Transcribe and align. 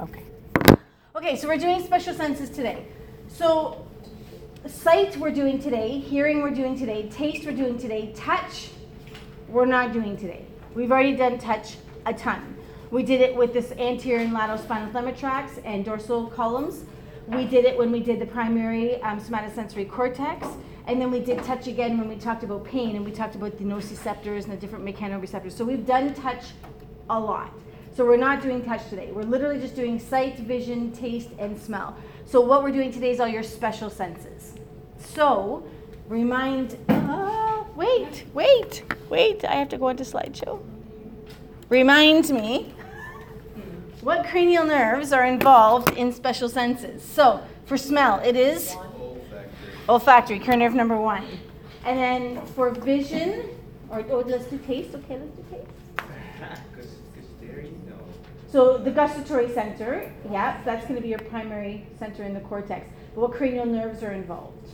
Okay. 0.00 0.24
Okay, 1.14 1.36
so 1.36 1.48
we're 1.48 1.58
doing 1.58 1.82
special 1.84 2.14
senses 2.14 2.50
today. 2.50 2.86
So, 3.28 3.86
sight 4.66 5.16
we're 5.16 5.30
doing 5.30 5.60
today, 5.60 5.98
hearing 5.98 6.42
we're 6.42 6.54
doing 6.54 6.78
today, 6.78 7.08
taste 7.10 7.44
we're 7.44 7.56
doing 7.56 7.78
today, 7.78 8.12
touch 8.14 8.70
we're 9.48 9.66
not 9.66 9.92
doing 9.92 10.16
today. 10.16 10.46
We've 10.74 10.90
already 10.90 11.14
done 11.14 11.38
touch 11.38 11.76
a 12.06 12.14
ton. 12.14 12.56
We 12.90 13.02
did 13.02 13.20
it 13.20 13.34
with 13.34 13.52
this 13.52 13.72
anterior 13.72 14.22
and 14.22 14.32
lateral 14.32 14.58
spinothalamic 14.58 15.18
tracts 15.18 15.58
and 15.64 15.84
dorsal 15.84 16.26
columns. 16.28 16.84
We 17.26 17.44
did 17.44 17.64
it 17.64 17.76
when 17.76 17.92
we 17.92 18.00
did 18.00 18.18
the 18.18 18.26
primary 18.26 19.00
um, 19.02 19.20
somatosensory 19.20 19.90
cortex. 19.90 20.46
And 20.86 21.00
then 21.00 21.10
we 21.10 21.20
did 21.20 21.42
touch 21.44 21.68
again 21.68 21.96
when 21.96 22.08
we 22.08 22.16
talked 22.16 22.42
about 22.42 22.64
pain 22.64 22.96
and 22.96 23.04
we 23.04 23.12
talked 23.12 23.34
about 23.34 23.56
the 23.56 23.64
nociceptors 23.64 24.44
and 24.44 24.52
the 24.52 24.56
different 24.56 24.84
mechanoreceptors. 24.84 25.52
So 25.52 25.64
we've 25.64 25.86
done 25.86 26.12
touch 26.14 26.46
a 27.08 27.18
lot. 27.18 27.52
So 27.94 28.06
we're 28.06 28.16
not 28.16 28.40
doing 28.40 28.64
touch 28.64 28.88
today. 28.88 29.10
We're 29.12 29.22
literally 29.22 29.60
just 29.60 29.76
doing 29.76 29.98
sight, 29.98 30.38
vision, 30.38 30.92
taste, 30.92 31.28
and 31.38 31.60
smell. 31.60 31.94
So 32.24 32.40
what 32.40 32.62
we're 32.62 32.72
doing 32.72 32.90
today 32.90 33.10
is 33.10 33.20
all 33.20 33.28
your 33.28 33.42
special 33.42 33.90
senses. 33.90 34.54
So 34.98 35.66
remind, 36.08 36.78
uh, 36.88 37.64
wait, 37.76 38.24
wait, 38.32 38.84
wait, 39.10 39.44
I 39.44 39.56
have 39.56 39.68
to 39.70 39.78
go 39.78 39.88
into 39.88 40.04
slideshow. 40.04 40.62
Remind 41.68 42.30
me 42.30 42.74
what 44.00 44.26
cranial 44.26 44.64
nerves 44.64 45.12
are 45.12 45.26
involved 45.26 45.90
in 45.94 46.12
special 46.12 46.48
senses. 46.48 47.02
So 47.02 47.42
for 47.66 47.76
smell, 47.76 48.20
it 48.20 48.36
is 48.36 48.74
olfactory, 49.86 50.38
cranial 50.38 50.70
nerve 50.70 50.74
number 50.74 50.96
one. 50.96 51.26
And 51.84 51.98
then 51.98 52.46
for 52.46 52.70
vision, 52.70 53.50
or 53.90 54.02
oh, 54.08 54.20
let's 54.20 54.46
do 54.46 54.56
taste. 54.58 54.94
Okay, 54.94 55.18
let's 55.18 55.36
do 55.36 55.44
taste. 55.50 56.58
So 58.52 58.76
the 58.76 58.90
gustatory 58.90 59.50
center, 59.50 60.12
yeah, 60.30 60.62
that's 60.62 60.84
going 60.84 60.96
to 60.96 61.00
be 61.00 61.08
your 61.08 61.20
primary 61.20 61.86
center 61.98 62.22
in 62.22 62.34
the 62.34 62.40
cortex. 62.40 62.86
But 63.14 63.22
what 63.22 63.32
cranial 63.32 63.64
nerves 63.64 64.02
are 64.02 64.12
involved? 64.12 64.68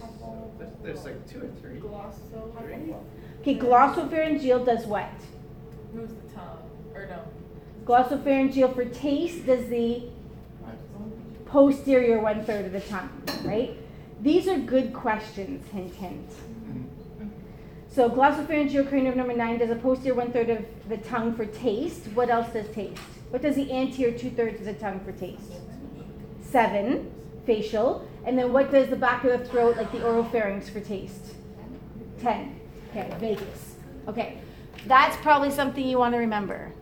There's 0.82 1.04
like 1.04 1.30
two 1.30 1.44
or 1.44 1.48
three. 1.60 1.80
Okay, 3.40 3.56
glossopharyngeal 3.56 4.66
does 4.66 4.84
what? 4.84 5.08
Moves 5.92 6.12
the 6.12 6.34
tongue, 6.34 6.58
or 6.92 7.06
no? 7.06 7.22
Glossopharyngeal 7.84 8.74
for 8.74 8.84
taste 8.84 9.46
does 9.46 9.68
the 9.68 10.02
posterior 11.46 12.18
one 12.18 12.44
third 12.44 12.66
of 12.66 12.72
the 12.72 12.80
tongue, 12.80 13.22
right? 13.44 13.76
These 14.20 14.48
are 14.48 14.58
good 14.58 14.92
questions, 14.92 15.64
hint, 15.70 15.94
hint. 15.94 16.28
Mm-hmm. 16.28 17.28
So 17.88 18.10
glossopharyngeal 18.10 18.88
cranial 18.88 19.14
nerve 19.14 19.16
number 19.16 19.36
nine 19.36 19.58
does 19.58 19.70
a 19.70 19.76
posterior 19.76 20.14
one 20.14 20.32
third 20.32 20.50
of 20.50 20.66
the 20.88 20.96
tongue 20.96 21.32
for 21.34 21.46
taste. 21.46 22.08
What 22.08 22.28
else 22.28 22.52
does 22.52 22.68
taste? 22.74 23.00
What 23.30 23.42
does 23.42 23.56
the 23.56 23.70
anterior 23.72 24.16
two 24.16 24.30
thirds 24.30 24.60
of 24.60 24.66
the 24.66 24.74
tongue 24.74 25.00
for 25.00 25.12
taste? 25.12 25.52
Seven, 26.40 27.10
facial. 27.44 28.08
And 28.24 28.38
then 28.38 28.52
what 28.52 28.70
does 28.70 28.88
the 28.88 28.96
back 28.96 29.24
of 29.24 29.38
the 29.38 29.44
throat, 29.46 29.76
like 29.76 29.92
the 29.92 29.98
oropharynx, 29.98 30.70
for 30.70 30.80
taste? 30.80 31.34
Ten. 32.20 32.58
Okay, 32.90 33.14
vagus. 33.18 33.76
Okay, 34.06 34.38
that's 34.86 35.16
probably 35.18 35.50
something 35.50 35.86
you 35.86 35.98
want 35.98 36.14
to 36.14 36.18
remember. 36.18 36.72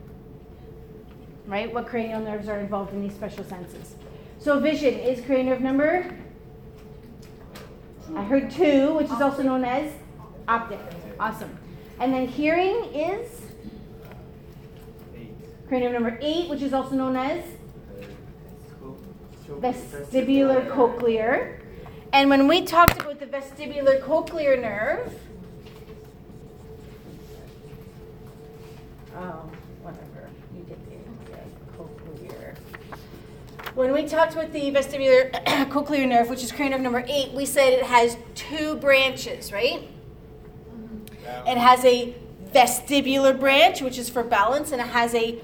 Right? 1.45 1.73
What 1.73 1.87
cranial 1.87 2.21
nerves 2.21 2.47
are 2.47 2.59
involved 2.59 2.93
in 2.93 3.01
these 3.01 3.13
special 3.13 3.43
senses? 3.43 3.95
So 4.39 4.59
vision 4.59 4.93
is 4.93 5.25
cranial 5.25 5.55
nerve 5.55 5.61
number. 5.61 6.17
I 8.15 8.23
heard 8.23 8.49
two, 8.51 8.93
which 8.93 9.07
is 9.07 9.21
also 9.21 9.43
known 9.43 9.65
as 9.65 9.91
optic. 10.47 10.79
Awesome. 11.19 11.57
And 11.99 12.13
then 12.13 12.27
hearing 12.27 12.85
is 12.93 13.41
cranium 15.67 15.93
number 15.93 16.17
eight, 16.21 16.49
which 16.49 16.61
is 16.61 16.73
also 16.73 16.95
known 16.95 17.15
as 17.15 17.43
vestibular 19.47 20.69
cochlear. 20.69 21.59
And 22.13 22.29
when 22.29 22.47
we 22.47 22.61
talked 22.61 22.99
about 23.01 23.19
the 23.19 23.25
vestibular 23.25 24.01
cochlear 24.01 24.59
nerve, 24.61 25.13
oh, 29.15 29.49
whatever, 29.81 30.29
you 30.55 30.63
did 30.63 30.77
the 30.87 31.77
cochlear. 31.77 32.55
When 33.75 33.91
we 33.91 34.05
talked 34.05 34.33
about 34.33 34.53
the 34.53 34.71
vestibular 34.71 35.31
cochlear 35.69 36.07
nerve, 36.07 36.29
which 36.29 36.43
is 36.43 36.51
cranium 36.51 36.81
number 36.81 37.03
eight, 37.07 37.33
we 37.33 37.45
said 37.45 37.73
it 37.73 37.83
has 37.83 38.15
two 38.35 38.75
branches, 38.77 39.51
right? 39.51 39.89
Mm-hmm. 40.71 41.47
It 41.47 41.57
has 41.57 41.83
a 41.83 42.15
vestibular 42.53 43.37
branch, 43.37 43.81
which 43.81 43.97
is 43.97 44.09
for 44.09 44.23
balance, 44.23 44.71
and 44.71 44.81
it 44.81 44.87
has 44.87 45.13
a 45.13 45.41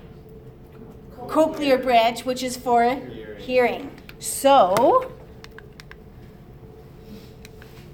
cochlear 1.28 1.81
branch, 1.81 2.25
which 2.25 2.44
is 2.44 2.57
for 2.57 2.95
hearing. 3.38 3.91
So, 4.19 5.11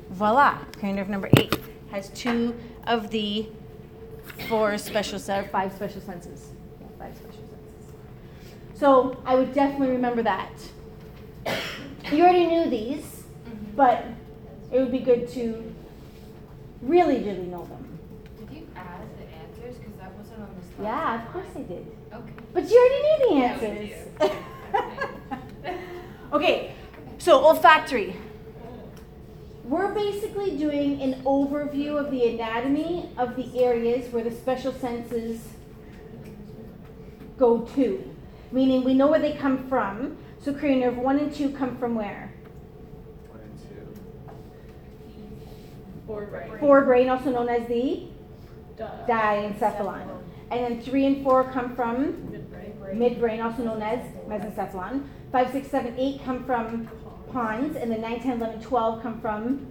voila, 0.09 0.59
cranial 0.77 0.97
nerve 0.97 1.09
number 1.09 1.29
eight 1.37 1.55
has 1.91 2.09
two 2.09 2.55
of 2.85 3.09
the 3.09 3.49
four 4.47 4.77
special 4.77 5.19
set, 5.19 5.51
five 5.51 5.73
special 5.73 6.01
senses. 6.01 6.49
Yeah, 6.79 6.87
five 6.97 7.15
special 7.15 7.33
senses. 7.33 7.93
So 8.75 9.21
I 9.25 9.35
would 9.35 9.53
definitely 9.53 9.89
remember 9.89 10.23
that. 10.23 10.51
You 12.11 12.23
already 12.23 12.45
knew 12.45 12.69
these, 12.69 13.03
mm-hmm. 13.03 13.75
but 13.75 14.05
it 14.71 14.79
would 14.79 14.91
be 14.91 14.99
good 14.99 15.27
to 15.29 15.75
really, 16.81 17.23
really 17.23 17.45
know 17.45 17.65
them. 17.65 17.99
Did 18.39 18.57
you 18.57 18.67
add 18.75 19.01
the 19.17 19.25
answers? 19.35 19.77
Because 19.77 19.95
that 19.99 20.15
wasn't 20.15 20.41
on 20.41 20.55
the 20.59 20.75
slide. 20.75 20.83
Yeah, 20.85 21.25
of 21.25 21.31
course 21.33 21.47
I 21.55 21.61
did. 21.61 21.85
Okay. 22.13 22.33
But 22.53 22.69
you 22.69 22.77
already 22.77 23.01
knew 23.03 23.29
the 23.29 23.35
Yeah, 23.35 23.51
answers. 23.53 24.39
okay, 26.33 26.73
so 27.17 27.45
olfactory. 27.45 28.15
We're 29.63 29.93
basically 29.93 30.57
doing 30.57 31.01
an 31.01 31.21
overview 31.23 32.03
of 32.03 32.09
the 32.09 32.27
anatomy 32.27 33.09
of 33.17 33.35
the 33.35 33.59
areas 33.63 34.11
where 34.11 34.23
the 34.23 34.31
special 34.31 34.73
senses 34.73 35.47
go 37.37 37.59
to. 37.75 38.15
Meaning 38.51 38.83
we 38.83 38.95
know 38.95 39.07
where 39.07 39.19
they 39.19 39.33
come 39.33 39.67
from. 39.69 40.17
So 40.41 40.53
cranial 40.53 40.91
nerve 40.91 40.97
1 40.97 41.19
and 41.19 41.33
2 41.33 41.51
come 41.51 41.77
from 41.77 41.93
where? 41.93 42.33
One 43.29 43.41
and 43.41 43.59
two. 43.61 43.93
Forebrain. 46.07 46.59
Forebrain, 46.59 47.11
also 47.11 47.31
known 47.31 47.49
as 47.49 47.67
the 47.67 48.07
Duh. 48.75 48.89
diencephalon. 49.07 50.18
And 50.51 50.63
then 50.63 50.81
3 50.81 51.05
and 51.05 51.23
4 51.23 51.51
come 51.51 51.75
from 51.75 52.13
Midbrain. 52.93 53.43
also 53.43 53.63
known 53.63 53.81
as 53.81 53.99
mesencephalon. 54.27 55.03
5, 55.31 55.51
6, 55.51 55.67
7, 55.67 55.95
8 55.97 56.21
come 56.25 56.43
from 56.43 56.89
pons, 57.31 57.75
and 57.75 57.91
then 57.91 58.01
9, 58.01 58.19
10, 58.21 58.37
11, 58.37 58.61
12 58.61 59.03
come 59.03 59.21
from 59.21 59.67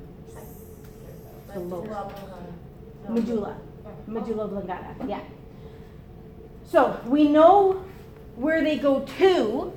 the 1.53 1.61
lobes. 1.61 1.91
Medulla. 3.09 3.57
Medulla 4.07 4.45
oblongata, 4.45 4.95
yeah. 5.07 5.21
So 6.65 7.01
we 7.07 7.27
know 7.29 7.85
where 8.37 8.63
they 8.63 8.77
go 8.79 9.01
to 9.19 9.73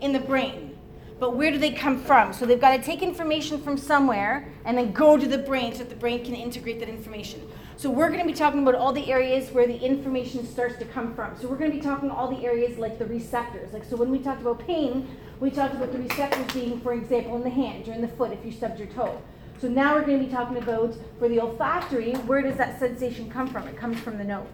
in 0.00 0.12
the 0.12 0.18
brain, 0.18 0.76
but 1.18 1.36
where 1.36 1.50
do 1.50 1.58
they 1.58 1.70
come 1.70 1.98
from? 1.98 2.32
So 2.32 2.44
they've 2.44 2.60
got 2.60 2.76
to 2.76 2.82
take 2.82 3.02
information 3.02 3.60
from 3.60 3.78
somewhere 3.78 4.52
and 4.64 4.76
then 4.76 4.92
go 4.92 5.16
to 5.16 5.26
the 5.26 5.38
brain 5.38 5.72
so 5.72 5.78
that 5.78 5.88
the 5.88 5.96
brain 5.96 6.24
can 6.24 6.34
integrate 6.34 6.80
that 6.80 6.88
information. 6.88 7.48
So 7.78 7.90
we're 7.90 8.08
going 8.08 8.20
to 8.20 8.26
be 8.26 8.32
talking 8.32 8.62
about 8.62 8.74
all 8.74 8.90
the 8.94 9.12
areas 9.12 9.50
where 9.50 9.66
the 9.66 9.76
information 9.76 10.46
starts 10.46 10.78
to 10.78 10.86
come 10.86 11.14
from. 11.14 11.36
So 11.38 11.46
we're 11.46 11.58
going 11.58 11.70
to 11.70 11.76
be 11.76 11.82
talking 11.82 12.10
all 12.10 12.34
the 12.34 12.42
areas 12.46 12.78
like 12.78 12.98
the 12.98 13.04
receptors. 13.04 13.74
Like 13.74 13.84
so 13.84 13.96
when 13.96 14.10
we 14.10 14.18
talked 14.18 14.40
about 14.40 14.66
pain, 14.66 15.06
we 15.40 15.50
talked 15.50 15.74
about 15.74 15.92
the 15.92 15.98
receptors 15.98 16.50
being, 16.54 16.80
for 16.80 16.94
example, 16.94 17.36
in 17.36 17.42
the 17.42 17.50
hand 17.50 17.86
or 17.86 17.92
in 17.92 18.00
the 18.00 18.08
foot 18.08 18.32
if 18.32 18.42
you 18.46 18.50
stubbed 18.50 18.78
your 18.78 18.88
toe. 18.88 19.20
So 19.60 19.68
now 19.68 19.94
we're 19.94 20.06
going 20.06 20.18
to 20.18 20.24
be 20.24 20.32
talking 20.32 20.56
about 20.56 20.96
for 21.18 21.28
the 21.28 21.38
olfactory, 21.38 22.14
where 22.14 22.40
does 22.40 22.56
that 22.56 22.78
sensation 22.78 23.30
come 23.30 23.46
from? 23.46 23.68
It 23.68 23.76
comes 23.76 24.00
from 24.00 24.16
the 24.16 24.24
nose, 24.24 24.46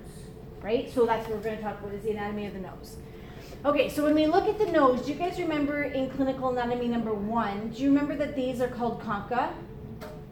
right? 0.60 0.92
So 0.92 1.06
that's 1.06 1.28
what 1.28 1.36
we're 1.36 1.44
going 1.44 1.56
to 1.58 1.62
talk 1.62 1.80
about 1.80 1.94
is 1.94 2.02
the 2.02 2.10
anatomy 2.10 2.46
of 2.46 2.54
the 2.54 2.60
nose. 2.60 2.96
Okay, 3.64 3.88
so 3.88 4.02
when 4.02 4.16
we 4.16 4.26
look 4.26 4.48
at 4.48 4.58
the 4.58 4.66
nose, 4.66 5.02
do 5.02 5.12
you 5.12 5.18
guys 5.18 5.38
remember 5.38 5.84
in 5.84 6.10
clinical 6.10 6.48
anatomy 6.48 6.88
number 6.88 7.14
one, 7.14 7.70
do 7.70 7.82
you 7.84 7.88
remember 7.88 8.16
that 8.16 8.34
these 8.34 8.60
are 8.60 8.66
called 8.66 9.00
concha 9.00 9.54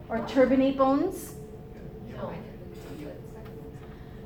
or 0.08 0.19
turbinate 0.20 0.76
bones? 0.76 1.34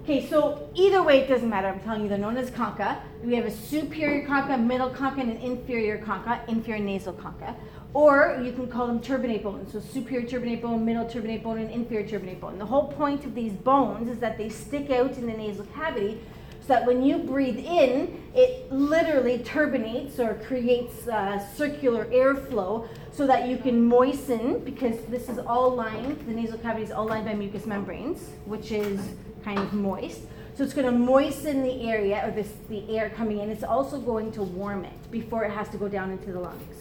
Okay, 0.04 0.28
so 0.28 0.68
either 0.74 1.02
way, 1.02 1.20
it 1.20 1.28
doesn't 1.28 1.48
matter. 1.48 1.66
I'm 1.66 1.80
telling 1.80 2.02
you, 2.02 2.10
they're 2.10 2.18
known 2.18 2.36
as 2.36 2.50
concha. 2.50 3.02
We 3.22 3.34
have 3.36 3.46
a 3.46 3.50
superior 3.50 4.26
concha, 4.26 4.58
middle 4.58 4.90
concha, 4.90 5.22
and 5.22 5.30
an 5.30 5.38
inferior 5.38 5.96
concha, 5.96 6.42
inferior 6.46 6.84
nasal 6.84 7.14
concha. 7.14 7.56
Or 7.94 8.38
you 8.44 8.52
can 8.52 8.68
call 8.68 8.86
them 8.86 9.00
turbinate 9.00 9.44
bones. 9.44 9.72
So 9.72 9.80
superior 9.80 10.28
turbinate 10.28 10.60
bone, 10.60 10.84
middle 10.84 11.06
turbinate 11.06 11.42
bone, 11.42 11.56
and 11.56 11.70
inferior 11.70 12.06
turbinate 12.06 12.38
bone. 12.38 12.58
The 12.58 12.66
whole 12.66 12.88
point 12.92 13.24
of 13.24 13.34
these 13.34 13.54
bones 13.54 14.10
is 14.10 14.18
that 14.18 14.36
they 14.36 14.50
stick 14.50 14.90
out 14.90 15.16
in 15.16 15.26
the 15.26 15.32
nasal 15.32 15.64
cavity 15.74 16.20
so 16.60 16.68
that 16.68 16.84
when 16.86 17.02
you 17.02 17.16
breathe 17.16 17.58
in, 17.58 18.22
it 18.34 18.70
literally 18.70 19.38
turbinates 19.38 20.18
or 20.18 20.34
creates 20.46 21.08
uh, 21.08 21.38
circular 21.54 22.04
airflow 22.06 22.86
so 23.14 23.26
that 23.28 23.48
you 23.48 23.56
can 23.56 23.84
moisten, 23.86 24.58
because 24.64 25.04
this 25.04 25.28
is 25.28 25.38
all 25.38 25.70
lined, 25.70 26.18
the 26.26 26.32
nasal 26.32 26.58
cavity 26.58 26.84
is 26.84 26.90
all 26.90 27.06
lined 27.06 27.24
by 27.24 27.34
mucous 27.34 27.64
membranes, 27.64 28.30
which 28.44 28.72
is 28.72 29.00
kind 29.44 29.58
of 29.58 29.72
moist. 29.72 30.22
So 30.56 30.64
it's 30.64 30.74
going 30.74 30.86
to 30.86 30.92
moisten 30.92 31.62
the 31.62 31.88
area 31.88 32.26
or 32.26 32.32
this 32.32 32.52
the 32.68 32.96
air 32.96 33.10
coming 33.10 33.40
in. 33.40 33.50
It's 33.50 33.62
also 33.62 34.00
going 34.00 34.32
to 34.32 34.42
warm 34.42 34.84
it 34.84 35.10
before 35.10 35.44
it 35.44 35.50
has 35.52 35.68
to 35.70 35.76
go 35.76 35.88
down 35.88 36.10
into 36.10 36.32
the 36.32 36.40
lungs. 36.40 36.76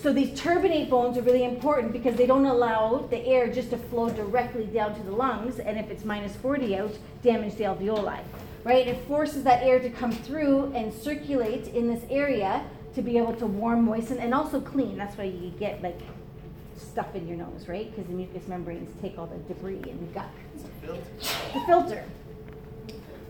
So 0.00 0.12
these 0.12 0.38
turbinate 0.40 0.88
bones 0.88 1.18
are 1.18 1.22
really 1.22 1.44
important 1.44 1.92
because 1.92 2.16
they 2.16 2.26
don't 2.26 2.46
allow 2.46 3.06
the 3.10 3.18
air 3.26 3.52
just 3.52 3.70
to 3.70 3.76
flow 3.76 4.08
directly 4.10 4.66
down 4.66 4.94
to 4.94 5.02
the 5.02 5.10
lungs, 5.10 5.58
and 5.58 5.76
if 5.76 5.90
it's 5.90 6.04
minus 6.04 6.36
40 6.36 6.76
out, 6.76 6.96
damage 7.22 7.56
the 7.56 7.64
alveoli. 7.64 8.20
Right? 8.64 8.86
It 8.86 9.04
forces 9.06 9.42
that 9.44 9.62
air 9.62 9.80
to 9.80 9.90
come 9.90 10.12
through 10.12 10.72
and 10.74 10.92
circulate 10.92 11.68
in 11.68 11.88
this 11.88 12.04
area 12.10 12.64
to 12.98 13.02
be 13.02 13.16
able 13.16 13.34
to 13.34 13.46
warm, 13.46 13.84
moisten, 13.84 14.18
and 14.18 14.34
also 14.34 14.60
clean. 14.60 14.98
That's 14.98 15.16
why 15.16 15.24
you 15.24 15.50
get 15.50 15.80
like 15.82 16.00
stuff 16.76 17.14
in 17.14 17.28
your 17.28 17.36
nose, 17.36 17.68
right? 17.68 17.88
Because 17.90 18.08
the 18.08 18.12
mucous 18.12 18.48
membranes 18.48 18.90
take 19.00 19.16
all 19.16 19.26
the 19.26 19.36
debris 19.52 19.82
and 19.88 20.00
the 20.00 20.12
gut. 20.12 20.26
It's 20.54 20.64
a 20.64 20.86
filter. 20.86 21.54
The 21.54 21.60
filter. 21.64 22.04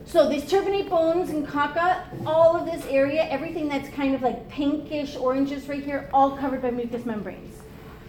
So 0.06 0.26
these 0.26 0.44
turbinate 0.44 0.88
bones 0.88 1.28
and 1.28 1.46
concha, 1.46 2.08
all 2.24 2.56
of 2.56 2.64
this 2.64 2.86
area, 2.86 3.28
everything 3.28 3.68
that's 3.68 3.90
kind 3.90 4.14
of 4.14 4.22
like 4.22 4.48
pinkish, 4.48 5.16
oranges 5.16 5.68
right 5.68 5.84
here, 5.84 6.08
all 6.14 6.34
covered 6.34 6.62
by 6.62 6.70
mucous 6.70 7.04
membranes. 7.04 7.58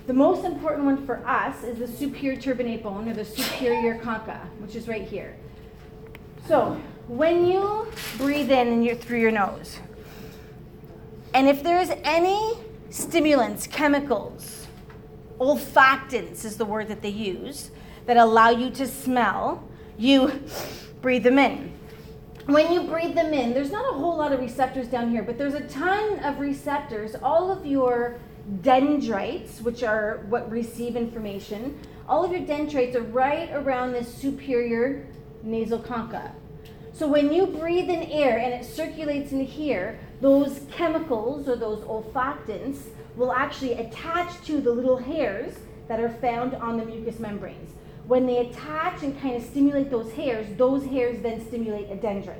The 0.08 0.14
most 0.14 0.46
important 0.46 0.86
one 0.86 1.06
for 1.06 1.18
us 1.28 1.62
is 1.66 1.80
the 1.80 1.88
superior 1.90 2.40
turbinate 2.40 2.84
bone 2.84 3.10
or 3.10 3.14
the 3.14 3.26
superior 3.26 3.98
concha, 3.98 4.40
which 4.60 4.76
is 4.78 4.88
right 4.88 5.06
here. 5.06 5.36
So 6.48 6.80
when 7.10 7.46
you 7.46 7.86
breathe 8.18 8.50
in 8.50 8.70
and 8.70 8.86
you're 8.86 8.96
through 8.96 9.20
your 9.20 9.32
nose, 9.32 9.80
and 11.34 11.48
if 11.48 11.64
there's 11.64 11.90
any 12.04 12.54
stimulants, 12.90 13.68
chemicals, 13.68 14.68
olfactants 15.40 16.44
is 16.44 16.58
the 16.58 16.66
word 16.66 16.88
that 16.88 17.02
they 17.02 17.10
use, 17.10 17.72
that 18.06 18.18
allow 18.18 18.50
you 18.50 18.70
to 18.72 18.88
smell, 18.88 19.64
you 19.98 20.44
breathe 21.02 21.24
them 21.24 21.40
in. 21.40 21.74
When 22.46 22.74
you 22.74 22.84
breathe 22.84 23.14
them 23.14 23.34
in, 23.34 23.54
there's 23.54 23.72
not 23.72 23.94
a 23.94 23.98
whole 23.98 24.18
lot 24.18 24.32
of 24.32 24.40
receptors 24.40 24.88
down 24.88 25.12
here, 25.12 25.22
but 25.22 25.38
there's 25.38 25.54
a 25.54 25.68
ton 25.68 26.20
of 26.20 26.40
receptors. 26.40 27.16
All 27.22 27.52
of 27.52 27.66
your 27.66 28.18
dendrites, 28.62 29.62
which 29.62 29.84
are 29.84 30.26
what 30.30 30.50
receive 30.50 30.96
information, 30.96 31.80
all 32.08 32.26
of 32.26 32.32
your 32.32 32.42
dendrites 32.42 32.96
are 32.96 33.04
right 33.04 33.52
around 33.52 33.92
this 33.92 34.12
superior 34.12 35.06
nasal 35.44 35.78
concha. 35.78 36.34
So 37.00 37.08
when 37.08 37.32
you 37.32 37.46
breathe 37.46 37.90
in 37.90 38.04
air 38.12 38.40
and 38.40 38.54
it 38.54 38.66
circulates 38.66 39.32
in 39.32 39.40
here, 39.40 39.98
those 40.20 40.60
chemicals 40.70 41.48
or 41.48 41.56
those 41.56 41.82
olfactants 41.86 42.80
will 43.16 43.32
actually 43.32 43.72
attach 43.76 44.46
to 44.48 44.60
the 44.60 44.70
little 44.70 44.98
hairs 44.98 45.54
that 45.88 46.02
are 46.02 46.10
found 46.10 46.56
on 46.56 46.78
the 46.78 46.84
mucous 46.84 47.18
membranes. 47.18 47.72
When 48.06 48.26
they 48.26 48.40
attach 48.40 49.02
and 49.02 49.18
kind 49.22 49.38
of 49.38 49.44
stimulate 49.44 49.90
those 49.90 50.12
hairs, 50.12 50.46
those 50.58 50.84
hairs 50.88 51.24
then 51.24 51.40
stimulate 51.48 51.90
a 51.90 51.96
dendrite. 51.96 52.36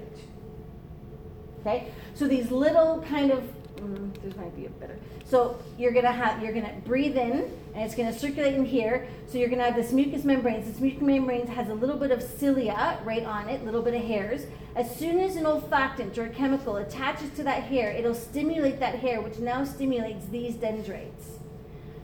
Okay? 1.62 1.88
So 2.14 2.28
these 2.28 2.52
little 2.52 3.02
kind 3.04 3.32
of 3.32 3.42
mm, 3.78 4.22
this 4.22 4.36
might 4.36 4.54
be 4.58 4.66
a 4.66 4.70
better. 4.72 5.00
So 5.24 5.58
you're 5.78 5.94
gonna 5.94 6.12
have 6.12 6.44
you're 6.44 6.54
gonna 6.54 6.76
breathe 6.84 7.16
in 7.16 7.50
and 7.80 7.88
it's 7.88 7.96
gonna 7.96 8.12
circulate 8.12 8.56
in 8.56 8.66
here. 8.66 9.08
So 9.28 9.38
you're 9.38 9.48
gonna 9.48 9.64
have 9.64 9.76
this 9.76 9.94
mucous 9.94 10.26
membrane. 10.26 10.66
This 10.66 10.82
mucous 10.82 11.02
membrane 11.02 11.48
has 11.48 11.70
a 11.70 11.74
little 11.74 11.96
bit 11.96 12.12
of 12.12 12.22
cilia 12.22 13.00
right 13.06 13.24
on 13.24 13.48
it, 13.48 13.62
a 13.62 13.64
little 13.64 13.82
bit 13.82 13.94
of 13.94 14.04
hairs. 14.04 14.48
As 14.76 14.94
soon 14.94 15.18
as 15.22 15.38
an 15.38 15.46
olfactant 15.46 16.18
or 16.18 16.26
a 16.26 16.30
chemical 16.30 16.76
attaches 16.76 17.30
to 17.38 17.44
that 17.44 17.64
hair, 17.64 17.92
it'll 17.92 18.14
stimulate 18.14 18.82
that 18.82 18.96
hair, 18.96 19.22
which 19.22 19.40
now 19.40 19.64
stimulates 19.64 20.26
these 20.26 20.56
dendrites. 20.56 21.40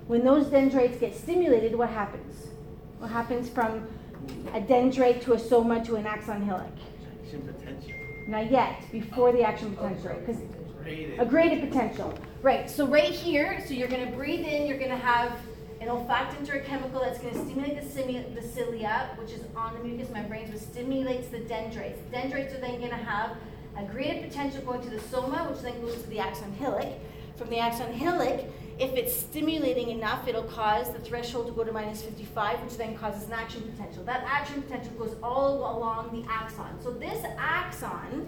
When 0.08 0.24
those 0.24 0.46
dendrites 0.46 0.98
get 0.98 1.14
stimulated, 1.14 1.76
what 1.76 1.90
happens? 1.90 2.48
What 3.00 3.12
happens 3.12 3.50
from 3.50 3.86
a 4.54 4.62
dendrite 4.62 5.24
to 5.24 5.34
a 5.34 5.40
soma 5.40 5.84
to 5.84 5.98
an 5.98 6.08
axon 6.08 6.44
hillock? 6.44 6.72
Action 7.22 7.42
potential. 7.42 7.92
Not 8.30 8.50
yet, 8.50 8.82
before 8.94 9.34
the 9.34 9.44
action 9.44 9.76
potential, 9.76 10.16
because 10.26 10.42
a 11.20 11.26
graded 11.26 11.70
potential. 11.70 12.18
Right, 12.42 12.70
so 12.70 12.88
right 12.88 13.12
here, 13.12 13.62
so 13.68 13.74
you're 13.74 13.90
gonna 13.90 14.12
breathe 14.12 14.46
in, 14.46 14.68
you're 14.68 14.80
gonna 14.80 14.96
have 14.96 15.34
an 15.86 15.92
olfactant 15.92 16.66
chemical 16.66 17.00
that's 17.00 17.20
gonna 17.20 17.34
stimulate 17.46 17.76
the, 17.80 18.02
simu- 18.02 18.34
the 18.34 18.42
cilia, 18.42 19.10
which 19.20 19.32
is 19.32 19.42
on 19.56 19.76
the 19.76 19.84
mucous 19.84 20.10
membranes, 20.10 20.52
which 20.52 20.62
stimulates 20.62 21.28
the 21.28 21.40
dendrites. 21.40 22.00
The 22.06 22.18
Dendrites 22.18 22.54
are 22.56 22.60
then 22.60 22.80
gonna 22.80 22.96
have 22.96 23.38
a 23.78 23.84
graded 23.84 24.24
potential 24.28 24.62
going 24.62 24.82
to 24.82 24.90
the 24.90 25.00
soma, 25.00 25.48
which 25.50 25.62
then 25.62 25.80
goes 25.82 26.02
to 26.02 26.10
the 26.10 26.18
axon 26.20 26.52
hillock. 26.54 26.88
From 27.38 27.50
the 27.50 27.60
axon 27.60 27.94
hillock, 27.94 28.46
if 28.80 28.94
it's 28.94 29.16
stimulating 29.16 29.90
enough, 29.90 30.28
it'll 30.28 30.44
cause 30.44 30.92
the 30.92 31.00
threshold 31.00 31.48
to 31.48 31.54
go 31.54 31.64
to 31.64 31.72
minus 31.72 32.02
55, 32.02 32.62
which 32.64 32.78
then 32.78 32.98
causes 32.98 33.28
an 33.28 33.34
action 33.34 33.62
potential. 33.62 34.04
That 34.06 34.24
action 34.26 34.64
potential 34.64 34.94
goes 34.94 35.16
all 35.22 35.78
along 35.78 36.20
the 36.20 36.28
axon. 36.32 36.82
So 36.82 36.92
this 36.92 37.24
axon, 37.38 38.26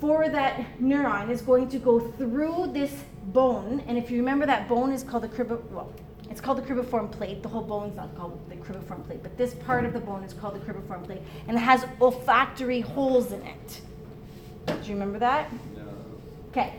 for 0.00 0.28
that 0.28 0.78
neuron 0.80 1.30
is 1.30 1.42
going 1.42 1.68
to 1.70 1.78
go 1.78 1.98
through 1.98 2.70
this 2.72 2.92
bone, 3.32 3.82
and 3.88 3.98
if 3.98 4.10
you 4.10 4.18
remember, 4.18 4.46
that 4.46 4.68
bone 4.68 4.92
is 4.92 5.02
called 5.02 5.24
the 5.24 5.28
cribi- 5.28 5.56
well, 5.72 5.90
it's 6.30 6.40
called 6.40 6.58
the 6.58 6.62
cribriform 6.62 7.10
plate. 7.10 7.42
The 7.42 7.48
whole 7.48 7.62
bone's 7.62 7.96
not 7.96 8.16
called 8.16 8.38
the 8.48 8.56
cribriform 8.56 9.06
plate, 9.06 9.22
but 9.22 9.36
this 9.36 9.54
part 9.54 9.84
of 9.84 9.92
the 9.92 10.00
bone 10.00 10.22
is 10.24 10.32
called 10.32 10.54
the 10.54 10.60
cribriform 10.60 11.04
plate, 11.04 11.22
and 11.46 11.56
it 11.56 11.60
has 11.60 11.84
olfactory 12.00 12.80
holes 12.80 13.32
in 13.32 13.42
it. 13.42 13.80
Do 14.66 14.74
you 14.84 14.94
remember 14.94 15.18
that? 15.18 15.50
No. 15.74 15.82
Okay, 16.50 16.74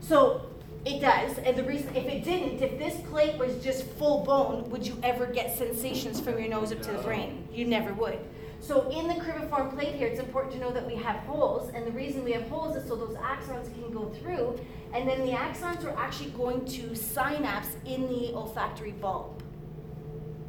so 0.00 0.46
it 0.84 1.00
does, 1.00 1.38
and 1.38 1.56
the 1.56 1.62
reason, 1.62 1.94
if 1.94 2.04
it 2.06 2.24
didn't, 2.24 2.60
if 2.60 2.78
this 2.78 3.00
plate 3.08 3.38
was 3.38 3.62
just 3.62 3.84
full 3.84 4.24
bone, 4.24 4.68
would 4.70 4.86
you 4.86 4.96
ever 5.02 5.26
get 5.26 5.56
sensations 5.56 6.20
from 6.20 6.38
your 6.38 6.48
nose 6.48 6.72
up 6.72 6.82
to 6.82 6.92
the 6.92 6.98
brain? 6.98 7.46
You 7.52 7.64
never 7.66 7.94
would. 7.94 8.18
So 8.60 8.88
in 8.90 9.08
the 9.08 9.14
cribriform 9.14 9.74
plate 9.74 9.94
here, 9.94 10.06
it's 10.06 10.20
important 10.20 10.54
to 10.54 10.60
know 10.60 10.70
that 10.70 10.86
we 10.86 10.94
have 10.96 11.16
holes, 11.20 11.70
and 11.74 11.86
the 11.86 11.92
reason 11.92 12.22
we 12.24 12.32
have 12.32 12.48
holes 12.48 12.76
is 12.76 12.86
so 12.86 12.96
those 12.96 13.16
axons 13.16 13.72
can 13.74 13.92
go 13.92 14.08
through, 14.20 14.58
and 14.92 15.08
then 15.08 15.24
the 15.24 15.32
axons 15.32 15.84
are 15.84 15.96
actually 15.98 16.30
going 16.30 16.64
to 16.66 16.94
synapse 16.94 17.68
in 17.86 18.08
the 18.08 18.32
olfactory 18.34 18.92
bulb. 18.92 19.42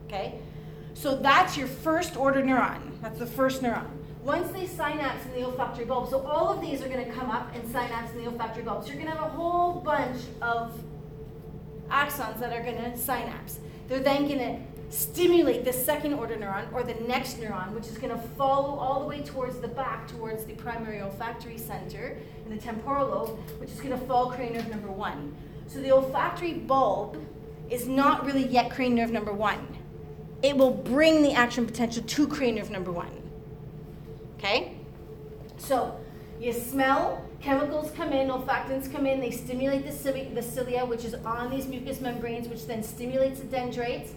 Okay? 0.06 0.40
So 0.94 1.16
that's 1.18 1.57
your 1.57 1.68
first 1.68 2.18
order 2.18 2.42
neuron. 2.42 3.01
That's 3.01 3.19
the 3.19 3.25
first 3.25 3.62
neuron. 3.62 3.88
Once 4.24 4.51
they 4.51 4.66
synapse 4.66 5.25
in 5.25 5.34
the 5.34 5.45
olfactory 5.45 5.86
bulb, 5.86 6.10
so 6.10 6.25
all 6.25 6.54
of 6.54 6.62
these 6.62 6.81
are 6.81 6.88
going 6.88 7.04
to 7.04 7.12
come 7.12 7.30
up 7.30 7.54
and 7.54 7.66
synapse 7.69 8.12
in 8.12 8.24
the 8.24 8.30
olfactory 8.30 8.63
bulb. 8.63 8.84
So 8.84 8.90
you're 8.90 9.01
going 9.01 9.12
to 9.12 9.18
have 9.18 9.28
a 9.28 9.36
whole 9.36 9.81
bunch 9.81 10.22
of 10.42 10.81
axons 11.90 12.40
that 12.40 12.54
are 12.54 12.63
going 12.63 12.78
to 12.78 12.98
synapse. 12.98 13.60
They're 13.88 14.00
then 14.00 14.28
going 14.28 14.40
to 14.40 14.72
stimulate 14.94 15.66
the 15.66 15.74
second 15.74 16.13
order 16.13 16.36
neuron 16.36 16.72
or 16.72 16.84
the 16.84 16.94
next 17.07 17.40
neuron, 17.40 17.72
which 17.72 17.88
is 17.88 17.98
going 17.98 18.16
to 18.16 18.28
follow 18.38 18.78
all 18.78 19.00
the 19.01 19.07
way 19.07 19.22
towards 19.22 19.60
the 19.60 19.68
back, 19.68 20.07
towards 20.07 20.45
the 20.45 20.54
primary 20.54 21.01
olfactory 21.01 21.57
center 21.57 22.18
in 22.45 22.56
the 22.56 22.62
temporal 22.62 23.07
lobe, 23.07 23.40
which 23.60 23.72
is 23.72 23.80
going 23.80 23.98
to 23.98 24.06
follow 24.06 24.30
cranial 24.30 24.62
nerve 24.62 24.69
number 24.69 24.92
one. 24.92 25.36
So 25.68 25.81
the 25.81 25.92
olfactory 25.92 26.54
bulb 26.54 27.18
is 27.71 27.88
not 27.88 28.23
really 28.26 28.45
yet 28.47 28.69
cranial 28.69 28.97
nerve 28.97 29.12
number 29.12 29.33
one. 29.33 29.66
It 30.44 30.56
will 30.56 30.71
bring 30.71 31.23
the 31.23 31.33
action 31.33 31.66
potential 31.66 32.04
to 32.04 32.28
cranial 32.28 32.57
nerve 32.57 32.69
number 32.69 32.92
one. 32.92 33.23
Okay? 34.38 34.78
So 35.57 35.97
you 36.40 36.54
smell, 36.54 37.26
chemicals 37.42 37.90
come 37.95 38.14
in, 38.14 38.28
olfactants 38.28 38.92
come 38.92 39.07
in, 39.07 39.19
they 39.21 39.31
stimulate 39.31 39.85
the 39.85 40.42
cilia, 40.44 40.85
which 40.85 41.04
is 41.04 41.16
on 41.16 41.50
these 41.50 41.66
mucous 41.66 42.00
membranes, 42.00 42.47
which 42.47 42.68
then 42.68 42.83
stimulates 42.83 43.40
the 43.40 43.45
dendrites, 43.47 44.12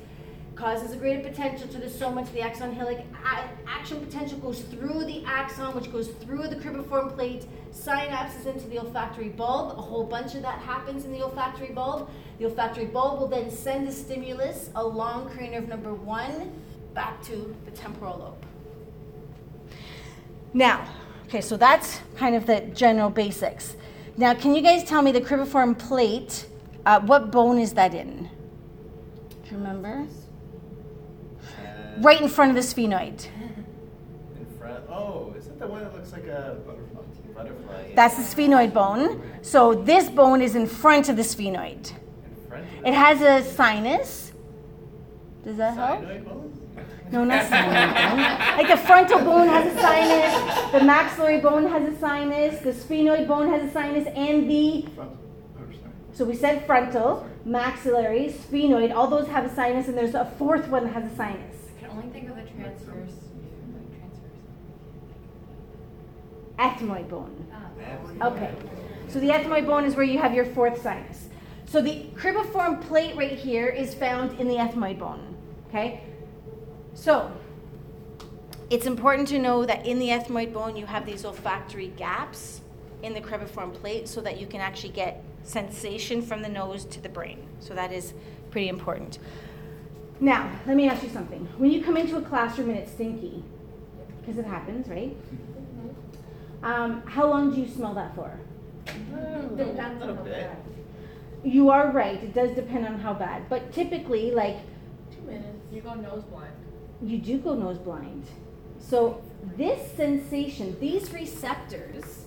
causes 0.57 0.93
a 0.93 0.97
greater 0.97 1.21
potential 1.29 1.69
to 1.69 1.79
the 1.79 1.89
soma, 1.89 2.25
to 2.25 2.33
the 2.33 2.41
axon 2.41 2.73
hillock. 2.73 2.99
A- 2.99 3.69
action 3.69 4.01
potential 4.01 4.39
goes 4.39 4.61
through 4.61 5.05
the 5.05 5.23
axon, 5.27 5.75
which 5.75 5.93
goes 5.93 6.09
through 6.09 6.49
the 6.49 6.57
cribriform 6.57 7.15
plate, 7.15 7.45
synapses 7.73 8.47
into 8.47 8.67
the 8.69 8.79
olfactory 8.79 9.29
bulb. 9.29 9.79
A 9.79 9.83
whole 9.83 10.05
bunch 10.05 10.35
of 10.35 10.43
that 10.43 10.59
happens 10.61 11.05
in 11.05 11.13
the 11.13 11.23
olfactory 11.23 11.73
bulb. 11.73 12.11
The 12.39 12.47
olfactory 12.47 12.87
bulb 12.87 13.21
will 13.21 13.29
then 13.29 13.51
send 13.51 13.87
the 13.87 13.93
stimulus 13.93 14.71
along 14.75 15.31
cranial 15.31 15.61
nerve 15.61 15.69
number 15.69 15.95
one 15.95 16.53
back 16.95 17.23
to 17.25 17.55
the 17.67 17.71
temporal 17.71 18.19
lobe. 18.19 18.47
Now, 20.55 20.89
okay, 21.27 21.43
so 21.43 21.59
that's 21.59 22.01
kind 22.17 22.35
of 22.35 22.47
the 22.47 22.61
general 22.75 23.11
basics. 23.11 23.77
Now, 24.17 24.33
can 24.33 24.55
you 24.55 24.63
guys 24.63 24.83
tell 24.85 25.03
me 25.03 25.13
the 25.13 25.21
cribriform 25.21 25.79
plate, 25.79 26.47
uh, 26.87 27.01
what 27.01 27.31
bone 27.31 27.59
is 27.59 27.75
that 27.75 27.93
in? 27.93 28.31
Do 29.45 29.51
you 29.51 29.59
remember? 29.59 30.07
Right 31.99 32.21
in 32.21 32.29
front 32.29 32.51
of 32.51 32.57
the 32.57 32.63
sphenoid. 32.63 33.27
In 34.39 34.47
front. 34.59 34.85
Oh, 34.89 35.35
is 35.37 35.47
that 35.47 35.59
the 35.59 35.67
one 35.67 35.83
that 35.83 35.95
looks 35.95 36.13
like 36.13 36.27
a 36.27 36.59
butterfly? 36.67 37.03
Butterfly. 37.35 37.87
yeah. 37.89 37.95
That's 37.95 38.17
the 38.17 38.23
sphenoid 38.23 38.73
bone. 38.73 39.23
So 39.43 39.75
this 39.75 40.09
bone 40.09 40.41
is 40.41 40.57
in 40.57 40.67
front 40.67 41.09
of 41.09 41.17
the 41.17 41.23
sphenoid. 41.23 41.93
In 41.93 42.49
front. 42.49 42.65
It 42.85 42.95
has 42.95 43.21
a 43.21 43.49
sinus. 43.49 44.33
Does 45.45 45.57
that 45.59 45.75
help? 45.75 46.01
Sinoid 46.01 46.25
bone? 46.25 46.53
No, 47.13 47.25
not 47.25 47.45
sphenoid 47.45 47.95
bone. 47.95 48.19
Like 48.57 48.69
the 48.69 48.77
frontal 48.77 49.19
bone 49.21 49.49
has 49.49 49.73
a 49.73 49.81
sinus, 49.81 50.73
the 50.73 50.85
maxillary 50.85 51.41
bone 51.41 51.69
has 51.69 51.95
a 51.95 51.99
sinus, 52.01 52.61
the 52.61 52.73
sphenoid 52.73 53.29
bone 53.29 53.49
has 53.51 53.69
a 53.69 53.73
sinus, 53.73 54.09
and 54.17 54.51
the 54.51 54.87
Front. 54.95 55.13
Sorry. 55.55 55.79
So 56.13 56.25
we 56.25 56.35
said 56.35 56.67
frontal, 56.67 57.29
maxillary, 57.45 58.35
sphenoid, 58.51 58.93
all 58.95 59.07
those 59.09 59.29
have 59.29 59.45
a 59.45 59.55
sinus, 59.55 59.87
and 59.89 59.97
there's 59.97 60.15
a 60.15 60.25
fourth 60.37 60.67
one 60.69 60.85
that 60.85 60.95
has 60.95 61.13
a 61.13 61.15
sinus. 61.15 61.57
I 61.97 61.99
only 62.01 62.13
think 62.13 62.29
of 62.29 62.37
the 62.37 62.43
transverse, 62.43 63.15
like 63.73 63.89
transverse. 63.97 64.29
ethmoid 66.59 67.09
bone. 67.09 67.47
Ah, 67.53 68.27
Okay. 68.29 68.55
So 69.09 69.19
the 69.19 69.29
ethmoid 69.29 69.67
bone 69.67 69.85
is 69.85 69.95
where 69.95 70.05
you 70.05 70.19
have 70.19 70.35
your 70.35 70.45
fourth 70.45 70.83
sinus. 70.83 71.29
So 71.65 71.81
the 71.81 72.07
cribriform 72.15 72.83
plate 72.83 73.17
right 73.17 73.33
here 73.33 73.69
is 73.69 73.95
found 73.95 74.39
in 74.39 74.47
the 74.47 74.57
ethmoid 74.57 74.99
bone. 74.99 75.37
Okay? 75.69 76.03
So 76.95 77.33
it's 78.69 78.87
important 78.87 79.29
to 79.29 79.39
know 79.39 79.65
that 79.65 79.87
in 79.87 79.99
the 79.99 80.09
ethmoid 80.09 80.53
bone 80.53 80.77
you 80.77 80.87
have 80.87 81.07
these 81.07 81.25
olfactory 81.25 81.89
gaps 81.97 82.61
in 83.03 83.15
the 83.15 83.21
cribriform 83.21 83.73
plate 83.73 84.07
so 84.07 84.21
that 84.21 84.39
you 84.39 84.47
can 84.47 84.61
actually 84.61 84.93
get 84.93 85.23
sensation 85.45 86.21
from 86.21 86.43
the 86.43 86.49
nose 86.49 86.85
to 86.87 87.01
the 87.01 87.09
brain. 87.09 87.47
So 87.61 87.75
that 87.75 87.93
is 87.93 88.13
pretty 88.51 88.69
important. 88.69 89.19
Now, 90.21 90.51
let 90.67 90.77
me 90.77 90.89
ask 90.89 91.03
you 91.03 91.11
something. 91.11 91.47
When 91.59 91.71
you 91.71 91.83
come 91.85 91.97
into 91.97 92.17
a 92.17 92.23
classroom 92.23 92.71
and 92.71 92.79
it's 92.79 92.91
stinky, 92.93 93.45
because 94.21 94.39
it 94.39 94.47
happens, 94.47 94.89
right? 94.89 95.15
Um, 96.63 97.03
how 97.07 97.29
long 97.29 97.55
do 97.55 97.61
you 97.61 97.69
smell 97.69 97.95
that 97.95 98.15
for? 98.15 98.39
Depends 98.87 100.03
on 100.03 100.17
how 100.17 100.23
bad. 100.25 100.57
You 101.45 101.71
are 101.71 101.91
right. 101.91 102.23
It 102.23 102.35
does 102.35 102.53
depend 102.57 102.87
on 102.87 102.99
how 102.99 103.13
bad. 103.15 103.49
But 103.49 103.73
typically, 103.73 104.31
like, 104.33 104.57
Two 105.15 105.23
minutes, 105.23 105.59
you 105.71 105.81
go 105.83 105.95
nose 105.95 106.25
blind. 106.25 106.53
you 107.03 107.19
do 107.19 107.39
go 107.39 107.55
nose 107.55 107.79
blind. 107.79 108.25
So, 108.79 109.23
this 109.57 109.93
sensation, 109.93 110.77
these 110.81 111.13
receptors, 111.13 112.25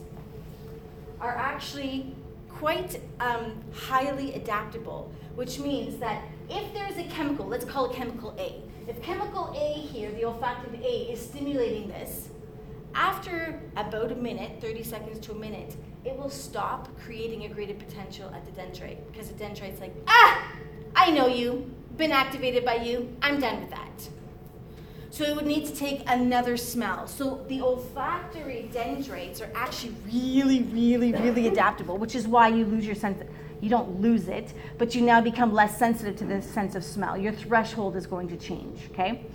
are 1.19 1.35
actually 1.35 2.15
quite 2.49 3.01
um, 3.19 3.53
highly 3.73 4.33
adaptable, 4.35 5.11
which 5.35 5.59
means 5.59 5.97
that 5.97 6.23
if 6.49 6.73
there's 6.73 6.97
a 6.97 7.03
chemical, 7.09 7.45
let's 7.45 7.65
call 7.65 7.89
it 7.89 7.95
chemical 7.95 8.35
A, 8.37 8.61
if 8.87 9.01
chemical 9.01 9.53
A 9.55 9.73
here, 9.73 10.11
the 10.11 10.21
olfactive 10.21 10.79
A, 10.81 11.11
is 11.11 11.21
stimulating 11.21 11.87
this, 11.87 12.29
after 12.95 13.61
about 13.75 14.11
a 14.11 14.15
minute, 14.15 14.59
30 14.61 14.83
seconds 14.83 15.19
to 15.19 15.31
a 15.31 15.35
minute, 15.35 15.75
it 16.05 16.17
will 16.17 16.29
stop 16.29 16.87
creating 16.99 17.45
a 17.45 17.49
graded 17.49 17.77
potential 17.77 18.31
at 18.33 18.45
the 18.45 18.61
dendrite 18.61 18.97
because 19.11 19.29
the 19.29 19.43
dendrite's 19.43 19.79
like, 19.79 19.93
ah, 20.07 20.51
I 20.95 21.11
know 21.11 21.27
you, 21.27 21.71
been 21.97 22.11
activated 22.11 22.65
by 22.65 22.75
you, 22.75 23.15
I'm 23.21 23.39
done 23.39 23.59
with 23.61 23.69
that. 23.71 24.09
So 25.11 25.23
it 25.23 25.35
would 25.35 25.45
need 25.45 25.65
to 25.65 25.75
take 25.75 26.03
another 26.07 26.55
smell. 26.55 27.07
So 27.07 27.43
the 27.47 27.61
olfactory 27.61 28.69
dendrites 28.71 29.41
are 29.41 29.49
actually 29.55 29.95
really, 30.05 30.63
really, 30.63 31.11
really 31.13 31.47
adaptable, 31.47 31.97
which 31.97 32.15
is 32.15 32.27
why 32.27 32.47
you 32.49 32.65
lose 32.65 32.85
your 32.85 32.95
sense. 32.95 33.21
You 33.61 33.69
don't 33.69 33.99
lose 34.01 34.27
it, 34.27 34.53
but 34.77 34.95
you 34.95 35.01
now 35.01 35.19
become 35.21 35.53
less 35.53 35.77
sensitive 35.77 36.15
to 36.17 36.25
the 36.25 36.41
sense 36.41 36.75
of 36.75 36.83
smell. 36.83 37.17
Your 37.17 37.33
threshold 37.33 37.95
is 37.95 38.05
going 38.07 38.27
to 38.29 38.37
change, 38.37 38.89
okay? 38.91 39.25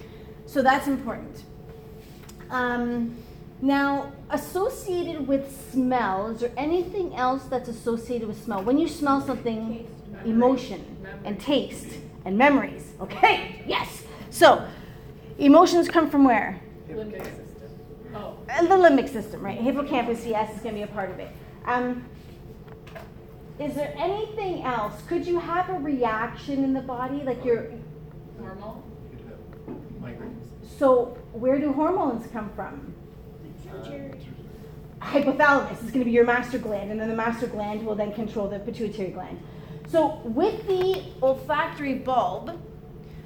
So 0.46 0.62
that's 0.62 0.86
important. 0.86 1.44
Um, 2.50 3.16
now, 3.60 4.12
associated 4.30 5.26
with 5.26 5.50
smell, 5.72 6.28
is 6.28 6.40
there 6.40 6.52
anything 6.56 7.14
else 7.14 7.44
that's 7.44 7.68
associated 7.68 8.28
with 8.28 8.42
smell? 8.42 8.62
When 8.62 8.78
you 8.78 8.88
smell 8.88 9.20
something, 9.20 9.86
Taste, 10.12 10.26
emotion 10.26 10.96
memory. 11.02 11.20
and 11.24 11.40
taste 11.40 11.98
and 12.24 12.36
memories. 12.38 12.92
Okay, 13.00 13.62
yes. 13.66 14.04
So, 14.30 14.66
emotions 15.38 15.88
come 15.88 16.10
from 16.10 16.24
where? 16.24 16.60
Limbic 16.90 17.22
system. 17.24 17.70
Oh, 18.14 18.36
Uh, 18.50 18.62
The 18.62 18.74
limbic 18.76 19.08
system, 19.08 19.42
right? 19.42 19.58
Hippocampus, 19.58 20.24
yes, 20.26 20.54
is 20.56 20.62
going 20.62 20.74
to 20.74 20.78
be 20.80 20.82
a 20.82 20.86
part 20.94 21.10
of 21.10 21.18
it. 21.18 21.28
Um, 21.66 22.04
is 23.58 23.74
there 23.74 23.94
anything 23.96 24.62
else? 24.62 25.00
Could 25.08 25.26
you 25.26 25.38
have 25.38 25.68
a 25.68 25.74
reaction 25.74 26.64
in 26.64 26.72
the 26.72 26.80
body, 26.80 27.22
like 27.22 27.44
your? 27.44 27.70
normal. 28.40 28.82
Migraines. 30.00 30.42
So, 30.78 31.16
where 31.32 31.58
do 31.58 31.72
hormones 31.72 32.26
come 32.32 32.50
from? 32.54 32.94
hypothalamus 35.04 35.84
is 35.84 35.90
going 35.90 36.00
to 36.00 36.04
be 36.04 36.10
your 36.10 36.24
master 36.24 36.58
gland, 36.58 36.90
and 36.90 37.00
then 37.00 37.08
the 37.08 37.14
master 37.14 37.46
gland 37.46 37.84
will 37.84 37.94
then 37.94 38.12
control 38.12 38.48
the 38.48 38.58
pituitary 38.58 39.10
gland. 39.10 39.38
So 39.88 40.20
with 40.24 40.66
the 40.66 41.02
olfactory 41.22 41.94
bulb, 41.94 42.58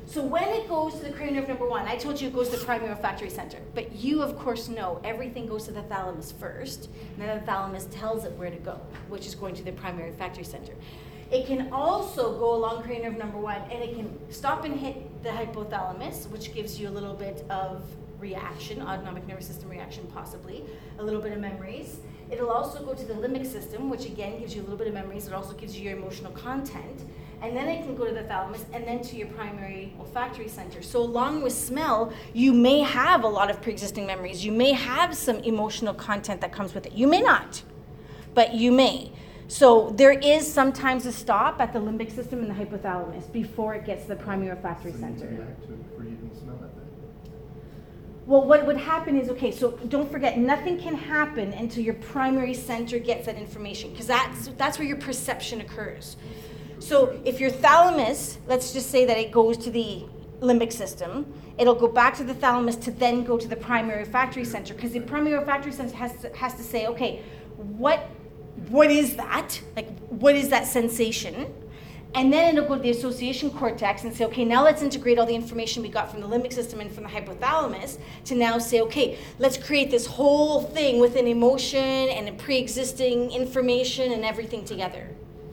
so 0.09 0.25
when 0.25 0.49
it 0.49 0.69
goes 0.69 0.95
to 0.95 1.05
the 1.05 1.13
cranial 1.13 1.35
nerve 1.35 1.49
number 1.49 1.69
one, 1.69 1.87
I 1.87 1.97
told 1.97 2.19
you 2.19 2.29
it 2.29 2.35
goes 2.35 2.49
to 2.49 2.57
the 2.57 2.65
primary 2.65 2.91
olfactory 2.91 3.29
center, 3.29 3.59
but 3.75 3.93
you 3.95 4.23
of 4.23 4.39
course 4.39 4.69
know 4.69 5.01
everything 5.05 5.47
goes 5.47 5.67
to 5.67 5.73
the 5.73 5.83
thalamus 5.83 6.33
first, 6.33 6.89
and 7.19 7.29
then 7.29 7.39
the 7.39 7.45
thalamus 7.45 7.87
tells 7.91 8.25
it 8.25 8.33
where 8.33 8.51
to 8.51 8.57
go, 8.57 8.81
which 9.09 9.27
is 9.27 9.35
going 9.35 9.55
to 9.55 9.63
the 9.63 9.73
primary 9.73 10.11
olfactory 10.11 10.45
center. 10.45 10.73
It 11.31 11.47
can 11.47 11.71
also 11.75 12.39
go 12.39 12.55
along 12.55 12.85
cranial 12.85 13.11
nerve 13.11 13.19
number 13.19 13.39
one, 13.39 13.61
and 13.71 13.83
it 13.83 13.95
can 13.97 14.19
stop 14.33 14.65
and 14.65 14.81
hit 14.81 15.23
the 15.23 15.29
hypothalamus, 15.29 16.31
which 16.31 16.55
gives 16.55 16.81
you 16.81 16.89
a 16.89 16.91
little 16.91 17.13
bit 17.13 17.45
of 17.51 17.85
reaction, 18.19 18.81
autonomic 18.81 19.27
nervous 19.29 19.47
system 19.47 19.69
reaction, 19.69 20.07
possibly, 20.15 20.65
a 20.99 21.03
little 21.03 21.21
bit 21.21 21.33
of 21.33 21.39
memories. 21.39 21.99
It'll 22.31 22.51
also 22.51 22.83
go 22.83 22.95
to 22.95 23.05
the 23.05 23.15
limbic 23.15 23.47
system, 23.47 23.91
which 23.91 24.07
again 24.07 24.39
gives 24.39 24.55
you 24.55 24.63
a 24.63 24.65
little 24.65 24.79
bit 24.79 24.87
of 24.87 24.95
memories. 24.95 25.27
It 25.27 25.35
also 25.35 25.53
gives 25.53 25.79
you 25.79 25.85
your 25.85 25.99
emotional 25.99 26.33
content. 26.33 27.03
And 27.41 27.57
then 27.57 27.69
it 27.69 27.85
can 27.85 27.95
go 27.95 28.05
to 28.05 28.13
the 28.13 28.25
thalamus 28.25 28.65
and 28.73 28.85
then 28.85 29.01
to 29.03 29.17
your 29.17 29.29
primary 29.29 29.93
olfactory 30.01 30.49
center. 30.49 30.83
So, 30.83 31.01
along 31.01 31.43
with 31.43 31.53
smell, 31.53 32.13
you 32.35 32.53
may 32.53 32.81
have 32.81 33.23
a 33.23 33.29
lot 33.29 33.49
of 33.49 33.63
pre 33.63 33.73
existing 33.73 34.07
memories. 34.07 34.45
You 34.45 34.51
may 34.53 34.73
have 34.73 35.17
some 35.17 35.37
emotional 35.39 35.95
content 35.95 36.41
that 36.41 36.53
comes 36.53 36.75
with 36.75 36.87
it. 36.87 36.93
You 36.95 37.07
may 37.07 37.21
not, 37.21 37.63
but 38.35 38.55
you 38.55 38.73
may. 38.73 39.13
So, 39.47 39.91
there 39.91 40.13
is 40.13 40.53
sometimes 40.53 41.07
a 41.07 41.13
stop 41.13 41.61
at 41.61 41.73
the 41.73 41.79
limbic 41.79 42.13
system 42.13 42.41
and 42.41 42.51
the 42.51 42.55
hypothalamus 42.55 43.31
before 43.33 43.75
it 43.75 43.87
gets 43.87 44.03
to 44.03 44.09
the 44.09 44.17
primary 44.17 44.51
olfactory 44.51 44.93
So 44.93 44.99
center. 44.99 45.27
react 45.29 45.67
to 45.69 45.73
it 45.75 45.89
before 45.89 46.05
you 46.05 46.11
even 46.11 46.37
smell 46.37 46.57
it 46.57 46.75
then? 46.75 46.85
Well, 48.27 48.45
what 48.45 48.67
would 48.67 48.77
happen 48.77 49.19
is 49.19 49.31
okay, 49.31 49.51
so 49.53 49.71
don't 49.89 50.11
forget, 50.11 50.37
nothing 50.37 50.79
can 50.79 50.95
happen 50.95 51.55
until 51.55 51.83
your 51.83 51.95
primary 51.95 52.53
center 52.53 52.99
gets 52.99 53.25
that 53.25 53.37
information, 53.37 53.91
because 53.93 54.09
that's, 54.09 54.49
that's 54.59 54.79
where 54.79 54.87
your 54.87 54.99
perception 54.99 55.63
occurs. 55.63 56.17
So 56.81 57.21
if 57.25 57.41
your 57.41 57.51
thalamus, 57.51 58.39
let's 58.47 58.73
just 58.73 58.91
say 58.91 59.05
that 59.05 59.19
it 59.19 59.33
goes 59.33 59.57
to 59.59 59.71
the 59.71 60.05
limbic 60.41 60.73
system, 60.73 61.33
it'll 61.59 61.75
go 61.75 61.89
back 61.89 62.17
to 62.17 62.25
the 62.25 62.35
thalamus 62.35 62.77
to 62.77 62.91
then 62.91 63.25
go 63.25 63.37
to 63.37 63.49
the 63.49 63.57
primary 63.57 64.05
olfactory 64.05 64.45
center, 64.45 64.75
because 64.75 64.93
the 64.93 65.01
primary 65.01 65.37
olfactory 65.37 65.73
center 65.73 65.97
has 65.97 66.17
to, 66.21 66.35
has 66.37 66.55
to 66.55 66.63
say, 66.63 66.87
okay, 66.87 67.23
what, 67.57 68.09
what 68.69 68.91
is 68.91 69.17
that? 69.17 69.61
Like, 69.75 69.91
what 70.09 70.37
is 70.37 70.49
that 70.51 70.67
sensation? 70.67 71.53
And 72.15 72.33
then 72.33 72.57
it'll 72.57 72.69
go 72.69 72.77
to 72.77 72.83
the 72.83 72.91
association 72.91 73.51
cortex 73.51 74.05
and 74.05 74.15
say, 74.15 74.25
okay, 74.27 74.45
now 74.45 74.65
let's 74.65 74.81
integrate 74.81 75.19
all 75.19 75.27
the 75.27 75.35
information 75.35 75.83
we 75.83 75.91
got 75.91 76.11
from 76.11 76.21
the 76.21 76.29
limbic 76.29 76.53
system 76.53 76.81
and 76.81 76.91
from 76.91 77.05
the 77.05 77.11
hypothalamus 77.11 77.99
to 78.25 78.35
now 78.35 78.59
say, 78.59 78.81
okay, 78.83 79.19
let's 79.39 79.59
create 79.59 79.91
this 79.91 80.07
whole 80.07 80.63
thing 80.63 81.01
with 81.01 81.17
an 81.17 81.27
emotion 81.27 81.79
and 81.81 82.29
a 82.29 82.33
pre 82.33 82.57
existing 82.57 83.31
information 83.33 84.13
and 84.13 84.25
everything 84.25 84.65
together. 84.65 85.09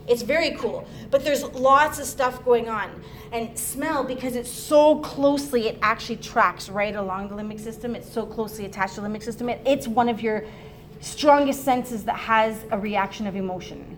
It's 0.07 0.21
very 0.21 0.51
cool. 0.51 0.87
But 1.09 1.23
there's 1.23 1.43
lots 1.43 1.99
of 1.99 2.05
stuff 2.05 2.43
going 2.45 2.69
on. 2.69 3.03
And 3.31 3.57
smell, 3.57 4.03
because 4.03 4.35
it's 4.35 4.51
so 4.51 4.99
closely, 4.99 5.67
it 5.67 5.79
actually 5.81 6.17
tracks 6.17 6.69
right 6.69 6.95
along 6.95 7.29
the 7.29 7.35
limbic 7.35 7.59
system. 7.59 7.95
It's 7.95 8.09
so 8.09 8.25
closely 8.25 8.65
attached 8.65 8.95
to 8.95 9.01
the 9.01 9.07
limbic 9.07 9.23
system. 9.23 9.49
It, 9.49 9.61
it's 9.65 9.87
one 9.87 10.09
of 10.09 10.21
your 10.21 10.45
strongest 10.99 11.63
senses 11.63 12.03
that 12.05 12.17
has 12.17 12.63
a 12.71 12.77
reaction 12.77 13.27
of 13.27 13.35
emotion. 13.35 13.97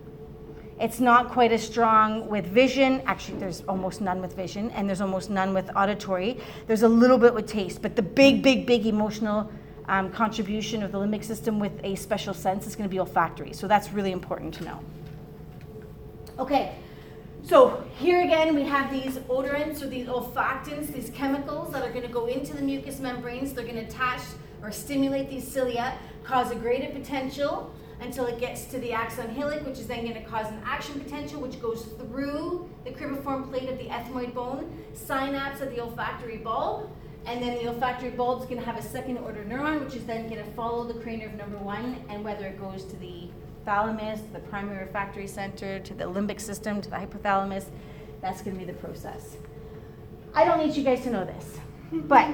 It's 0.79 0.99
not 0.99 1.31
quite 1.31 1.51
as 1.51 1.63
strong 1.63 2.27
with 2.27 2.45
vision. 2.45 3.01
Actually, 3.05 3.39
there's 3.39 3.63
almost 3.67 3.99
none 3.99 4.21
with 4.21 4.35
vision, 4.35 4.69
and 4.71 4.87
there's 4.87 5.01
almost 5.01 5.29
none 5.29 5.53
with 5.53 5.69
auditory. 5.75 6.39
There's 6.67 6.83
a 6.83 6.87
little 6.87 7.17
bit 7.17 7.33
with 7.33 7.47
taste, 7.47 7.81
but 7.81 7.95
the 7.95 8.03
big, 8.03 8.43
big, 8.43 8.67
big 8.67 8.85
emotional 8.85 9.51
um, 9.87 10.11
contribution 10.11 10.83
of 10.83 10.91
the 10.91 10.99
limbic 10.99 11.23
system 11.23 11.59
with 11.59 11.71
a 11.83 11.95
special 11.95 12.33
sense 12.33 12.67
is 12.67 12.75
going 12.75 12.87
to 12.87 12.93
be 12.93 12.99
olfactory. 12.99 13.53
So 13.53 13.67
that's 13.67 13.91
really 13.91 14.11
important 14.11 14.53
to 14.55 14.65
know. 14.65 14.79
Okay, 16.39 16.75
so 17.41 17.83
here 17.97 18.21
again 18.21 18.53
we 18.53 18.61
have 18.61 18.91
these 18.91 19.17
odorants 19.27 19.81
or 19.81 19.87
these 19.87 20.05
olfactants, 20.05 20.93
these 20.93 21.09
chemicals 21.09 21.73
that 21.73 21.83
are 21.83 21.89
going 21.89 22.05
to 22.05 22.13
go 22.13 22.27
into 22.27 22.53
the 22.53 22.61
mucous 22.61 22.99
membranes. 22.99 23.53
They're 23.53 23.65
going 23.65 23.77
to 23.77 23.85
attach 23.85 24.21
or 24.61 24.71
stimulate 24.71 25.31
these 25.31 25.47
cilia, 25.47 25.97
cause 26.23 26.51
a 26.51 26.55
graded 26.55 26.93
potential 26.93 27.73
until 28.01 28.27
it 28.27 28.39
gets 28.39 28.65
to 28.65 28.77
the 28.77 28.93
axon 28.93 29.29
hillock, 29.29 29.65
which 29.65 29.79
is 29.79 29.87
then 29.87 30.01
going 30.01 30.13
to 30.13 30.29
cause 30.29 30.45
an 30.49 30.61
action 30.63 30.99
potential, 30.99 31.41
which 31.41 31.59
goes 31.59 31.85
through 31.97 32.69
the 32.83 32.91
cribriform 32.91 33.49
plate 33.49 33.67
of 33.67 33.79
the 33.79 33.85
ethmoid 33.85 34.35
bone, 34.35 34.71
synapse 34.93 35.59
of 35.61 35.71
the 35.71 35.79
olfactory 35.79 36.37
bulb, 36.37 36.87
and 37.25 37.41
then 37.41 37.55
the 37.55 37.67
olfactory 37.67 38.11
bulb 38.11 38.41
is 38.41 38.45
going 38.47 38.59
to 38.59 38.65
have 38.65 38.77
a 38.77 38.83
second 38.83 39.17
order 39.17 39.43
neuron, 39.43 39.83
which 39.83 39.95
is 39.95 40.05
then 40.05 40.29
going 40.29 40.43
to 40.43 40.51
follow 40.51 40.83
the 40.83 40.99
cranial 40.99 41.29
nerve 41.31 41.39
number 41.39 41.57
one, 41.57 41.97
and 42.09 42.23
whether 42.23 42.45
it 42.45 42.59
goes 42.59 42.83
to 42.83 42.95
the 42.97 43.27
thalamus, 43.67 44.21
to 44.21 44.31
the 44.31 44.39
primary 44.39 44.87
olfactory 44.87 45.27
center, 45.27 45.77
to 45.79 45.93
the 45.93 46.05
limbic 46.05 46.39
system, 46.39 46.81
to 46.81 46.89
the 46.89 46.95
hypothalamus, 46.95 47.65
that's 48.21 48.41
going 48.41 48.57
to 48.57 48.65
be 48.65 48.71
the 48.71 48.77
process. 48.79 49.35
I 50.33 50.45
don't 50.45 50.65
need 50.65 50.75
you 50.75 50.83
guys 50.85 51.03
to 51.03 51.11
know 51.11 51.25
this, 51.25 51.57
but 51.91 52.33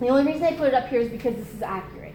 the 0.00 0.08
only 0.08 0.32
reason 0.32 0.44
I 0.44 0.52
put 0.56 0.68
it 0.68 0.74
up 0.74 0.88
here 0.88 1.00
is 1.00 1.10
because 1.10 1.36
this 1.36 1.52
is 1.52 1.60
accurate. 1.60 2.14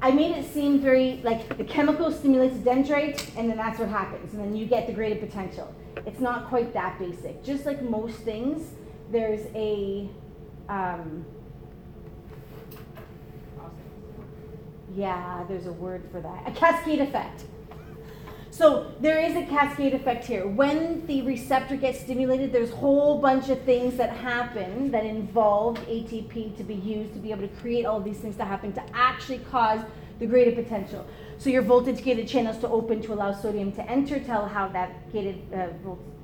I 0.00 0.10
made 0.10 0.34
it 0.34 0.50
seem 0.50 0.80
very 0.80 1.20
like 1.22 1.58
the 1.58 1.64
chemical 1.64 2.10
stimulates 2.10 2.56
the 2.56 2.70
dendrite, 2.70 3.36
and 3.36 3.50
then 3.50 3.58
that's 3.58 3.78
what 3.78 3.90
happens, 3.90 4.32
and 4.32 4.42
then 4.42 4.56
you 4.56 4.64
get 4.64 4.86
the 4.86 4.94
graded 4.94 5.20
potential. 5.20 5.74
It's 6.06 6.20
not 6.20 6.48
quite 6.48 6.72
that 6.72 6.98
basic. 6.98 7.44
Just 7.44 7.66
like 7.66 7.82
most 7.82 8.16
things, 8.18 8.72
there's 9.10 9.46
a 9.54 10.08
um, 10.70 11.26
Yeah, 14.96 15.44
there's 15.46 15.66
a 15.66 15.72
word 15.72 16.08
for 16.10 16.20
that. 16.22 16.48
A 16.48 16.50
cascade 16.52 17.00
effect. 17.00 17.44
So 18.50 18.90
there 19.00 19.20
is 19.20 19.36
a 19.36 19.44
cascade 19.44 19.92
effect 19.92 20.24
here. 20.24 20.46
When 20.46 21.06
the 21.06 21.20
receptor 21.20 21.76
gets 21.76 22.00
stimulated, 22.00 22.50
there's 22.50 22.70
a 22.70 22.76
whole 22.76 23.20
bunch 23.20 23.50
of 23.50 23.60
things 23.64 23.98
that 23.98 24.08
happen 24.08 24.90
that 24.92 25.04
involve 25.04 25.76
ATP 25.80 26.56
to 26.56 26.64
be 26.64 26.74
used 26.74 27.12
to 27.12 27.18
be 27.18 27.30
able 27.30 27.46
to 27.46 27.54
create 27.56 27.84
all 27.84 28.00
these 28.00 28.16
things 28.16 28.36
to 28.36 28.46
happen 28.46 28.72
to 28.72 28.82
actually 28.94 29.40
cause 29.50 29.80
the 30.18 30.24
greater 30.24 30.52
potential. 30.52 31.06
So 31.36 31.50
your 31.50 31.60
voltage 31.60 32.02
gated 32.02 32.26
channels 32.26 32.56
to 32.60 32.68
open 32.68 33.02
to 33.02 33.12
allow 33.12 33.34
sodium 33.34 33.72
to 33.72 33.90
enter 33.90 34.18
tell 34.18 34.48
how 34.48 34.68
that 34.68 35.12
gated 35.12 35.42
uh, 35.52 35.66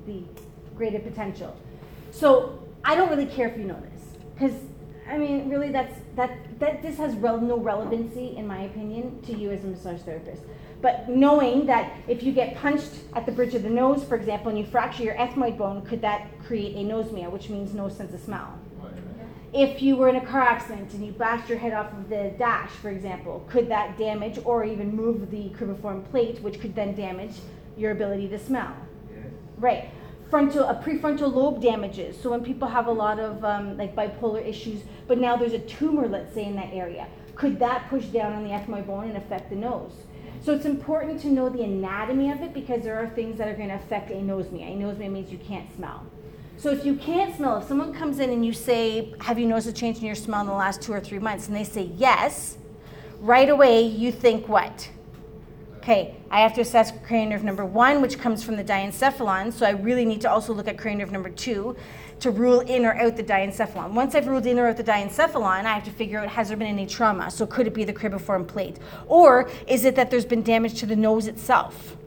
the 0.07 0.23
greater 0.75 0.97
potential. 0.97 1.55
So 2.09 2.57
I 2.83 2.95
don't 2.95 3.11
really 3.11 3.27
care 3.27 3.47
if 3.49 3.57
you 3.59 3.65
know 3.65 3.79
this 3.79 4.01
because 4.33 4.59
I 5.09 5.17
mean 5.17 5.49
really 5.49 5.71
that's 5.71 5.93
that 6.15 6.31
that 6.59 6.81
this 6.81 6.97
has 6.97 7.15
rel- 7.15 7.41
no 7.41 7.57
relevancy 7.57 8.35
in 8.37 8.47
my 8.47 8.61
opinion 8.61 9.21
to 9.23 9.37
you 9.37 9.51
as 9.51 9.63
a 9.63 9.67
massage 9.67 10.01
therapist. 10.01 10.43
But 10.81 11.07
knowing 11.07 11.65
that 11.67 11.93
if 12.07 12.23
you 12.23 12.33
get 12.33 12.57
punched 12.57 12.91
at 13.15 13.25
the 13.25 13.31
bridge 13.31 13.55
of 13.55 13.63
the 13.63 13.69
nose, 13.69 14.03
for 14.03 14.15
example, 14.15 14.49
and 14.49 14.59
you 14.59 14.65
fracture 14.65 15.03
your 15.03 15.15
ethmoid 15.15 15.57
bone, 15.57 15.81
could 15.85 16.01
that 16.01 16.27
create 16.45 16.75
a 16.75 16.79
anosmia, 16.79 17.31
which 17.31 17.47
means 17.47 17.73
no 17.73 17.87
sense 17.87 18.13
of 18.13 18.19
smell? 18.19 18.59
If 19.53 19.81
you 19.81 19.95
were 19.95 20.09
in 20.09 20.15
a 20.15 20.25
car 20.25 20.41
accident 20.41 20.93
and 20.93 21.05
you 21.05 21.13
bashed 21.13 21.47
your 21.47 21.59
head 21.59 21.73
off 21.73 21.93
of 21.93 22.09
the 22.09 22.33
dash, 22.37 22.71
for 22.71 22.89
example, 22.89 23.45
could 23.49 23.69
that 23.69 23.97
damage 23.97 24.39
or 24.43 24.65
even 24.65 24.93
move 24.93 25.29
the 25.31 25.49
cribriform 25.51 26.09
plate, 26.09 26.41
which 26.41 26.59
could 26.59 26.75
then 26.75 26.95
damage 26.95 27.35
your 27.77 27.91
ability 27.91 28.27
to 28.29 28.39
smell? 28.39 28.75
Right. 29.57 29.89
Frontal, 30.33 30.63
a 30.63 30.73
prefrontal 30.73 31.31
lobe 31.31 31.61
damages. 31.61 32.19
So 32.19 32.31
when 32.31 32.43
people 32.43 32.67
have 32.67 32.87
a 32.87 32.91
lot 32.91 33.19
of 33.19 33.45
um, 33.45 33.77
like 33.77 33.95
bipolar 33.95 34.43
issues, 34.43 34.81
but 35.07 35.19
now 35.19 35.35
there's 35.35 35.53
a 35.53 35.59
tumor, 35.59 36.07
let's 36.07 36.33
say, 36.33 36.45
in 36.45 36.55
that 36.55 36.73
area, 36.73 37.05
could 37.35 37.59
that 37.59 37.87
push 37.87 38.05
down 38.05 38.33
on 38.33 38.43
the 38.43 38.49
ethmoid 38.49 38.87
bone 38.87 39.09
and 39.09 39.15
affect 39.15 39.51
the 39.51 39.55
nose? 39.55 39.91
So 40.43 40.51
it's 40.51 40.65
important 40.65 41.21
to 41.21 41.27
know 41.27 41.49
the 41.49 41.61
anatomy 41.61 42.31
of 42.31 42.41
it 42.41 42.51
because 42.51 42.81
there 42.81 42.97
are 42.97 43.07
things 43.09 43.37
that 43.37 43.47
are 43.47 43.53
going 43.53 43.69
to 43.69 43.75
affect 43.75 44.09
a 44.09 44.15
anosmia. 44.15 44.75
Anosmia 44.75 45.11
means 45.11 45.31
you 45.31 45.37
can't 45.37 45.71
smell. 45.75 46.03
So 46.57 46.71
if 46.71 46.83
you 46.83 46.95
can't 46.95 47.35
smell, 47.35 47.59
if 47.59 47.67
someone 47.67 47.93
comes 47.93 48.17
in 48.17 48.31
and 48.31 48.43
you 48.43 48.53
say, 48.53 49.13
"Have 49.21 49.37
you 49.37 49.45
noticed 49.45 49.67
a 49.67 49.71
change 49.71 49.99
in 49.99 50.05
your 50.05 50.15
smell 50.15 50.41
in 50.41 50.47
the 50.47 50.53
last 50.53 50.81
two 50.81 50.93
or 50.93 50.99
three 50.99 51.19
months?" 51.19 51.45
and 51.45 51.55
they 51.55 51.63
say 51.63 51.91
yes, 51.95 52.57
right 53.19 53.49
away 53.49 53.83
you 53.83 54.11
think 54.11 54.49
what? 54.49 54.89
Okay, 55.83 56.15
I 56.31 56.39
have 56.39 56.53
to 56.53 56.61
assess 56.61 56.93
cranial 57.05 57.31
nerve 57.31 57.43
number 57.43 57.65
one, 57.65 58.01
which 58.01 58.17
comes 58.17 58.41
from 58.41 58.55
the 58.55 58.63
diencephalon. 58.63 59.51
So 59.51 59.65
I 59.65 59.71
really 59.71 60.05
need 60.05 60.21
to 60.21 60.31
also 60.31 60.53
look 60.53 60.69
at 60.69 60.77
cranial 60.77 60.99
nerve 60.99 61.11
number 61.11 61.29
two 61.29 61.75
to 62.21 62.31
rule 62.31 62.61
in 62.61 62.85
or 62.85 62.93
out 62.93 63.17
the 63.17 63.23
diencephalon. 63.23 63.91
Once 63.91 64.15
I've 64.15 64.27
ruled 64.27 64.45
in 64.45 64.57
or 64.59 64.69
out 64.69 64.77
the 64.77 64.83
diencephalon, 64.85 65.65
I 65.65 65.73
have 65.73 65.83
to 65.83 65.91
figure 65.91 66.19
out 66.19 66.29
has 66.29 66.47
there 66.47 66.55
been 66.55 66.67
any 66.67 66.87
trauma? 66.87 67.29
So 67.29 67.45
could 67.45 67.67
it 67.67 67.73
be 67.73 67.83
the 67.83 67.91
cribriform 67.91 68.47
plate? 68.47 68.79
Or 69.07 69.49
is 69.67 69.83
it 69.83 69.97
that 69.97 70.09
there's 70.09 70.23
been 70.23 70.41
damage 70.41 70.79
to 70.79 70.85
the 70.85 70.95
nose 70.95 71.27
itself? 71.27 71.97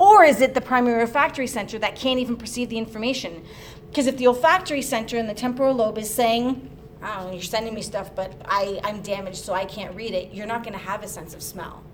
Or 0.00 0.24
is 0.24 0.40
it 0.40 0.54
the 0.54 0.60
primary 0.60 1.00
olfactory 1.00 1.46
center 1.46 1.78
that 1.78 1.94
can't 1.94 2.18
even 2.18 2.36
perceive 2.36 2.70
the 2.70 2.78
information? 2.78 3.44
Because 3.88 4.08
if 4.08 4.16
the 4.16 4.26
olfactory 4.26 4.82
center 4.82 5.16
and 5.16 5.28
the 5.28 5.34
temporal 5.34 5.76
lobe 5.76 5.96
is 5.96 6.12
saying, 6.12 6.68
know, 7.00 7.30
you're 7.30 7.40
sending 7.42 7.72
me 7.72 7.82
stuff, 7.82 8.16
but 8.16 8.32
I, 8.46 8.80
I'm 8.82 9.00
damaged, 9.00 9.44
so 9.44 9.52
I 9.52 9.64
can't 9.64 9.94
read 9.94 10.12
it, 10.12 10.34
you're 10.34 10.48
not 10.48 10.64
going 10.64 10.72
to 10.72 10.84
have 10.84 11.04
a 11.04 11.08
sense 11.08 11.34
of 11.34 11.42
smell. 11.42 11.84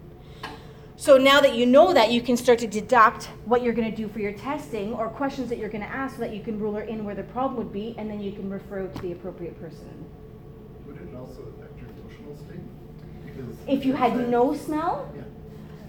So 0.98 1.18
now 1.18 1.42
that 1.42 1.54
you 1.54 1.66
know 1.66 1.92
that, 1.92 2.10
you 2.10 2.22
can 2.22 2.38
start 2.38 2.58
to 2.60 2.66
deduct 2.66 3.26
what 3.44 3.62
you're 3.62 3.74
going 3.74 3.90
to 3.90 3.96
do 3.96 4.08
for 4.08 4.18
your 4.18 4.32
testing 4.32 4.94
or 4.94 5.08
questions 5.10 5.50
that 5.50 5.58
you're 5.58 5.68
going 5.68 5.84
to 5.84 5.90
ask 5.90 6.16
so 6.16 6.20
that 6.22 6.34
you 6.34 6.42
can 6.42 6.58
rule 6.58 6.78
in 6.78 7.04
where 7.04 7.14
the 7.14 7.22
problem 7.22 7.56
would 7.56 7.72
be, 7.72 7.94
and 7.98 8.10
then 8.10 8.18
you 8.20 8.32
can 8.32 8.48
refer 8.48 8.86
to 8.86 9.02
the 9.02 9.12
appropriate 9.12 9.60
person. 9.60 10.06
Would 10.86 10.96
it 10.96 11.14
also 11.14 11.42
affect 11.54 11.78
your 11.78 11.90
emotional 11.90 12.36
state? 12.36 12.60
Because 13.26 13.56
If 13.66 13.84
you 13.84 13.92
had 13.92 14.28
no 14.30 14.54
smell, 14.56 15.12
Yeah. 15.14 15.22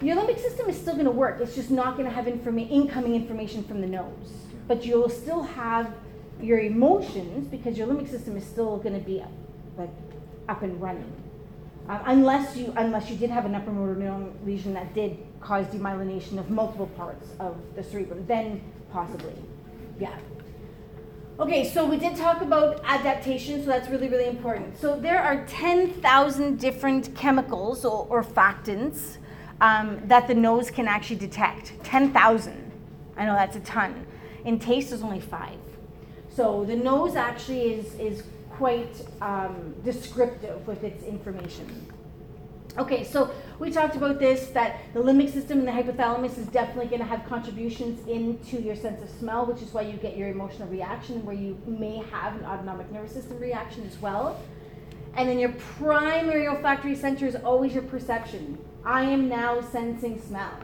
Your 0.00 0.14
limbic 0.14 0.38
system 0.40 0.68
is 0.68 0.76
still 0.76 0.94
going 0.94 1.06
to 1.06 1.10
work. 1.10 1.40
It's 1.40 1.56
just 1.56 1.72
not 1.72 1.96
going 1.96 2.08
to 2.08 2.14
have 2.14 2.26
informa- 2.26 2.70
incoming 2.70 3.16
information 3.16 3.64
from 3.64 3.80
the 3.80 3.86
nose. 3.88 4.30
But 4.68 4.84
you'll 4.84 5.08
still 5.08 5.42
have 5.42 5.92
your 6.40 6.60
emotions 6.60 7.48
because 7.48 7.76
your 7.76 7.88
limbic 7.88 8.08
system 8.08 8.36
is 8.36 8.44
still 8.44 8.76
going 8.76 8.94
to 8.94 9.04
be 9.04 9.24
like 9.76 9.90
up 10.48 10.62
and 10.62 10.80
running. 10.80 11.12
Uh, 11.88 12.02
unless 12.06 12.54
you 12.54 12.72
unless 12.76 13.08
you 13.08 13.16
did 13.16 13.30
have 13.30 13.46
an 13.46 13.54
upper 13.54 13.70
motor 13.70 13.94
neuron 13.94 14.30
lesion 14.44 14.74
that 14.74 14.92
did 14.94 15.16
cause 15.40 15.66
demyelination 15.66 16.38
of 16.38 16.50
multiple 16.50 16.88
parts 16.88 17.28
of 17.40 17.56
the 17.74 17.82
cerebrum, 17.82 18.24
then 18.26 18.60
possibly, 18.92 19.34
yeah. 19.98 20.18
Okay, 21.40 21.70
so 21.70 21.86
we 21.86 21.96
did 21.96 22.16
talk 22.16 22.42
about 22.42 22.82
adaptation, 22.84 23.60
so 23.62 23.68
that's 23.68 23.88
really, 23.88 24.08
really 24.08 24.26
important. 24.26 24.76
So 24.76 24.98
there 24.98 25.22
are 25.22 25.46
10,000 25.46 26.58
different 26.58 27.14
chemicals 27.14 27.84
or, 27.84 28.06
olfactants 28.08 29.18
um, 29.60 30.00
that 30.06 30.26
the 30.26 30.34
nose 30.34 30.68
can 30.68 30.88
actually 30.88 31.16
detect. 31.16 31.72
10,000. 31.84 32.72
I 33.16 33.24
know 33.24 33.34
that's 33.34 33.54
a 33.54 33.60
ton. 33.60 34.04
In 34.44 34.58
taste, 34.58 34.90
there's 34.90 35.02
only 35.02 35.20
five. 35.20 35.58
So 36.28 36.64
the 36.64 36.74
nose 36.74 37.14
actually 37.14 37.74
is, 37.74 37.94
is 37.94 38.24
quite 38.58 39.02
um, 39.22 39.74
descriptive 39.84 40.66
with 40.66 40.82
its 40.82 41.04
information. 41.04 41.86
Okay, 42.76 43.02
so 43.02 43.30
we 43.58 43.70
talked 43.70 43.96
about 43.96 44.18
this 44.18 44.48
that 44.48 44.80
the 44.92 45.00
limbic 45.00 45.32
system 45.32 45.60
and 45.60 45.66
the 45.66 45.72
hypothalamus 45.72 46.38
is 46.38 46.46
definitely 46.48 46.86
going 46.86 47.00
to 47.00 47.06
have 47.06 47.24
contributions 47.28 48.06
into 48.06 48.60
your 48.60 48.76
sense 48.76 49.00
of 49.02 49.08
smell, 49.08 49.46
which 49.46 49.62
is 49.62 49.72
why 49.72 49.82
you 49.82 49.96
get 49.96 50.16
your 50.16 50.28
emotional 50.28 50.68
reaction, 50.68 51.24
where 51.24 51.34
you 51.34 51.56
may 51.66 52.02
have 52.12 52.36
an 52.36 52.44
autonomic 52.44 52.90
nervous 52.92 53.12
system 53.12 53.38
reaction 53.38 53.84
as 53.86 53.96
well. 54.00 54.40
And 55.14 55.28
then 55.28 55.38
your 55.38 55.52
primary 55.76 56.46
olfactory 56.46 56.94
center 56.94 57.26
is 57.26 57.36
always 57.36 57.72
your 57.74 57.84
perception. 57.84 58.58
I 58.84 59.02
am 59.02 59.28
now 59.28 59.60
sensing 59.60 60.20
smell. 60.20 60.58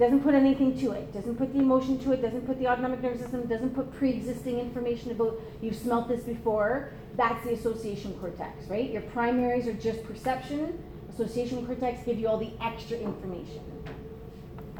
Doesn't 0.00 0.22
put 0.22 0.34
anything 0.34 0.78
to 0.80 0.92
it. 0.92 1.12
Doesn't 1.12 1.36
put 1.36 1.52
the 1.52 1.58
emotion 1.58 1.98
to 2.04 2.12
it. 2.12 2.22
Doesn't 2.22 2.46
put 2.46 2.58
the 2.58 2.66
autonomic 2.66 3.02
nervous 3.02 3.20
system. 3.20 3.46
Doesn't 3.46 3.74
put 3.74 3.92
pre-existing 3.92 4.58
information 4.58 5.10
about 5.10 5.38
you've 5.60 5.76
smelt 5.76 6.08
this 6.08 6.22
before. 6.22 6.94
That's 7.18 7.44
the 7.44 7.52
association 7.52 8.14
cortex, 8.18 8.66
right? 8.68 8.90
Your 8.90 9.02
primaries 9.02 9.66
are 9.66 9.74
just 9.74 10.02
perception. 10.04 10.82
Association 11.12 11.66
cortex 11.66 12.02
give 12.06 12.18
you 12.18 12.28
all 12.28 12.38
the 12.38 12.50
extra 12.62 12.96
information. 12.96 13.60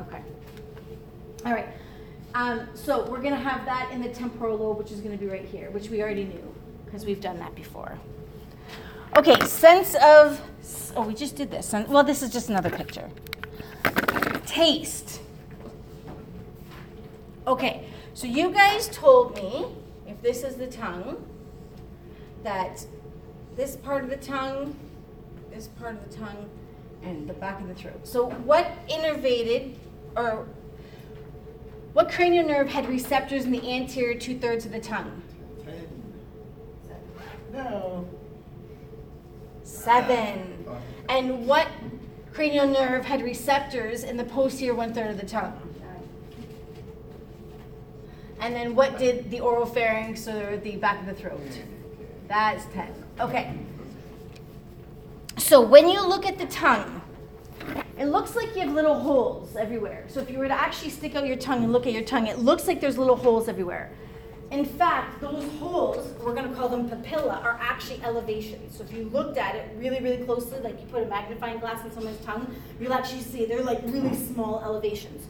Okay. 0.00 0.22
All 1.44 1.52
right. 1.52 1.68
Um, 2.34 2.66
so 2.72 3.04
we're 3.10 3.20
gonna 3.20 3.36
have 3.36 3.66
that 3.66 3.90
in 3.92 4.00
the 4.00 4.08
temporal 4.08 4.56
lobe, 4.56 4.78
which 4.78 4.90
is 4.90 5.02
gonna 5.02 5.18
be 5.18 5.26
right 5.26 5.44
here, 5.44 5.70
which 5.72 5.90
we 5.90 6.00
already 6.00 6.24
knew 6.24 6.54
because 6.86 7.04
we've 7.04 7.20
done 7.20 7.38
that 7.40 7.54
before. 7.54 7.98
Okay, 9.18 9.38
sense 9.40 9.94
of. 9.96 10.40
Oh, 10.96 11.02
we 11.02 11.12
just 11.12 11.36
did 11.36 11.50
this. 11.50 11.74
Well, 11.88 12.04
this 12.04 12.22
is 12.22 12.32
just 12.32 12.48
another 12.48 12.70
picture. 12.70 13.10
Taste. 14.50 15.20
Okay, 17.46 17.84
so 18.14 18.26
you 18.26 18.50
guys 18.50 18.88
told 18.88 19.36
me, 19.36 19.66
if 20.08 20.20
this 20.22 20.42
is 20.42 20.56
the 20.56 20.66
tongue, 20.66 21.24
that 22.42 22.84
this 23.54 23.76
part 23.76 24.02
of 24.02 24.10
the 24.10 24.16
tongue, 24.16 24.74
this 25.52 25.68
part 25.68 25.94
of 25.94 26.10
the 26.10 26.16
tongue, 26.16 26.50
and 27.04 27.28
the 27.28 27.32
back 27.34 27.60
of 27.60 27.68
the 27.68 27.74
throat. 27.74 28.00
So, 28.02 28.30
what 28.30 28.66
innervated 28.88 29.76
or 30.16 30.48
what 31.92 32.10
cranial 32.10 32.44
nerve 32.44 32.68
had 32.68 32.88
receptors 32.88 33.44
in 33.44 33.52
the 33.52 33.72
anterior 33.72 34.18
two 34.18 34.36
thirds 34.36 34.66
of 34.66 34.72
the 34.72 34.80
tongue? 34.80 35.22
Ten. 35.64 35.88
No. 37.52 38.04
Seven. 39.62 40.66
And 41.08 41.46
what 41.46 41.68
cranial 42.40 42.66
nerve 42.66 43.04
had 43.04 43.20
receptors 43.20 44.02
in 44.02 44.16
the 44.16 44.24
posterior 44.24 44.74
one 44.74 44.94
third 44.94 45.10
of 45.10 45.20
the 45.20 45.26
tongue? 45.26 45.52
And 48.40 48.54
then 48.54 48.74
what 48.74 48.98
did 48.98 49.30
the 49.30 49.40
oral 49.40 49.66
pharynx 49.66 50.26
or 50.26 50.56
the 50.56 50.76
back 50.76 51.00
of 51.00 51.04
the 51.04 51.12
throat? 51.12 51.46
That's 52.28 52.64
10. 52.72 52.94
Okay. 53.20 53.58
So 55.36 55.60
when 55.60 55.90
you 55.90 56.00
look 56.00 56.24
at 56.24 56.38
the 56.38 56.46
tongue, 56.46 57.02
it 57.98 58.06
looks 58.06 58.34
like 58.34 58.54
you 58.54 58.62
have 58.62 58.72
little 58.72 58.98
holes 58.98 59.54
everywhere. 59.54 60.06
So 60.08 60.20
if 60.20 60.30
you 60.30 60.38
were 60.38 60.48
to 60.48 60.54
actually 60.54 60.92
stick 60.92 61.14
out 61.16 61.26
your 61.26 61.36
tongue 61.36 61.64
and 61.64 61.74
look 61.74 61.86
at 61.86 61.92
your 61.92 62.04
tongue, 62.04 62.26
it 62.26 62.38
looks 62.38 62.66
like 62.66 62.80
there's 62.80 62.96
little 62.96 63.16
holes 63.16 63.50
everywhere. 63.50 63.90
In 64.50 64.64
fact, 64.64 65.20
those 65.20 65.48
holes, 65.60 66.12
we're 66.24 66.34
going 66.34 66.48
to 66.48 66.54
call 66.54 66.68
them 66.68 66.90
papilla, 66.90 67.42
are 67.44 67.58
actually 67.62 68.02
elevations. 68.02 68.76
So 68.76 68.82
if 68.82 68.92
you 68.92 69.04
looked 69.04 69.38
at 69.38 69.54
it 69.54 69.70
really, 69.76 70.00
really 70.00 70.24
closely, 70.24 70.58
like 70.58 70.80
you 70.80 70.86
put 70.86 71.04
a 71.04 71.06
magnifying 71.06 71.60
glass 71.60 71.84
on 71.84 71.92
someone's 71.92 72.22
tongue, 72.24 72.52
you'll 72.80 72.92
actually 72.92 73.20
see 73.20 73.44
they're 73.44 73.62
like 73.62 73.80
really 73.84 74.16
small 74.16 74.60
elevations. 74.64 75.26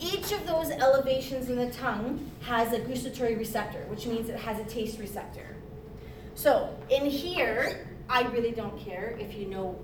Each 0.00 0.32
of 0.32 0.46
those 0.46 0.70
elevations 0.70 1.48
in 1.48 1.56
the 1.56 1.70
tongue 1.70 2.30
has 2.42 2.74
a 2.74 2.78
gustatory 2.80 3.36
receptor, 3.36 3.84
which 3.88 4.06
means 4.06 4.28
it 4.28 4.38
has 4.38 4.60
a 4.60 4.64
taste 4.64 4.98
receptor. 4.98 5.56
So 6.34 6.76
in 6.90 7.06
here, 7.06 7.88
I 8.08 8.22
really 8.28 8.52
don't 8.52 8.78
care 8.78 9.16
if 9.18 9.34
you 9.34 9.46
know 9.46 9.78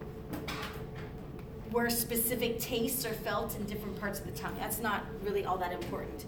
where 1.72 1.90
specific 1.90 2.60
tastes 2.60 3.04
are 3.04 3.14
felt 3.14 3.56
in 3.56 3.64
different 3.64 3.98
parts 3.98 4.20
of 4.20 4.26
the 4.26 4.32
tongue. 4.38 4.54
That's 4.58 4.78
not 4.78 5.04
really 5.24 5.44
all 5.44 5.56
that 5.58 5.72
important. 5.72 6.26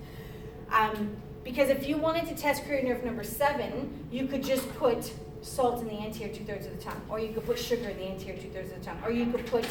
Um, 0.73 1.17
because 1.47 1.69
if 1.69 1.87
you 1.87 1.97
wanted 1.97 2.27
to 2.27 2.35
test 2.35 2.65
cranial 2.67 2.93
nerve 2.93 3.05
number 3.05 3.23
seven, 3.23 4.09
you 4.11 4.27
could 4.27 4.43
just 4.43 4.69
put 4.75 5.13
salt 5.43 5.81
in 5.81 5.87
the 5.87 5.95
anterior 5.95 6.35
two 6.35 6.43
thirds 6.43 6.67
of 6.67 6.77
the 6.77 6.83
tongue, 6.83 7.01
or 7.09 7.21
you 7.21 7.33
could 7.33 7.47
put 7.47 7.57
sugar 7.57 7.89
in 7.89 7.97
the 7.99 8.09
anterior 8.09 8.37
two 8.37 8.51
thirds 8.51 8.73
of 8.73 8.81
the 8.81 8.85
tongue, 8.85 8.99
or 9.05 9.13
you 9.13 9.27
could 9.27 9.47
put 9.47 9.65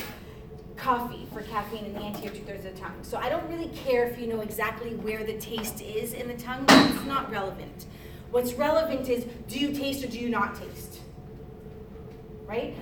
coffee 0.77 1.27
for 1.33 1.41
caffeine 1.41 1.83
in 1.83 1.93
the 1.93 1.99
anterior 1.99 2.29
two 2.33 2.45
thirds 2.45 2.63
of 2.63 2.73
the 2.73 2.79
tongue. 2.79 2.95
So 3.01 3.17
I 3.17 3.27
don't 3.27 3.45
really 3.49 3.67
care 3.75 4.07
if 4.07 4.17
you 4.17 4.27
know 4.27 4.39
exactly 4.39 4.91
where 4.91 5.25
the 5.25 5.37
taste 5.37 5.81
is 5.81 6.13
in 6.13 6.29
the 6.29 6.35
tongue. 6.35 6.63
It's 6.69 7.05
not 7.05 7.29
relevant. 7.29 7.87
What's 8.31 8.53
relevant 8.53 9.09
is 9.09 9.25
do 9.49 9.59
you 9.59 9.73
taste 9.73 10.01
or 10.01 10.07
do 10.07 10.17
you 10.17 10.29
not 10.29 10.55
taste? 10.55 11.01
Right? 12.45 12.73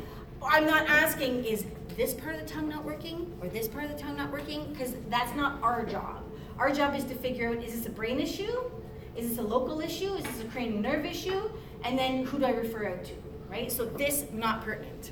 I'm 0.45 0.67
not 0.67 0.87
asking 0.87 1.45
is 1.45 1.65
this 1.97 2.13
part 2.13 2.35
of 2.35 2.41
the 2.41 2.47
tongue 2.47 2.69
not 2.69 2.85
working 2.85 3.35
or 3.41 3.47
this 3.47 3.67
part 3.67 3.85
of 3.85 3.91
the 3.91 3.97
tongue 3.97 4.17
not 4.17 4.31
working 4.31 4.71
because 4.71 4.93
that's 5.09 5.35
not 5.35 5.59
our 5.63 5.83
job. 5.83 6.23
Our 6.59 6.71
job 6.71 6.95
is 6.95 7.03
to 7.05 7.15
figure 7.15 7.49
out 7.49 7.63
is 7.63 7.73
this 7.73 7.87
a 7.87 7.89
brain 7.89 8.19
issue? 8.19 8.69
Is 9.15 9.29
this 9.29 9.37
a 9.37 9.43
local 9.43 9.79
issue? 9.81 10.13
Is 10.13 10.23
this 10.23 10.41
a 10.41 10.45
cranial 10.45 10.79
nerve 10.79 11.05
issue? 11.05 11.49
And 11.83 11.97
then 11.97 12.25
who 12.25 12.39
do 12.39 12.45
I 12.45 12.51
refer 12.51 12.87
out 12.87 13.03
to? 13.05 13.13
Right? 13.49 13.71
So 13.71 13.85
this 13.85 14.25
not 14.33 14.63
pertinent. 14.63 15.11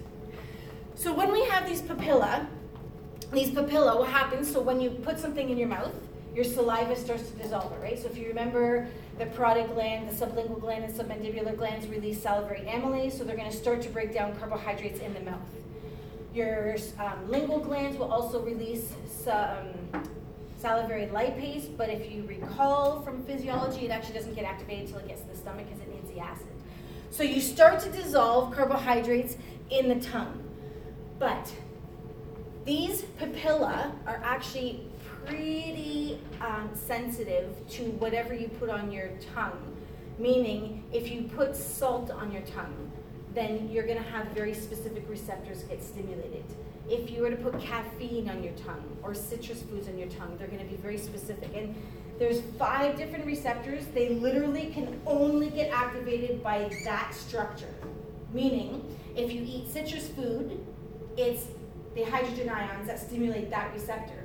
So 0.96 1.14
when 1.14 1.32
we 1.32 1.44
have 1.46 1.68
these 1.68 1.82
papilla, 1.82 2.48
these 3.32 3.52
papilla, 3.52 3.98
what 3.98 4.10
happens? 4.10 4.52
So 4.52 4.60
when 4.62 4.82
you 4.82 4.90
put 4.90 5.20
something 5.20 5.50
in 5.50 5.58
your 5.58 5.68
mouth, 5.68 5.94
your 6.36 6.46
saliva 6.46 6.96
starts 6.96 7.30
to 7.30 7.36
dissolve 7.38 7.72
it, 7.74 7.82
right? 7.82 8.00
So 8.00 8.08
if 8.08 8.18
you 8.18 8.28
remember 8.28 8.88
the 9.18 9.26
parotid 9.26 9.74
gland, 9.74 10.10
the 10.10 10.14
sublingual 10.14 10.62
gland, 10.62 10.84
and 10.86 10.94
submandibular 10.94 11.58
glands 11.58 11.88
release 11.88 12.22
salivary 12.22 12.66
amylase, 12.68 13.18
so 13.18 13.24
they're 13.24 13.36
going 13.36 13.52
to 13.52 13.56
start 13.56 13.82
to 13.82 13.90
break 13.90 14.14
down 14.14 14.36
carbohydrates 14.38 15.00
in 15.00 15.14
the 15.14 15.20
mouth. 15.20 15.40
Your 16.34 16.78
um, 17.00 17.30
lingual 17.30 17.60
glands 17.60 17.98
will 17.98 18.12
also 18.12 18.42
release 18.42 18.94
um, 19.28 20.04
salivary 20.62 21.08
lipase, 21.12 21.76
but 21.76 21.89
if 21.89 22.12
you 22.12 22.24
recall 22.28 23.02
from 23.02 23.24
physiology, 23.24 23.86
it 23.86 23.91
actually 23.91 24.13
doesn't 24.13 24.36
get 24.36 24.45
activated 24.45 24.86
until 24.86 25.00
it 25.00 25.08
gets 25.08 25.21
to 25.21 25.28
the 25.28 25.38
stomach 25.38 25.65
because 25.65 25.82
it 25.82 25.93
needs 25.93 26.10
the 26.12 26.19
acid. 26.19 26.47
So 27.10 27.24
you 27.24 27.41
start 27.41 27.80
to 27.82 27.89
dissolve 27.89 28.54
carbohydrates 28.54 29.38
in 29.69 29.89
the 29.89 29.95
tongue. 29.95 30.43
But 31.19 31.52
these 32.63 33.02
papilla 33.19 33.91
are 34.06 34.21
actually 34.24 34.88
pretty 35.26 36.19
um, 36.39 36.69
sensitive 36.74 37.56
to 37.69 37.84
whatever 38.00 38.34
you 38.34 38.47
put 38.47 38.69
on 38.69 38.91
your 38.91 39.10
tongue. 39.34 39.76
Meaning, 40.19 40.84
if 40.93 41.12
you 41.12 41.24
put 41.24 41.56
salt 41.56 42.12
on 42.12 42.32
your 42.32 42.43
tongue, 42.43 42.91
then 43.34 43.69
you're 43.71 43.86
going 43.86 43.97
to 43.97 44.10
have 44.10 44.28
very 44.28 44.54
specific 44.54 45.04
receptors 45.10 45.63
get 45.63 45.84
stimulated. 45.84 46.43
If 46.89 47.12
you 47.12 47.22
were 47.22 47.30
to 47.30 47.36
put 47.36 47.60
caffeine 47.60 48.30
on 48.30 48.44
your 48.44 48.54
tongue 48.54 48.98
or 49.04 49.13
citrus 49.13 49.62
foods 49.63 49.88
on 49.88 49.98
your 49.98 50.10
tongue, 50.10 50.36
they're 50.38 50.48
going 50.48 50.63
to 50.63 50.70
be 50.70 50.76
very 50.76 50.98
specific. 50.98 51.50
And 51.56 51.76
there's 52.20 52.41
five 52.60 52.98
different 52.98 53.26
receptors. 53.26 53.86
They 53.88 54.10
literally 54.10 54.72
can 54.74 55.02
only 55.06 55.50
get 55.50 55.72
activated 55.72 56.44
by 56.44 56.70
that 56.84 57.13
structure. 57.13 57.74
Meaning, 58.34 58.96
if 59.15 59.32
you 59.32 59.41
eat 59.44 59.70
citrus 59.72 60.08
food, 60.08 60.63
it's 61.17 61.46
the 61.96 62.04
hydrogen 62.04 62.50
ions 62.50 62.88
that 62.88 63.00
stimulate 63.00 63.50
that 63.50 63.74
receptor. 63.74 64.24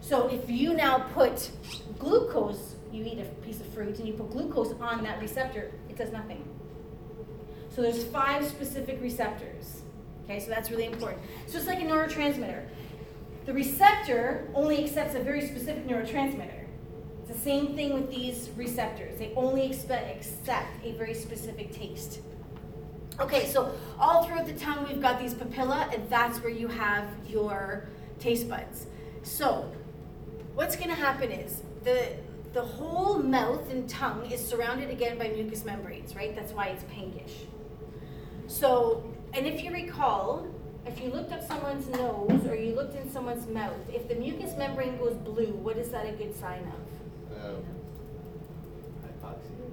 So 0.00 0.28
if 0.28 0.50
you 0.50 0.74
now 0.74 0.98
put 1.14 1.50
glucose, 1.98 2.74
you 2.92 3.04
eat 3.04 3.18
a 3.20 3.24
piece 3.44 3.60
of 3.60 3.66
fruit 3.68 3.98
and 3.98 4.08
you 4.08 4.14
put 4.14 4.30
glucose 4.30 4.72
on 4.80 5.04
that 5.04 5.20
receptor, 5.20 5.70
it 5.88 5.96
does 5.96 6.10
nothing. 6.12 6.44
So 7.74 7.82
there's 7.82 8.04
five 8.04 8.46
specific 8.46 9.00
receptors. 9.00 9.82
Okay, 10.24 10.40
so 10.40 10.48
that's 10.48 10.70
really 10.70 10.86
important. 10.86 11.20
So 11.46 11.58
it's 11.58 11.66
like 11.66 11.80
a 11.80 11.84
neurotransmitter. 11.84 12.64
The 13.44 13.52
receptor 13.52 14.48
only 14.54 14.84
accepts 14.84 15.14
a 15.14 15.20
very 15.20 15.46
specific 15.46 15.86
neurotransmitter. 15.86 16.64
It's 17.22 17.32
the 17.32 17.38
same 17.38 17.74
thing 17.74 17.94
with 17.94 18.10
these 18.10 18.50
receptors. 18.56 19.18
They 19.18 19.32
only 19.34 19.70
accept 19.70 20.84
a 20.84 20.92
very 20.92 21.14
specific 21.14 21.72
taste. 21.72 22.20
Okay, 23.20 23.46
so 23.46 23.74
all 23.98 24.24
throughout 24.24 24.46
the 24.46 24.54
tongue, 24.54 24.86
we've 24.88 25.02
got 25.02 25.20
these 25.20 25.34
papilla, 25.34 25.92
and 25.94 26.08
that's 26.08 26.38
where 26.42 26.52
you 26.52 26.68
have 26.68 27.06
your 27.28 27.88
taste 28.18 28.48
buds. 28.48 28.86
So, 29.22 29.70
what's 30.54 30.76
going 30.76 30.88
to 30.88 30.94
happen 30.94 31.30
is 31.30 31.62
the 31.84 32.08
the 32.52 32.62
whole 32.62 33.18
mouth 33.18 33.70
and 33.70 33.88
tongue 33.88 34.30
is 34.30 34.46
surrounded 34.46 34.90
again 34.90 35.18
by 35.18 35.28
mucous 35.28 35.64
membranes, 35.64 36.14
right? 36.14 36.34
That's 36.34 36.52
why 36.52 36.66
it's 36.66 36.84
pinkish. 36.84 37.46
So, 38.46 39.02
and 39.34 39.46
if 39.46 39.62
you 39.62 39.70
recall, 39.72 40.46
if 40.86 41.00
you 41.00 41.10
looked 41.10 41.32
up 41.32 41.46
someone's 41.46 41.88
nose 41.88 42.44
or 42.46 42.54
you 42.54 42.74
looked 42.74 42.94
in 42.94 43.10
someone's 43.10 43.46
mouth, 43.46 43.76
if 43.88 44.08
the 44.08 44.14
mucous 44.14 44.56
membrane 44.56 44.96
goes 44.98 45.14
blue, 45.14 45.52
what 45.62 45.76
is 45.76 45.88
that 45.90 46.06
a 46.06 46.12
good 46.12 46.34
sign 46.38 46.60
of? 46.60 47.44
Um, 47.44 47.64
hypoxia? 49.04 49.70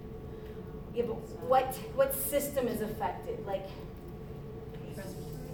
Yeah, 0.95 1.03
but 1.07 1.15
what 1.47 1.75
what 1.95 2.15
system 2.15 2.67
is 2.67 2.81
affected? 2.81 3.45
Like, 3.45 3.67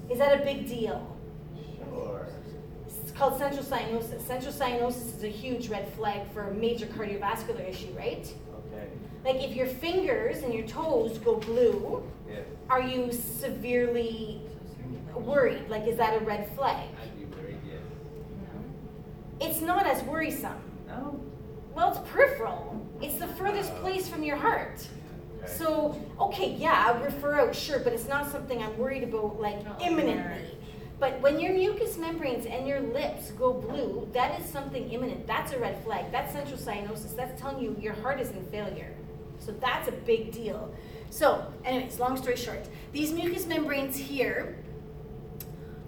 is 0.09 0.19
that 0.19 0.41
a 0.41 0.43
big 0.43 0.67
deal? 0.67 1.17
Sure. 1.77 2.27
It's 2.87 3.11
called 3.11 3.37
central 3.37 3.63
cyanosis. 3.63 4.21
Central 4.21 4.53
cyanosis 4.53 5.17
is 5.17 5.23
a 5.23 5.29
huge 5.29 5.69
red 5.69 5.91
flag 5.93 6.21
for 6.33 6.49
a 6.49 6.53
major 6.53 6.85
cardiovascular 6.85 7.67
issue, 7.67 7.91
right? 7.97 8.31
Okay. 8.73 8.87
Like 9.25 9.41
if 9.43 9.55
your 9.55 9.65
fingers 9.65 10.43
and 10.43 10.53
your 10.53 10.67
toes 10.67 11.17
go 11.17 11.37
blue, 11.37 12.03
Yeah. 12.29 12.41
are 12.69 12.81
you 12.81 13.11
severely 13.11 14.41
worried? 15.15 15.67
Like, 15.67 15.87
is 15.87 15.97
that 15.97 16.21
a 16.21 16.23
red 16.23 16.47
flag? 16.55 16.87
I'd 17.01 17.17
be 17.17 17.25
worried, 17.25 17.57
yes. 17.67 17.81
It's 19.49 19.61
not 19.61 19.87
as 19.87 20.03
worrisome. 20.03 20.61
No. 20.87 21.19
Well, 21.73 21.91
it's 21.91 22.09
peripheral. 22.11 22.85
It's 23.01 23.15
the 23.15 23.27
furthest 23.27 23.71
uh, 23.71 23.79
place 23.79 24.07
from 24.07 24.23
your 24.23 24.37
heart. 24.37 24.87
Okay. 25.43 25.51
So, 25.51 25.99
okay, 26.19 26.53
yeah, 26.53 26.85
I'll 26.87 27.03
refer 27.03 27.39
out, 27.39 27.55
sure, 27.55 27.79
but 27.79 27.93
it's 27.93 28.07
not 28.07 28.31
something 28.31 28.61
I'm 28.61 28.77
worried 28.77 29.03
about, 29.03 29.39
like, 29.41 29.65
Not 29.65 29.81
imminently. 29.81 30.57
But 30.99 31.19
when 31.19 31.39
your 31.39 31.53
mucous 31.53 31.97
membranes 31.97 32.45
and 32.45 32.65
your 32.65 32.79
lips 32.79 33.31
go 33.31 33.51
blue, 33.53 34.07
that 34.13 34.39
is 34.39 34.49
something 34.49 34.89
imminent. 34.91 35.27
That's 35.27 35.51
a 35.51 35.59
red 35.59 35.83
flag. 35.83 36.09
That's 36.11 36.31
central 36.31 36.57
cyanosis. 36.57 37.15
That's 37.15 37.39
telling 37.39 37.61
you 37.61 37.75
your 37.81 37.93
heart 37.95 38.21
is 38.21 38.29
in 38.29 38.45
failure. 38.45 38.94
So 39.39 39.51
that's 39.53 39.87
a 39.87 39.91
big 39.91 40.31
deal. 40.31 40.73
So, 41.09 41.45
anyways, 41.63 41.99
long 41.99 42.17
story 42.17 42.35
short, 42.35 42.67
these 42.91 43.13
mucous 43.13 43.45
membranes 43.45 43.95
here, 43.95 44.57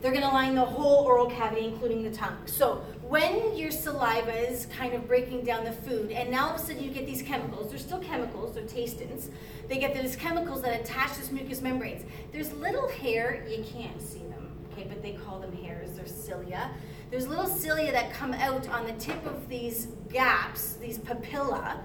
they're 0.02 0.12
going 0.12 0.24
to 0.24 0.30
line 0.30 0.56
the 0.56 0.64
whole 0.64 1.06
oral 1.06 1.26
cavity, 1.30 1.66
including 1.66 2.04
the 2.04 2.12
tongue. 2.12 2.38
So, 2.46 2.84
when 3.02 3.56
your 3.56 3.72
saliva 3.72 4.34
is 4.34 4.68
kind 4.68 4.94
of 4.94 5.08
breaking 5.08 5.44
down 5.44 5.64
the 5.64 5.72
food, 5.72 6.12
and 6.12 6.30
now 6.30 6.50
all 6.50 6.56
of 6.56 6.62
a 6.62 6.64
sudden 6.64 6.84
you 6.84 6.92
get 6.92 7.06
these 7.06 7.22
chemicals, 7.22 7.70
they're 7.70 7.80
still 7.80 8.00
chemicals, 8.00 8.54
they're 8.54 8.64
tastins. 8.64 9.30
They 9.68 9.80
get 9.80 9.94
these 9.94 10.16
chemicals 10.16 10.62
that 10.62 10.80
attach 10.80 11.14
to 11.14 11.22
this 11.22 11.32
mucous 11.32 11.62
membranes. 11.62 12.06
There's 12.32 12.54
little 12.54 12.88
hair, 12.88 13.46
you 13.50 13.64
can't 13.64 14.02
see 14.02 14.20
them, 14.20 14.52
okay, 14.72 14.86
but 14.88 15.02
they 15.02 15.14
call 15.14 15.40
them 15.40 15.56
hairs, 15.56 15.92
they're 15.92 16.06
cilia. 16.06 16.72
There's 17.10 17.28
little 17.28 17.48
cilia 17.48 17.92
that 17.94 18.12
come 18.12 18.34
out 18.34 18.68
on 18.70 18.86
the 18.86 18.94
tip 18.94 19.26
of 19.26 19.48
these 19.48 19.88
gaps, 20.10 20.74
these 20.74 21.00
papilla, 21.00 21.80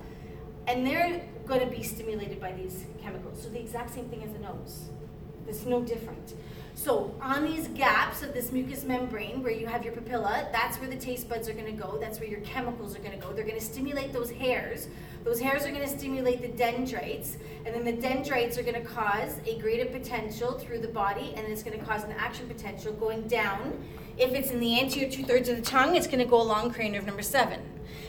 and 0.67 0.87
they're 0.87 1.23
going 1.59 1.71
to 1.71 1.77
be 1.77 1.83
stimulated 1.83 2.41
by 2.41 2.53
these 2.53 2.85
chemicals. 3.03 3.43
So, 3.43 3.49
the 3.49 3.61
exact 3.61 3.95
same 3.95 4.09
thing 4.09 4.23
as 4.23 4.33
the 4.33 4.39
nose. 4.39 4.91
It's 5.49 5.67
no 5.67 5.83
different. 5.83 6.35
So 6.75 7.15
on 7.21 7.45
these 7.45 7.69
gaps 7.69 8.23
of 8.23 8.33
this 8.33 8.51
mucous 8.51 8.83
membrane 8.85 9.43
where 9.43 9.53
you 9.53 9.67
have 9.67 9.85
your 9.85 9.93
papilla, 9.93 10.51
that's 10.53 10.79
where 10.79 10.89
the 10.89 10.97
taste 10.97 11.29
buds 11.29 11.49
are 11.49 11.53
going 11.53 11.67
to 11.67 11.73
go. 11.73 11.99
That's 11.99 12.19
where 12.19 12.29
your 12.29 12.41
chemicals 12.41 12.97
are 12.97 13.01
going 13.01 13.13
to 13.13 13.19
go. 13.19 13.33
They're 13.33 13.45
going 13.45 13.59
to 13.59 13.65
stimulate 13.65 14.13
those 14.13 14.31
hairs. 14.31 14.89
Those 15.23 15.39
hairs 15.39 15.65
are 15.65 15.71
going 15.71 15.87
to 15.87 15.99
stimulate 15.99 16.43
the 16.43 16.49
dendrites, 16.49 17.37
and 17.65 17.75
then 17.75 17.85
the 17.85 17.93
dendrites 17.93 18.59
are 18.59 18.63
going 18.63 18.75
to 18.75 18.89
cause 18.89 19.39
a 19.47 19.59
gradient 19.59 19.93
potential 19.93 20.53
through 20.53 20.81
the 20.81 20.89
body, 20.89 21.35
and 21.37 21.47
it's 21.47 21.63
going 21.63 21.79
to 21.79 21.85
cause 21.85 22.03
an 22.05 22.13
action 22.13 22.49
potential 22.49 22.93
going 22.95 23.29
down. 23.29 23.79
If 24.19 24.33
it's 24.33 24.51
in 24.51 24.59
the 24.59 24.81
anterior 24.81 25.11
two 25.11 25.25
thirds 25.25 25.49
of 25.49 25.57
the 25.57 25.63
tongue, 25.63 25.95
it's 25.95 26.07
going 26.07 26.19
to 26.19 26.25
go 26.25 26.41
along 26.41 26.73
cranial 26.73 26.95
nerve 26.95 27.07
number 27.07 27.23
seven. 27.23 27.61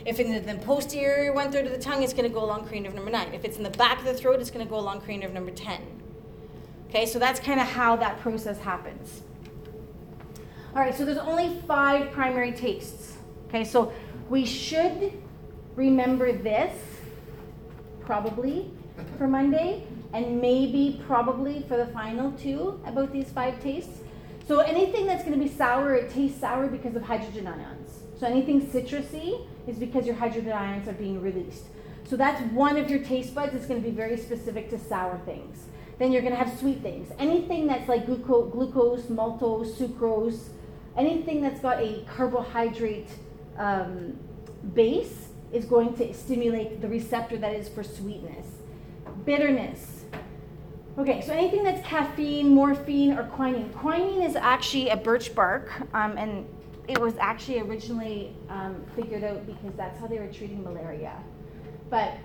If 0.05 0.19
in 0.19 0.33
the, 0.33 0.39
the 0.39 0.59
posterior 0.59 1.31
one 1.33 1.51
third 1.51 1.65
of 1.65 1.71
the 1.71 1.79
tongue, 1.79 2.03
it's 2.03 2.13
going 2.13 2.27
to 2.27 2.33
go 2.33 2.43
along 2.43 2.67
cranial 2.67 2.91
nerve 2.91 2.95
number 2.95 3.11
nine. 3.11 3.33
If 3.33 3.45
it's 3.45 3.57
in 3.57 3.63
the 3.63 3.69
back 3.71 3.99
of 3.99 4.05
the 4.05 4.13
throat, 4.13 4.39
it's 4.39 4.51
going 4.51 4.65
to 4.65 4.69
go 4.69 4.77
along 4.77 5.01
cranial 5.01 5.29
nerve 5.29 5.33
number 5.33 5.51
ten. 5.51 5.81
Okay, 6.89 7.05
so 7.05 7.19
that's 7.19 7.39
kind 7.39 7.59
of 7.59 7.67
how 7.67 7.95
that 7.95 8.19
process 8.19 8.59
happens. 8.59 9.21
All 10.75 10.81
right, 10.81 10.93
so 10.93 11.05
there's 11.05 11.17
only 11.17 11.61
five 11.67 12.11
primary 12.11 12.51
tastes. 12.51 13.17
Okay, 13.47 13.63
so 13.63 13.93
we 14.29 14.45
should 14.45 15.13
remember 15.75 16.33
this 16.33 16.73
probably 18.01 18.71
for 19.17 19.27
Monday, 19.27 19.83
and 20.13 20.41
maybe 20.41 21.01
probably 21.07 21.63
for 21.67 21.77
the 21.77 21.87
final 21.87 22.31
two 22.33 22.79
about 22.85 23.11
these 23.11 23.29
five 23.29 23.61
tastes. 23.61 24.01
So 24.47 24.59
anything 24.59 25.05
that's 25.05 25.23
going 25.23 25.39
to 25.39 25.43
be 25.43 25.49
sour, 25.49 25.95
it 25.95 26.11
tastes 26.11 26.39
sour 26.39 26.67
because 26.67 26.95
of 26.95 27.01
hydrogen 27.03 27.47
ions. 27.47 28.01
So 28.19 28.27
anything 28.27 28.61
citrusy 28.61 29.47
is 29.67 29.77
because 29.77 30.05
your 30.05 30.15
hydrogen 30.15 30.51
ions 30.51 30.87
are 30.87 30.93
being 30.93 31.21
released. 31.21 31.65
So 32.05 32.17
that's 32.17 32.41
one 32.51 32.77
of 32.77 32.89
your 32.89 32.99
taste 32.99 33.33
buds. 33.33 33.53
It's 33.53 33.65
going 33.65 33.81
to 33.81 33.87
be 33.87 33.95
very 33.95 34.17
specific 34.17 34.69
to 34.71 34.79
sour 34.79 35.19
things. 35.25 35.65
Then 35.99 36.11
you're 36.11 36.21
going 36.21 36.33
to 36.33 36.43
have 36.43 36.57
sweet 36.59 36.81
things. 36.81 37.11
Anything 37.19 37.67
that's 37.67 37.87
like 37.87 38.05
glucose, 38.05 38.51
glucose 38.51 39.03
maltose, 39.03 39.75
sucrose, 39.75 40.49
anything 40.97 41.41
that's 41.41 41.59
got 41.59 41.79
a 41.79 42.03
carbohydrate 42.07 43.09
um, 43.57 44.17
base 44.73 45.29
is 45.51 45.65
going 45.65 45.95
to 45.95 46.13
stimulate 46.13 46.81
the 46.81 46.87
receptor 46.87 47.37
that 47.37 47.53
is 47.53 47.69
for 47.69 47.83
sweetness. 47.83 48.47
Bitterness. 49.25 50.05
Okay, 50.97 51.21
so 51.21 51.33
anything 51.33 51.63
that's 51.63 51.85
caffeine, 51.87 52.49
morphine, 52.49 53.13
or 53.13 53.23
quinine. 53.23 53.69
Quinine 53.73 54.21
is 54.21 54.35
actually 54.35 54.89
a 54.89 54.97
birch 54.97 55.33
bark, 55.33 55.71
um, 55.93 56.17
and 56.17 56.45
it 56.87 56.99
was 56.99 57.13
actually 57.19 57.59
originally 57.59 58.35
um, 58.49 58.83
figured 58.95 59.23
out 59.23 59.45
because 59.45 59.73
that's 59.75 59.99
how 59.99 60.07
they 60.07 60.19
were 60.19 60.27
treating 60.27 60.63
malaria. 60.63 61.13
But 61.89 62.17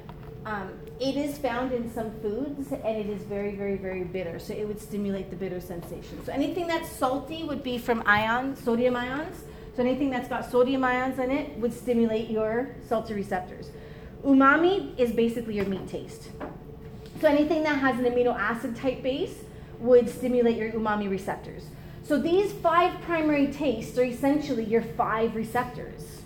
um, 0.44 0.71
it 0.99 1.16
is 1.16 1.38
found 1.38 1.73
in 1.73 1.92
some 1.92 2.11
foods, 2.21 2.73
and 2.73 2.97
it 2.97 3.07
is 3.07 3.23
very, 3.23 3.55
very, 3.55 3.77
very 3.77 4.05
bitter. 4.05 4.38
So 4.38 4.55
it 4.55 4.66
would 4.66 4.81
stimulate 4.81 5.31
the 5.31 5.37
bitter 5.37 5.61
sensation. 5.61 6.25
So 6.25 6.33
anything 6.33 6.66
that's 6.66 6.88
salty 6.90 7.44
would 7.44 7.62
be 7.62 7.79
from 7.79 8.03
ions, 8.07 8.62
sodium 8.62 8.97
ions. 8.97 9.44
So 9.77 9.83
anything 9.83 10.11
that's 10.11 10.29
got 10.29 10.51
sodium 10.51 10.83
ions 10.83 11.18
in 11.18 11.31
it 11.31 11.57
would 11.59 11.73
stimulate 11.73 12.31
your 12.31 12.75
salty 12.88 13.14
receptors. 13.14 13.71
Umami 14.25 14.99
is 14.99 15.12
basically 15.12 15.55
your 15.55 15.66
meat 15.66 15.87
taste. 15.88 16.31
So 17.21 17.29
anything 17.29 17.62
that 17.64 17.79
has 17.79 17.99
an 17.99 18.05
amino 18.05 18.37
acid 18.37 18.75
type 18.75 19.03
base 19.03 19.44
would 19.79 20.09
stimulate 20.09 20.57
your 20.57 20.73
umami 20.73 21.09
receptors. 21.09 21.64
So 22.09 22.16
these 22.16 22.53
five 22.53 23.03
primary 23.03 23.49
tastes 23.49 23.99
are 23.99 24.03
essentially 24.03 24.64
your 24.64 24.81
five 24.81 25.37
receptors. 25.37 26.23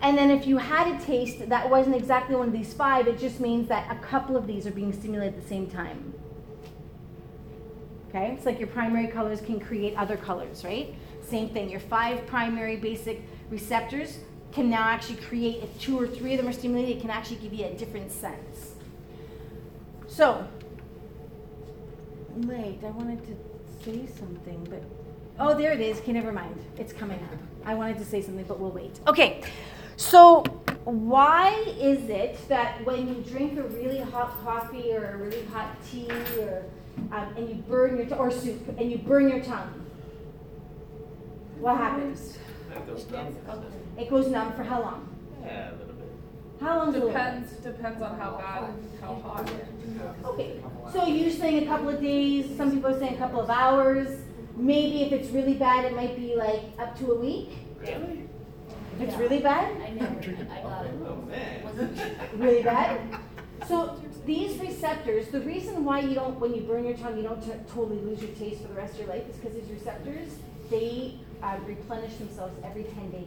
And 0.00 0.18
then 0.18 0.32
if 0.32 0.48
you 0.48 0.58
had 0.58 0.88
a 0.88 1.04
taste 1.04 1.48
that 1.48 1.70
wasn't 1.70 1.94
exactly 1.94 2.34
one 2.34 2.48
of 2.48 2.52
these 2.52 2.74
five, 2.74 3.06
it 3.06 3.20
just 3.20 3.38
means 3.38 3.68
that 3.68 3.88
a 3.88 4.00
couple 4.04 4.36
of 4.36 4.48
these 4.48 4.66
are 4.66 4.72
being 4.72 4.92
stimulated 4.92 5.36
at 5.36 5.40
the 5.40 5.48
same 5.48 5.70
time. 5.70 6.12
Okay? 8.08 8.32
It's 8.36 8.44
like 8.44 8.58
your 8.58 8.66
primary 8.66 9.06
colors 9.06 9.40
can 9.40 9.60
create 9.60 9.96
other 9.96 10.16
colors, 10.16 10.64
right? 10.64 10.92
Same 11.22 11.50
thing. 11.50 11.70
Your 11.70 11.78
five 11.78 12.26
primary 12.26 12.78
basic 12.78 13.22
receptors 13.48 14.18
can 14.50 14.68
now 14.68 14.82
actually 14.82 15.20
create, 15.20 15.62
if 15.62 15.80
two 15.80 15.96
or 16.00 16.08
three 16.08 16.32
of 16.32 16.38
them 16.38 16.48
are 16.48 16.52
stimulated, 16.52 16.96
it 16.96 17.00
can 17.00 17.10
actually 17.10 17.36
give 17.36 17.54
you 17.54 17.64
a 17.64 17.74
different 17.74 18.10
sense. 18.10 18.74
So, 20.08 20.48
wait, 22.36 22.80
I 22.84 22.90
wanted 22.90 23.24
to 23.26 23.84
say 23.84 24.06
something, 24.18 24.66
but 24.70 24.82
oh, 25.38 25.54
there 25.54 25.72
it 25.72 25.80
is. 25.80 25.98
Okay, 25.98 26.12
never 26.12 26.32
mind. 26.32 26.56
It's 26.76 26.92
coming 26.92 27.18
up. 27.24 27.38
I 27.64 27.74
wanted 27.74 27.98
to 27.98 28.04
say 28.04 28.22
something, 28.22 28.44
but 28.44 28.58
we'll 28.58 28.70
wait. 28.70 29.00
Okay, 29.06 29.42
so 29.96 30.42
why 30.84 31.50
is 31.78 32.08
it 32.08 32.38
that 32.48 32.84
when 32.84 33.08
you 33.08 33.22
drink 33.22 33.58
a 33.58 33.62
really 33.64 34.00
hot 34.00 34.42
coffee 34.42 34.92
or 34.92 35.12
a 35.12 35.16
really 35.16 35.44
hot 35.46 35.76
tea 35.90 36.08
or 36.40 36.64
um, 37.12 37.34
and 37.36 37.48
you 37.48 37.54
burn 37.56 37.96
your 37.96 38.06
t- 38.06 38.14
or 38.14 38.30
soup 38.30 38.68
and 38.78 38.90
you 38.90 38.98
burn 38.98 39.28
your 39.28 39.42
tongue, 39.42 39.84
what 41.60 41.76
happens? 41.76 42.38
That 42.70 42.86
goes 42.86 43.04
down. 43.04 43.34
It 43.98 44.08
goes 44.10 44.28
numb 44.28 44.52
for 44.54 44.62
how 44.62 44.80
long? 44.82 45.08
Yeah, 45.44 45.70
a 45.70 45.72
little 45.72 45.86
bit. 45.86 45.87
How 46.60 46.78
long? 46.78 46.92
Depends, 46.92 47.52
depends 47.52 48.02
on 48.02 48.18
how 48.18 48.36
bad, 48.36 48.72
how 49.00 49.14
hot. 49.14 49.50
Okay, 50.24 50.60
so 50.92 51.06
you're 51.06 51.30
saying 51.30 51.64
a 51.64 51.66
couple 51.66 51.88
of 51.88 52.00
days. 52.00 52.56
Some 52.56 52.72
people 52.72 52.90
are 52.94 52.98
saying 52.98 53.14
a 53.14 53.18
couple 53.18 53.40
of 53.40 53.50
hours. 53.50 54.20
Maybe 54.56 55.02
if 55.02 55.12
it's 55.12 55.30
really 55.30 55.54
bad, 55.54 55.84
it 55.84 55.94
might 55.94 56.16
be 56.16 56.34
like 56.34 56.62
up 56.78 56.98
to 56.98 57.12
a 57.12 57.18
week. 57.18 57.50
Really? 57.80 58.28
If 58.96 59.08
it's 59.08 59.16
really 59.16 59.38
bad, 59.38 59.80
I 59.80 59.90
never, 59.90 60.18
I 60.50 60.62
got 60.62 60.86
it. 60.86 60.92
Oh, 61.06 61.16
man. 61.28 61.94
really 62.34 62.62
bad. 62.64 63.00
So 63.68 64.00
these 64.26 64.58
receptors, 64.58 65.28
the 65.28 65.40
reason 65.40 65.84
why 65.84 66.00
you 66.00 66.14
don't, 66.14 66.40
when 66.40 66.54
you 66.54 66.62
burn 66.62 66.84
your 66.84 66.96
tongue, 66.96 67.16
you 67.16 67.22
don't 67.22 67.40
t- 67.40 67.52
totally 67.72 68.00
lose 68.00 68.20
your 68.20 68.32
taste 68.32 68.62
for 68.62 68.68
the 68.68 68.74
rest 68.74 68.94
of 68.94 69.00
your 69.00 69.08
life 69.08 69.28
is 69.28 69.36
because 69.36 69.54
these 69.54 69.70
receptors, 69.70 70.30
they 70.70 71.14
uh, 71.42 71.56
replenish 71.66 72.14
themselves 72.16 72.54
every 72.64 72.82
10 72.84 73.10
days. 73.12 73.26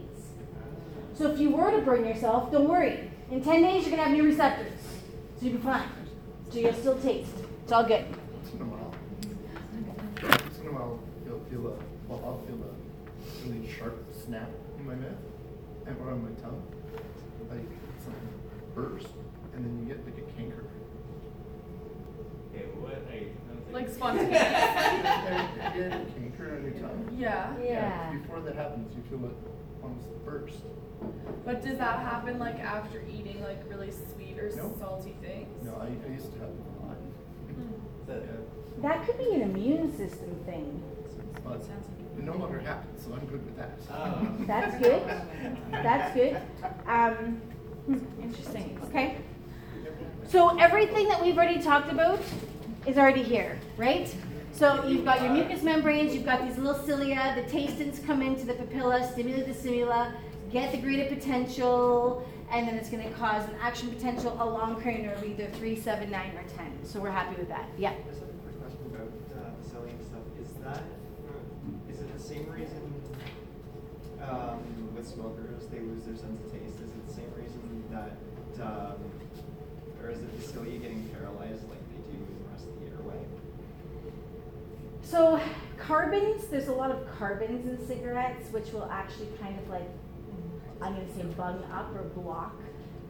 So 1.14 1.30
if 1.30 1.38
you 1.38 1.50
were 1.50 1.70
to 1.70 1.78
burn 1.78 2.04
yourself, 2.04 2.52
don't 2.52 2.68
worry. 2.68 3.10
In 3.32 3.42
10 3.42 3.62
days, 3.62 3.86
you're 3.86 3.96
gonna 3.96 4.02
have 4.02 4.12
new 4.12 4.24
receptors. 4.24 4.78
So 5.40 5.46
you'll 5.46 5.56
be 5.56 5.62
fine. 5.62 5.88
So 6.50 6.58
you'll 6.58 6.74
still 6.74 6.98
taste. 6.98 7.32
It's 7.62 7.72
all 7.72 7.82
good. 7.82 8.04
Once 8.30 8.52
in 8.52 8.60
a 8.60 8.64
while. 8.64 8.94
Once 10.22 10.58
in 10.58 10.66
a 10.66 10.72
while, 10.72 11.00
you'll 11.24 11.40
feel 11.48 11.66
a, 11.68 11.74
well, 12.08 12.20
I'll 12.26 12.42
feel 12.44 12.60
a 12.60 13.48
really 13.48 13.66
sharp 13.72 14.04
snap 14.12 14.50
in 14.78 14.86
my 14.86 14.96
mouth 14.96 15.16
and 15.86 15.96
or 15.98 16.10
on 16.10 16.22
my 16.22 16.40
tongue. 16.42 16.62
Like 17.48 17.64
something 18.04 18.28
burst, 18.74 19.08
and 19.54 19.64
then 19.64 19.78
you 19.80 19.94
get 19.94 20.04
like 20.04 20.18
a 20.18 20.30
canker. 20.36 20.66
Okay, 22.54 22.66
what? 22.76 23.00
I'm 23.08 23.72
Like 23.72 23.88
spontaneous. 23.94 24.42
A 24.42 26.04
canker 26.20 26.54
on 26.54 26.64
your 26.64 26.82
tongue. 26.82 27.16
Yeah. 27.16 27.54
Yeah. 27.64 28.12
Before 28.12 28.40
that 28.40 28.56
happens, 28.56 28.94
you 28.94 29.02
feel 29.08 29.24
it 29.24 29.36
almost 29.82 30.22
burst. 30.26 30.60
But 31.44 31.62
does 31.62 31.78
that 31.78 32.00
happen 32.00 32.38
like 32.38 32.58
after 32.60 33.02
eating 33.10 33.42
like 33.42 33.62
really 33.68 33.90
sweet 34.12 34.38
or 34.38 34.50
No. 34.56 34.74
salty 34.78 35.16
things? 35.22 35.48
No, 35.64 35.74
I, 35.74 35.86
I 35.86 36.12
used 36.12 36.32
to 36.32 36.38
have 36.38 36.48
it 36.48 36.54
a 36.82 36.86
lot. 36.86 36.96
Is 38.00 38.06
that- 38.06 38.22
Yeah. 38.22 38.88
That 38.88 39.06
could 39.06 39.18
be 39.18 39.32
an 39.34 39.42
immune 39.42 39.96
system 39.96 40.34
thing. 40.46 40.82
But 41.44 41.60
it 42.18 42.24
no 42.24 42.32
longer 42.36 42.60
happens, 42.60 43.04
so 43.04 43.12
I'm 43.12 43.26
good 43.26 43.44
with 43.44 43.56
that. 43.56 43.72
Oh. 43.90 44.28
That's 44.46 44.76
good. 44.78 45.02
That's 45.70 46.14
good. 46.14 46.36
Um, 46.86 47.40
hmm, 47.86 47.98
interesting. 48.22 48.78
Okay. 48.88 49.16
So 50.28 50.56
everything 50.58 51.08
that 51.08 51.22
we've 51.22 51.36
already 51.36 51.60
talked 51.60 51.90
about 51.90 52.20
is 52.86 52.96
already 52.96 53.22
here, 53.22 53.58
right? 53.76 54.14
So 54.52 54.86
you've 54.86 55.04
got 55.04 55.20
your 55.22 55.32
mucous 55.32 55.62
membranes, 55.62 56.14
you've 56.14 56.24
got 56.24 56.46
these 56.46 56.56
little 56.58 56.80
cilia, 56.84 57.34
the 57.34 57.42
tastins 57.50 58.04
come 58.06 58.22
into 58.22 58.44
the 58.44 58.54
papilla, 58.54 59.10
stimulate 59.12 59.46
the 59.46 59.52
stimula, 59.54 60.12
get 60.52 60.70
the 60.70 60.78
greater 60.78 61.08
potential, 61.14 62.26
and 62.50 62.68
then 62.68 62.74
it's 62.74 62.90
going 62.90 63.02
to 63.02 63.10
cause 63.14 63.48
an 63.48 63.54
action 63.60 63.88
potential 63.88 64.36
along 64.40 64.80
cranial 64.80 65.14
nerve 65.14 65.24
either 65.24 65.48
3, 65.52 65.80
7, 65.80 66.10
9, 66.10 66.30
or 66.36 66.56
10. 66.56 66.84
So 66.84 67.00
we're 67.00 67.10
happy 67.10 67.36
with 67.36 67.48
that. 67.48 67.68
Yeah. 67.78 67.94
Just 68.06 68.22
a 68.22 68.26
quick 68.44 68.60
question 68.60 68.86
about 68.86 69.08
uh, 69.32 69.50
the 69.62 69.70
selling 69.70 69.98
stuff. 70.04 70.20
Is 70.40 70.52
that, 70.62 70.82
is 71.90 72.00
it 72.00 72.12
the 72.16 72.22
same 72.22 72.46
reason 72.50 72.92
um, 74.20 74.60
with 74.94 75.08
smokers 75.08 75.66
they 75.72 75.80
lose 75.80 76.04
their 76.04 76.16
sense 76.16 76.38
of 76.44 76.52
taste? 76.52 76.76
Is 76.76 76.90
it 76.90 77.08
the 77.08 77.14
same 77.14 77.32
reason 77.34 77.84
that, 77.90 78.12
um, 78.62 78.96
or 80.02 80.10
is 80.10 80.18
it 80.18 80.40
the 80.40 80.46
cilia 80.46 80.78
getting 80.78 81.08
paralyzed 81.08 81.68
like 81.70 81.80
they 81.90 82.12
do 82.12 82.18
in 82.18 82.44
the 82.44 82.50
rest 82.52 82.66
of 82.66 82.78
the 82.78 82.86
airway? 82.92 83.24
So 85.02 85.40
carbons, 85.78 86.46
there's 86.48 86.68
a 86.68 86.72
lot 86.72 86.90
of 86.90 87.10
carbons 87.18 87.66
in 87.66 87.86
cigarettes, 87.86 88.52
which 88.52 88.72
will 88.72 88.88
actually 88.90 89.28
kind 89.40 89.58
of 89.58 89.68
like, 89.70 89.88
I'm 90.82 90.94
gonna 90.94 91.14
say 91.14 91.22
bung 91.36 91.62
up 91.72 91.94
or 91.94 92.02
block 92.20 92.56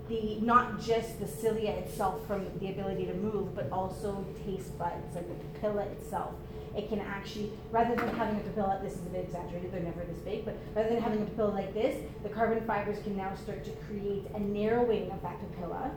the, 0.08 0.38
not 0.40 0.80
just 0.80 1.20
the 1.20 1.26
cilia 1.26 1.70
itself 1.70 2.26
from 2.26 2.46
the 2.58 2.70
ability 2.70 3.06
to 3.06 3.14
move, 3.14 3.54
but 3.54 3.70
also 3.70 4.24
taste 4.44 4.76
buds, 4.78 5.14
like 5.14 5.26
the 5.28 5.58
papilla 5.58 5.86
itself. 5.92 6.34
It 6.76 6.88
can 6.88 7.00
actually, 7.00 7.52
rather 7.70 7.94
than 7.94 8.08
having 8.16 8.36
a 8.36 8.40
papilla, 8.40 8.82
this 8.82 8.94
is 8.94 9.00
a 9.00 9.10
bit 9.10 9.24
exaggerated, 9.24 9.72
they're 9.72 9.82
never 9.82 10.04
this 10.04 10.18
big, 10.18 10.44
but 10.44 10.56
rather 10.74 10.88
than 10.88 11.02
having 11.02 11.22
a 11.22 11.26
papilla 11.26 11.54
like 11.54 11.74
this, 11.74 12.02
the 12.22 12.30
carbon 12.30 12.64
fibers 12.66 13.02
can 13.02 13.16
now 13.16 13.34
start 13.34 13.64
to 13.64 13.70
create 13.86 14.26
a 14.34 14.40
narrowing 14.40 15.10
of 15.10 15.22
that 15.22 15.38
papilla. 15.40 15.90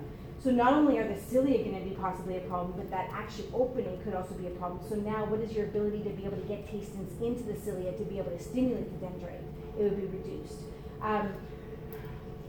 So 0.44 0.52
not 0.52 0.74
only 0.74 1.00
are 1.00 1.08
the 1.08 1.20
cilia 1.20 1.64
going 1.64 1.82
to 1.82 1.90
be 1.90 1.96
possibly 1.96 2.38
a 2.38 2.42
problem, 2.42 2.74
but 2.78 2.92
that 2.92 3.10
actual 3.12 3.46
opening 3.54 3.98
could 4.04 4.14
also 4.14 4.36
be 4.36 4.48
a 4.48 4.52
problem. 4.52 4.80
So 4.88 4.96
now, 4.96 5.26
what 5.26 5.40
is 5.40 5.54
your 5.54 5.66
ability 5.66 6.04
to 6.04 6.10
be 6.10 6.26
able 6.26 6.38
to 6.38 6.44
get 6.44 6.68
tastins 6.68 7.20
into 7.22 7.44
the 7.44 7.60
cilia 7.60 7.94
to 7.94 8.04
be 8.04 8.20
able 8.20 8.32
to 8.32 8.40
stimulate 8.40 8.92
the 9.00 9.08
dendrite? 9.08 9.42
It 9.80 9.84
would 9.84 9.98
be 9.98 10.18
reduced. 10.18 10.60
Um, 11.02 11.30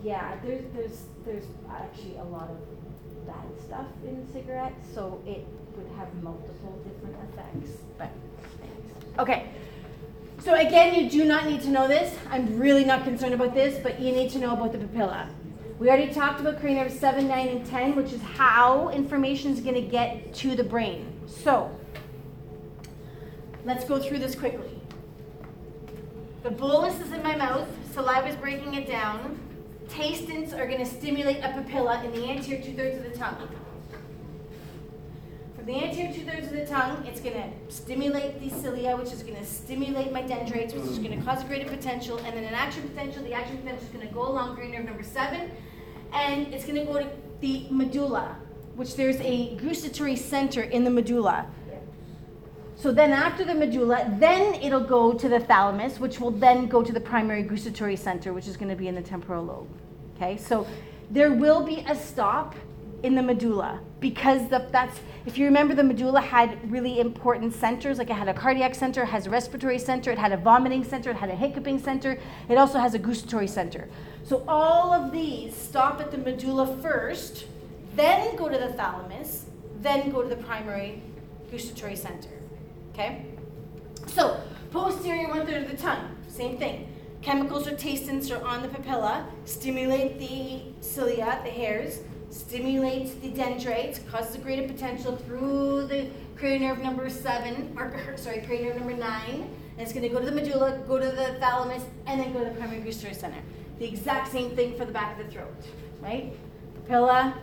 yeah, 0.06 0.36
there's 0.44 0.62
there's 0.72 1.02
there's 1.24 1.44
actually 1.68 2.16
a 2.18 2.24
lot 2.24 2.48
of 2.48 3.26
bad 3.26 3.60
stuff 3.66 3.86
in 4.04 4.24
cigarettes, 4.32 4.86
so 4.94 5.20
it 5.26 5.44
would 5.76 5.90
have 5.98 6.14
multiple 6.22 6.80
different 6.84 7.16
effects. 7.28 7.80
But. 7.98 8.10
Okay. 9.18 9.48
So 10.38 10.54
again, 10.54 10.94
you 10.94 11.10
do 11.10 11.24
not 11.24 11.46
need 11.46 11.60
to 11.62 11.70
know 11.70 11.88
this. 11.88 12.16
I'm 12.30 12.56
really 12.56 12.84
not 12.84 13.02
concerned 13.02 13.34
about 13.34 13.52
this, 13.52 13.80
but 13.82 13.98
you 13.98 14.12
need 14.12 14.30
to 14.30 14.38
know 14.38 14.52
about 14.52 14.70
the 14.70 14.78
papilla. 14.78 15.28
We 15.80 15.88
already 15.88 16.14
talked 16.14 16.40
about 16.40 16.60
cranial 16.60 16.84
nerves 16.84 17.00
7, 17.00 17.26
9, 17.26 17.48
and 17.48 17.66
10, 17.66 17.96
which 17.96 18.12
is 18.12 18.22
how 18.22 18.90
information 18.90 19.50
is 19.50 19.60
going 19.60 19.74
to 19.74 19.80
get 19.80 20.32
to 20.34 20.54
the 20.54 20.62
brain. 20.62 21.12
So, 21.26 21.76
let's 23.64 23.84
go 23.84 23.98
through 23.98 24.20
this 24.20 24.36
quickly. 24.36 24.80
The 26.44 26.50
bolus 26.50 27.00
is 27.00 27.10
in 27.12 27.24
my 27.24 27.34
mouth, 27.34 27.68
saliva 27.92 28.28
is 28.28 28.36
breaking 28.36 28.74
it 28.74 28.86
down. 28.86 29.40
Tastins 29.88 30.52
are 30.52 30.66
going 30.66 30.78
to 30.78 30.86
stimulate 30.86 31.38
a 31.38 31.48
papilla 31.48 32.04
in 32.04 32.12
the 32.12 32.28
anterior 32.28 32.62
two 32.62 32.74
thirds 32.74 32.98
of 32.98 33.04
the 33.04 33.16
tongue. 33.16 33.48
From 35.56 35.66
the 35.66 35.82
anterior 35.82 36.12
two 36.12 36.24
thirds 36.24 36.46
of 36.48 36.52
the 36.52 36.66
tongue, 36.66 37.04
it's 37.06 37.20
going 37.20 37.34
to 37.34 37.74
stimulate 37.74 38.40
the 38.40 38.50
cilia, 38.50 38.96
which 38.96 39.12
is 39.12 39.22
going 39.22 39.36
to 39.36 39.44
stimulate 39.44 40.12
my 40.12 40.22
dendrites, 40.22 40.74
which 40.74 40.84
is 40.84 40.98
going 40.98 41.18
to 41.18 41.24
cause 41.24 41.42
a 41.42 41.46
greater 41.46 41.68
potential, 41.68 42.18
and 42.18 42.36
then 42.36 42.44
an 42.44 42.54
action 42.54 42.88
potential. 42.88 43.22
The 43.22 43.32
action 43.32 43.58
potential 43.58 43.84
is 43.84 43.90
going 43.90 44.06
to 44.06 44.12
go 44.12 44.28
along 44.28 44.56
cranial 44.56 44.78
nerve 44.78 44.86
number 44.86 45.02
seven, 45.02 45.50
and 46.12 46.52
it's 46.52 46.64
going 46.64 46.78
to 46.78 46.84
go 46.84 46.98
to 46.98 47.08
the 47.40 47.66
medulla, 47.70 48.36
which 48.74 48.96
there's 48.96 49.20
a 49.20 49.56
gustatory 49.56 50.16
center 50.16 50.62
in 50.62 50.84
the 50.84 50.90
medulla. 50.90 51.46
So 52.86 52.92
then 52.92 53.10
after 53.10 53.44
the 53.44 53.52
medulla, 53.52 54.14
then 54.20 54.54
it'll 54.62 54.78
go 54.78 55.12
to 55.12 55.28
the 55.28 55.40
thalamus, 55.40 55.98
which 55.98 56.20
will 56.20 56.30
then 56.30 56.68
go 56.68 56.84
to 56.84 56.92
the 56.92 57.00
primary 57.00 57.42
gustatory 57.42 57.96
center, 57.96 58.32
which 58.32 58.46
is 58.46 58.56
going 58.56 58.68
to 58.68 58.76
be 58.76 58.86
in 58.86 58.94
the 58.94 59.02
temporal 59.02 59.42
lobe. 59.42 59.66
Okay, 60.14 60.36
so 60.36 60.64
there 61.10 61.32
will 61.32 61.64
be 61.64 61.84
a 61.88 61.96
stop 61.96 62.54
in 63.02 63.16
the 63.16 63.22
medulla 63.22 63.80
because 63.98 64.48
the, 64.50 64.68
that's 64.70 65.00
if 65.26 65.36
you 65.36 65.46
remember 65.46 65.74
the 65.74 65.82
medulla 65.82 66.20
had 66.20 66.70
really 66.70 67.00
important 67.00 67.52
centers 67.52 67.98
like 67.98 68.08
it 68.08 68.12
had 68.12 68.28
a 68.28 68.34
cardiac 68.34 68.72
center 68.72 69.02
it 69.02 69.06
has 69.06 69.26
a 69.26 69.30
respiratory 69.30 69.78
center 69.78 70.12
it 70.12 70.18
had 70.18 70.32
a 70.32 70.36
vomiting 70.36 70.82
center 70.82 71.10
it 71.10 71.16
had 71.16 71.28
a 71.28 71.34
hiccuping 71.34 71.78
center 71.78 72.18
it 72.48 72.56
also 72.56 72.78
has 72.78 72.94
a 72.94 72.98
gustatory 72.98 73.46
center 73.46 73.88
so 74.24 74.44
all 74.48 74.94
of 74.94 75.12
these 75.12 75.54
stop 75.54 76.00
at 76.00 76.10
the 76.10 76.16
medulla 76.16 76.66
first 76.78 77.44
then 77.94 78.34
go 78.36 78.48
to 78.48 78.56
the 78.56 78.72
thalamus 78.72 79.44
then 79.82 80.10
go 80.10 80.22
to 80.22 80.28
the 80.28 80.42
primary 80.42 81.02
gustatory 81.50 81.94
center 81.94 82.30
okay 82.96 83.26
so 84.06 84.40
posterior 84.70 85.28
one 85.28 85.46
third 85.46 85.62
of 85.62 85.70
the 85.70 85.76
tongue 85.76 86.16
same 86.28 86.56
thing 86.56 86.88
chemicals 87.20 87.68
or 87.68 87.76
tastants 87.76 88.30
are 88.30 88.42
on 88.42 88.62
the 88.62 88.68
papilla 88.68 89.26
stimulate 89.44 90.18
the 90.18 90.62
cilia 90.80 91.40
the 91.44 91.50
hairs 91.50 92.00
stimulates 92.30 93.14
the 93.14 93.28
dendrites, 93.28 94.00
causes 94.10 94.36
a 94.36 94.38
greater 94.38 94.66
potential 94.66 95.16
through 95.16 95.86
the 95.86 96.08
cranial 96.36 96.74
nerve 96.74 96.84
number 96.84 97.08
seven, 97.08 97.74
or 97.76 97.84
er, 97.84 98.14
sorry, 98.16 98.40
cranial 98.40 98.74
nerve 98.74 98.80
number 98.80 98.96
nine. 98.96 99.48
And 99.78 99.80
it's 99.80 99.92
going 99.92 100.02
to 100.02 100.08
go 100.08 100.20
to 100.20 100.26
the 100.26 100.32
medulla, 100.32 100.78
go 100.86 100.98
to 100.98 101.06
the 101.06 101.36
thalamus, 101.40 101.82
and 102.06 102.20
then 102.20 102.32
go 102.32 102.40
to 102.40 102.46
the 102.46 102.56
primary 102.58 102.80
gustatory 102.80 103.14
center. 103.14 103.40
The 103.78 103.86
exact 103.86 104.32
same 104.32 104.56
thing 104.56 104.76
for 104.76 104.84
the 104.84 104.92
back 104.92 105.18
of 105.18 105.26
the 105.26 105.30
throat, 105.30 105.54
right? 106.00 106.32
Papilla 106.88 107.34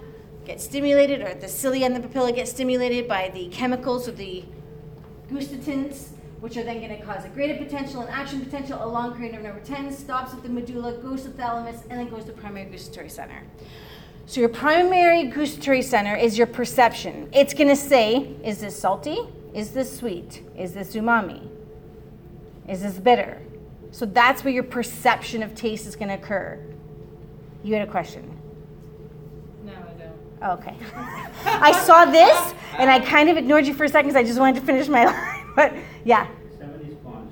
gets 0.46 0.64
stimulated, 0.64 1.22
or 1.22 1.34
the 1.34 1.48
cilia 1.48 1.86
and 1.86 1.96
the 1.96 2.08
papilla 2.08 2.34
get 2.34 2.48
stimulated 2.48 3.08
by 3.08 3.30
the 3.34 3.48
chemicals 3.50 4.08
or 4.08 4.14
the 4.14 4.44
gustatins, 5.34 6.10
which 6.40 6.58
are 6.58 6.64
then 6.64 6.80
going 6.80 6.98
to 6.98 7.04
cause 7.06 7.26
a 7.26 7.30
graded 7.30 7.58
potential 7.58 8.02
and 8.02 8.10
action 8.10 8.42
potential 8.42 8.84
along 8.84 9.16
cranial 9.16 9.42
nerve 9.42 9.56
number 9.56 9.66
10, 9.66 9.92
stops 9.92 10.34
at 10.34 10.44
the 10.44 10.50
medulla, 10.50 10.94
goes 10.98 11.24
to 11.24 11.30
thalamus, 11.30 11.82
and 11.90 12.00
then 12.00 12.10
goes 12.10 12.26
to 12.26 12.32
primary 12.32 12.70
gustatory 12.70 13.10
center. 13.10 13.42
So 14.26 14.40
your 14.40 14.50
primary 14.50 15.28
gustatory 15.28 15.82
center 15.82 16.16
is 16.16 16.38
your 16.38 16.48
perception. 16.48 17.30
It's 17.34 17.54
going 17.54 17.70
to 17.70 17.76
say, 17.76 18.36
is 18.44 18.60
this 18.60 18.78
salty? 18.78 19.18
Is 19.54 19.72
this 19.72 19.98
sweet? 19.98 20.44
Is 20.58 20.74
this 20.74 20.96
umami? 20.96 21.50
Is 22.68 22.82
this 22.82 22.96
bitter? 22.96 23.42
So 23.92 24.06
that's 24.06 24.44
where 24.44 24.54
your 24.54 24.64
perception 24.64 25.44
of 25.44 25.56
taste 25.56 25.86
is 25.86 25.96
going 25.96 26.10
to 26.10 26.16
occur. 26.16 26.60
You 27.64 27.74
had 27.76 27.88
a 27.88 27.92
question. 27.92 28.40
No, 30.44 30.50
I 30.50 30.56
don't. 30.56 30.60
Okay. 30.60 30.76
I 31.46 31.72
saw 31.72 32.06
this 32.06 32.54
and 32.78 32.90
I 32.90 33.00
kind 33.00 33.30
of 33.30 33.38
ignored 33.38 33.66
you 33.66 33.74
for 33.74 33.86
a 33.86 33.90
second 33.90 34.10
because 34.10 34.20
I 34.20 34.28
just 34.28 34.40
wanted 34.40 34.60
to 34.60 34.66
finish 34.66 34.88
my 34.88 35.06
line. 35.12 35.46
But 35.56 35.74
yeah. 36.04 36.28
Seven 36.58 36.82
is 36.82 36.98
sponge. 36.98 37.32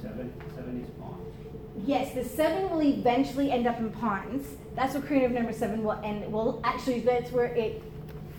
Seven, 0.00 0.32
seven 0.54 0.80
is. 0.82 1.86
Yes, 1.86 2.14
the 2.14 2.24
seven 2.24 2.70
will 2.70 2.82
eventually 2.82 3.50
end 3.50 3.66
up 3.66 3.78
in 3.78 3.90
pons. 3.90 4.46
That's 4.74 4.94
where 4.94 5.02
creative 5.02 5.32
number 5.32 5.52
seven 5.52 5.82
will 5.82 6.00
end. 6.02 6.32
Well, 6.32 6.60
actually, 6.64 7.00
that's 7.00 7.30
where 7.30 7.46
it 7.46 7.82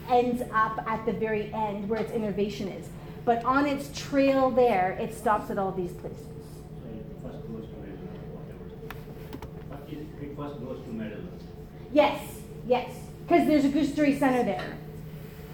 ends 0.09 0.41
up 0.53 0.83
at 0.87 1.05
the 1.05 1.13
very 1.13 1.53
end, 1.53 1.87
where 1.87 2.01
its 2.01 2.11
innervation 2.11 2.67
is. 2.67 2.87
But 3.25 3.45
on 3.45 3.65
its 3.65 3.89
trail 3.97 4.49
there, 4.49 4.97
it 4.99 5.13
stops 5.13 5.49
at 5.49 5.57
all 5.57 5.71
these 5.71 5.93
places. 5.93 6.25
So 6.81 6.89
it 6.89 7.05
first 7.23 7.47
goes 7.47 7.67
to 7.69 7.75
medulla, 7.77 8.09
whatever. 8.33 8.97
But 9.69 9.93
it, 9.93 10.07
it 10.21 10.35
first 10.35 10.59
goes 10.59 10.83
to 10.83 10.91
medulla. 10.91 11.21
Yes, 11.93 12.41
yes, 12.67 12.91
because 13.25 13.47
there's 13.47 13.65
a 13.65 13.69
gustatory 13.69 14.17
center 14.17 14.43
there. 14.43 14.77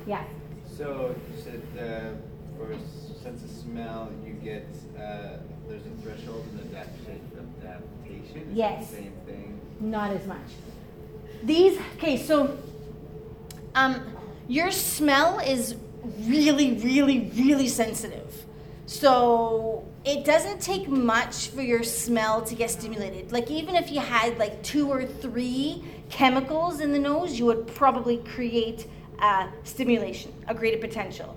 Yeah. 0.08 0.24
So 0.78 1.16
you 1.36 1.42
said 1.42 1.62
uh, 1.78 2.58
for 2.58 2.74
sense 3.22 3.44
of 3.44 3.50
smell, 3.50 4.12
you 4.26 4.34
get 4.34 4.68
uh, 4.98 5.38
there's 5.68 5.86
a 5.86 6.02
threshold 6.02 6.46
and 6.52 6.76
adaptation. 6.76 7.54
Adaptation. 7.62 8.50
Is 8.50 8.56
Yes. 8.56 8.90
Same 8.90 9.14
thing. 9.26 9.60
Not 9.80 10.12
as 10.12 10.26
much. 10.26 10.38
These, 11.44 11.80
okay, 11.96 12.18
so 12.18 12.58
um, 13.76 14.02
your 14.48 14.72
smell 14.72 15.40
is 15.40 15.76
really, 16.22 16.74
really, 16.74 17.32
really 17.36 17.68
sensitive. 17.68 18.46
So 18.88 19.88
it 20.04 20.26
doesn't 20.26 20.62
take 20.62 20.88
much 20.88 21.50
for 21.50 21.62
your 21.62 21.84
smell 21.84 22.42
to 22.42 22.56
get 22.56 22.72
stimulated. 22.72 23.32
Like 23.32 23.52
even 23.52 23.76
if 23.76 23.92
you 23.92 24.00
had 24.00 24.38
like 24.38 24.64
two 24.64 24.90
or 24.90 25.06
three 25.06 25.84
chemicals 26.10 26.80
in 26.82 26.92
the 26.92 27.00
nose, 27.00 27.38
you 27.38 27.46
would 27.46 27.68
probably 27.68 28.18
create 28.18 28.88
uh, 29.20 29.48
stimulation, 29.64 30.34
a 30.48 30.54
greater 30.54 30.78
potential. 30.78 31.36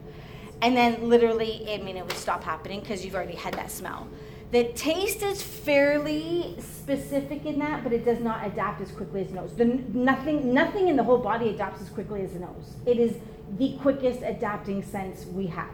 And 0.62 0.76
then 0.76 1.08
literally, 1.08 1.66
I 1.68 1.78
mean, 1.78 1.96
it 1.96 2.04
would 2.06 2.16
stop 2.16 2.44
happening 2.44 2.80
because 2.80 3.04
you've 3.04 3.14
already 3.14 3.34
had 3.34 3.54
that 3.54 3.70
smell. 3.70 4.06
The 4.52 4.64
taste 4.74 5.22
is 5.22 5.42
fairly 5.42 6.56
specific 6.60 7.46
in 7.46 7.58
that, 7.60 7.82
but 7.82 7.92
it 7.92 8.04
does 8.04 8.20
not 8.20 8.46
adapt 8.46 8.80
as 8.82 8.92
quickly 8.92 9.22
as 9.22 9.28
the 9.28 9.34
nose. 9.34 9.54
The, 9.56 9.64
nothing, 9.64 10.52
nothing 10.52 10.88
in 10.88 10.96
the 10.96 11.02
whole 11.02 11.18
body 11.18 11.48
adapts 11.48 11.80
as 11.80 11.88
quickly 11.88 12.20
as 12.22 12.32
the 12.34 12.40
nose. 12.40 12.74
It 12.86 12.98
is 12.98 13.16
the 13.58 13.76
quickest 13.80 14.20
adapting 14.22 14.82
sense 14.82 15.24
we 15.26 15.46
have. 15.48 15.70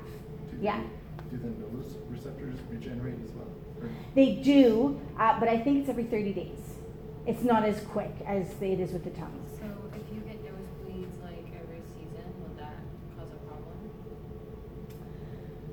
Do- 0.50 0.58
Yeah. 0.62 0.80
Do 1.30 1.37
the 1.37 1.48
nose 1.48 1.96
receptors 2.08 2.56
regenerate 2.70 3.16
as 3.22 3.30
well? 3.32 3.90
They 4.14 4.37
do, 4.37 4.98
uh, 5.18 5.38
but 5.38 5.48
I 5.48 5.58
think 5.58 5.80
it's 5.80 5.88
every 5.90 6.04
30 6.04 6.32
days. 6.32 6.67
It's 7.28 7.44
not 7.44 7.62
as 7.62 7.78
quick 7.82 8.14
as 8.24 8.46
it 8.62 8.80
is 8.80 8.92
with 8.92 9.04
the 9.04 9.10
tongue. 9.10 9.38
So 9.58 9.66
if 9.92 10.14
you 10.14 10.22
get 10.22 10.42
nosebleeds 10.42 11.22
like 11.22 11.44
every 11.62 11.82
season, 11.92 12.24
will 12.40 12.56
that 12.56 12.72
cause 13.18 13.28
a 13.30 13.36
problem? 13.46 13.90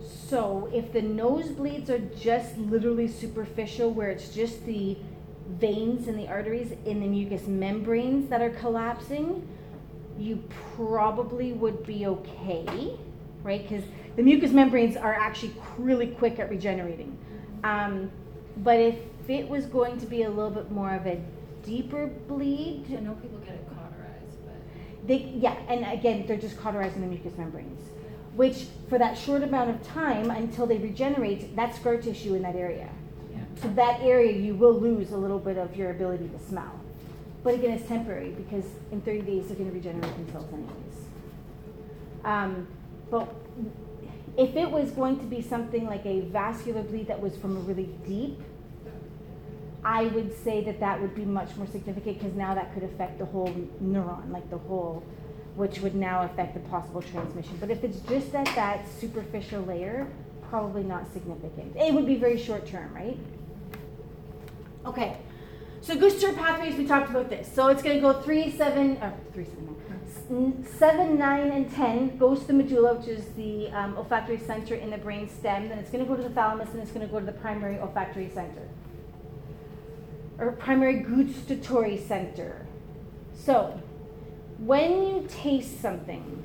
So 0.04 0.70
if 0.74 0.92
the 0.92 1.00
nosebleeds 1.00 1.90
are 1.90 2.00
just 2.20 2.58
literally 2.58 3.08
superficial, 3.08 3.90
where 3.92 4.10
it's 4.10 4.36
just 4.36 4.66
the 4.66 4.98
veins 5.48 6.10
and 6.10 6.20
the 6.20 6.28
arteries 6.28 6.74
in 6.86 7.00
the 7.00 7.08
mucous 7.08 7.48
membranes 7.48 8.30
that 8.30 8.42
are 8.42 8.50
collapsing, 8.50 9.48
you 10.20 10.44
probably 10.76 11.54
would 11.54 11.86
be 11.86 12.06
okay, 12.06 12.98
right? 13.44 13.62
Because 13.64 13.86
the 14.18 14.24
mucous 14.24 14.52
membranes 14.52 14.98
are 14.98 15.14
actually 15.14 15.56
really 15.78 16.08
quick 16.08 16.38
at 16.38 16.50
regenerating. 16.50 17.18
Um, 17.64 18.12
but 18.58 18.78
if 18.78 18.98
it 19.30 19.48
was 19.48 19.68
going 19.68 20.02
to 20.02 20.06
be 20.06 20.24
a 20.24 20.30
little 20.30 20.52
bit 20.52 20.70
more 20.70 20.94
of 20.94 21.06
a 21.08 21.22
deeper 21.66 22.08
bleed, 22.28 22.86
I 22.90 23.02
know 23.02 23.14
people 23.16 23.40
get 23.40 23.56
it 23.56 23.68
cauterized, 23.70 24.38
but 24.46 25.08
they, 25.08 25.32
yeah, 25.36 25.56
and 25.68 25.86
again, 25.98 26.26
they're 26.28 26.38
just 26.38 26.58
cauterizing 26.58 27.02
the 27.02 27.08
mucous 27.08 27.38
membranes, 27.38 27.82
which 28.36 28.66
for 28.90 28.98
that 28.98 29.18
short 29.18 29.44
amount 29.44 29.70
of 29.70 29.82
time 29.88 30.32
until 30.32 30.66
they 30.66 30.78
regenerate, 30.78 31.56
that 31.56 31.76
scar 31.76 31.98
tissue 31.98 32.36
in 32.36 32.42
that 32.44 32.56
area. 32.56 32.90
yeah. 33.32 33.40
So 33.62 33.70
that 33.70 34.02
area, 34.02 34.32
you 34.32 34.56
will 34.56 34.80
lose 34.80 35.12
a 35.12 35.18
little 35.18 35.40
bit 35.40 35.58
of 35.58 35.76
your 35.76 35.92
ability 35.92 36.30
to 36.30 36.40
smell. 36.48 36.80
But 37.44 37.54
again, 37.56 37.72
it's 37.72 37.88
temporary 37.88 38.32
because 38.32 38.66
in 38.92 39.02
30 39.02 39.22
days 39.22 39.48
they're 39.48 39.58
going 39.58 39.70
to 39.70 39.76
regenerate 39.76 40.16
themselves 40.18 40.52
anyways. 40.52 41.06
Um, 42.24 42.68
but 43.12 43.34
if 44.38 44.56
it 44.56 44.70
was 44.70 44.92
going 44.92 45.20
to 45.20 45.26
be 45.26 45.42
something 45.42 45.86
like 45.86 46.06
a 46.06 46.22
vascular 46.22 46.82
bleed 46.82 47.08
that 47.08 47.22
was 47.22 47.38
from 47.38 47.56
a 47.56 47.60
really 47.62 47.90
deep, 48.06 48.40
I 49.86 50.08
would 50.08 50.36
say 50.44 50.64
that 50.64 50.80
that 50.80 51.00
would 51.00 51.14
be 51.14 51.26
much 51.26 51.56
more 51.58 51.68
significant 51.68 52.18
because 52.18 52.36
now 52.36 52.56
that 52.56 52.74
could 52.74 52.84
affect 52.84 53.20
the 53.20 53.26
whole 53.26 53.54
neuron, 53.82 54.32
like 54.32 54.50
the 54.50 54.58
whole, 54.58 55.04
which 55.56 55.80
would 55.80 55.94
now 55.94 56.24
affect 56.24 56.56
the 56.56 56.60
possible 56.62 57.04
transmission. 57.04 57.56
But 57.60 57.70
if 57.70 57.84
it's 57.84 58.00
just 58.00 58.34
at 58.34 58.48
that 58.56 58.88
superficial 59.00 59.62
layer, 59.62 60.08
probably 60.50 60.84
not 60.84 61.14
significant. 61.14 61.76
It 61.76 61.94
would 61.94 62.08
be 62.08 62.16
very 62.16 62.42
short 62.42 62.66
term, 62.66 62.92
right? 62.96 63.18
Okay. 64.88 65.18
So 65.82 65.96
gustatory 65.96 66.34
pathways, 66.34 66.76
we 66.76 66.88
talked 66.88 67.12
about 67.12 67.30
this. 67.30 67.48
So 67.54 67.68
it's 67.68 67.84
going 67.84 67.98
to 67.98 68.02
go 68.02 68.20
three, 68.22 68.50
seven, 68.50 68.98
or 69.04 69.14
three, 69.34 69.46
seven, 69.46 69.66
nine. 69.68 70.66
Seven, 70.66 71.20
nine, 71.20 71.52
and 71.52 71.72
ten 71.72 72.18
goes 72.18 72.40
to 72.40 72.48
the 72.48 72.54
medulla, 72.54 72.96
which 72.96 73.08
is 73.08 73.26
the 73.34 73.70
um, 73.70 73.96
olfactory 73.98 74.40
center 74.40 74.74
in 74.74 74.90
the 74.90 74.98
brain 74.98 75.30
stem. 75.30 75.70
Then 75.70 75.78
it's 75.78 75.92
going 75.92 76.04
to 76.04 76.10
go 76.10 76.16
to 76.16 76.24
the 76.24 76.34
thalamus, 76.34 76.70
and 76.70 76.80
it's 76.80 76.92
going 76.92 77.06
to 77.06 77.12
go 77.12 77.20
to 77.20 77.26
the 77.26 77.34
primary 77.34 77.78
olfactory 77.78 78.32
center, 78.34 78.68
or 80.38 80.52
primary 80.52 81.00
gustatory 81.00 81.98
center. 81.98 82.66
So, 83.34 83.82
when 84.58 85.06
you 85.08 85.28
taste 85.30 85.82
something, 85.82 86.44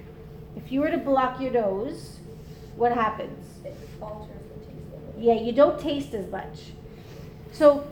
if 0.56 0.72
you 0.72 0.80
were 0.80 0.90
to 0.90 0.98
block 0.98 1.40
your 1.40 1.52
nose, 1.52 2.18
what 2.76 2.92
happens? 2.92 3.46
It 3.64 3.76
alters 4.00 4.28
the 4.58 4.66
taste. 4.66 5.18
Yeah, 5.18 5.34
you 5.34 5.52
don't 5.52 5.78
taste 5.78 6.14
as 6.14 6.30
much. 6.30 6.72
So 7.52 7.86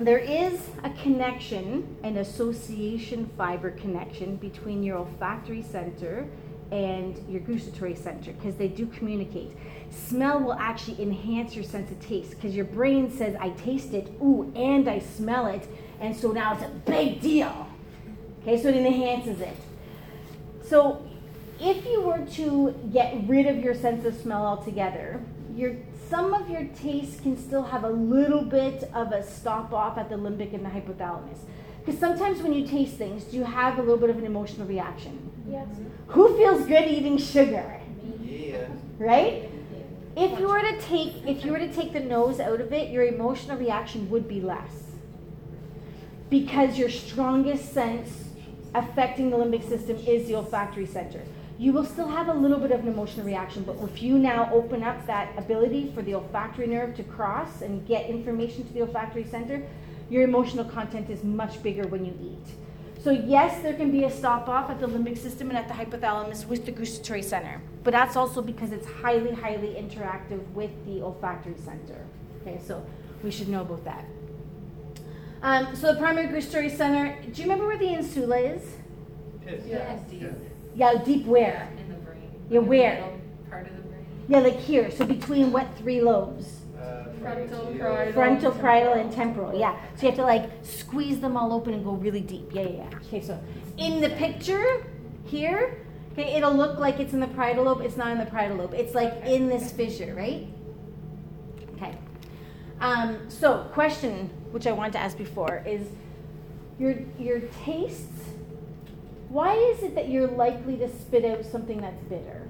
there 0.00 0.18
is 0.18 0.60
a 0.82 0.90
connection, 0.90 1.96
an 2.02 2.18
association 2.18 3.30
fiber 3.36 3.70
connection 3.70 4.36
between 4.36 4.82
your 4.82 4.98
olfactory 4.98 5.62
center 5.62 6.26
and 6.70 7.24
your 7.28 7.40
gustatory 7.40 7.94
center 7.94 8.32
because 8.32 8.56
they 8.56 8.68
do 8.68 8.86
communicate. 8.86 9.52
Smell 9.96 10.40
will 10.40 10.52
actually 10.52 11.02
enhance 11.02 11.54
your 11.54 11.64
sense 11.64 11.90
of 11.90 12.00
taste 12.00 12.30
because 12.30 12.54
your 12.54 12.64
brain 12.64 13.10
says, 13.10 13.34
I 13.40 13.50
taste 13.50 13.92
it, 13.92 14.08
ooh, 14.22 14.52
and 14.54 14.88
I 14.88 14.98
smell 15.00 15.46
it, 15.46 15.66
and 16.00 16.14
so 16.14 16.30
now 16.30 16.54
it's 16.54 16.62
a 16.62 16.68
big 16.68 17.20
deal. 17.20 17.66
Okay, 18.42 18.60
so 18.60 18.68
it 18.68 18.76
enhances 18.76 19.40
it. 19.40 19.56
So, 20.68 21.02
if 21.58 21.84
you 21.86 22.02
were 22.02 22.24
to 22.34 22.74
get 22.92 23.26
rid 23.26 23.46
of 23.46 23.58
your 23.64 23.74
sense 23.74 24.04
of 24.04 24.14
smell 24.14 24.44
altogether, 24.44 25.20
your 25.54 25.76
some 26.08 26.34
of 26.34 26.48
your 26.48 26.64
taste 26.80 27.22
can 27.22 27.36
still 27.36 27.64
have 27.64 27.82
a 27.82 27.88
little 27.88 28.42
bit 28.42 28.88
of 28.94 29.10
a 29.10 29.26
stop 29.26 29.72
off 29.72 29.98
at 29.98 30.08
the 30.08 30.14
limbic 30.14 30.54
and 30.54 30.64
the 30.64 30.68
hypothalamus. 30.68 31.38
Because 31.84 31.98
sometimes 31.98 32.42
when 32.42 32.52
you 32.52 32.66
taste 32.66 32.94
things, 32.94 33.24
do 33.24 33.36
you 33.36 33.44
have 33.44 33.78
a 33.78 33.82
little 33.82 33.96
bit 33.96 34.10
of 34.10 34.18
an 34.18 34.24
emotional 34.24 34.66
reaction? 34.66 35.30
Yes. 35.48 35.66
Who 36.08 36.36
feels 36.36 36.66
good 36.66 36.88
eating 36.88 37.18
sugar? 37.18 37.80
Yeah. 38.22 38.68
Right? 38.98 39.50
If 40.16 40.40
you 40.40 40.48
were 40.48 40.62
to 40.62 40.80
take 40.80 41.12
if 41.26 41.44
you 41.44 41.52
were 41.52 41.58
to 41.58 41.70
take 41.70 41.92
the 41.92 42.00
nose 42.00 42.40
out 42.40 42.62
of 42.62 42.72
it, 42.72 42.90
your 42.90 43.04
emotional 43.04 43.58
reaction 43.58 44.08
would 44.08 44.26
be 44.26 44.40
less. 44.40 44.84
Because 46.30 46.78
your 46.78 46.88
strongest 46.88 47.74
sense 47.74 48.24
affecting 48.74 49.28
the 49.28 49.36
limbic 49.36 49.68
system 49.68 49.98
is 49.98 50.26
the 50.26 50.36
olfactory 50.36 50.86
center. 50.86 51.20
You 51.58 51.74
will 51.74 51.84
still 51.84 52.08
have 52.08 52.28
a 52.28 52.32
little 52.32 52.58
bit 52.58 52.70
of 52.70 52.80
an 52.80 52.88
emotional 52.88 53.26
reaction, 53.26 53.62
but 53.62 53.76
if 53.82 54.02
you 54.02 54.18
now 54.18 54.50
open 54.52 54.82
up 54.82 55.06
that 55.06 55.32
ability 55.36 55.92
for 55.94 56.00
the 56.00 56.14
olfactory 56.14 56.66
nerve 56.66 56.96
to 56.96 57.02
cross 57.02 57.60
and 57.60 57.86
get 57.86 58.08
information 58.08 58.66
to 58.66 58.72
the 58.72 58.82
olfactory 58.82 59.24
center, 59.24 59.66
your 60.08 60.22
emotional 60.22 60.64
content 60.64 61.10
is 61.10 61.24
much 61.24 61.62
bigger 61.62 61.86
when 61.88 62.06
you 62.06 62.14
eat. 62.22 62.54
So 63.06 63.12
yes, 63.12 63.62
there 63.62 63.74
can 63.74 63.92
be 63.92 64.02
a 64.02 64.10
stop 64.10 64.48
off 64.48 64.68
at 64.68 64.80
the 64.80 64.88
limbic 64.88 65.16
system 65.16 65.48
and 65.50 65.56
at 65.56 65.68
the 65.68 65.74
hypothalamus 65.74 66.44
with 66.44 66.66
the 66.66 66.72
gustatory 66.72 67.22
center, 67.22 67.62
but 67.84 67.92
that's 67.92 68.16
also 68.16 68.42
because 68.42 68.72
it's 68.72 68.88
highly, 68.88 69.30
highly 69.30 69.76
interactive 69.80 70.44
with 70.54 70.72
the 70.86 71.02
olfactory 71.02 71.54
center. 71.56 72.04
Okay, 72.42 72.60
so 72.66 72.84
we 73.22 73.30
should 73.30 73.46
know 73.46 73.60
about 73.60 73.84
that. 73.84 74.04
Um, 75.40 75.76
so 75.76 75.94
the 75.94 76.00
primary 76.00 76.26
gustatory 76.26 76.68
center. 76.68 77.16
Do 77.22 77.28
you 77.40 77.44
remember 77.44 77.68
where 77.68 77.78
the 77.78 77.90
insula 77.94 78.38
is? 78.38 78.62
Piss. 79.46 79.64
Yeah, 79.64 79.98
deep 80.10 80.22
Yeah, 80.74 80.94
deep 81.04 81.26
where? 81.26 81.68
in 81.78 81.88
the 81.88 81.94
brain. 81.94 82.18
Yeah, 82.50 82.58
like 82.58 82.58
in 82.58 82.64
the 82.64 82.68
where? 82.68 83.10
Part 83.48 83.66
of 83.68 83.76
the 83.76 83.82
brain. 83.82 84.06
Yeah, 84.26 84.38
like 84.40 84.58
here. 84.58 84.90
So 84.90 85.06
between 85.06 85.52
what 85.52 85.68
three 85.78 86.00
lobes? 86.00 86.48
Frontal, 87.26 87.58
frontial. 87.58 87.78
parietal. 87.78 88.12
Frontal, 88.12 88.52
parietal, 88.52 88.92
and 88.94 89.12
temporal. 89.12 89.58
Yeah. 89.58 89.76
So 89.96 90.02
you 90.02 90.08
have 90.08 90.16
to 90.16 90.24
like 90.24 90.50
squeeze 90.62 91.20
them 91.20 91.36
all 91.36 91.52
open 91.52 91.74
and 91.74 91.84
go 91.84 91.92
really 91.92 92.20
deep. 92.20 92.50
Yeah, 92.52 92.62
yeah, 92.62 92.88
yeah. 92.90 92.98
Okay, 92.98 93.20
so 93.20 93.42
in 93.78 94.00
the 94.00 94.10
picture 94.10 94.86
here, 95.24 95.78
okay, 96.12 96.36
it'll 96.36 96.54
look 96.54 96.78
like 96.78 97.00
it's 97.00 97.12
in 97.12 97.20
the 97.20 97.26
parietal 97.26 97.64
lobe. 97.64 97.80
It's 97.80 97.96
not 97.96 98.12
in 98.12 98.18
the 98.18 98.26
parietal 98.26 98.58
lobe. 98.58 98.74
It's 98.74 98.94
like 98.94 99.12
in 99.24 99.48
this 99.48 99.72
fissure, 99.72 100.14
right? 100.14 100.46
Okay. 101.74 101.98
Um, 102.80 103.28
so 103.28 103.68
question, 103.72 104.30
which 104.52 104.66
I 104.66 104.72
wanted 104.72 104.92
to 104.92 104.98
ask 104.98 105.18
before, 105.18 105.62
is 105.66 105.88
your 106.78 106.94
your 107.18 107.40
tastes. 107.64 108.12
Why 109.28 109.54
is 109.54 109.82
it 109.82 109.96
that 109.96 110.08
you're 110.08 110.28
likely 110.28 110.76
to 110.76 110.88
spit 110.88 111.24
out 111.24 111.44
something 111.44 111.80
that's 111.80 112.02
bitter? 112.04 112.46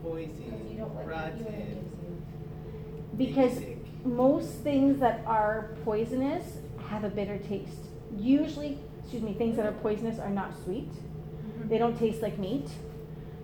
Poison. 0.00 0.32
Because 0.44 0.70
you 0.70 0.78
don't 0.78 0.94
like, 0.94 1.06
you 1.06 1.10
rotten. 1.10 1.44
don't. 1.44 3.18
Because 3.18 3.54
sick. 3.54 3.79
Most 4.04 4.50
things 4.62 4.98
that 5.00 5.22
are 5.26 5.70
poisonous 5.84 6.44
have 6.88 7.04
a 7.04 7.08
bitter 7.08 7.38
taste. 7.38 7.86
Usually, 8.16 8.78
excuse 9.00 9.22
me, 9.22 9.34
things 9.34 9.56
that 9.56 9.66
are 9.66 9.72
poisonous 9.72 10.18
are 10.18 10.30
not 10.30 10.52
sweet. 10.64 10.90
Mm-hmm. 10.90 11.68
They 11.68 11.78
don't 11.78 11.98
taste 11.98 12.22
like 12.22 12.38
meat. 12.38 12.68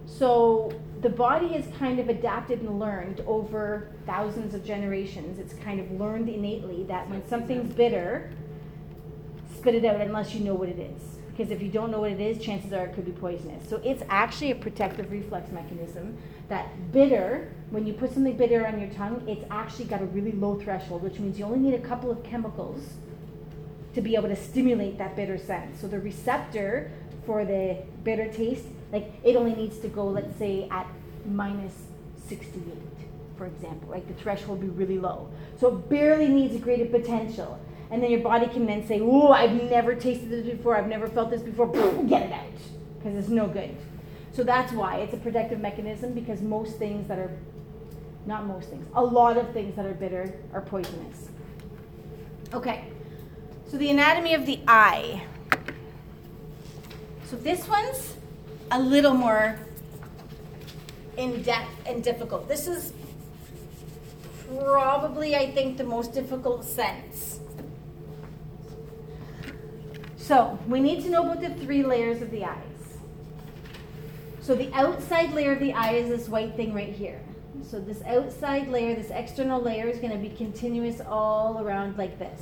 So 0.07 0.73
the 1.03 1.11
body 1.11 1.49
has 1.49 1.67
kind 1.79 1.99
of 1.99 2.09
adapted 2.09 2.61
and 2.61 2.79
learned 2.79 3.21
over 3.27 3.89
thousands 4.07 4.55
of 4.55 4.65
generations. 4.65 5.39
It's 5.39 5.53
kind 5.53 5.81
of 5.81 5.91
learned 6.01 6.29
innately 6.29 6.85
that 6.85 7.09
when 7.11 7.27
something's 7.29 7.73
bitter, 7.73 8.31
spit 9.57 9.75
it 9.75 9.85
out 9.85 10.01
unless 10.01 10.35
you 10.35 10.45
know 10.45 10.55
what 10.55 10.69
it 10.69 10.79
is. 10.79 11.16
Because 11.37 11.53
if 11.53 11.61
you 11.61 11.69
don't 11.69 11.91
know 11.91 12.01
what 12.01 12.13
it 12.13 12.21
is, 12.21 12.43
chances 12.43 12.73
are 12.73 12.87
it 12.87 12.95
could 12.95 13.05
be 13.05 13.13
poisonous. 13.13 13.69
So 13.69 13.77
it's 13.85 14.03
actually 14.09 14.53
a 14.53 14.55
protective 14.55 15.13
reflex 15.13 15.53
mechanism 15.53 16.17
that 16.49 16.93
bitter, 16.93 17.53
when 17.69 17.87
you 17.87 17.93
put 17.93 18.15
something 18.15 18.37
bitter 18.37 18.67
on 18.67 18.81
your 18.81 18.89
tongue, 18.91 19.23
it's 19.29 19.45
actually 19.51 19.85
got 19.85 20.01
a 20.01 20.07
really 20.07 20.33
low 20.33 20.59
threshold, 20.59 21.03
which 21.03 21.19
means 21.19 21.39
you 21.39 21.45
only 21.45 21.59
need 21.59 21.75
a 21.75 21.87
couple 21.87 22.11
of 22.11 22.23
chemicals 22.23 22.83
to 23.95 24.01
be 24.01 24.15
able 24.15 24.29
to 24.29 24.37
stimulate 24.37 24.97
that 24.97 25.15
bitter 25.15 25.37
sense. 25.37 25.79
So 25.79 25.89
the 25.89 26.01
receptor 26.01 26.91
for 27.27 27.45
the 27.45 27.83
bitter 28.03 28.33
taste, 28.33 28.65
like 28.91 29.13
it 29.23 29.37
only 29.37 29.55
needs 29.55 29.79
to 29.81 29.89
go, 29.89 30.07
let's 30.07 30.39
say, 30.39 30.69
at 30.71 30.87
minus 31.27 31.75
68, 32.29 32.63
for 33.37 33.45
example. 33.45 33.91
Like 33.91 34.09
the 34.09 34.15
threshold 34.15 34.63
would 34.63 34.75
be 34.75 34.85
really 34.85 34.99
low. 34.99 35.29
So 35.61 35.69
it 35.69 35.91
barely 35.91 36.29
needs 36.29 36.55
a 36.55 36.59
graded 36.59 36.91
potential. 36.91 37.61
And 37.91 38.03
then 38.03 38.11
your 38.11 38.21
body 38.21 38.47
can 38.49 38.67
then 38.67 38.87
say, 38.87 39.01
"Oh, 39.01 39.31
I've 39.31 39.53
never 39.71 39.95
tasted 39.95 40.29
this 40.29 40.45
before. 40.45 40.77
I've 40.77 40.89
never 40.89 41.07
felt 41.07 41.31
this 41.31 41.43
before. 41.43 41.69
Get 42.09 42.23
it 42.23 42.33
out, 42.33 42.45
because 42.99 43.17
it's 43.17 43.29
no 43.29 43.47
good." 43.47 43.77
So 44.33 44.43
that's 44.45 44.73
why 44.73 44.99
it's 44.99 45.15
a 45.15 45.17
protective 45.17 45.61
mechanism 45.61 46.13
because 46.13 46.43
most 46.43 46.77
things 46.77 47.09
that 47.09 47.19
are, 47.19 47.31
not 48.27 48.45
most 48.47 48.69
things, 48.69 48.87
a 48.95 49.03
lot 49.03 49.37
of 49.39 49.51
things 49.53 49.75
that 49.77 49.87
are 49.87 49.95
bitter 49.95 50.35
are 50.53 50.61
poisonous. 50.61 51.31
Okay, 52.53 52.85
so 53.71 53.79
the 53.79 53.91
anatomy 53.91 54.35
of 54.35 54.45
the 54.45 54.61
eye. 54.69 55.23
So 57.25 57.37
this 57.37 57.67
one's 57.67 58.15
a 58.71 58.81
little 58.81 59.15
more 59.15 59.59
in 61.17 61.43
depth 61.43 61.71
and 61.87 62.05
difficult. 62.05 62.47
This 62.47 62.67
is 62.67 62.93
probably, 64.49 65.35
I 65.35 65.51
think, 65.51 65.77
the 65.79 65.85
most 65.85 66.13
difficult 66.13 66.65
sense. 66.65 67.41
So 70.27 70.59
we 70.67 70.81
need 70.81 71.05
to 71.05 71.09
know 71.09 71.23
about 71.23 71.41
the 71.41 71.51
three 71.51 71.85
layers 71.85 72.21
of 72.21 72.33
the 72.33 72.45
eyes. 72.45 72.99
So 74.41 74.57
the 74.57 74.73
outside 74.73 75.33
layer 75.33 75.53
of 75.53 75.61
the 75.61 75.73
eye 75.73 75.93
is 75.93 76.09
this 76.09 76.29
white 76.29 76.57
thing 76.57 76.75
right 76.75 76.93
here. 76.93 77.21
So 77.63 77.79
this 77.79 78.03
outside 78.03 78.67
layer, 78.67 78.97
this 78.97 79.11
external 79.11 79.63
layer 79.63 79.87
is 79.87 80.01
going 80.01 80.13
to 80.13 80.19
be 80.19 80.31
continuous 80.31 81.01
all 81.01 81.61
around 81.61 81.97
like 81.97 82.19
this. 82.19 82.41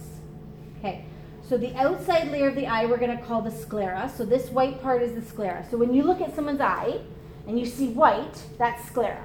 Okay. 0.78 1.05
So 1.47 1.59
the 1.59 1.74
outside 1.76 2.30
layer 2.30 2.49
of 2.49 2.55
the 2.55 2.66
eye 2.66 2.87
we're 2.87 2.97
going 2.97 3.18
to 3.18 3.22
call 3.22 3.43
the 3.43 3.51
sclera. 3.51 4.11
So 4.16 4.24
this 4.24 4.49
white 4.49 4.80
part 4.80 5.03
is 5.03 5.14
the 5.14 5.20
sclera. 5.20 5.66
So 5.70 5.76
when 5.76 5.93
you 5.93 6.05
look 6.05 6.22
at 6.22 6.35
someone's 6.35 6.62
eye 6.62 7.03
and 7.47 7.61
you 7.61 7.66
see 7.66 7.89
white, 7.89 8.43
that's 8.57 8.82
sclera. 8.87 9.22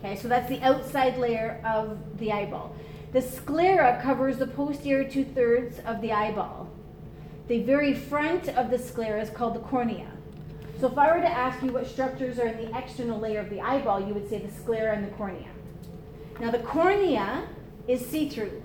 Okay, 0.00 0.16
so 0.16 0.28
that's 0.28 0.50
the 0.50 0.60
outside 0.60 1.16
layer 1.16 1.58
of 1.64 2.18
the 2.18 2.32
eyeball. 2.32 2.76
The 3.12 3.22
sclera 3.22 3.98
covers 4.02 4.36
the 4.36 4.46
posterior 4.46 5.08
two 5.08 5.24
thirds 5.24 5.78
of 5.86 6.02
the 6.02 6.12
eyeball. 6.12 6.68
The 7.46 7.62
very 7.62 7.92
front 7.92 8.48
of 8.48 8.70
the 8.70 8.78
sclera 8.78 9.20
is 9.20 9.28
called 9.28 9.54
the 9.54 9.60
cornea. 9.60 10.10
So 10.80 10.90
if 10.90 10.96
I 10.96 11.14
were 11.14 11.22
to 11.22 11.28
ask 11.28 11.62
you 11.62 11.72
what 11.72 11.86
structures 11.86 12.38
are 12.38 12.46
in 12.46 12.56
the 12.70 12.76
external 12.76 13.20
layer 13.20 13.40
of 13.40 13.50
the 13.50 13.60
eyeball, 13.60 14.06
you 14.06 14.14
would 14.14 14.28
say 14.28 14.38
the 14.38 14.50
sclera 14.50 14.94
and 14.96 15.04
the 15.06 15.10
cornea. 15.10 15.48
Now 16.40 16.50
the 16.50 16.58
cornea 16.60 17.46
is 17.86 18.04
see-through, 18.04 18.62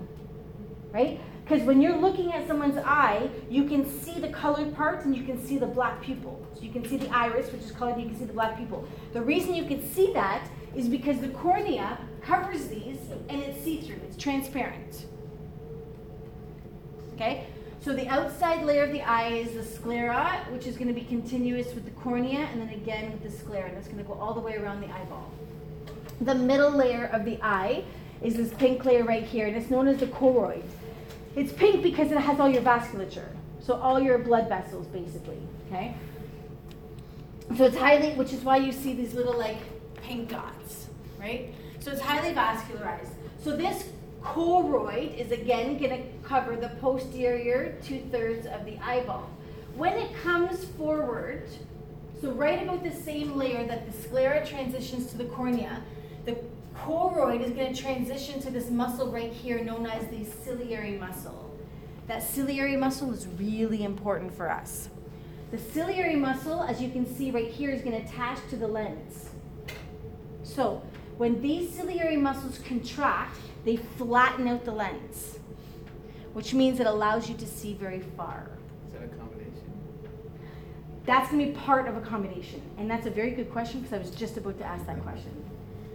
right? 0.92 1.20
Because 1.44 1.66
when 1.66 1.82
you're 1.82 1.96
looking 1.96 2.32
at 2.32 2.46
someone's 2.46 2.78
eye, 2.78 3.28
you 3.50 3.64
can 3.64 3.84
see 3.84 4.18
the 4.18 4.28
colored 4.28 4.74
parts 4.74 5.04
and 5.04 5.16
you 5.16 5.24
can 5.24 5.44
see 5.44 5.58
the 5.58 5.66
black 5.66 6.00
pupil. 6.00 6.40
So 6.54 6.62
you 6.62 6.70
can 6.70 6.88
see 6.88 6.96
the 6.96 7.08
iris, 7.14 7.52
which 7.52 7.62
is 7.62 7.72
colored, 7.72 8.00
you 8.00 8.06
can 8.06 8.18
see 8.18 8.24
the 8.24 8.32
black 8.32 8.56
pupil. 8.56 8.88
The 9.12 9.20
reason 9.20 9.54
you 9.54 9.64
can 9.64 9.86
see 9.92 10.12
that 10.14 10.48
is 10.74 10.88
because 10.88 11.20
the 11.20 11.28
cornea 11.28 11.98
covers 12.22 12.68
these 12.68 12.98
and 13.28 13.42
it's 13.42 13.62
see-through, 13.62 14.00
it's 14.08 14.16
transparent. 14.16 15.06
Okay? 17.14 17.46
So 17.82 17.94
the 17.94 18.06
outside 18.08 18.64
layer 18.64 18.84
of 18.84 18.92
the 18.92 19.00
eye 19.00 19.28
is 19.28 19.52
the 19.54 19.64
sclera, 19.64 20.44
which 20.50 20.66
is 20.66 20.76
going 20.76 20.88
to 20.88 20.94
be 20.94 21.06
continuous 21.06 21.74
with 21.74 21.86
the 21.86 21.90
cornea, 21.92 22.40
and 22.52 22.60
then 22.60 22.68
again 22.68 23.10
with 23.10 23.22
the 23.22 23.30
sclera. 23.30 23.68
And 23.68 23.76
that's 23.76 23.86
going 23.88 23.98
to 23.98 24.04
go 24.04 24.14
all 24.14 24.34
the 24.34 24.40
way 24.40 24.56
around 24.56 24.82
the 24.82 24.88
eyeball. 24.88 25.30
The 26.20 26.34
middle 26.34 26.70
layer 26.70 27.06
of 27.06 27.24
the 27.24 27.38
eye 27.42 27.84
is 28.22 28.36
this 28.36 28.52
pink 28.54 28.84
layer 28.84 29.04
right 29.04 29.22
here, 29.22 29.46
and 29.46 29.56
it's 29.56 29.70
known 29.70 29.88
as 29.88 29.98
the 29.98 30.06
choroid. 30.06 30.62
It's 31.34 31.52
pink 31.52 31.82
because 31.82 32.12
it 32.12 32.18
has 32.18 32.38
all 32.38 32.50
your 32.50 32.62
vasculature, 32.62 33.28
so 33.60 33.74
all 33.74 33.98
your 33.98 34.18
blood 34.18 34.48
vessels, 34.48 34.86
basically. 34.88 35.38
Okay. 35.68 35.94
So 37.56 37.64
it's 37.64 37.76
highly, 37.76 38.12
which 38.12 38.34
is 38.34 38.42
why 38.42 38.58
you 38.58 38.72
see 38.72 38.92
these 38.92 39.14
little 39.14 39.38
like 39.38 39.58
pink 40.02 40.28
dots, 40.28 40.88
right? 41.18 41.54
So 41.78 41.90
it's 41.92 42.00
highly 42.00 42.34
vascularized. 42.34 43.12
So 43.42 43.56
this 43.56 43.88
choroid 44.22 45.16
is 45.16 45.32
again 45.32 45.78
going 45.78 45.90
to 45.90 46.28
cover 46.28 46.56
the 46.56 46.68
posterior 46.80 47.78
two 47.82 48.00
thirds 48.10 48.46
of 48.46 48.64
the 48.64 48.78
eyeball. 48.78 49.28
When 49.76 49.94
it 49.94 50.14
comes 50.22 50.64
forward, 50.64 51.48
so 52.20 52.32
right 52.32 52.62
about 52.62 52.82
the 52.82 52.92
same 52.92 53.36
layer 53.36 53.66
that 53.66 53.90
the 53.90 53.96
sclera 54.02 54.46
transitions 54.46 55.10
to 55.10 55.16
the 55.16 55.24
cornea, 55.24 55.82
the 56.26 56.36
choroid 56.76 57.42
is 57.42 57.52
going 57.52 57.74
to 57.74 57.82
transition 57.82 58.40
to 58.42 58.50
this 58.50 58.70
muscle 58.70 59.10
right 59.10 59.32
here 59.32 59.64
known 59.64 59.86
as 59.86 60.06
the 60.08 60.24
ciliary 60.44 60.98
muscle. 60.98 61.50
That 62.08 62.22
ciliary 62.22 62.76
muscle 62.76 63.12
is 63.12 63.26
really 63.38 63.84
important 63.84 64.34
for 64.34 64.50
us. 64.50 64.88
The 65.50 65.58
ciliary 65.58 66.16
muscle, 66.16 66.62
as 66.62 66.80
you 66.80 66.90
can 66.90 67.06
see 67.06 67.30
right 67.30 67.50
here, 67.50 67.70
is 67.70 67.82
going 67.82 68.00
to 68.00 68.06
attach 68.06 68.38
to 68.50 68.56
the 68.56 68.68
lens. 68.68 69.30
So 70.42 70.82
when 71.16 71.40
these 71.40 71.72
ciliary 71.72 72.16
muscles 72.16 72.58
contract, 72.58 73.36
they 73.64 73.76
flatten 73.76 74.48
out 74.48 74.64
the 74.64 74.72
lens, 74.72 75.38
which 76.32 76.54
means 76.54 76.80
it 76.80 76.86
allows 76.86 77.28
you 77.28 77.36
to 77.36 77.46
see 77.46 77.74
very 77.74 78.00
far. 78.16 78.50
Is 78.86 78.94
that 78.94 79.02
a 79.02 79.08
combination? 79.08 79.72
That's 81.04 81.30
going 81.30 81.46
to 81.46 81.52
be 81.52 81.58
part 81.58 81.88
of 81.88 81.96
accommodation. 81.96 82.62
And 82.78 82.90
that's 82.90 83.06
a 83.06 83.10
very 83.10 83.32
good 83.32 83.50
question 83.50 83.80
because 83.80 83.94
I 83.94 83.98
was 83.98 84.10
just 84.10 84.36
about 84.36 84.58
to 84.58 84.64
ask 84.64 84.86
that 84.86 85.02
question. 85.02 85.32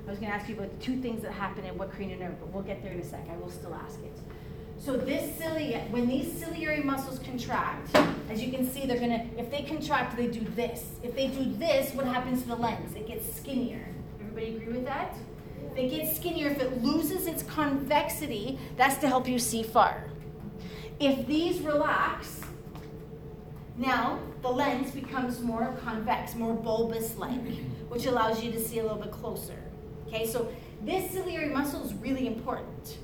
I 0.08 0.12
was 0.12 0.20
going 0.20 0.32
to 0.32 0.38
ask 0.38 0.48
you 0.48 0.56
about 0.56 0.78
the 0.78 0.86
two 0.86 1.02
things 1.02 1.24
that 1.24 1.32
happen 1.32 1.66
and 1.66 1.78
what 1.80 1.92
cranial 1.92 2.20
nerve, 2.20 2.40
but 2.40 2.50
we'll 2.50 2.64
get 2.64 2.84
there 2.84 2.92
in 2.92 3.00
a 3.00 3.04
sec. 3.04 3.26
I 3.32 3.38
will 3.38 3.50
still 3.50 3.74
ask 3.74 4.00
it. 4.04 4.18
So 4.78 4.96
this 4.96 5.36
cilia, 5.38 5.80
when 5.90 6.08
these 6.08 6.32
ciliary 6.32 6.84
muscles 6.84 7.18
contract, 7.20 7.96
as 8.30 8.44
you 8.44 8.52
can 8.52 8.70
see, 8.70 8.86
they're 8.86 9.00
gonna, 9.00 9.26
if 9.38 9.50
they 9.50 9.64
contract, 9.64 10.16
they 10.16 10.28
do 10.28 10.46
this. 10.56 10.86
If 11.02 11.16
they 11.16 11.28
do 11.28 11.56
this, 11.58 11.94
what 11.96 12.06
happens 12.06 12.44
to 12.44 12.50
the 12.50 12.56
lens? 12.56 12.96
It 12.96 13.08
gets 13.08 13.36
skinnier. 13.36 13.88
Everybody 14.20 14.58
agree 14.58 14.74
with 14.74 14.86
that? 14.86 15.16
It 15.76 15.90
gets 15.90 16.16
skinnier, 16.16 16.50
if 16.50 16.62
it 16.62 16.82
loses 16.82 17.28
its 17.28 17.44
convexity, 17.44 18.58
that's 18.78 18.98
to 18.98 19.08
help 19.08 19.28
you 19.28 19.40
see 19.40 19.62
far. 19.62 20.06
If 21.00 21.28
these 21.28 21.60
relax, 21.60 22.42
now 23.78 24.20
the 24.42 24.50
lens 24.50 24.92
becomes 24.92 25.42
more 25.42 25.76
convex, 25.84 26.34
more 26.36 26.54
bulbous 26.54 27.18
like, 27.18 27.42
which 27.90 28.06
allows 28.06 28.42
you 28.42 28.52
to 28.54 28.60
see 28.60 28.80
a 28.80 28.84
little 28.84 28.98
bit 28.98 29.12
closer. 29.12 29.62
Okay, 30.08 30.26
so 30.26 30.48
this 30.84 31.12
ciliary 31.12 31.50
muscle 31.50 31.84
is 31.84 31.94
really 31.96 32.28
important. 32.28 32.98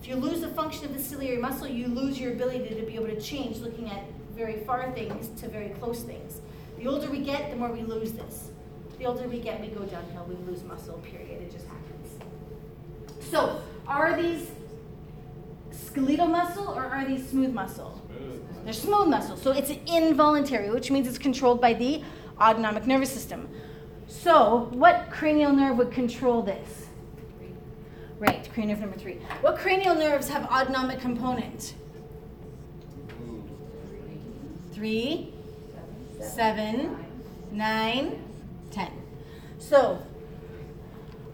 If 0.00 0.08
you 0.08 0.16
lose 0.16 0.42
the 0.42 0.48
function 0.48 0.84
of 0.84 0.94
the 0.94 1.02
ciliary 1.02 1.38
muscle, 1.38 1.66
you 1.66 1.86
lose 1.86 2.20
your 2.20 2.32
ability 2.32 2.74
to 2.74 2.82
be 2.82 2.94
able 2.94 3.06
to 3.06 3.20
change 3.20 3.58
looking 3.58 3.88
at 3.90 4.04
very 4.34 4.58
far 4.64 4.92
things 4.92 5.28
to 5.40 5.48
very 5.48 5.70
close 5.70 6.02
things. 6.02 6.42
The 6.78 6.86
older 6.86 7.10
we 7.10 7.20
get, 7.20 7.50
the 7.50 7.56
more 7.56 7.72
we 7.72 7.82
lose 7.82 8.12
this. 8.12 8.50
The 8.98 9.06
older 9.06 9.26
we 9.28 9.40
get, 9.40 9.60
we 9.60 9.68
go 9.68 9.84
downhill, 9.84 10.26
we 10.28 10.34
lose 10.50 10.62
muscle, 10.62 10.98
period. 10.98 11.42
It 11.42 11.50
just 11.50 11.66
happens. 11.66 11.85
So, 13.30 13.60
are 13.86 14.20
these 14.20 14.50
skeletal 15.70 16.26
muscle 16.26 16.68
or 16.68 16.84
are 16.84 17.04
these 17.04 17.28
smooth 17.28 17.52
muscle? 17.52 18.00
They're 18.64 18.72
smooth 18.72 19.08
muscle. 19.08 19.36
So 19.36 19.52
it's 19.52 19.70
involuntary, 19.86 20.70
which 20.70 20.90
means 20.90 21.06
it's 21.06 21.18
controlled 21.18 21.60
by 21.60 21.74
the 21.74 22.02
autonomic 22.40 22.86
nervous 22.86 23.12
system. 23.12 23.48
So, 24.08 24.68
what 24.72 25.08
cranial 25.10 25.52
nerve 25.52 25.76
would 25.78 25.92
control 25.92 26.42
this? 26.42 26.86
Right, 28.18 28.48
cranial 28.52 28.78
nerve 28.78 28.88
number 28.88 28.98
three. 28.98 29.20
What 29.40 29.58
cranial 29.58 29.94
nerves 29.94 30.28
have 30.28 30.44
autonomic 30.46 31.00
component? 31.00 31.74
Three, 34.72 35.32
seven, 36.20 36.96
nine, 37.52 38.22
ten. 38.70 38.90
So, 39.58 40.02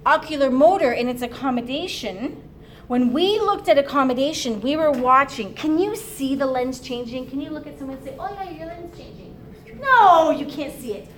oculomotor 0.04 0.96
in 0.96 1.08
its 1.08 1.22
accommodation, 1.22 2.42
when 2.88 3.12
we 3.12 3.38
looked 3.38 3.68
at 3.68 3.78
accommodation, 3.78 4.60
we 4.60 4.76
were 4.76 4.90
watching. 4.90 5.54
Can 5.54 5.78
you 5.78 5.96
see 5.96 6.34
the 6.34 6.46
lens 6.46 6.80
changing? 6.80 7.28
Can 7.28 7.40
you 7.40 7.50
look 7.50 7.66
at 7.66 7.78
someone 7.78 7.96
and 7.96 8.04
say, 8.04 8.16
oh, 8.18 8.30
yeah, 8.34 8.50
your 8.50 8.66
lens 8.66 8.96
changing? 8.96 9.36
No, 9.80 10.30
you 10.30 10.46
can't 10.46 10.78
see 10.78 10.94
it. 10.94 11.08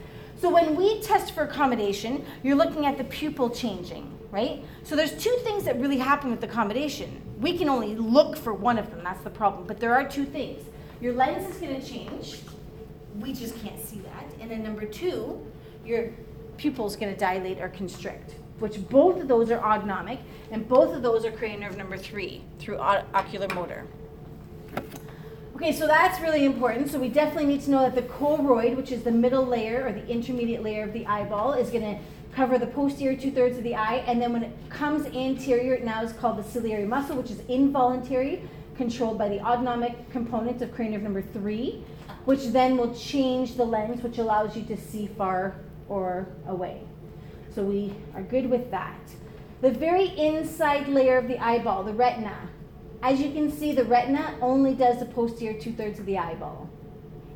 So 0.40 0.50
when 0.50 0.76
we 0.76 1.00
test 1.00 1.32
for 1.32 1.44
accommodation, 1.44 2.24
you're 2.42 2.56
looking 2.56 2.86
at 2.86 2.98
the 2.98 3.04
pupil 3.04 3.48
changing, 3.50 4.18
right? 4.30 4.62
So 4.82 4.94
there's 4.94 5.16
two 5.16 5.36
things 5.42 5.64
that 5.64 5.80
really 5.80 5.98
happen 5.98 6.30
with 6.30 6.42
accommodation. 6.44 7.22
We 7.40 7.56
can 7.56 7.68
only 7.68 7.94
look 7.96 8.36
for 8.36 8.52
one 8.52 8.78
of 8.78 8.90
them, 8.90 9.02
that's 9.02 9.22
the 9.22 9.30
problem. 9.30 9.66
But 9.66 9.80
there 9.80 9.94
are 9.94 10.06
two 10.06 10.24
things. 10.24 10.62
Your 11.00 11.14
lens 11.14 11.48
is 11.48 11.60
going 11.60 11.80
to 11.80 11.86
change. 11.86 12.40
We 13.18 13.32
just 13.32 13.60
can't 13.62 13.80
see 13.80 14.00
that. 14.00 14.26
And 14.40 14.50
then 14.50 14.62
number 14.62 14.84
two, 14.84 15.44
your 15.84 16.10
pupil's 16.56 16.96
going 16.96 17.12
to 17.12 17.18
dilate 17.18 17.60
or 17.60 17.68
constrict, 17.68 18.34
which 18.58 18.86
both 18.88 19.20
of 19.20 19.28
those 19.28 19.50
are 19.50 19.60
autonomic, 19.60 20.20
and 20.50 20.68
both 20.68 20.94
of 20.94 21.02
those 21.02 21.24
are 21.24 21.32
cranial 21.32 21.60
nerve 21.60 21.76
number 21.76 21.96
three 21.96 22.42
through 22.58 22.76
o- 22.78 23.04
oculomotor. 23.14 23.84
Okay, 25.56 25.72
so 25.72 25.86
that's 25.86 26.20
really 26.20 26.44
important. 26.44 26.90
So 26.90 26.98
we 26.98 27.08
definitely 27.08 27.46
need 27.46 27.62
to 27.62 27.70
know 27.70 27.80
that 27.80 27.94
the 27.94 28.02
choroid, 28.02 28.76
which 28.76 28.90
is 28.90 29.02
the 29.02 29.12
middle 29.12 29.44
layer 29.44 29.86
or 29.86 29.92
the 29.92 30.06
intermediate 30.08 30.62
layer 30.62 30.82
of 30.82 30.92
the 30.92 31.06
eyeball, 31.06 31.52
is 31.52 31.70
going 31.70 31.82
to 31.96 32.02
cover 32.34 32.58
the 32.58 32.66
posterior 32.66 33.16
two 33.16 33.30
thirds 33.30 33.56
of 33.56 33.62
the 33.62 33.76
eye. 33.76 34.04
And 34.08 34.20
then 34.20 34.32
when 34.32 34.42
it 34.42 34.52
comes 34.68 35.06
anterior, 35.14 35.74
it 35.74 35.84
now 35.84 36.02
is 36.02 36.12
called 36.12 36.38
the 36.38 36.42
ciliary 36.42 36.84
muscle, 36.84 37.16
which 37.16 37.30
is 37.30 37.38
involuntary, 37.48 38.42
controlled 38.76 39.16
by 39.16 39.28
the 39.28 39.40
autonomic 39.40 40.10
component 40.10 40.60
of 40.60 40.72
cranial 40.74 41.00
nerve 41.00 41.02
number 41.04 41.22
three, 41.22 41.84
which 42.24 42.46
then 42.46 42.76
will 42.76 42.92
change 42.92 43.54
the 43.54 43.64
lens, 43.64 44.02
which 44.02 44.18
allows 44.18 44.56
you 44.56 44.64
to 44.64 44.76
see 44.76 45.06
far 45.06 45.54
or 45.88 46.26
away. 46.48 46.82
So 47.54 47.62
we 47.62 47.94
are 48.14 48.22
good 48.22 48.50
with 48.50 48.70
that. 48.72 48.98
The 49.60 49.70
very 49.70 50.08
inside 50.18 50.88
layer 50.88 51.18
of 51.18 51.28
the 51.28 51.38
eyeball, 51.38 51.84
the 51.84 51.94
retina, 51.94 52.36
as 53.02 53.20
you 53.20 53.30
can 53.32 53.50
see, 53.52 53.72
the 53.72 53.84
retina 53.84 54.34
only 54.40 54.74
does 54.74 54.98
the 54.98 55.04
posterior 55.04 55.60
two 55.60 55.72
thirds 55.72 55.98
of 55.98 56.06
the 56.06 56.18
eyeball. 56.18 56.68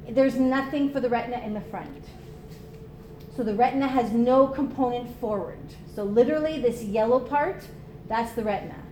There's 0.09 0.37
nothing 0.37 0.91
for 0.91 1.01
the 1.01 1.09
retina 1.09 1.39
in 1.45 1.55
the 1.55 1.61
front. 1.61 2.05
So 3.37 3.45
the 3.45 3.55
retina 3.55 3.87
has 3.87 4.11
no 4.11 4.49
component 4.49 5.15
forward. 5.21 5.61
So 5.95 6.03
literally, 6.05 6.61
this 6.61 6.83
yellow 6.83 7.21
part, 7.21 7.63
that's 8.09 8.33
the 8.33 8.43
retina. 8.43 8.83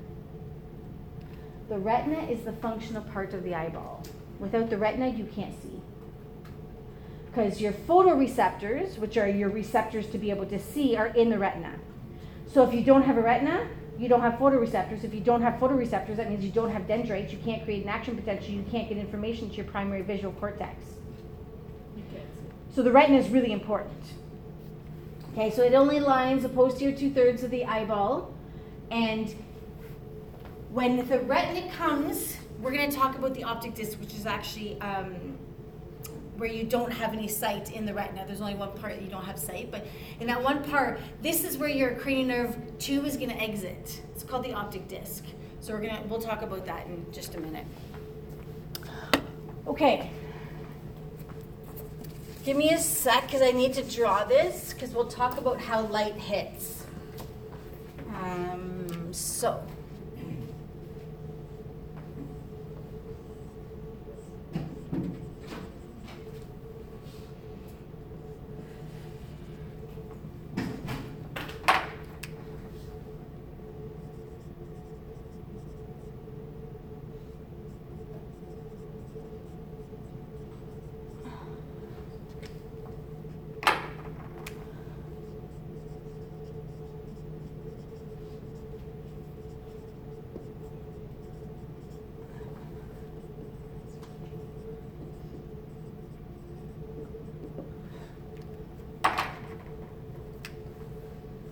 The 1.68 1.79
retina 1.79 2.31
is 2.31 2.45
the 2.45 2.53
functional 2.53 3.03
part 3.03 3.35
of 3.35 3.43
the 3.43 3.55
eyeball. 3.55 4.03
Without 4.39 4.70
the 4.70 4.79
retina, 4.79 5.09
you 5.09 5.24
can't 5.35 5.55
see. 5.62 5.81
Because 7.37 7.61
your 7.61 7.72
photoreceptors, 7.72 8.97
which 8.97 9.18
are 9.18 9.28
your 9.28 9.51
receptors 9.51 10.07
to 10.07 10.16
be 10.16 10.30
able 10.30 10.47
to 10.47 10.59
see, 10.59 10.97
are 10.97 11.09
in 11.09 11.28
the 11.28 11.39
retina. 11.39 11.74
So 12.51 12.66
if 12.66 12.72
you 12.72 12.82
don't 12.82 13.03
have 13.03 13.18
a 13.18 13.20
retina, 13.20 13.68
you 13.99 14.09
don't 14.09 14.22
have 14.22 14.34
photoreceptors. 14.34 15.05
If 15.05 15.12
you 15.12 15.20
don't 15.20 15.43
have 15.43 15.61
photoreceptors, 15.61 16.16
that 16.16 16.30
means 16.30 16.43
you 16.43 16.51
don't 16.51 16.70
have 16.70 16.89
dendrites. 16.89 17.34
You 17.34 17.39
can't 17.45 17.62
create 17.62 17.82
an 17.82 17.91
action 17.91 18.16
potential. 18.16 18.55
You 18.55 18.64
can't 18.70 18.89
get 18.89 18.97
information 18.97 19.51
to 19.51 19.57
your 19.57 19.66
primary 19.66 20.01
visual 20.01 20.32
cortex. 20.32 20.82
So 22.74 22.82
the 22.82 22.91
retina 22.91 23.18
is 23.18 23.28
really 23.28 23.53
important. 23.53 24.03
Okay, 25.32 25.51
so 25.51 25.62
it 25.62 25.74
only 25.74 26.01
lines 26.01 26.43
the 26.43 26.49
posterior 26.49 26.97
two 26.97 27.11
thirds 27.11 27.43
of 27.43 27.51
the 27.51 27.66
eyeball. 27.66 28.32
And 28.91 29.34
when 30.70 31.07
the 31.07 31.20
retina 31.20 31.70
comes, 31.70 32.39
we're 32.62 32.72
going 32.72 32.89
to 32.89 32.97
talk 32.97 33.18
about 33.18 33.34
the 33.34 33.45
optic 33.45 33.74
disc, 33.74 34.01
which 34.01 34.14
is 34.14 34.24
actually 34.24 34.80
um, 34.80 35.26
where 36.37 36.49
you 36.49 36.64
don't 36.64 36.93
have 36.93 37.12
any 37.12 37.28
sight 37.28 37.72
in 37.72 37.87
the 37.87 37.95
retina. 37.95 38.24
There's 38.26 38.41
only 38.41 38.55
one 38.55 38.72
part 38.78 38.95
that 38.95 39.03
you 39.03 39.09
don't 39.09 39.24
have 39.24 39.39
sight, 39.39 39.70
but 39.70 39.87
in 40.20 40.26
that 40.26 40.43
one 40.43 40.62
part, 40.64 41.01
this 41.22 41.45
is 41.45 41.57
where 41.57 41.68
your 41.68 41.95
cranial 41.95 42.26
nerve 42.26 42.57
two 42.78 43.05
is 43.05 43.16
going 43.16 43.30
to 43.30 43.41
exit. 43.41 44.03
It's 44.14 44.22
called 44.22 44.45
the 44.45 44.53
optic 44.53 44.89
disc. 44.89 45.24
So 45.61 45.72
we're 45.72 45.80
gonna 45.80 46.03
we'll 46.09 46.20
talk 46.20 46.43
about 46.43 46.64
that 46.66 46.87
in 46.87 47.05
just 47.12 47.34
a 47.34 47.41
minute. 47.41 47.66
Okay. 49.66 50.11
Give 52.45 52.57
me 52.57 52.70
a 52.70 52.78
sec 52.78 53.22
because 53.26 53.43
I 53.43 53.51
need 53.51 53.74
to 53.74 53.82
draw 53.82 54.22
this 54.24 54.72
because 54.72 54.91
we'll 54.91 55.09
talk 55.09 55.39
about 55.39 55.61
how 55.61 55.80
light 55.87 56.14
hits. 56.14 56.84
Um, 58.14 59.12
so. 59.12 59.61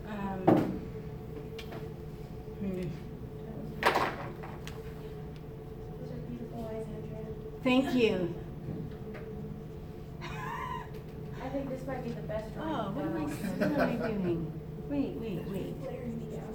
Um, 0.07 0.47
hmm. 2.61 2.82
Those 6.01 6.11
are 6.11 6.20
beautiful 6.28 6.70
eyes, 6.70 6.87
Andrea. 6.95 7.26
Thank 7.75 7.91
you. 7.97 8.33
I 10.22 11.49
think 11.49 11.68
this 11.68 11.85
might 11.89 12.05
be 12.05 12.11
the 12.11 12.22
best 12.22 12.55
drawing. 12.55 12.70
Oh, 12.70 12.93
what 12.93 13.05
am 13.05 13.16
I, 13.16 13.20
you've 13.22 13.59
done 13.59 13.72
all 13.72 13.79
what 13.79 13.89
am 13.89 14.03
I 14.03 14.07
doing? 14.11 14.53
Wait, 14.89 15.14
wait, 15.18 15.43
wait. 15.49 15.83
Glaring 15.83 16.16
me 16.20 16.27
down. 16.37 16.55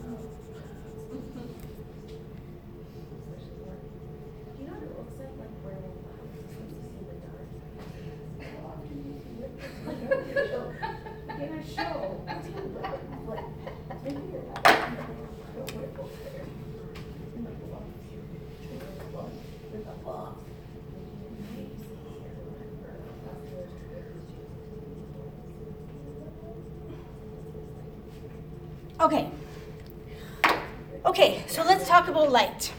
You 4.58 4.64
know 4.66 4.74
what 4.76 4.84
it 4.84 4.96
looks 4.96 5.16
like, 5.20 5.36
like 5.44 5.56
where 5.60 5.76
we're 5.84 6.00
supposed 6.08 6.72
to 6.72 6.88
see 6.88 7.04
the 7.04 7.20
dark? 7.20 7.52
How 8.40 8.72
often 8.80 8.96
do 8.96 9.12
you? 9.36 9.52
In 11.44 11.52
a 11.52 11.68
show. 11.68 12.24
Like, 13.28 14.00
maybe 14.06 14.24
you're 14.32 14.48
not. 14.48 14.64
Go 14.64 14.72
where 15.68 15.84
it 15.84 15.92
goes 15.98 16.16
there. 16.24 16.48
In 17.36 17.44
the 17.44 17.52
bluff. 17.52 17.84
In 18.72 18.80
the 18.80 18.96
bluff. 19.12 19.36
In 19.74 19.84
the 19.84 19.96
bluff. 20.02 20.40
Okay. 29.02 29.32
Okay, 31.06 31.42
so 31.48 31.64
let's 31.64 31.88
talk 32.00 32.08
about 32.08 32.32
light. 32.32 32.72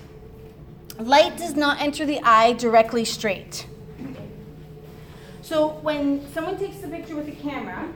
light 0.98 1.36
does 1.36 1.54
not 1.54 1.78
enter 1.78 2.06
the 2.06 2.18
eye 2.22 2.54
directly 2.54 3.04
straight. 3.04 3.66
So 5.42 5.68
when 5.82 6.26
someone 6.32 6.56
takes 6.58 6.78
the 6.78 6.88
picture 6.88 7.16
with 7.16 7.28
a 7.28 7.32
camera, 7.32 7.86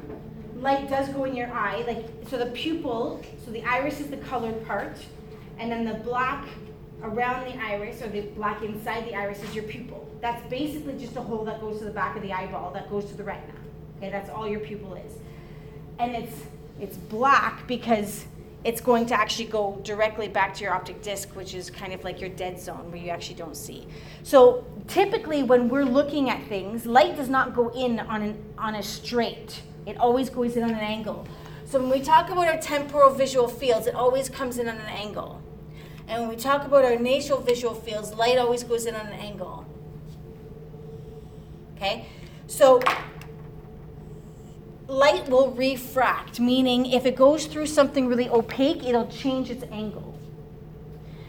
light 0.57 0.91
does 0.91 1.09
go 1.09 1.25
in 1.25 1.35
your 1.35 1.51
eye, 1.51 1.83
like 1.87 2.05
so 2.29 2.37
the 2.37 2.51
pupil, 2.51 3.23
so 3.43 3.51
the 3.53 3.63
iris 3.63 4.01
is 4.01 4.09
the 4.09 4.19
colored 4.19 4.67
part, 4.67 4.99
and 5.59 5.73
then 5.73 5.87
the 5.87 5.95
black 5.95 6.47
around 7.03 7.51
the 7.51 7.59
iris 7.59 8.03
or 8.03 8.09
the 8.09 8.23
black 8.39 8.63
inside 8.63 9.07
the 9.07 9.15
iris 9.15 9.43
is 9.45 9.55
your 9.55 9.65
pupil. 9.65 10.07
That's 10.21 10.47
basically 10.51 10.99
just 10.99 11.17
a 11.17 11.23
hole 11.23 11.45
that 11.47 11.59
goes 11.59 11.79
to 11.79 11.87
the 11.87 11.91
back 11.91 12.17
of 12.17 12.23
the 12.23 12.35
eyeball 12.35 12.71
that 12.73 12.91
goes 12.91 13.07
to 13.07 13.15
the 13.15 13.25
retina. 13.25 13.55
Okay, 13.97 14.11
that's 14.11 14.29
all 14.29 14.47
your 14.47 14.61
pupil 14.61 14.95
is. 14.95 15.13
And 15.99 16.15
it's 16.15 16.37
it's 16.79 16.99
black 16.99 17.67
because 17.67 18.27
it's 18.65 18.81
going 18.81 19.05
to 19.07 19.15
actually 19.15 19.45
go 19.45 19.79
directly 19.85 20.27
back 20.27 20.55
to 20.55 20.65
your 20.65 20.73
optic 20.73 21.03
disc, 21.03 21.37
which 21.37 21.55
is 21.55 21.69
kind 21.69 21.93
of 21.93 22.03
like 22.03 22.21
your 22.21 22.31
dead 22.31 22.59
zone 22.59 22.91
where 22.91 23.01
you 23.01 23.11
actually 23.11 23.37
don't 23.37 23.57
see. 23.57 23.87
So 24.23 24.65
typically, 24.89 25.43
when 25.43 25.69
we're 25.69 25.85
looking 25.85 26.31
at 26.31 26.43
things, 26.49 26.87
light 26.87 27.15
does 27.15 27.29
not 27.29 27.55
go 27.55 27.69
in 27.71 28.01
on, 28.01 28.23
an, 28.23 28.45
on 28.57 28.75
a 28.75 28.83
straight, 28.83 29.61
it 29.85 29.99
always 29.99 30.31
goes 30.31 30.57
in 30.57 30.63
on 30.63 30.71
an 30.71 30.77
angle. 30.77 31.27
So 31.67 31.79
when 31.79 31.91
we 31.91 32.01
talk 32.01 32.31
about 32.31 32.49
our 32.49 32.59
temporal 32.59 33.13
visual 33.15 33.49
fields, 33.49 33.87
it 33.87 33.95
always 33.95 34.31
comes 34.31 34.59
in 34.59 34.69
on 34.69 34.77
an 34.77 34.87
angle. 34.87 35.43
And 36.09 36.23
when 36.23 36.31
we 36.31 36.37
talk 36.37 36.65
about 36.65 36.85
our 36.85 36.97
nasal 36.97 37.41
visual 37.41 37.75
fields, 37.75 38.15
light 38.15 38.39
always 38.39 38.63
goes 38.63 38.87
in 38.87 38.95
on 38.95 39.07
an 39.07 39.13
angle. 39.13 39.67
Okay? 41.77 42.07
So 42.47 42.81
light 44.89 45.29
will 45.29 45.51
refract, 45.53 46.41
meaning 46.41 46.87
if 46.87 47.07
it 47.07 47.17
goes 47.17 47.47
through 47.47 47.67
something 47.67 48.07
really 48.07 48.29
opaque, 48.29 48.85
it'll 48.85 49.09
change 49.09 49.51
its 49.51 49.65
angle. 49.71 50.19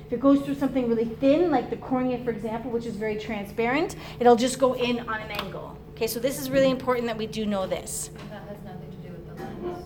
If 0.08 0.14
it 0.14 0.20
goes 0.20 0.42
through 0.42 0.56
something 0.56 0.88
really 0.88 1.06
thin, 1.06 1.50
like 1.50 1.70
the 1.70 1.78
cornea, 1.78 2.24
for 2.24 2.30
example, 2.30 2.70
which 2.70 2.86
is 2.86 2.96
very 2.96 3.18
transparent, 3.18 3.96
it'll 4.20 4.36
just 4.36 4.60
go 4.60 4.74
in 4.74 5.00
on 5.02 5.20
an 5.20 5.32
angle. 5.32 5.78
Okay, 5.96 6.08
so 6.08 6.20
this 6.20 6.40
is 6.40 6.50
really 6.50 6.70
important 6.70 7.08
that 7.08 7.18
we 7.18 7.26
do 7.26 7.46
know 7.46 7.66
this. 7.66 8.12
That 8.30 8.44
has 8.48 8.58
nothing 8.66 8.92
to 8.92 8.98
do 8.98 9.14
with 9.14 9.28
the 9.28 9.44
lens. 9.44 9.86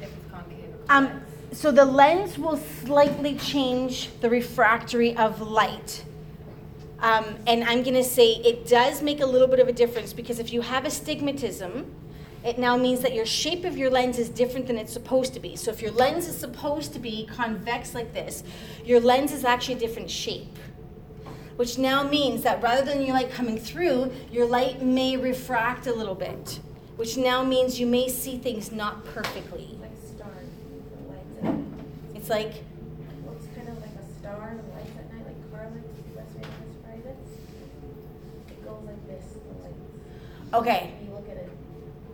If 0.00 0.08
it's 0.08 0.30
concave 0.30 0.74
Um, 0.88 1.20
so 1.52 1.70
the 1.72 1.84
lens 1.84 2.38
will 2.38 2.56
slightly 2.56 3.34
change 3.34 4.10
the 4.20 4.30
refractory 4.30 5.16
of 5.16 5.40
light. 5.40 6.04
Um, 7.00 7.36
and 7.46 7.64
I'm 7.64 7.82
going 7.82 7.94
to 7.94 8.04
say 8.04 8.32
it 8.36 8.66
does 8.66 9.02
make 9.02 9.20
a 9.20 9.26
little 9.26 9.48
bit 9.48 9.60
of 9.60 9.68
a 9.68 9.72
difference 9.72 10.12
because 10.12 10.38
if 10.38 10.52
you 10.52 10.62
have 10.62 10.84
astigmatism, 10.84 11.94
it 12.44 12.58
now 12.58 12.76
means 12.76 13.00
that 13.00 13.14
your 13.14 13.26
shape 13.26 13.64
of 13.64 13.76
your 13.76 13.90
lens 13.90 14.18
is 14.18 14.28
different 14.28 14.66
than 14.66 14.78
it's 14.78 14.92
supposed 14.92 15.34
to 15.34 15.40
be. 15.40 15.56
So 15.56 15.70
if 15.70 15.82
your 15.82 15.90
lens 15.90 16.28
is 16.28 16.36
supposed 16.36 16.92
to 16.92 16.98
be 16.98 17.26
convex 17.26 17.94
like 17.94 18.14
this, 18.14 18.44
your 18.84 19.00
lens 19.00 19.32
is 19.32 19.44
actually 19.44 19.74
a 19.74 19.78
different 19.78 20.10
shape. 20.10 20.56
Which 21.56 21.76
now 21.76 22.04
means 22.04 22.42
that 22.42 22.62
rather 22.62 22.84
than 22.84 23.02
your 23.02 23.14
light 23.14 23.30
coming 23.32 23.58
through, 23.58 24.12
your 24.30 24.46
light 24.46 24.80
may 24.80 25.16
refract 25.16 25.88
a 25.88 25.92
little 25.92 26.14
bit. 26.14 26.60
Which 26.96 27.16
now 27.16 27.42
means 27.42 27.80
you 27.80 27.86
may 27.86 28.08
see 28.08 28.38
things 28.38 28.70
not 28.70 29.04
perfectly. 29.04 29.76
Like 29.80 29.90
star, 30.14 30.30
lights 31.08 31.36
at 31.38 31.44
night. 31.44 31.64
It's 32.14 32.28
like, 32.28 32.52
Looks 33.26 33.46
kind 33.56 33.68
of 33.68 33.80
like 33.80 33.90
a 33.90 34.20
star, 34.20 34.54
the 34.54 34.74
lights 34.74 34.96
at 34.96 35.12
night, 35.12 35.26
like 35.26 35.50
car 35.52 35.68
lights, 35.74 35.86
the 36.06 36.20
best 36.20 36.34
way 36.36 36.42
to 36.42 36.72
describe 36.72 37.06
it. 37.06 37.16
It 38.52 38.64
goes 38.64 38.82
like 38.86 39.06
this, 39.08 39.24
the 39.32 39.62
lights. 39.64 40.54
okay, 40.54 40.94
You 41.04 41.10
look 41.12 41.28
at 41.28 41.36
it, 41.38 41.50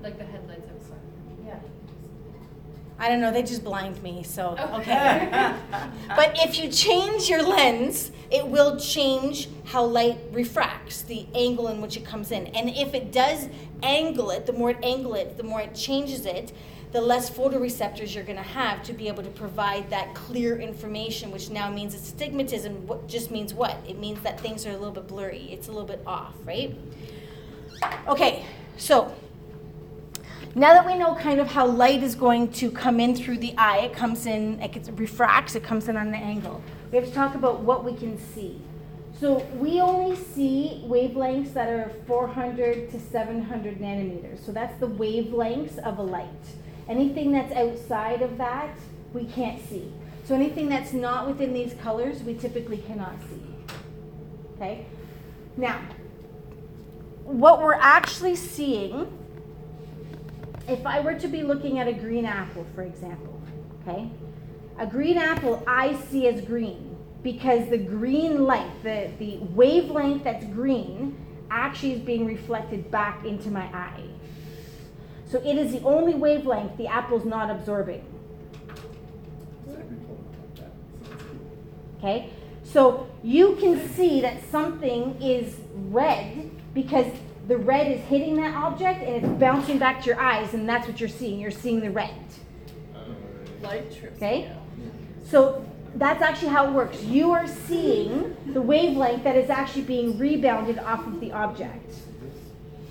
Like 0.05 0.19
the 0.19 0.25
headlights 0.25 0.69
outside. 0.71 0.99
yeah. 1.47 1.59
I 2.99 3.09
don't 3.09 3.21
know, 3.21 3.33
they 3.33 3.43
just 3.43 3.65
blind 3.65 4.01
me, 4.03 4.23
so, 4.23 4.51
Okay. 4.51 4.77
okay. 4.77 5.55
but 6.09 6.37
if 6.45 6.59
you 6.59 6.69
change 6.71 7.29
your 7.29 7.43
lens, 7.43 8.13
it 8.31 8.47
will 8.47 8.79
change 8.79 9.49
how 9.65 9.83
light 9.85 10.19
refracts, 10.31 11.03
the 11.03 11.27
angle 11.35 11.69
in 11.69 11.81
which 11.81 11.97
it 11.97 12.05
comes 12.05 12.31
in. 12.31 12.47
And 12.49 12.69
if 12.69 12.95
it 12.95 13.13
does 13.13 13.49
angle 13.83 14.31
it, 14.31 14.45
the 14.47 14.53
more 14.53 14.71
it 14.71 14.79
angle 14.83 15.15
it, 15.15 15.37
the 15.39 15.43
more 15.43 15.61
it 15.63 15.75
changes 15.75 16.27
it, 16.27 16.53
the 16.93 17.01
less 17.01 17.29
photoreceptors 17.31 18.15
you're 18.15 18.23
going 18.25 18.37
to 18.37 18.43
have 18.43 18.85
to 18.85 18.93
be 18.93 19.09
able 19.09 19.25
to 19.25 19.31
provide 19.31 19.89
that 19.91 20.15
clear 20.15 20.61
information, 20.61 21.33
which 21.33 21.51
now 21.51 21.69
means 21.71 21.95
astigmatism 21.95 22.87
what 22.87 23.09
just 23.09 23.31
means 23.33 23.53
what? 23.55 23.77
It 23.89 23.99
means 23.99 24.21
that 24.21 24.39
things 24.39 24.67
are 24.67 24.71
a 24.71 24.77
little 24.77 24.93
bit 24.93 25.09
blurry. 25.09 25.49
It's 25.51 25.67
a 25.67 25.73
little 25.73 25.89
bit 25.89 26.03
off, 26.07 26.35
right? 26.45 26.77
Okay, 28.07 28.45
so 28.77 29.13
now 30.55 30.73
that 30.73 30.87
we 30.87 30.97
know 30.97 31.15
kind 31.17 31.41
of 31.41 31.49
how 31.49 31.67
light 31.67 32.03
is 32.03 32.15
going 32.15 32.53
to 32.53 32.71
come 32.71 33.01
in 33.01 33.17
through 33.17 33.39
the 33.39 33.55
eye, 33.59 33.79
it 33.79 33.93
comes 33.93 34.27
in, 34.27 34.61
it 34.61 34.89
refracts, 34.95 35.57
it 35.57 35.65
comes 35.65 35.89
in 35.89 35.97
on 35.97 36.09
an 36.09 36.15
angle. 36.15 36.63
We 36.93 36.99
have 36.99 37.09
to 37.09 37.13
talk 37.13 37.35
about 37.35 37.61
what 37.61 37.85
we 37.85 37.95
can 37.95 38.19
see. 38.19 38.61
So 39.19 39.45
we 39.57 39.81
only 39.81 40.17
see 40.17 40.83
wavelengths 40.87 41.55
that 41.55 41.69
are 41.69 41.91
400 42.07 42.91
to 42.91 43.01
700 43.01 43.79
nanometers. 43.79 44.45
So 44.45 44.53
that's 44.53 44.79
the 44.79 44.89
wavelengths 44.89 45.79
of 45.79 45.99
a 45.99 46.03
light. 46.03 46.29
Anything 46.89 47.33
that's 47.33 47.53
outside 47.53 48.23
of 48.23 48.39
that, 48.39 48.77
we 49.13 49.25
can't 49.25 49.61
see. 49.69 49.91
So 50.25 50.35
anything 50.35 50.69
that's 50.69 50.93
not 50.93 51.27
within 51.27 51.53
these 51.53 51.75
colors, 51.75 52.23
we 52.23 52.35
typically 52.35 52.79
cannot 52.79 53.15
see. 53.29 53.75
Okay? 54.57 54.87
Now, 55.57 55.81
what 57.25 57.63
we're 57.63 57.75
actually 57.75 58.37
seeing 58.37 59.07
if 60.69 60.87
I 60.87 61.01
were 61.01 61.15
to 61.15 61.29
be 61.29 61.43
looking 61.43 61.79
at 61.79 61.89
a 61.89 61.93
green 61.93 62.25
apple, 62.25 62.67
for 62.75 62.83
example, 62.83 63.41
okay, 63.83 64.11
a 64.79 64.87
green 64.87 65.19
apple 65.19 65.63
I 65.67 65.95
see 66.09 66.27
as 66.27 66.41
green 66.41 66.97
because 67.23 67.69
the 67.69 67.79
green 67.79 68.45
light, 68.45 68.71
the, 68.83 69.11
the 69.19 69.39
wavelength 69.55 70.25
that's 70.25 70.45
green, 70.47 71.17
actually 71.51 71.93
is 71.93 72.01
being 72.01 72.27
reflected 72.27 72.91
back 72.91 73.25
into 73.25 73.51
my 73.51 73.65
eye. 73.65 74.03
So 75.27 75.39
it 75.39 75.57
is 75.57 75.73
the 75.73 75.81
only 75.83 76.15
wavelength 76.15 76.77
the 76.77 76.87
apple's 76.87 77.25
not 77.25 77.51
absorbing. 77.51 78.05
Okay? 81.99 82.31
So 82.63 83.09
you 83.23 83.57
can 83.57 83.89
see 83.91 84.21
that 84.21 84.43
something 84.51 85.21
is 85.23 85.57
red 85.75 86.51
because 86.75 87.07
the 87.47 87.57
red 87.57 87.91
is 87.91 88.01
hitting 88.03 88.37
that 88.37 88.55
object 88.55 89.03
and 89.03 89.17
it's 89.17 89.41
bouncing 89.41 89.79
back 89.79 90.01
to 90.03 90.07
your 90.07 90.21
eyes, 90.21 90.55
and 90.55 90.69
that's 90.69 90.89
what 90.89 90.99
you're 91.01 91.09
seeing. 91.09 91.39
You're 91.39 91.51
seeing 91.51 91.81
the 91.81 91.91
red. 91.91 92.15
Light 93.63 93.95
trips. 93.95 94.17
Okay? 94.17 94.51
So 95.29 95.65
that's 95.97 96.23
actually 96.23 96.49
how 96.49 96.69
it 96.69 96.73
works. 96.73 97.03
You 97.03 97.33
are 97.33 97.47
seeing 97.47 98.37
the 98.53 98.61
wavelength 98.61 99.25
that 99.25 99.37
is 99.37 99.51
actually 99.51 99.83
being 99.83 100.19
rebounded 100.19 100.79
off 100.79 101.07
of 101.07 101.21
the 101.21 101.33
object. 101.33 101.89
This, 101.89 101.99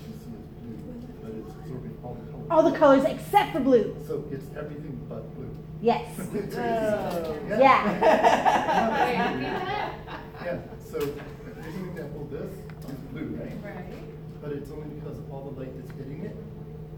you 0.06 0.14
see 0.24 0.32
it's 0.36 0.54
blue, 0.60 0.82
but 1.22 1.30
it's 1.32 1.54
absorbing 1.54 1.96
all 2.02 2.14
the 2.14 2.32
colors. 2.32 2.46
All 2.50 2.70
the 2.70 2.78
colors 2.78 3.04
except 3.04 3.52
for 3.52 3.60
blue. 3.60 3.96
So 4.06 4.24
it's 4.30 4.46
everything 4.56 5.04
but 5.08 5.34
blue. 5.34 5.50
Yes. 5.80 6.18
It's. 6.34 6.54
Yeah. 6.54 7.84
Wait, 9.04 9.18
repeat 9.34 9.64
that? 9.64 9.94
Yeah, 10.44 10.58
so 10.90 10.98
here's 10.98 11.74
an 11.76 11.88
example, 11.90 12.22
of 12.22 12.30
this 12.30 12.52
is 12.52 12.98
blue, 13.12 13.38
right? 13.38 13.52
Right. 13.62 13.84
But 14.44 14.52
it's 14.52 14.70
only 14.70 14.88
because 14.88 15.16
all 15.32 15.50
the 15.50 15.58
light 15.58 15.72
is 15.82 15.90
hitting 15.96 16.22
it, 16.26 16.36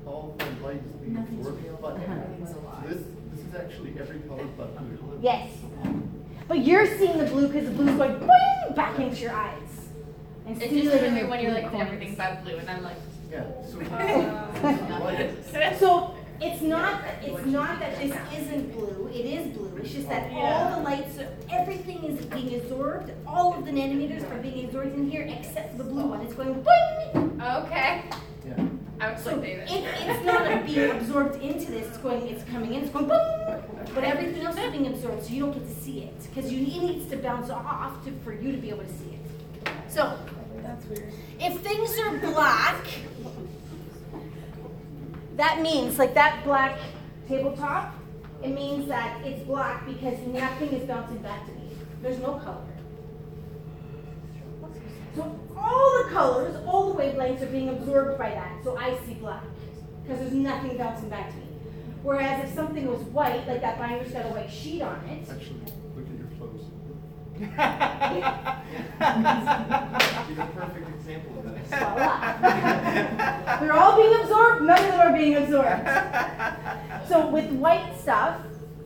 all 0.04 0.34
the 0.36 0.66
light 0.66 0.82
is 0.84 0.92
being 0.94 1.16
absorbed 1.16 1.80
by 1.80 1.92
it. 1.92 2.48
So 2.48 2.60
this, 2.88 3.02
this 3.32 3.46
is 3.46 3.54
actually 3.54 3.94
every 4.00 4.18
color 4.26 4.42
but 4.58 4.76
blue. 4.76 5.20
Yes. 5.22 5.48
But 6.48 6.64
you're 6.64 6.86
seeing 6.98 7.18
the 7.18 7.26
blue 7.26 7.46
because 7.46 7.66
the 7.68 7.70
blue's 7.70 7.96
going 7.96 8.16
boing 8.16 8.74
back 8.74 8.98
into 8.98 9.22
your 9.22 9.30
eyes. 9.30 9.62
And 10.44 10.56
It's 10.56 10.66
stimulating 10.66 11.00
just 11.00 11.14
really 11.14 11.30
when 11.30 11.40
you're 11.40 11.52
like 11.52 11.70
corners. 11.70 11.86
everything 11.86 12.16
but 12.16 12.42
blue, 12.42 12.56
and 12.56 12.68
I'm 12.68 12.82
like, 12.82 12.96
Yeah, 13.30 13.44
so 13.62 13.80
Uh, 13.80 15.00
light, 15.04 15.78
So 15.78 16.16
it's 16.40 16.62
not 16.62 17.02
it's 17.22 17.46
not 17.46 17.78
that 17.80 17.98
this 17.98 18.14
isn't 18.38 18.72
blue. 18.72 19.08
It 19.12 19.24
is 19.26 19.56
blue. 19.56 19.76
It's 19.78 19.92
just 19.92 20.08
that 20.08 20.30
all 20.32 20.76
the 20.76 20.82
lights, 20.82 21.18
everything 21.50 22.04
is 22.04 22.24
being 22.26 22.54
absorbed. 22.60 23.12
All 23.26 23.54
of 23.54 23.64
the 23.64 23.70
nanometers 23.70 24.30
are 24.30 24.38
being 24.42 24.64
absorbed 24.66 24.94
in 24.94 25.10
here 25.10 25.22
except 25.28 25.76
the 25.78 25.84
blue 25.84 26.06
one. 26.06 26.20
It's 26.22 26.34
going 26.34 26.54
boing. 26.64 27.64
okay. 27.64 28.04
yeah. 28.46 28.66
I 28.98 29.12
was 29.12 29.22
So 29.22 29.36
like 29.36 29.44
it, 29.44 29.66
David. 29.68 30.08
it's 30.08 30.24
not 30.24 30.66
being 30.66 30.90
absorbed 30.90 31.42
into 31.42 31.70
this. 31.70 31.86
It's 31.88 31.98
going. 31.98 32.26
It's 32.28 32.44
coming 32.44 32.74
in. 32.74 32.82
It's 32.84 32.92
going 32.92 33.06
boing. 33.06 33.94
But 33.94 34.04
everything 34.04 34.42
else 34.42 34.56
is 34.58 34.70
being 34.72 34.86
absorbed, 34.88 35.24
so 35.24 35.32
you 35.32 35.40
don't 35.40 35.52
get 35.52 35.66
to 35.66 35.74
see 35.74 36.00
it 36.02 36.14
because 36.34 36.52
you 36.52 36.60
it 36.66 36.82
needs 36.82 37.10
to 37.10 37.16
bounce 37.16 37.50
off 37.50 38.04
to, 38.04 38.12
for 38.24 38.32
you 38.32 38.52
to 38.52 38.58
be 38.58 38.68
able 38.70 38.84
to 38.84 38.88
see 38.98 39.14
it. 39.14 39.70
So 39.88 40.18
That's 40.62 40.84
weird. 40.86 41.12
if 41.40 41.60
things 41.60 41.96
are 42.00 42.18
black, 42.18 42.84
that 45.36 45.60
means 45.60 45.98
like 45.98 46.14
that 46.14 46.44
black 46.44 46.78
tabletop, 47.28 47.94
it 48.42 48.48
means 48.48 48.88
that 48.88 49.24
it's 49.24 49.42
black 49.44 49.86
because 49.86 50.18
nothing 50.26 50.68
is 50.68 50.86
bouncing 50.86 51.18
back 51.18 51.46
to 51.46 51.52
me. 51.52 51.70
There's 52.02 52.18
no 52.18 52.34
color. 52.34 52.64
So 55.14 55.40
all 55.56 56.02
the 56.04 56.10
colors, 56.10 56.56
all 56.66 56.92
the 56.92 57.02
wavelengths 57.02 57.40
are 57.40 57.46
being 57.46 57.70
absorbed 57.70 58.18
by 58.18 58.30
that. 58.30 58.62
So 58.62 58.76
I 58.76 58.98
see 59.06 59.14
black 59.14 59.42
because 60.02 60.20
there's 60.20 60.32
nothing 60.32 60.76
bouncing 60.76 61.08
back 61.08 61.30
to 61.30 61.36
me. 61.36 61.46
Whereas 62.02 62.44
if 62.48 62.54
something 62.54 62.86
was 62.86 63.00
white, 63.06 63.48
like 63.48 63.62
that 63.62 63.78
binder's 63.78 64.12
got 64.12 64.26
a 64.26 64.28
white 64.28 64.50
sheet 64.50 64.82
on 64.82 65.02
it, 65.06 65.28
Actually, 65.28 65.60
look 65.96 66.06
at 66.06 66.18
your 66.18 66.28
clothes. 66.38 66.64
You're 70.30 70.44
a 70.44 70.48
perfect 70.54 70.88
example 70.94 71.38
of 71.38 71.44
this. 71.52 71.55
They're 73.60 73.72
all 73.72 73.96
being 73.96 74.14
absorbed, 74.20 74.62
none 74.62 74.78
of 74.78 74.90
them 74.90 75.00
are 75.00 75.12
being 75.16 75.36
absorbed. 75.36 75.88
So 77.08 77.28
with 77.28 77.50
white 77.52 77.98
stuff, 77.98 78.40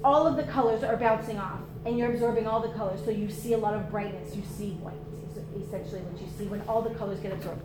all 0.05 0.26
of 0.26 0.37
the 0.37 0.45
colors 0.45 0.83
are 0.83 0.97
bouncing 0.97 1.39
off 1.39 1.61
and 1.85 1.99
you're 1.99 2.12
absorbing 2.12 2.47
all 2.47 2.61
the 2.61 2.70
colors. 2.70 3.01
So 3.05 3.11
you 3.11 3.31
see 3.31 3.53
a 3.55 3.59
lot 3.59 3.74
of 3.74 3.91
brightness. 3.91 4.35
You 4.37 4.43
see 4.57 4.72
white 4.81 4.95
is 5.31 5.66
essentially 5.66 6.01
what 6.03 6.20
you 6.20 6.28
see 6.39 6.47
when 6.47 6.62
all 6.62 6.83
the 6.83 6.95
colors 6.95 7.20
get 7.20 7.33
absorbed. 7.33 7.62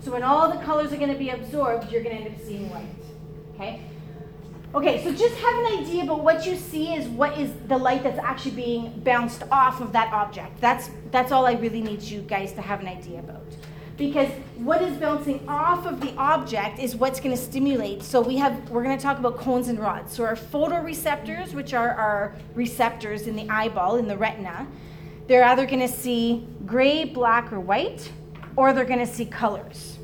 So 0.00 0.12
when 0.12 0.22
all 0.22 0.50
the 0.50 0.62
colors 0.64 0.92
are 0.92 0.96
going 0.96 1.12
to 1.12 1.18
be 1.18 1.30
absorbed, 1.30 1.90
you're 1.90 2.02
going 2.02 2.16
to 2.16 2.22
end 2.22 2.34
up 2.34 2.40
seeing 2.44 2.70
white. 2.70 2.86
Okay? 3.54 3.82
Okay, 4.74 5.02
so 5.02 5.12
just 5.14 5.34
have 5.36 5.58
an 5.60 5.78
idea 5.80 6.04
about 6.04 6.22
what 6.22 6.44
you 6.46 6.54
see 6.54 6.94
is 6.94 7.08
what 7.08 7.38
is 7.38 7.50
the 7.68 7.76
light 7.78 8.02
that's 8.02 8.18
actually 8.18 8.50
being 8.50 9.00
bounced 9.00 9.42
off 9.50 9.80
of 9.80 9.92
that 9.92 10.12
object. 10.12 10.60
That's 10.60 10.90
that's 11.10 11.32
all 11.32 11.46
I 11.46 11.54
really 11.54 11.80
need 11.80 12.02
you 12.02 12.20
guys 12.20 12.52
to 12.52 12.60
have 12.60 12.80
an 12.80 12.86
idea 12.86 13.20
about. 13.20 13.42
Because 13.98 14.30
what 14.56 14.80
is 14.80 14.96
bouncing 14.96 15.46
off 15.48 15.84
of 15.84 16.00
the 16.00 16.14
object 16.14 16.78
is 16.78 16.94
what's 16.94 17.18
going 17.18 17.36
to 17.36 17.42
stimulate. 17.42 18.04
So 18.04 18.20
we 18.20 18.36
have 18.36 18.70
we're 18.70 18.84
going 18.84 18.96
to 18.96 19.02
talk 19.02 19.18
about 19.18 19.36
cones 19.36 19.66
and 19.66 19.78
rods. 19.78 20.14
So 20.14 20.24
our 20.24 20.36
photoreceptors, 20.36 21.52
which 21.52 21.74
are 21.74 21.90
our 21.90 22.36
receptors 22.54 23.26
in 23.26 23.34
the 23.34 23.48
eyeball 23.50 23.96
in 23.96 24.06
the 24.06 24.16
retina, 24.16 24.68
they're 25.26 25.42
either 25.44 25.66
going 25.66 25.80
to 25.80 25.88
see 25.88 26.46
gray, 26.64 27.04
black, 27.04 27.52
or 27.52 27.58
white, 27.58 28.10
or 28.54 28.72
they're 28.72 28.84
going 28.84 29.04
to 29.04 29.12
see 29.12 29.26
colors. 29.26 29.98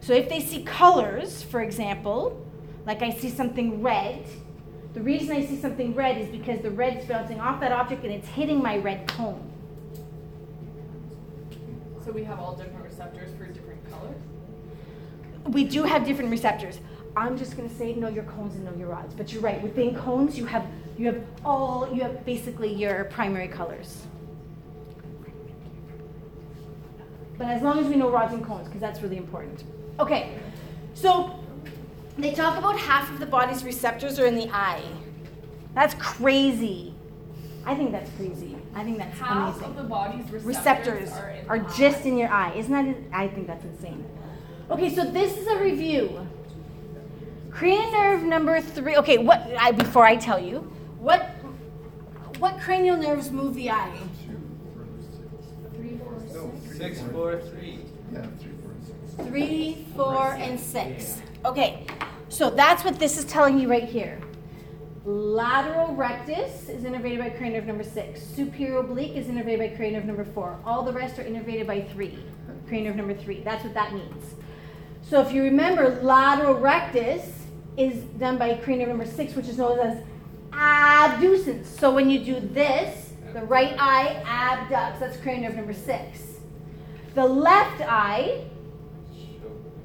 So 0.00 0.14
if 0.14 0.30
they 0.30 0.40
see 0.40 0.62
colors, 0.62 1.42
for 1.42 1.60
example, 1.60 2.44
like 2.86 3.02
I 3.02 3.10
see 3.10 3.28
something 3.28 3.82
red, 3.82 4.24
the 4.94 5.02
reason 5.02 5.36
I 5.36 5.44
see 5.44 5.60
something 5.60 5.94
red 5.94 6.16
is 6.16 6.28
because 6.30 6.62
the 6.62 6.70
red's 6.70 7.04
bouncing 7.04 7.38
off 7.38 7.60
that 7.60 7.70
object 7.70 8.02
and 8.02 8.12
it's 8.12 8.28
hitting 8.28 8.62
my 8.62 8.78
red 8.78 9.06
cone. 9.06 9.46
So 12.04 12.12
we 12.12 12.24
have 12.24 12.40
all 12.40 12.56
different 12.56 12.84
receptors 12.84 13.30
for 13.36 13.44
different 13.46 13.88
colors? 13.90 14.20
We 15.50 15.64
do 15.64 15.82
have 15.82 16.04
different 16.04 16.30
receptors. 16.30 16.78
I'm 17.16 17.36
just 17.36 17.56
gonna 17.56 17.68
say 17.70 17.94
know 17.94 18.08
your 18.08 18.24
cones 18.24 18.54
and 18.54 18.64
know 18.64 18.74
your 18.74 18.88
rods. 18.88 19.14
But 19.14 19.32
you're 19.32 19.42
right, 19.42 19.60
within 19.62 19.94
cones 19.96 20.38
you 20.38 20.46
have 20.46 20.66
you 20.96 21.06
have 21.06 21.22
all 21.44 21.88
you 21.92 22.02
have 22.02 22.24
basically 22.24 22.72
your 22.72 23.04
primary 23.04 23.48
colors. 23.48 24.02
But 27.36 27.48
as 27.48 27.62
long 27.62 27.78
as 27.78 27.86
we 27.86 27.96
know 27.96 28.10
rods 28.10 28.32
and 28.34 28.44
cones, 28.44 28.66
because 28.68 28.80
that's 28.80 29.00
really 29.00 29.16
important. 29.16 29.64
Okay, 29.98 30.38
so 30.94 31.34
they 32.18 32.32
talk 32.32 32.58
about 32.58 32.78
half 32.78 33.10
of 33.10 33.18
the 33.18 33.26
body's 33.26 33.64
receptors 33.64 34.18
are 34.18 34.26
in 34.26 34.36
the 34.36 34.48
eye. 34.50 34.82
That's 35.74 35.94
crazy. 35.94 36.94
I 37.64 37.74
think 37.74 37.92
that's 37.92 38.10
crazy. 38.16 38.56
I 38.74 38.84
think 38.84 38.98
that's 38.98 39.18
Half 39.18 39.54
amazing. 39.54 39.70
of 39.70 39.76
the 39.76 39.82
body's 39.84 40.30
receptors, 40.30 40.44
receptors 40.44 41.12
are, 41.12 41.36
are 41.48 41.58
just 41.58 42.04
eye. 42.04 42.08
in 42.08 42.18
your 42.18 42.28
eye. 42.28 42.52
Isn't 42.54 42.72
that? 42.72 42.96
I 43.12 43.28
think 43.28 43.46
that's 43.46 43.64
insane. 43.64 44.04
Okay, 44.70 44.94
so 44.94 45.04
this 45.10 45.36
is 45.36 45.46
a 45.48 45.58
review. 45.58 46.26
Cranial 47.50 47.90
nerve 47.92 48.22
number 48.22 48.60
three. 48.60 48.96
Okay, 48.96 49.18
what? 49.18 49.40
I, 49.58 49.72
before 49.72 50.04
I 50.04 50.16
tell 50.16 50.38
you, 50.38 50.58
what 50.98 51.22
what 52.38 52.60
cranial 52.60 52.96
nerves 52.96 53.30
move 53.30 53.54
the 53.54 53.70
eye? 53.70 53.92
Three, 55.74 55.98
four, 55.98 56.12
No, 56.32 56.52
six. 56.62 56.66
three, 56.68 56.78
Six, 56.78 57.00
four. 57.00 57.10
four, 57.10 57.40
three. 57.40 57.78
Yeah, 58.12 58.26
three, 58.38 58.52
four, 58.62 58.70
and 58.72 58.86
six. 58.86 59.28
Three, 59.28 59.86
four, 59.96 60.26
and 60.34 60.60
six. 60.60 61.22
Okay, 61.44 61.86
so 62.28 62.48
that's 62.50 62.84
what 62.84 62.98
this 62.98 63.18
is 63.18 63.24
telling 63.24 63.58
you 63.58 63.68
right 63.68 63.84
here. 63.84 64.20
Lateral 65.04 65.94
rectus 65.96 66.68
is 66.68 66.84
innervated 66.84 67.18
by 67.18 67.30
cranial 67.30 67.60
nerve 67.60 67.66
number 67.66 67.82
six. 67.84 68.22
Superior 68.22 68.78
oblique 68.78 69.16
is 69.16 69.26
innervated 69.26 69.58
by 69.58 69.68
cranial 69.76 70.00
nerve 70.00 70.06
number 70.06 70.24
four. 70.24 70.60
All 70.64 70.84
the 70.84 70.92
rest 70.92 71.18
are 71.18 71.24
innervated 71.24 71.66
by 71.66 71.80
three. 71.82 72.18
Cranial 72.68 72.94
nerve 72.94 72.96
number 73.08 73.14
three. 73.20 73.40
That's 73.42 73.64
what 73.64 73.74
that 73.74 73.92
means. 73.92 74.34
So 75.02 75.20
if 75.20 75.32
you 75.32 75.42
remember, 75.42 76.00
lateral 76.02 76.54
rectus 76.54 77.32
is 77.76 78.02
done 78.18 78.38
by 78.38 78.54
cranial 78.54 78.88
number 78.88 79.06
six, 79.06 79.34
which 79.34 79.48
is 79.48 79.58
known 79.58 79.78
as 79.80 80.02
abducens. 80.50 81.66
So 81.66 81.92
when 81.92 82.10
you 82.10 82.20
do 82.20 82.40
this, 82.40 83.12
the 83.32 83.42
right 83.42 83.74
eye 83.78 84.22
abducts. 84.24 85.00
That's 85.00 85.16
cranial 85.16 85.50
nerve 85.50 85.56
number 85.56 85.72
six. 85.72 86.40
The 87.14 87.24
left 87.24 87.80
eye 87.82 88.44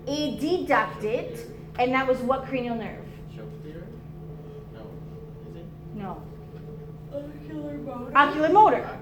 adducted, 0.07 1.39
and 1.80 1.93
that 1.93 2.07
was 2.07 2.20
what 2.20 2.45
cranial 2.45 2.76
nerve? 2.76 3.05
No. 5.95 6.22
Oculomotor. 7.11 8.16
Ocular 8.16 8.49
motor. 8.49 8.99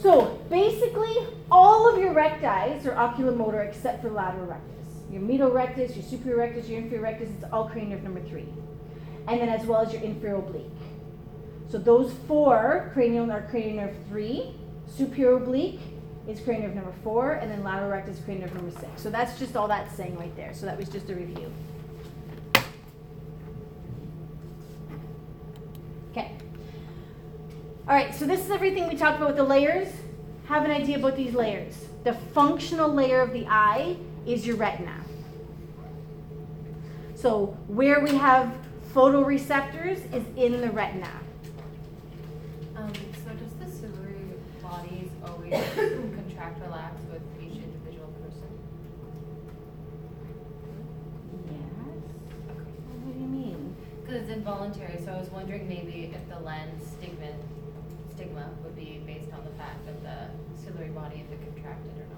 So 0.00 0.40
basically, 0.48 1.16
all 1.50 1.92
of 1.92 1.98
your 1.98 2.12
recti 2.12 2.46
are 2.46 2.94
oculomotor 2.94 3.66
except 3.66 4.02
for 4.02 4.10
lateral 4.10 4.46
rectus. 4.46 4.81
Your 5.12 5.20
medial 5.20 5.50
rectus, 5.50 5.94
your 5.94 6.04
superior 6.04 6.38
rectus, 6.38 6.68
your 6.68 6.80
inferior 6.80 7.02
rectus, 7.02 7.28
it's 7.28 7.44
all 7.52 7.68
cranial 7.68 7.90
nerve 7.90 8.02
number 8.02 8.22
three. 8.22 8.48
And 9.28 9.40
then 9.40 9.50
as 9.50 9.66
well 9.66 9.82
as 9.82 9.92
your 9.92 10.02
inferior 10.02 10.36
oblique. 10.36 10.66
So 11.68 11.78
those 11.78 12.12
four 12.26 12.90
cranial 12.94 13.30
are 13.30 13.46
cranial 13.50 13.86
nerve 13.86 13.96
three, 14.08 14.54
superior 14.86 15.36
oblique 15.36 15.80
is 16.26 16.40
cranial 16.40 16.68
nerve 16.68 16.76
number 16.76 16.94
four, 17.04 17.32
and 17.32 17.50
then 17.50 17.62
lateral 17.62 17.90
rectus 17.90 18.18
is 18.18 18.24
cranial 18.24 18.46
nerve 18.46 18.54
number 18.54 18.80
six. 18.80 19.02
So 19.02 19.10
that's 19.10 19.38
just 19.38 19.54
all 19.54 19.68
that's 19.68 19.94
saying 19.94 20.18
right 20.18 20.34
there. 20.34 20.54
So 20.54 20.64
that 20.66 20.78
was 20.78 20.88
just 20.88 21.10
a 21.10 21.14
review. 21.14 21.52
Okay. 26.10 26.32
All 27.86 27.94
right, 27.94 28.14
so 28.14 28.26
this 28.26 28.40
is 28.40 28.50
everything 28.50 28.88
we 28.88 28.96
talked 28.96 29.16
about 29.16 29.28
with 29.28 29.36
the 29.36 29.44
layers. 29.44 29.88
Have 30.46 30.64
an 30.64 30.70
idea 30.70 30.96
about 30.96 31.16
these 31.16 31.34
layers. 31.34 31.86
The 32.04 32.14
functional 32.34 32.92
layer 32.92 33.20
of 33.20 33.32
the 33.32 33.46
eye 33.46 33.96
is 34.26 34.46
your 34.46 34.56
retina. 34.56 35.01
So 37.22 37.56
where 37.68 38.00
we 38.00 38.16
have 38.16 38.52
photoreceptors 38.92 40.12
is 40.12 40.24
in 40.36 40.60
the 40.60 40.72
retina. 40.72 41.20
Um, 42.74 42.92
so 43.22 43.30
does 43.38 43.52
the 43.62 43.70
ciliary 43.70 44.34
bodies 44.60 45.08
always 45.24 45.52
contract, 46.18 46.60
or 46.60 46.64
relax 46.64 47.00
with 47.12 47.22
each 47.38 47.62
individual 47.62 48.10
person? 48.18 48.50
Yes. 51.46 52.02
Okay. 52.50 52.74
What 53.06 53.14
do 53.14 53.20
you 53.20 53.28
mean? 53.28 53.76
Because 54.00 54.22
it's 54.22 54.30
involuntary, 54.32 54.98
so 55.04 55.12
I 55.12 55.20
was 55.20 55.30
wondering 55.30 55.68
maybe 55.68 56.10
if 56.12 56.28
the 56.28 56.40
lens 56.40 56.82
stigma, 56.98 57.38
stigma 58.16 58.50
would 58.64 58.74
be 58.74 59.00
based 59.06 59.32
on 59.32 59.44
the 59.44 59.54
fact 59.62 59.86
that 59.86 60.02
the 60.02 60.60
ciliary 60.60 60.90
body, 60.90 61.22
if 61.24 61.30
it 61.30 61.54
contracted 61.54 61.92
or 62.02 62.06
not. 62.10 62.11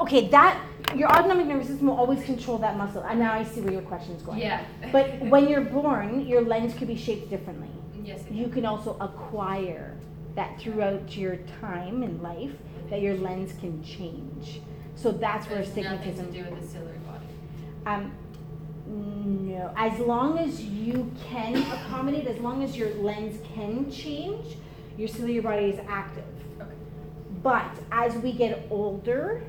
Okay, 0.00 0.28
that 0.28 0.60
your 0.96 1.10
autonomic 1.10 1.46
nervous 1.46 1.68
system 1.68 1.88
will 1.88 1.96
always 1.96 2.24
control 2.24 2.58
that 2.58 2.76
muscle. 2.76 3.02
And 3.02 3.18
now 3.18 3.32
I 3.32 3.44
see 3.44 3.60
where 3.60 3.72
your 3.72 3.82
question 3.82 4.14
is 4.14 4.22
going. 4.22 4.38
Yeah. 4.38 4.64
But 4.90 5.20
when 5.20 5.48
you're 5.48 5.60
born, 5.60 6.26
your 6.26 6.42
lens 6.42 6.74
could 6.74 6.88
be 6.88 6.96
shaped 6.96 7.30
differently. 7.30 7.68
Yes, 8.02 8.22
it 8.22 8.32
You 8.32 8.48
can 8.48 8.64
also 8.64 8.96
acquire 9.00 9.96
that 10.34 10.60
throughout 10.60 11.16
your 11.16 11.36
time 11.60 12.02
in 12.02 12.20
life 12.22 12.52
that 12.90 13.00
your 13.00 13.16
lens 13.16 13.52
can 13.60 13.82
change. 13.84 14.60
So 14.96 15.12
that's 15.12 15.46
where 15.48 15.56
There's 15.62 15.68
nothing 15.68 15.86
astigmatism. 15.86 16.32
to 16.32 16.32
do 16.32 16.50
with 16.50 16.60
the 16.60 16.68
ciliary 16.68 16.98
body. 16.98 17.26
Um, 17.86 18.12
no, 18.86 19.72
as 19.76 19.98
long 20.00 20.38
as 20.38 20.62
you 20.62 21.10
can 21.28 21.56
accommodate, 21.56 22.26
as 22.26 22.38
long 22.38 22.62
as 22.62 22.76
your 22.76 22.94
lens 22.94 23.40
can 23.54 23.90
change, 23.90 24.56
your 24.98 25.08
ciliary 25.08 25.40
body 25.40 25.64
is 25.66 25.80
active. 25.88 26.24
Okay. 26.60 26.70
But 27.42 27.70
as 27.90 28.14
we 28.16 28.32
get 28.32 28.66
older, 28.70 29.42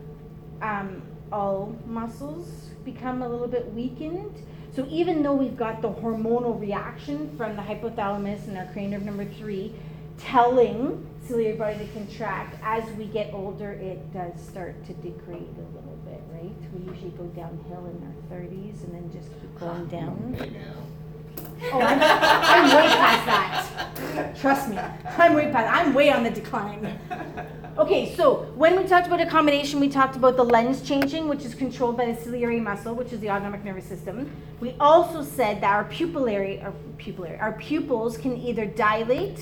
um, 0.64 1.02
all 1.32 1.76
muscles 1.86 2.48
become 2.86 3.22
a 3.22 3.28
little 3.28 3.48
bit 3.48 3.72
weakened. 3.74 4.34
So 4.76 4.88
even 4.90 5.22
though 5.22 5.34
we've 5.34 5.58
got 5.58 5.82
the 5.82 5.90
hormonal 5.90 6.60
reaction 6.60 7.36
from 7.38 7.56
the 7.56 7.62
hypothalamus 7.62 8.48
and 8.48 8.58
our 8.58 8.66
cranial 8.74 9.00
nerve 9.00 9.04
number 9.04 9.26
three 9.26 9.76
telling 10.18 11.06
ciliary 11.26 11.58
body 11.58 11.78
to 11.80 11.88
contract, 11.94 12.58
as 12.64 12.84
we 12.96 13.06
get 13.06 13.34
older, 13.34 13.72
it 13.72 14.12
does 14.14 14.40
start 14.42 14.84
to 14.86 14.94
degrade 14.94 15.56
a 15.58 15.76
little 15.76 16.00
bit, 16.06 16.22
right? 16.32 16.56
We 16.74 16.92
usually 16.92 17.12
go 17.12 17.26
downhill 17.28 17.86
in 17.86 18.02
our 18.04 18.38
30s 18.38 18.84
and 18.84 18.94
then 18.94 19.12
just 19.12 19.30
keep 19.42 19.60
going 19.60 19.86
down. 19.98 20.36
Oh, 21.72 21.80
I'm, 21.80 22.00
I'm 22.02 22.76
way 22.76 22.88
past 22.88 23.26
that. 23.26 23.53
Trust 24.40 24.70
me, 24.70 24.78
I'm 25.18 25.34
way 25.34 25.52
past. 25.52 25.74
I'm 25.74 25.94
way 25.94 26.12
on 26.12 26.24
the 26.24 26.30
decline. 26.30 27.00
Okay, 27.78 28.16
so 28.16 28.52
when 28.56 28.78
we 28.78 28.84
talked 28.84 29.08
about 29.08 29.20
accommodation, 29.20 29.80
we 29.80 29.90
talked 29.90 30.16
about 30.16 30.38
the 30.38 30.44
lens 30.44 30.82
changing, 30.82 31.28
which 31.28 31.44
is 31.44 31.56
controlled 31.56 31.98
by 31.98 32.06
the 32.06 32.22
ciliary 32.22 32.60
muscle, 32.60 32.94
which 32.94 33.12
is 33.12 33.20
the 33.20 33.32
autonomic 33.32 33.64
nervous 33.66 33.86
system. 33.86 34.30
We 34.60 34.76
also 34.80 35.24
said 35.24 35.62
that 35.62 35.74
our 35.74 35.86
pupillary, 35.86 36.64
our 36.64 36.74
pupillary, 36.98 37.42
our 37.42 37.54
pupils 37.54 38.18
can 38.18 38.38
either 38.38 38.66
dilate 38.68 39.40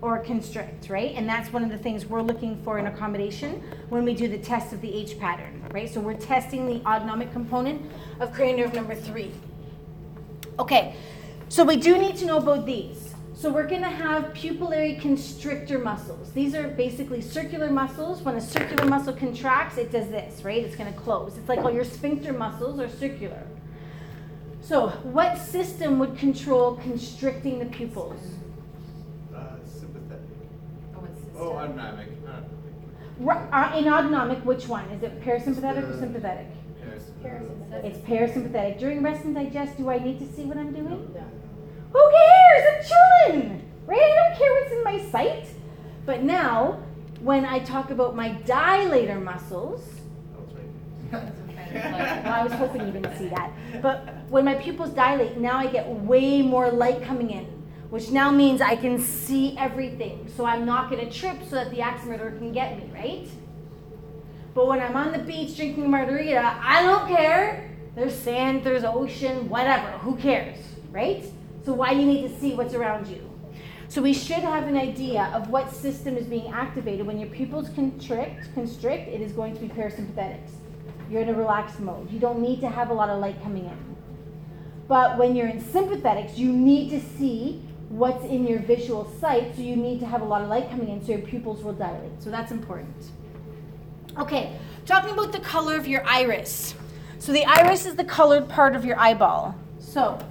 or 0.00 0.18
constrict, 0.20 0.88
right? 0.88 1.12
And 1.14 1.28
that's 1.28 1.52
one 1.52 1.62
of 1.62 1.70
the 1.70 1.76
things 1.76 2.06
we're 2.06 2.22
looking 2.22 2.62
for 2.62 2.78
in 2.78 2.86
accommodation 2.86 3.62
when 3.90 4.04
we 4.04 4.14
do 4.14 4.28
the 4.28 4.38
test 4.38 4.72
of 4.72 4.80
the 4.80 4.92
H 4.92 5.18
pattern, 5.18 5.62
right? 5.72 5.88
So 5.92 6.00
we're 6.00 6.14
testing 6.14 6.66
the 6.66 6.80
autonomic 6.88 7.32
component 7.32 7.90
of 8.20 8.32
cranial 8.32 8.68
nerve 8.68 8.74
number 8.74 8.94
three. 8.94 9.32
Okay, 10.58 10.96
so 11.50 11.64
we 11.64 11.76
do 11.76 11.98
need 11.98 12.16
to 12.16 12.24
know 12.24 12.38
about 12.38 12.64
these. 12.64 13.14
So 13.40 13.50
we're 13.50 13.66
gonna 13.66 13.88
have 13.88 14.34
pupillary 14.34 15.00
constrictor 15.00 15.78
muscles. 15.78 16.30
These 16.32 16.54
are 16.54 16.68
basically 16.68 17.22
circular 17.22 17.70
muscles. 17.70 18.20
When 18.20 18.34
a 18.34 18.40
circular 18.40 18.84
muscle 18.84 19.14
contracts, 19.14 19.78
it 19.78 19.90
does 19.90 20.10
this, 20.10 20.44
right? 20.44 20.62
It's 20.62 20.76
gonna 20.76 20.92
close. 20.92 21.38
It's 21.38 21.48
like 21.48 21.60
all 21.60 21.70
your 21.70 21.84
sphincter 21.84 22.34
muscles 22.34 22.78
are 22.78 22.88
circular. 22.90 23.42
So 24.60 24.88
what 25.04 25.38
system 25.38 25.98
would 26.00 26.18
control 26.18 26.76
constricting 26.82 27.60
the 27.60 27.64
pupils? 27.64 28.20
Uh, 29.34 29.56
sympathetic. 29.64 30.20
Oh, 30.94 31.04
it's 31.06 31.20
system. 31.20 31.38
Oh, 31.38 31.52
autonomic. 31.52 32.08
autonomic. 32.22 32.50
Ri- 33.20 33.48
uh, 33.52 33.78
In 33.78 33.88
autonomic, 33.90 34.44
which 34.44 34.68
one? 34.68 34.84
Is 34.90 35.02
it 35.02 35.18
parasympathetic 35.22 35.88
or 35.88 35.98
sympathetic? 35.98 36.46
Parasympathetic. 37.24 37.84
It's 37.84 37.98
parasympathetic. 38.00 38.78
During 38.78 39.02
rest 39.02 39.24
and 39.24 39.34
digest, 39.34 39.78
do 39.78 39.88
I 39.88 39.98
need 39.98 40.18
to 40.18 40.30
see 40.30 40.44
what 40.44 40.58
I'm 40.58 40.74
doing? 40.74 41.10
No. 41.14 41.24
Who 41.92 42.10
cares? 42.10 42.64
I'm 42.70 43.32
chilling, 43.32 43.70
right? 43.86 44.00
I 44.00 44.28
don't 44.28 44.38
care 44.38 44.52
what's 44.54 44.72
in 44.72 44.84
my 44.84 45.10
sight. 45.10 45.46
But 46.06 46.22
now, 46.22 46.80
when 47.20 47.44
I 47.44 47.58
talk 47.60 47.90
about 47.90 48.16
my 48.16 48.30
dilator 48.44 49.22
muscles, 49.22 49.82
it's 50.38 50.54
right 50.54 51.10
That's 51.10 51.24
what 51.38 51.48
I'm 51.48 51.54
trying 51.54 51.72
to 51.72 51.98
like- 51.98 52.24
well, 52.24 52.32
I 52.32 52.42
was 52.44 52.52
hoping 52.52 52.86
you 52.86 52.92
didn't 52.92 53.16
see 53.18 53.28
that. 53.28 53.50
But 53.82 54.08
when 54.28 54.44
my 54.44 54.54
pupils 54.54 54.90
dilate, 54.90 55.36
now 55.38 55.56
I 55.58 55.66
get 55.66 55.88
way 55.88 56.42
more 56.42 56.70
light 56.70 57.02
coming 57.02 57.30
in, 57.30 57.44
which 57.90 58.10
now 58.10 58.30
means 58.30 58.60
I 58.60 58.76
can 58.76 58.98
see 58.98 59.56
everything. 59.58 60.28
So 60.36 60.44
I'm 60.44 60.64
not 60.64 60.90
going 60.90 61.04
to 61.06 61.12
trip 61.12 61.38
so 61.48 61.56
that 61.56 61.70
the 61.70 61.78
aximeter 61.78 62.36
can 62.38 62.52
get 62.52 62.76
me, 62.78 62.90
right? 62.94 63.28
But 64.54 64.66
when 64.66 64.80
I'm 64.80 64.96
on 64.96 65.12
the 65.12 65.18
beach 65.18 65.56
drinking 65.56 65.84
a 65.84 65.88
margarita, 65.88 66.58
I 66.62 66.82
don't 66.82 67.08
care. 67.08 67.70
There's 67.94 68.14
sand, 68.14 68.64
there's 68.64 68.84
ocean, 68.84 69.48
whatever. 69.48 69.88
Who 69.98 70.16
cares, 70.16 70.58
right? 70.90 71.24
So 71.64 71.74
why 71.74 71.92
you 71.92 72.06
need 72.06 72.22
to 72.28 72.40
see 72.40 72.54
what's 72.54 72.74
around 72.74 73.06
you? 73.06 73.28
So 73.88 74.00
we 74.00 74.12
should 74.14 74.38
have 74.38 74.68
an 74.68 74.76
idea 74.76 75.32
of 75.34 75.50
what 75.50 75.72
system 75.72 76.16
is 76.16 76.26
being 76.26 76.52
activated. 76.52 77.06
When 77.06 77.18
your 77.18 77.28
pupils 77.28 77.68
constrict, 77.70 78.54
constrict, 78.54 79.08
it 79.08 79.20
is 79.20 79.32
going 79.32 79.54
to 79.54 79.60
be 79.60 79.68
parasympathetics. 79.68 80.50
You're 81.10 81.22
in 81.22 81.28
a 81.28 81.34
relaxed 81.34 81.80
mode. 81.80 82.10
You 82.10 82.20
don't 82.20 82.40
need 82.40 82.60
to 82.60 82.68
have 82.68 82.90
a 82.90 82.94
lot 82.94 83.08
of 83.08 83.18
light 83.18 83.42
coming 83.42 83.64
in. 83.64 83.96
But 84.86 85.18
when 85.18 85.34
you're 85.34 85.48
in 85.48 85.60
sympathetics, 85.60 86.38
you 86.38 86.52
need 86.52 86.90
to 86.90 87.00
see 87.00 87.62
what's 87.88 88.24
in 88.24 88.46
your 88.46 88.60
visual 88.60 89.10
sight, 89.20 89.56
so 89.56 89.62
you 89.62 89.74
need 89.74 89.98
to 89.98 90.06
have 90.06 90.22
a 90.22 90.24
lot 90.24 90.42
of 90.42 90.48
light 90.48 90.70
coming 90.70 90.88
in 90.88 91.04
so 91.04 91.10
your 91.10 91.20
pupils 91.20 91.62
will 91.64 91.72
dilate. 91.72 92.22
So 92.22 92.30
that's 92.30 92.52
important. 92.52 93.10
Okay, 94.18 94.56
talking 94.86 95.10
about 95.10 95.32
the 95.32 95.40
color 95.40 95.74
of 95.74 95.88
your 95.88 96.06
iris. 96.06 96.74
So 97.18 97.32
the 97.32 97.44
iris 97.44 97.86
is 97.86 97.96
the 97.96 98.04
colored 98.04 98.48
part 98.48 98.76
of 98.76 98.84
your 98.84 98.98
eyeball. 98.98 99.56
So 99.80 100.24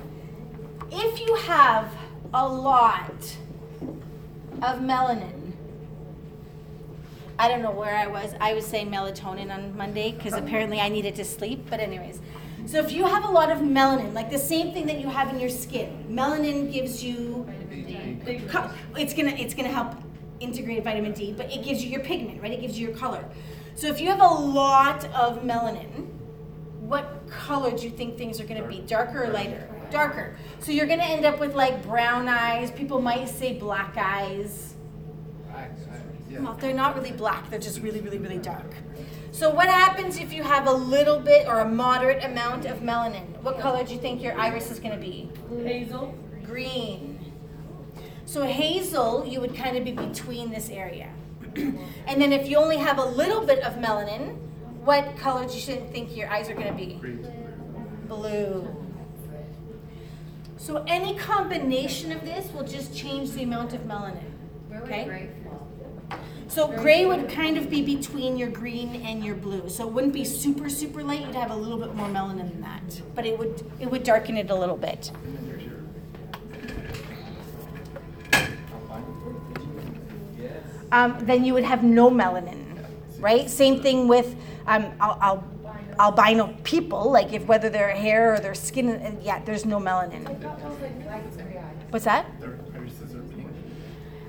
if 0.91 1.19
you 1.19 1.35
have 1.35 1.93
a 2.33 2.47
lot 2.47 3.37
of 4.61 4.79
melanin, 4.79 5.53
I 7.37 7.47
don't 7.47 7.61
know 7.61 7.71
where 7.71 7.95
I 7.95 8.07
was. 8.07 8.33
I 8.41 8.53
was 8.53 8.65
saying 8.65 8.91
melatonin 8.91 9.53
on 9.53 9.75
Monday 9.77 10.11
because 10.11 10.33
uh-huh. 10.33 10.45
apparently 10.45 10.79
I 10.79 10.89
needed 10.89 11.15
to 11.15 11.25
sleep. 11.25 11.67
But, 11.69 11.79
anyways, 11.79 12.19
so 12.65 12.79
if 12.79 12.91
you 12.91 13.05
have 13.05 13.23
a 13.23 13.31
lot 13.31 13.49
of 13.51 13.59
melanin, 13.59 14.13
like 14.13 14.29
the 14.29 14.37
same 14.37 14.73
thing 14.73 14.85
that 14.87 14.99
you 14.99 15.07
have 15.07 15.29
in 15.33 15.39
your 15.39 15.49
skin, 15.49 16.05
melanin 16.09 16.71
gives 16.71 17.03
you 17.03 17.45
Vitamin 17.47 18.19
D. 18.25 18.41
co- 18.47 18.69
it's 18.97 19.13
gonna 19.13 19.31
it's 19.31 19.53
gonna 19.53 19.69
help 19.69 19.95
integrate 20.41 20.83
vitamin 20.83 21.13
D, 21.13 21.33
but 21.35 21.51
it 21.51 21.63
gives 21.63 21.83
you 21.83 21.89
your 21.89 22.01
pigment, 22.01 22.41
right? 22.41 22.51
It 22.51 22.61
gives 22.61 22.77
you 22.77 22.87
your 22.87 22.97
color. 22.97 23.23
So 23.75 23.87
if 23.87 24.01
you 24.01 24.09
have 24.09 24.19
a 24.19 24.27
lot 24.27 25.05
of 25.13 25.43
melanin, 25.43 26.07
what 26.81 27.29
color 27.29 27.71
do 27.71 27.83
you 27.83 27.89
think 27.89 28.17
things 28.17 28.41
are 28.41 28.45
gonna 28.45 28.67
be? 28.67 28.81
Darker 28.81 29.23
or 29.23 29.29
lighter? 29.29 29.68
Darker. 29.91 30.35
So 30.59 30.71
you're 30.71 30.87
gonna 30.87 31.03
end 31.03 31.25
up 31.25 31.39
with 31.39 31.55
like 31.55 31.83
brown 31.83 32.27
eyes. 32.27 32.71
People 32.71 33.01
might 33.01 33.27
say 33.29 33.53
black 33.53 33.95
eyes. 33.97 34.75
Well, 36.31 36.53
they're 36.53 36.73
not 36.73 36.95
really 36.95 37.11
black. 37.11 37.49
They're 37.49 37.59
just 37.59 37.81
really, 37.81 38.01
really, 38.01 38.19
really 38.19 38.37
dark. 38.37 38.71
So 39.31 39.49
what 39.49 39.67
happens 39.67 40.17
if 40.19 40.31
you 40.31 40.43
have 40.43 40.67
a 40.67 40.71
little 40.73 41.19
bit 41.19 41.47
or 41.47 41.59
a 41.59 41.67
moderate 41.67 42.23
amount 42.23 42.65
of 42.65 42.79
melanin? 42.79 43.41
What 43.41 43.59
color 43.59 43.83
do 43.83 43.93
you 43.93 43.99
think 43.99 44.21
your 44.21 44.37
iris 44.39 44.69
is 44.71 44.79
gonna 44.79 44.97
be? 44.97 45.29
Hazel. 45.63 46.13
green. 46.45 47.19
So 48.25 48.43
hazel, 48.43 49.25
you 49.25 49.41
would 49.41 49.55
kind 49.55 49.75
of 49.75 49.83
be 49.83 49.91
between 49.91 50.51
this 50.51 50.69
area. 50.69 51.11
and 51.55 52.21
then 52.21 52.31
if 52.31 52.47
you 52.47 52.57
only 52.57 52.77
have 52.77 52.99
a 52.99 53.05
little 53.05 53.45
bit 53.45 53.59
of 53.63 53.73
melanin, 53.75 54.37
what 54.83 55.17
color 55.17 55.45
do 55.47 55.53
you 55.53 55.59
should 55.59 55.91
think 55.91 56.15
your 56.15 56.29
eyes 56.29 56.49
are 56.49 56.53
going 56.53 56.67
to 56.67 56.73
be? 56.73 56.99
Blue. 58.07 58.67
So 60.69 60.83
any 60.85 61.15
combination 61.15 62.11
of 62.11 62.23
this 62.23 62.53
will 62.53 62.63
just 62.63 62.95
change 62.95 63.31
the 63.31 63.41
amount 63.41 63.73
of 63.73 63.81
melanin. 63.87 64.21
Okay. 64.83 65.31
So 66.47 66.67
gray 66.67 67.07
would 67.07 67.27
kind 67.27 67.57
of 67.57 67.71
be 67.71 67.81
between 67.81 68.37
your 68.37 68.49
green 68.49 68.97
and 68.97 69.25
your 69.25 69.33
blue. 69.33 69.67
So 69.67 69.87
it 69.87 69.91
wouldn't 69.91 70.13
be 70.13 70.23
super 70.23 70.69
super 70.69 71.01
light. 71.01 71.21
You'd 71.25 71.33
have 71.33 71.49
a 71.49 71.55
little 71.55 71.79
bit 71.79 71.95
more 71.95 72.07
melanin 72.07 72.51
than 72.51 72.61
that, 72.61 73.01
but 73.15 73.25
it 73.25 73.39
would 73.39 73.65
it 73.79 73.89
would 73.89 74.03
darken 74.03 74.37
it 74.37 74.51
a 74.51 74.55
little 74.55 74.77
bit. 74.77 75.11
Then 75.23 75.47
there's 75.47 75.63
your. 75.63 75.79
Yes. 80.37 80.63
um, 80.91 81.17
then 81.21 81.45
you 81.45 81.55
would 81.55 81.63
have 81.63 81.83
no 81.83 82.11
melanin, 82.11 82.85
right? 83.17 83.49
Same 83.49 83.81
thing 83.81 84.07
with 84.07 84.35
um, 84.67 84.85
al- 85.01 85.17
al- 85.19 85.47
albino 85.99 86.55
people, 86.63 87.11
like 87.11 87.33
if 87.33 87.45
whether 87.45 87.69
their 87.69 87.89
hair 87.89 88.35
or 88.35 88.39
their 88.39 88.55
skin, 88.55 88.89
uh, 88.89 89.15
yeah, 89.21 89.43
there's 89.43 89.65
no 89.65 89.79
melanin. 89.79 90.23
What's 91.89 92.05
that? 92.05 92.25
Their 92.39 92.57
irises 92.73 93.15
are 93.15 93.21
pink. 93.23 93.47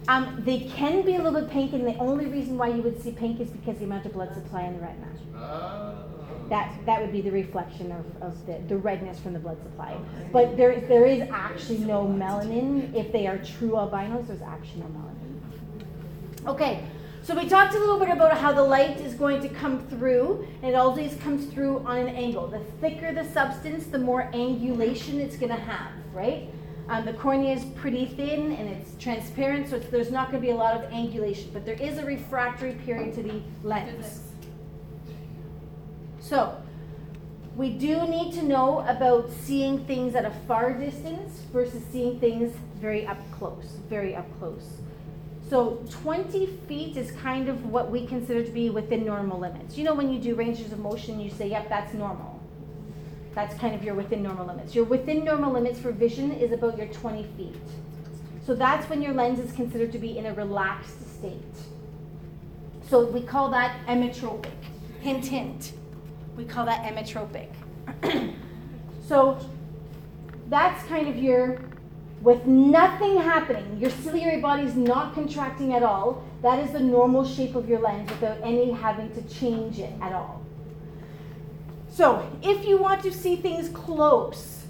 Um, 0.09 0.43
they 0.45 0.61
can 0.61 1.03
be 1.03 1.14
a 1.14 1.23
little 1.23 1.41
bit 1.41 1.51
pink, 1.51 1.73
and 1.73 1.87
the 1.87 1.97
only 1.99 2.27
reason 2.27 2.59
why 2.59 2.68
you 2.68 2.83
would 2.83 3.01
see 3.01 3.12
pink 3.12 3.41
is 3.41 3.49
because 3.51 3.79
the 3.79 3.85
amount 3.85 4.07
of 4.07 4.12
blood 4.12 4.35
supply 4.35 4.62
in 4.62 4.75
the 4.75 4.81
retina. 4.81 5.07
Oh. 5.37 6.05
That 6.49 6.75
that 6.85 7.01
would 7.01 7.12
be 7.12 7.21
the 7.21 7.31
reflection 7.31 7.93
of, 7.93 8.05
of 8.21 8.47
the, 8.47 8.59
the 8.66 8.77
redness 8.77 9.21
from 9.21 9.35
the 9.35 9.39
blood 9.39 9.62
supply. 9.62 9.97
But 10.33 10.57
there 10.57 10.81
there 10.81 11.07
is 11.07 11.21
actually 11.31 11.79
no 11.79 12.05
melanin. 12.05 12.93
If 12.93 13.12
they 13.12 13.29
are 13.29 13.39
true 13.39 13.77
albinos, 13.77 14.27
there's 14.27 14.43
actually 14.43 14.81
no 14.81 14.87
melanin. 14.87 16.49
Okay, 16.49 16.83
so 17.23 17.35
we 17.35 17.49
talked 17.49 17.75
a 17.75 17.79
little 17.79 17.99
bit 17.99 18.09
about 18.09 18.37
how 18.39 18.53
the 18.53 18.62
light 18.62 18.99
is 19.01 19.14
going 19.14 19.43
to 19.43 19.49
come 19.49 19.87
through, 19.89 20.47
and 20.62 20.73
it 20.73 20.75
always 20.75 21.14
comes 21.16 21.47
through 21.47 21.81
on 21.81 21.99
an 21.99 22.09
angle. 22.09 22.47
The 22.47 22.61
thicker 22.81 23.12
the 23.12 23.25
substance, 23.31 23.87
the 23.87 23.99
more 23.99 24.31
angulation 24.33 25.14
it's 25.14 25.37
going 25.37 25.53
to 25.53 25.61
have, 25.61 25.93
right? 26.14 26.49
Um, 26.89 27.05
the 27.05 27.12
cornea 27.12 27.55
is 27.55 27.64
pretty 27.77 28.07
thin 28.07 28.53
and 28.53 28.68
it's 28.68 29.01
transparent, 29.01 29.68
so 29.68 29.77
it's, 29.77 29.87
there's 29.91 30.11
not 30.11 30.31
going 30.31 30.43
to 30.43 30.47
be 30.47 30.51
a 30.51 30.57
lot 30.57 30.75
of 30.75 30.91
angulation, 30.91 31.53
but 31.53 31.64
there 31.64 31.77
is 31.77 31.99
a 31.99 32.05
refractory 32.05 32.73
period 32.85 33.14
to 33.14 33.23
the 33.23 33.41
lens. 33.62 34.23
So, 36.18 36.61
we 37.55 37.71
do 37.71 38.07
need 38.07 38.33
to 38.35 38.43
know 38.43 38.81
about 38.89 39.31
seeing 39.31 39.85
things 39.85 40.14
at 40.14 40.25
a 40.25 40.31
far 40.49 40.73
distance 40.73 41.43
versus 41.53 41.83
seeing 41.93 42.18
things 42.18 42.57
very 42.81 43.07
up 43.07 43.18
close, 43.33 43.79
very 43.89 44.16
up 44.16 44.27
close. 44.39 44.81
So 45.51 45.84
20 46.03 46.46
feet 46.68 46.96
is 46.96 47.11
kind 47.11 47.48
of 47.48 47.66
what 47.66 47.90
we 47.90 48.07
consider 48.07 48.44
to 48.44 48.53
be 48.53 48.70
within 48.70 49.05
normal 49.05 49.40
limits. 49.40 49.76
You 49.76 49.82
know, 49.82 49.94
when 49.94 50.12
you 50.12 50.20
do 50.20 50.36
ranges 50.36 50.72
of 50.72 50.78
motion, 50.78 51.18
you 51.18 51.28
say, 51.28 51.51
yep, 51.51 51.68
that's 51.68 51.92
normal. 51.92 52.40
That's 53.34 53.59
kind 53.59 53.74
of 53.74 53.82
your 53.82 53.96
within 53.96 54.22
normal 54.22 54.46
limits. 54.46 54.76
Your 54.76 54.84
within 54.84 55.24
normal 55.24 55.53
limits 55.53 55.80
for 55.80 55.90
vision 55.90 56.30
is 56.30 56.53
about 56.53 56.78
your 56.78 56.86
20 56.86 57.24
feet. 57.36 57.57
So 58.46 58.55
that's 58.55 58.88
when 58.88 59.03
your 59.03 59.12
lens 59.12 59.40
is 59.40 59.51
considered 59.51 59.90
to 59.90 59.98
be 59.98 60.16
in 60.18 60.26
a 60.26 60.34
relaxed 60.34 61.18
state. 61.18 61.42
So 62.88 63.07
we 63.07 63.20
call 63.20 63.51
that 63.51 63.84
emmetropic. 63.88 64.53
Hint, 65.01 65.26
hint. 65.26 65.72
We 66.36 66.44
call 66.44 66.64
that 66.66 66.84
emmetropic. 66.84 67.48
so 69.09 69.36
that's 70.48 70.86
kind 70.86 71.09
of 71.09 71.16
your, 71.16 71.59
with 72.21 72.45
nothing 72.47 73.16
happening, 73.16 73.79
your 73.81 73.91
ciliary 73.91 74.41
body 74.41 74.64
is 74.64 74.77
not 74.77 75.14
contracting 75.14 75.73
at 75.75 75.83
all. 75.83 76.23
That 76.43 76.59
is 76.59 76.73
the 76.73 76.81
normal 76.81 77.25
shape 77.25 77.55
of 77.55 77.68
your 77.68 77.81
lens 77.81 78.11
without 78.11 78.39
any 78.43 78.73
having 78.73 79.11
to 79.14 79.23
change 79.23 79.79
it 79.79 79.93
at 80.03 80.12
all. 80.12 80.43
So 81.89 82.27
if 82.43 82.66
you 82.66 82.77
want 82.79 83.03
to 83.03 83.12
see 83.12 83.37
things 83.37 83.68
close, 83.71 84.66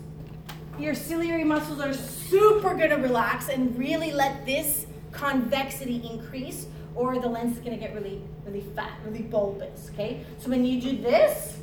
your 0.78 0.94
ciliary 0.94 1.44
muscles 1.44 1.80
are 1.80 1.92
super 1.92 2.74
gonna 2.74 2.98
relax 2.98 3.48
and 3.48 3.76
really 3.76 4.12
let 4.12 4.46
this 4.46 4.86
convexity 5.12 6.08
increase, 6.08 6.66
or 6.94 7.18
the 7.18 7.28
lens 7.28 7.56
is 7.58 7.62
gonna 7.62 7.76
get 7.76 7.94
really, 7.94 8.22
really 8.46 8.62
fat, 8.74 8.92
really 9.04 9.22
bulbous, 9.22 9.90
okay? 9.92 10.24
So 10.38 10.50
when 10.50 10.64
you 10.64 10.80
do 10.80 10.96
this, 10.96 11.58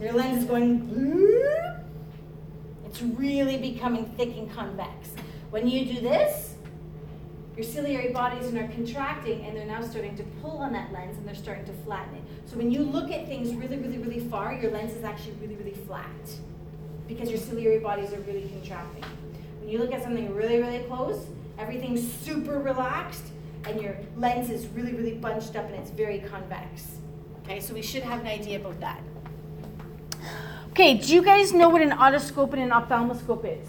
your 0.00 0.12
lens 0.12 0.42
is 0.42 0.44
going. 0.44 1.84
It's 2.96 3.18
really 3.18 3.58
becoming 3.58 4.06
thick 4.16 4.36
and 4.38 4.50
convex. 4.50 5.10
When 5.50 5.68
you 5.68 5.84
do 5.84 6.00
this, 6.00 6.54
your 7.54 7.64
ciliary 7.64 8.10
bodies 8.10 8.52
are 8.54 8.68
contracting 8.68 9.44
and 9.44 9.54
they're 9.54 9.66
now 9.66 9.82
starting 9.82 10.16
to 10.16 10.22
pull 10.40 10.58
on 10.58 10.72
that 10.72 10.92
lens 10.92 11.18
and 11.18 11.28
they're 11.28 11.34
starting 11.34 11.66
to 11.66 11.72
flatten 11.84 12.14
it. 12.14 12.22
So 12.46 12.56
when 12.56 12.70
you 12.70 12.80
look 12.80 13.10
at 13.10 13.26
things 13.26 13.54
really, 13.54 13.76
really, 13.76 13.98
really 13.98 14.20
far, 14.20 14.54
your 14.54 14.70
lens 14.70 14.94
is 14.94 15.04
actually 15.04 15.34
really, 15.42 15.56
really 15.56 15.74
flat 15.86 16.06
because 17.06 17.28
your 17.28 17.38
ciliary 17.38 17.80
bodies 17.80 18.14
are 18.14 18.20
really 18.20 18.48
contracting. 18.48 19.04
When 19.60 19.68
you 19.68 19.78
look 19.78 19.92
at 19.92 20.02
something 20.02 20.34
really, 20.34 20.58
really 20.58 20.84
close, 20.84 21.26
everything's 21.58 22.10
super 22.10 22.58
relaxed 22.58 23.26
and 23.64 23.80
your 23.80 23.96
lens 24.16 24.48
is 24.48 24.66
really, 24.68 24.94
really 24.94 25.14
bunched 25.14 25.54
up 25.54 25.66
and 25.66 25.74
it's 25.74 25.90
very 25.90 26.20
convex. 26.20 26.96
Okay, 27.44 27.60
so 27.60 27.74
we 27.74 27.82
should 27.82 28.02
have 28.02 28.20
an 28.20 28.26
idea 28.26 28.58
about 28.58 28.80
that. 28.80 29.00
Okay, 30.76 30.92
do 30.92 31.14
you 31.14 31.22
guys 31.22 31.54
know 31.54 31.70
what 31.70 31.80
an 31.80 31.92
otoscope 31.92 32.52
and 32.52 32.60
an 32.60 32.68
ophthalmoscope 32.68 33.46
is? 33.46 33.66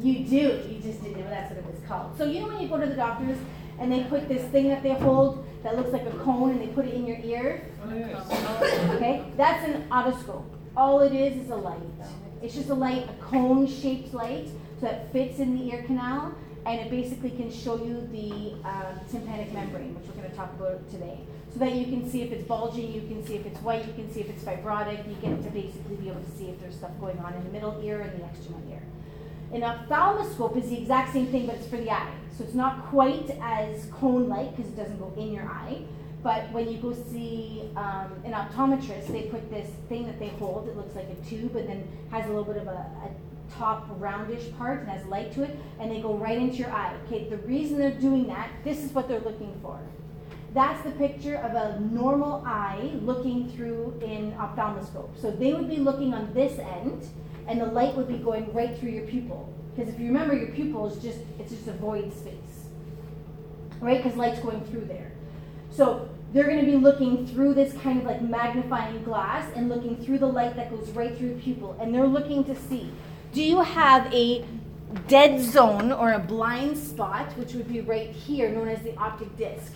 You 0.00 0.20
do. 0.20 0.62
You 0.66 0.80
just 0.82 1.02
didn't 1.02 1.20
know 1.20 1.28
that's 1.28 1.50
what 1.50 1.58
it 1.58 1.66
was 1.66 1.78
called. 1.86 2.16
So 2.16 2.24
you 2.24 2.40
know 2.40 2.46
when 2.46 2.62
you 2.62 2.68
go 2.68 2.80
to 2.80 2.86
the 2.86 2.94
doctors 2.94 3.36
and 3.78 3.92
they 3.92 4.04
put 4.04 4.30
this 4.30 4.50
thing 4.50 4.68
that 4.68 4.82
they 4.82 4.94
hold 4.94 5.44
that 5.62 5.76
looks 5.76 5.92
like 5.92 6.06
a 6.06 6.18
cone 6.24 6.52
and 6.52 6.60
they 6.62 6.68
put 6.68 6.86
it 6.86 6.94
in 6.94 7.06
your 7.06 7.18
ear? 7.18 7.66
Okay, 7.84 9.30
that's 9.36 9.62
an 9.68 9.86
otoscope. 9.90 10.46
All 10.74 11.00
it 11.00 11.12
is 11.12 11.36
is 11.44 11.50
a 11.50 11.56
light. 11.56 11.82
It's 12.40 12.54
just 12.54 12.70
a 12.70 12.74
light, 12.74 13.06
a 13.06 13.22
cone-shaped 13.22 14.14
light, 14.14 14.48
so 14.80 14.86
that 14.86 15.12
fits 15.12 15.38
in 15.38 15.54
the 15.54 15.70
ear 15.70 15.82
canal, 15.82 16.34
and 16.64 16.80
it 16.80 16.88
basically 16.88 17.32
can 17.32 17.52
show 17.52 17.76
you 17.76 18.08
the 18.10 18.56
uh, 18.66 18.94
tympanic 19.10 19.52
membrane, 19.52 19.94
which 19.96 20.06
we're 20.06 20.22
going 20.22 20.30
to 20.30 20.34
talk 20.34 20.50
about 20.54 20.90
today. 20.90 21.18
So 21.58 21.64
that 21.64 21.74
you 21.74 21.86
can 21.86 22.08
see 22.08 22.22
if 22.22 22.30
it's 22.30 22.44
bulging, 22.46 22.92
you 22.92 23.00
can 23.00 23.26
see 23.26 23.34
if 23.34 23.44
it's 23.44 23.60
white, 23.62 23.84
you 23.84 23.92
can 23.92 24.12
see 24.12 24.20
if 24.20 24.30
it's 24.30 24.44
fibrotic, 24.44 25.08
you 25.08 25.14
get 25.14 25.42
to 25.42 25.50
basically 25.50 25.96
be 25.96 26.08
able 26.08 26.22
to 26.22 26.30
see 26.30 26.50
if 26.50 26.60
there's 26.60 26.76
stuff 26.76 26.92
going 27.00 27.18
on 27.18 27.34
in 27.34 27.42
the 27.42 27.50
middle 27.50 27.80
ear 27.82 28.00
and 28.00 28.12
the 28.12 28.24
external 28.26 28.62
ear. 28.70 28.80
An 29.52 29.62
ophthalmoscope 29.62 30.56
is 30.56 30.70
the 30.70 30.78
exact 30.78 31.12
same 31.12 31.26
thing, 31.26 31.46
but 31.46 31.56
it's 31.56 31.66
for 31.66 31.78
the 31.78 31.90
eye. 31.90 32.12
So 32.36 32.44
it's 32.44 32.54
not 32.54 32.86
quite 32.86 33.36
as 33.42 33.86
cone-like 33.86 34.56
because 34.56 34.70
it 34.70 34.76
doesn't 34.76 35.00
go 35.00 35.12
in 35.16 35.32
your 35.32 35.46
eye. 35.46 35.82
But 36.22 36.48
when 36.52 36.70
you 36.70 36.78
go 36.78 36.92
see 36.92 37.68
um, 37.74 38.12
an 38.24 38.34
optometrist, 38.34 39.08
they 39.08 39.22
put 39.22 39.50
this 39.50 39.68
thing 39.88 40.06
that 40.06 40.20
they 40.20 40.28
hold. 40.28 40.68
It 40.68 40.76
looks 40.76 40.94
like 40.94 41.08
a 41.10 41.28
tube, 41.28 41.56
and 41.56 41.68
then 41.68 41.88
has 42.12 42.24
a 42.26 42.28
little 42.28 42.44
bit 42.44 42.58
of 42.58 42.68
a, 42.68 42.70
a 42.70 43.10
top 43.58 43.88
roundish 43.98 44.56
part 44.58 44.80
and 44.80 44.88
has 44.90 45.04
light 45.06 45.32
to 45.32 45.42
it, 45.42 45.56
and 45.80 45.90
they 45.90 46.00
go 46.00 46.14
right 46.14 46.38
into 46.38 46.58
your 46.58 46.70
eye. 46.70 46.94
Okay, 47.06 47.28
the 47.28 47.38
reason 47.38 47.78
they're 47.78 47.90
doing 47.90 48.28
that, 48.28 48.48
this 48.62 48.78
is 48.78 48.92
what 48.92 49.08
they're 49.08 49.18
looking 49.18 49.58
for. 49.60 49.80
That's 50.58 50.82
the 50.82 50.90
picture 50.90 51.36
of 51.36 51.54
a 51.54 51.78
normal 51.78 52.42
eye 52.44 52.90
looking 53.02 53.48
through 53.50 53.94
in 54.04 54.32
ophthalmoscope. 54.32 55.16
So 55.16 55.30
they 55.30 55.52
would 55.52 55.70
be 55.70 55.76
looking 55.76 56.12
on 56.12 56.34
this 56.34 56.58
end, 56.58 57.06
and 57.46 57.60
the 57.60 57.66
light 57.66 57.94
would 57.94 58.08
be 58.08 58.16
going 58.16 58.52
right 58.52 58.76
through 58.76 58.90
your 58.90 59.06
pupil. 59.06 59.54
Because 59.70 59.94
if 59.94 60.00
you 60.00 60.06
remember, 60.06 60.34
your 60.34 60.48
pupil 60.48 60.88
is 60.88 61.00
just 61.00 61.20
it's 61.38 61.52
just 61.52 61.68
a 61.68 61.74
void 61.74 62.12
space, 62.12 62.66
right? 63.78 64.02
Because 64.02 64.18
light's 64.18 64.40
going 64.40 64.64
through 64.64 64.86
there. 64.86 65.12
So 65.70 66.08
they're 66.32 66.48
going 66.48 66.58
to 66.58 66.66
be 66.66 66.76
looking 66.76 67.24
through 67.28 67.54
this 67.54 67.72
kind 67.74 68.00
of 68.00 68.04
like 68.04 68.20
magnifying 68.20 69.04
glass 69.04 69.48
and 69.54 69.68
looking 69.68 69.96
through 70.04 70.18
the 70.18 70.26
light 70.26 70.56
that 70.56 70.70
goes 70.70 70.90
right 70.90 71.16
through 71.16 71.34
the 71.34 71.40
pupil, 71.40 71.76
and 71.80 71.94
they're 71.94 72.08
looking 72.08 72.42
to 72.46 72.56
see, 72.56 72.90
do 73.32 73.44
you 73.44 73.60
have 73.60 74.12
a 74.12 74.44
dead 75.06 75.40
zone 75.40 75.92
or 75.92 76.14
a 76.14 76.18
blind 76.18 76.76
spot, 76.76 77.30
which 77.36 77.52
would 77.52 77.68
be 77.68 77.80
right 77.80 78.10
here, 78.10 78.48
known 78.48 78.68
as 78.68 78.82
the 78.82 78.96
optic 78.96 79.36
disc. 79.36 79.74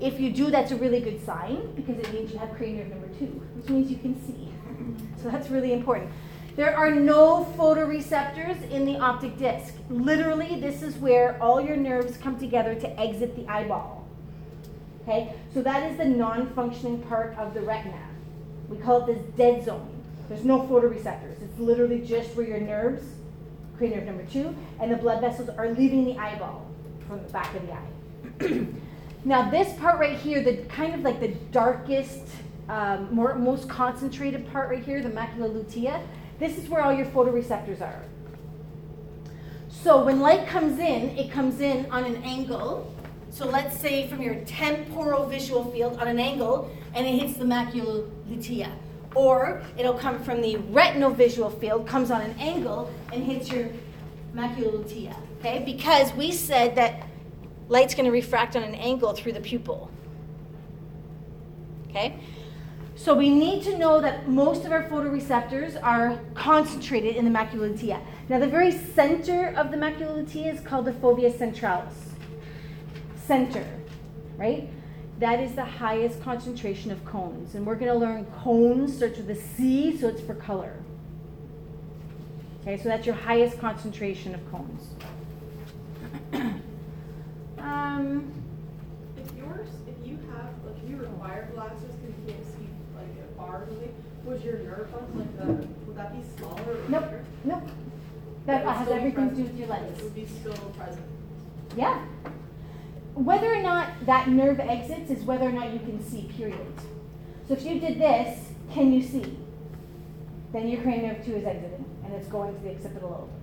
If 0.00 0.18
you 0.18 0.32
do, 0.32 0.50
that's 0.50 0.72
a 0.72 0.76
really 0.76 1.00
good 1.00 1.24
sign 1.24 1.72
because 1.74 1.98
it 1.98 2.12
means 2.12 2.32
you 2.32 2.38
have 2.38 2.54
cranial 2.56 2.86
nerve 2.86 2.90
number 2.90 3.08
two, 3.18 3.26
which 3.26 3.68
means 3.68 3.90
you 3.90 3.98
can 3.98 4.20
see. 4.26 4.48
Mm-hmm. 4.68 5.22
So 5.22 5.30
that's 5.30 5.50
really 5.50 5.72
important. 5.72 6.10
There 6.56 6.76
are 6.76 6.90
no 6.90 7.44
photoreceptors 7.56 8.70
in 8.70 8.84
the 8.84 8.98
optic 8.98 9.38
disc. 9.38 9.74
Literally, 9.88 10.58
this 10.60 10.82
is 10.82 10.96
where 10.96 11.40
all 11.42 11.60
your 11.60 11.76
nerves 11.76 12.16
come 12.16 12.38
together 12.38 12.74
to 12.74 13.00
exit 13.00 13.36
the 13.36 13.46
eyeball. 13.46 14.06
Okay, 15.02 15.34
so 15.54 15.62
that 15.62 15.90
is 15.90 15.96
the 15.96 16.04
non-functioning 16.04 17.02
part 17.02 17.36
of 17.38 17.54
the 17.54 17.60
retina. 17.60 18.00
We 18.68 18.78
call 18.78 19.02
it 19.02 19.06
this 19.06 19.22
dead 19.36 19.64
zone. 19.64 19.88
There's 20.28 20.44
no 20.44 20.60
photoreceptors. 20.60 21.42
It's 21.42 21.58
literally 21.58 22.00
just 22.00 22.34
where 22.36 22.46
your 22.46 22.60
nerves, 22.60 23.02
cranial 23.76 23.98
nerve 23.98 24.06
number 24.06 24.24
two, 24.24 24.54
and 24.80 24.92
the 24.92 24.96
blood 24.96 25.20
vessels 25.20 25.48
are 25.48 25.70
leaving 25.70 26.04
the 26.04 26.16
eyeball 26.18 26.66
from 27.08 27.22
the 27.22 27.28
back 27.30 27.54
of 27.54 27.66
the 27.66 27.72
eye. 27.72 28.66
now 29.24 29.50
this 29.50 29.72
part 29.78 29.98
right 29.98 30.16
here, 30.16 30.42
the 30.42 30.58
kind 30.68 30.94
of 30.94 31.02
like 31.02 31.20
the 31.20 31.28
darkest, 31.52 32.26
um, 32.68 33.08
more, 33.12 33.34
most 33.34 33.68
concentrated 33.68 34.50
part 34.50 34.70
right 34.70 34.82
here, 34.82 35.02
the 35.02 35.10
macula 35.10 35.52
lutea, 35.52 36.00
this 36.38 36.56
is 36.56 36.68
where 36.68 36.82
all 36.82 36.92
your 36.92 37.06
photoreceptors 37.06 37.80
are. 37.82 38.02
So 39.68 40.04
when 40.04 40.20
light 40.20 40.46
comes 40.46 40.78
in, 40.78 41.16
it 41.18 41.30
comes 41.30 41.60
in 41.60 41.90
on 41.90 42.04
an 42.04 42.16
angle. 42.22 42.94
So 43.30 43.46
let's 43.46 43.78
say 43.78 44.08
from 44.08 44.22
your 44.22 44.36
temporal 44.46 45.26
visual 45.26 45.70
field 45.70 45.98
on 45.98 46.08
an 46.08 46.18
angle, 46.18 46.70
and 46.94 47.06
it 47.06 47.20
hits 47.20 47.38
the 47.38 47.44
macula 47.44 48.08
lutea. 48.28 48.72
Or 49.14 49.62
it'll 49.76 49.94
come 49.94 50.22
from 50.22 50.40
the 50.40 50.56
retinal 50.56 51.10
visual 51.10 51.50
field, 51.50 51.86
comes 51.86 52.10
on 52.10 52.22
an 52.22 52.34
angle, 52.38 52.90
and 53.12 53.22
hits 53.22 53.50
your 53.50 53.68
macula 54.34 54.82
lutea. 54.82 55.14
Okay? 55.38 55.62
Because 55.64 56.12
we 56.14 56.32
said 56.32 56.74
that 56.76 57.06
light's 57.70 57.94
going 57.94 58.04
to 58.04 58.10
refract 58.10 58.56
on 58.56 58.62
an 58.62 58.74
angle 58.74 59.14
through 59.14 59.32
the 59.32 59.40
pupil. 59.40 59.90
Okay? 61.88 62.18
So 62.96 63.14
we 63.14 63.30
need 63.30 63.62
to 63.62 63.78
know 63.78 64.00
that 64.00 64.28
most 64.28 64.66
of 64.66 64.72
our 64.72 64.82
photoreceptors 64.82 65.82
are 65.82 66.20
concentrated 66.34 67.16
in 67.16 67.24
the 67.24 67.30
macula 67.30 67.72
lutea. 67.72 68.02
Now 68.28 68.38
the 68.38 68.46
very 68.46 68.72
center 68.72 69.54
of 69.56 69.70
the 69.70 69.76
macula 69.78 70.22
lutea 70.22 70.52
is 70.52 70.60
called 70.60 70.84
the 70.84 70.92
fovea 70.92 71.32
centralis. 71.32 71.94
Center, 73.24 73.66
right? 74.36 74.68
That 75.18 75.40
is 75.40 75.54
the 75.54 75.64
highest 75.64 76.22
concentration 76.22 76.90
of 76.90 77.02
cones. 77.04 77.54
And 77.54 77.64
we're 77.64 77.76
going 77.76 77.92
to 77.92 77.98
learn 77.98 78.26
cones 78.42 78.96
starts 78.96 79.18
with 79.18 79.30
a 79.30 79.36
C, 79.36 79.96
so 79.96 80.08
it's 80.08 80.20
for 80.20 80.34
color. 80.34 80.76
Okay, 82.62 82.76
so 82.76 82.88
that's 82.88 83.06
your 83.06 83.14
highest 83.14 83.58
concentration 83.60 84.34
of 84.34 84.40
cones. 84.50 84.88
um, 87.62 88.32
If 89.16 89.36
yours, 89.36 89.68
if 89.86 90.06
you 90.06 90.18
have, 90.32 90.50
like, 90.64 90.76
if 90.82 90.90
you 90.90 90.96
require 90.96 91.50
glasses 91.54 91.94
because 91.96 92.16
you 92.18 92.32
can't 92.32 92.46
see 92.46 92.68
like 92.96 93.06
a 93.22 93.38
bar 93.38 93.62
or 93.62 93.66
something, 93.66 93.94
would 94.24 94.42
your 94.42 94.58
nerve 94.58 94.92
ones 94.92 95.16
like 95.16 95.38
the, 95.38 95.52
would 95.86 95.96
that 95.96 96.12
be 96.12 96.22
smaller 96.36 96.62
or 96.62 96.88
nope, 96.88 97.04
bigger? 97.04 97.24
nope. 97.44 97.62
That 98.46 98.64
would 98.64 98.74
has 98.74 98.86
still 98.86 98.94
be 98.96 99.00
everything 99.00 99.30
to 99.30 99.36
do 99.36 99.42
with 99.42 99.58
your 99.58 99.68
lens. 99.68 99.98
It 99.98 100.04
would 100.04 100.14
be 100.14 100.26
still 100.26 100.54
present. 100.76 101.04
Yeah. 101.76 102.04
Whether 103.14 103.52
or 103.52 103.62
not 103.62 103.88
that 104.06 104.28
nerve 104.28 104.60
exits 104.60 105.10
is 105.10 105.24
whether 105.24 105.48
or 105.48 105.52
not 105.52 105.72
you 105.72 105.78
can 105.80 106.02
see, 106.02 106.30
period. 106.36 106.66
So 107.48 107.54
if 107.54 107.64
you 107.64 107.80
did 107.80 107.98
this, 108.00 108.38
can 108.72 108.92
you 108.92 109.02
see? 109.02 109.36
Then 110.52 110.68
your 110.68 110.80
cranial 110.82 111.14
nerve 111.14 111.24
2 111.24 111.34
is 111.36 111.44
exiting 111.44 111.84
and 112.04 112.14
it's 112.14 112.28
going 112.28 112.54
to 112.56 112.62
the 112.62 112.70
occipital 112.74 113.10
lobe. 113.10 113.39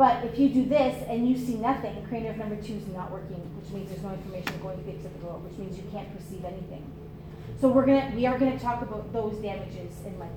But 0.00 0.24
if 0.24 0.38
you 0.38 0.48
do 0.48 0.64
this 0.64 1.04
and 1.10 1.28
you 1.28 1.36
see 1.36 1.56
nothing, 1.56 2.02
cranial 2.08 2.30
nerve 2.30 2.38
number 2.38 2.56
2 2.56 2.72
is 2.72 2.86
not 2.88 3.10
working, 3.10 3.36
which 3.60 3.70
means 3.70 3.90
there's 3.90 4.02
no 4.02 4.14
information 4.14 4.58
going 4.62 4.78
to 4.78 4.84
the 4.84 4.92
occipital 4.92 5.32
lobe, 5.32 5.44
which 5.44 5.58
means 5.58 5.76
you 5.76 5.84
can't 5.92 6.08
perceive 6.16 6.42
anything. 6.42 6.90
So 7.60 7.68
we're 7.68 7.84
gonna 7.84 8.10
we 8.16 8.24
are 8.24 8.38
gonna 8.38 8.58
talk 8.58 8.80
about 8.80 9.12
those 9.12 9.36
damages 9.42 9.92
in 10.06 10.18
like 10.18 10.30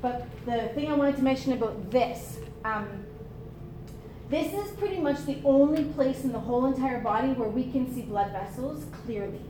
but 0.00 0.26
the 0.46 0.70
thing 0.74 0.90
I 0.90 0.94
wanted 0.94 1.16
to 1.16 1.22
mention 1.22 1.52
about 1.52 1.90
this, 1.90 2.38
um, 2.64 3.04
this 4.30 4.54
is 4.54 4.74
pretty 4.78 4.96
much 4.96 5.26
the 5.26 5.36
only 5.44 5.84
place 5.84 6.24
in 6.24 6.32
the 6.32 6.40
whole 6.40 6.64
entire 6.64 7.02
body 7.02 7.34
where 7.34 7.50
we 7.50 7.70
can 7.70 7.94
see 7.94 8.00
blood 8.00 8.32
vessels 8.32 8.86
clearly. 9.04 9.42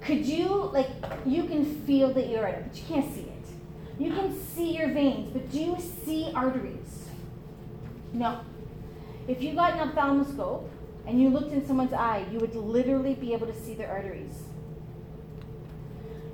Could 0.00 0.26
you, 0.26 0.48
like, 0.72 0.88
you 1.24 1.44
can 1.44 1.64
feel 1.64 2.12
the 2.12 2.28
aorta, 2.34 2.64
but 2.66 2.76
you 2.76 2.82
can't 2.88 3.14
see 3.14 3.20
it. 3.20 4.00
You 4.00 4.12
can 4.14 4.36
see 4.36 4.76
your 4.76 4.88
veins, 4.88 5.30
but 5.32 5.48
do 5.48 5.60
you 5.60 5.76
see 6.04 6.32
arteries? 6.34 6.99
No. 8.12 8.40
If 9.28 9.42
you 9.42 9.54
got 9.54 9.74
an 9.74 9.88
ophthalmoscope 9.88 10.68
and 11.06 11.20
you 11.20 11.28
looked 11.28 11.52
in 11.52 11.64
someone's 11.66 11.92
eye, 11.92 12.26
you 12.32 12.38
would 12.38 12.54
literally 12.54 13.14
be 13.14 13.32
able 13.32 13.46
to 13.46 13.54
see 13.54 13.74
their 13.74 13.90
arteries. 13.90 14.42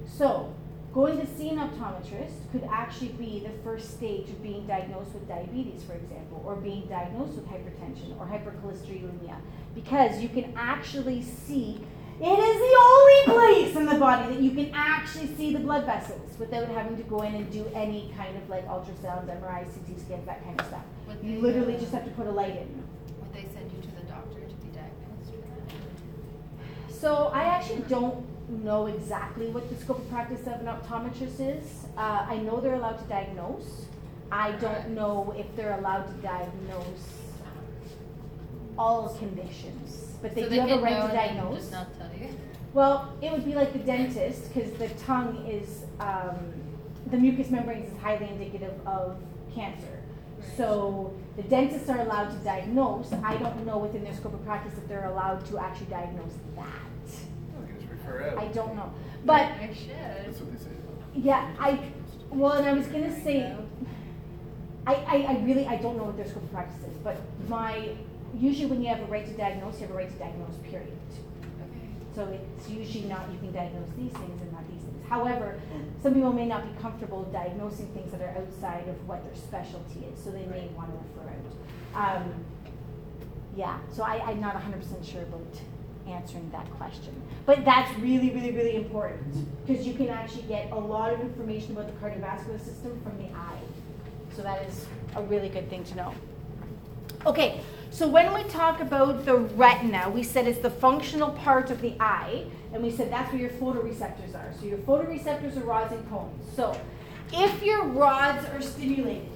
So, 0.06 0.54
going 0.94 1.18
to 1.20 1.26
see 1.26 1.50
an 1.50 1.58
optometrist 1.58 2.50
could 2.52 2.66
actually 2.72 3.08
be 3.08 3.40
the 3.40 3.50
first 3.62 3.90
stage 3.98 4.30
of 4.30 4.42
being 4.42 4.66
diagnosed 4.66 5.12
with 5.12 5.28
diabetes, 5.28 5.82
for 5.82 5.92
example, 5.92 6.42
or 6.46 6.56
being 6.56 6.86
diagnosed 6.86 7.34
with 7.34 7.46
hypertension 7.46 8.18
or 8.18 8.26
hypercholesterolemia, 8.26 9.36
because 9.74 10.20
you 10.22 10.28
can 10.30 10.54
actually 10.56 11.22
see. 11.22 11.80
It 12.18 12.38
is 12.38 12.56
the 12.58 12.76
only 12.80 13.40
place 13.40 13.76
in 13.76 13.84
the 13.84 13.96
body 13.96 14.34
that 14.34 14.40
you 14.42 14.50
can 14.52 14.70
actually 14.74 15.26
see 15.36 15.52
the 15.52 15.58
blood 15.58 15.84
vessels 15.84 16.38
without 16.38 16.66
having 16.68 16.96
to 16.96 17.02
go 17.02 17.20
in 17.22 17.34
and 17.34 17.50
do 17.52 17.70
any 17.74 18.10
kind 18.16 18.34
of 18.36 18.48
like 18.48 18.66
ultrasounds, 18.68 19.26
MRI, 19.26 19.64
CT 19.64 20.00
scans, 20.00 20.26
that 20.26 20.42
kind 20.42 20.58
of 20.58 20.66
stuff. 20.66 20.82
Would 21.08 21.22
You 21.22 21.40
literally 21.40 21.76
just 21.76 21.92
have 21.92 22.04
to 22.04 22.10
put 22.12 22.26
a 22.26 22.30
light 22.30 22.56
in. 22.56 22.82
Would 23.20 23.34
they 23.34 23.46
send 23.52 23.70
you 23.70 23.82
to 23.82 23.96
the 23.96 24.06
doctor 24.08 24.40
to 24.40 24.54
be 24.64 24.68
diagnosed 24.68 25.30
that? 26.88 26.94
So 26.94 27.30
I 27.34 27.42
actually 27.42 27.82
don't 27.88 28.24
know 28.48 28.86
exactly 28.86 29.48
what 29.48 29.68
the 29.68 29.76
scope 29.76 29.98
of 29.98 30.08
practice 30.08 30.40
of 30.46 30.60
an 30.60 30.66
optometrist 30.66 31.40
is. 31.40 31.84
Uh, 31.98 32.26
I 32.28 32.38
know 32.38 32.60
they're 32.60 32.74
allowed 32.74 32.98
to 32.98 33.04
diagnose. 33.04 33.86
I 34.32 34.52
don't 34.52 34.90
know 34.90 35.34
if 35.36 35.54
they're 35.54 35.78
allowed 35.78 36.06
to 36.06 36.12
diagnose 36.22 37.12
all 38.78 39.14
conditions, 39.18 40.05
but 40.26 40.34
they 40.34 40.42
So 40.42 40.48
do 40.48 40.60
have 40.60 40.68
a 40.70 40.74
can 40.74 40.82
right 40.82 40.92
know 40.92 40.96
to 40.98 41.04
and 41.04 41.10
then 41.18 41.36
diagnose. 41.36 41.58
Just 41.58 41.72
not 41.72 41.98
tell 41.98 42.10
you. 42.18 42.28
Well, 42.72 43.16
it 43.22 43.32
would 43.32 43.44
be 43.44 43.54
like 43.54 43.72
the 43.72 43.78
dentist 43.78 44.52
because 44.52 44.72
the 44.72 44.88
tongue 45.04 45.46
is 45.48 45.84
um, 46.00 46.52
the 47.10 47.16
mucous 47.16 47.50
membranes 47.50 47.92
is 47.92 47.98
highly 48.00 48.28
indicative 48.28 48.74
of 48.86 49.16
cancer. 49.54 50.02
So 50.56 51.14
the 51.36 51.42
dentists 51.42 51.88
are 51.88 52.00
allowed 52.00 52.30
to 52.30 52.36
diagnose. 52.38 53.12
I 53.12 53.36
don't 53.36 53.64
know 53.64 53.78
within 53.78 54.04
their 54.04 54.14
scope 54.14 54.34
of 54.34 54.44
practice 54.44 54.76
if 54.76 54.86
they're 54.88 55.06
allowed 55.06 55.46
to 55.46 55.58
actually 55.58 55.86
diagnose 55.86 56.32
that. 56.56 56.64
I 56.66 57.78
just 57.78 57.90
refer 57.90 58.34
out. 58.36 58.52
Don't 58.52 58.76
know. 58.76 58.92
But 59.24 59.42
I 59.42 59.70
should. 59.74 60.26
That's 60.26 60.40
what 60.40 60.52
they 60.52 60.58
say. 60.64 60.70
yeah, 61.14 61.54
I, 61.58 61.80
well, 62.30 62.52
and 62.52 62.66
I 62.66 62.72
was 62.72 62.86
gonna 62.86 63.12
say, 63.22 63.54
I, 64.86 64.94
I, 64.94 65.16
I 65.28 65.38
really, 65.44 65.66
I 65.66 65.76
don't 65.76 65.96
know 65.96 66.04
what 66.04 66.16
their 66.16 66.26
scope 66.26 66.44
of 66.44 66.52
practice 66.52 66.82
is, 66.88 66.96
but 67.02 67.16
my, 67.48 67.90
usually 68.38 68.66
when 68.66 68.82
you 68.82 68.88
have 68.88 69.00
a 69.00 69.06
right 69.06 69.26
to 69.26 69.32
diagnose, 69.32 69.74
you 69.80 69.86
have 69.86 69.90
a 69.90 69.98
right 69.98 70.10
to 70.10 70.18
diagnose, 70.18 70.56
period. 70.70 70.96
Okay. 71.42 71.88
So 72.14 72.26
it's 72.26 72.68
usually 72.68 73.04
not, 73.04 73.30
you 73.32 73.38
can 73.38 73.52
diagnose 73.52 73.88
these 73.96 74.12
things 74.12 74.40
and 74.42 74.52
not 74.52 74.68
these 74.70 74.82
things. 74.82 75.06
However, 75.08 75.60
some 76.02 76.14
people 76.14 76.32
may 76.32 76.46
not 76.46 76.64
be 76.64 76.80
comfortable 76.80 77.22
diagnosing 77.24 77.88
things 77.88 78.10
that 78.12 78.20
are 78.20 78.34
outside 78.36 78.88
of 78.88 79.06
what 79.08 79.24
their 79.24 79.36
specialty 79.36 80.04
is, 80.12 80.22
so 80.22 80.30
they 80.30 80.46
may 80.46 80.68
wanna 80.76 80.92
refer 81.14 81.30
out. 81.30 82.22
Um, 82.22 82.44
yeah, 83.56 83.78
so 83.92 84.02
I, 84.02 84.20
I'm 84.26 84.40
not 84.40 84.56
hundred 84.56 84.82
percent 84.82 85.04
sure 85.04 85.22
about 85.22 85.60
answering 86.06 86.50
that 86.50 86.70
question. 86.72 87.22
But 87.46 87.64
that's 87.64 87.96
really, 88.00 88.30
really, 88.30 88.50
really 88.50 88.76
important, 88.76 89.66
because 89.66 89.86
you 89.86 89.94
can 89.94 90.08
actually 90.08 90.42
get 90.42 90.70
a 90.72 90.78
lot 90.78 91.12
of 91.12 91.20
information 91.20 91.72
about 91.72 91.86
the 91.86 91.92
cardiovascular 92.04 92.62
system 92.62 93.00
from 93.02 93.16
the 93.18 93.32
eye. 93.34 93.60
So 94.34 94.42
that 94.42 94.62
is 94.68 94.86
a 95.14 95.22
really 95.22 95.48
good 95.48 95.70
thing 95.70 95.84
to 95.84 95.94
know. 95.94 96.14
Okay, 97.24 97.60
so 97.96 98.06
when 98.06 98.34
we 98.34 98.42
talk 98.50 98.82
about 98.82 99.24
the 99.24 99.36
retina, 99.36 100.10
we 100.10 100.22
said 100.22 100.46
it's 100.46 100.58
the 100.58 100.68
functional 100.68 101.30
part 101.30 101.70
of 101.70 101.80
the 101.80 101.94
eye, 101.98 102.44
and 102.74 102.82
we 102.82 102.90
said 102.90 103.10
that's 103.10 103.32
where 103.32 103.40
your 103.40 103.48
photoreceptors 103.52 104.34
are. 104.34 104.52
So 104.60 104.66
your 104.66 104.76
photoreceptors 104.76 105.56
are 105.56 105.64
rods 105.64 105.94
and 105.94 106.06
cones. 106.10 106.44
So 106.54 106.78
if 107.32 107.62
your 107.62 107.84
rods 107.84 108.46
are 108.48 108.60
stimulated, 108.60 109.30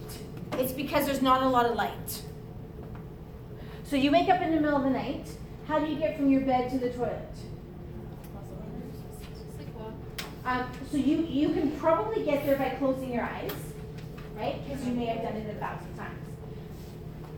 it's 0.59 0.73
because 0.73 1.07
there's 1.07 1.23
not 1.23 1.43
a 1.43 1.49
lot 1.49 1.65
of 1.65 1.75
light. 1.75 2.21
So 3.85 3.97
you 3.97 4.13
wake 4.13 4.29
up 4.29 4.43
in 4.43 4.55
the 4.55 4.61
middle 4.61 4.77
of 4.77 4.83
the 4.83 4.91
night, 4.91 5.27
how 5.67 5.79
do 5.79 5.87
you 5.87 5.99
get 5.99 6.19
from 6.19 6.31
your 6.31 6.43
bed 6.43 6.71
to 6.73 6.79
the 6.79 6.91
toilet? 6.91 7.33
Um, 10.45 10.71
so 10.91 10.99
you, 10.99 11.23
you 11.23 11.49
can 11.55 11.73
probably 11.79 12.25
get 12.27 12.45
there 12.45 12.57
by 12.57 12.77
closing 12.79 13.11
your 13.11 13.23
eyes, 13.23 13.55
right? 14.37 14.63
Because 14.69 14.85
you 14.85 14.93
may 14.93 15.07
have 15.07 15.23
done 15.23 15.37
it 15.37 15.49
a 15.49 15.59
thousand 15.59 15.97
times. 15.97 16.20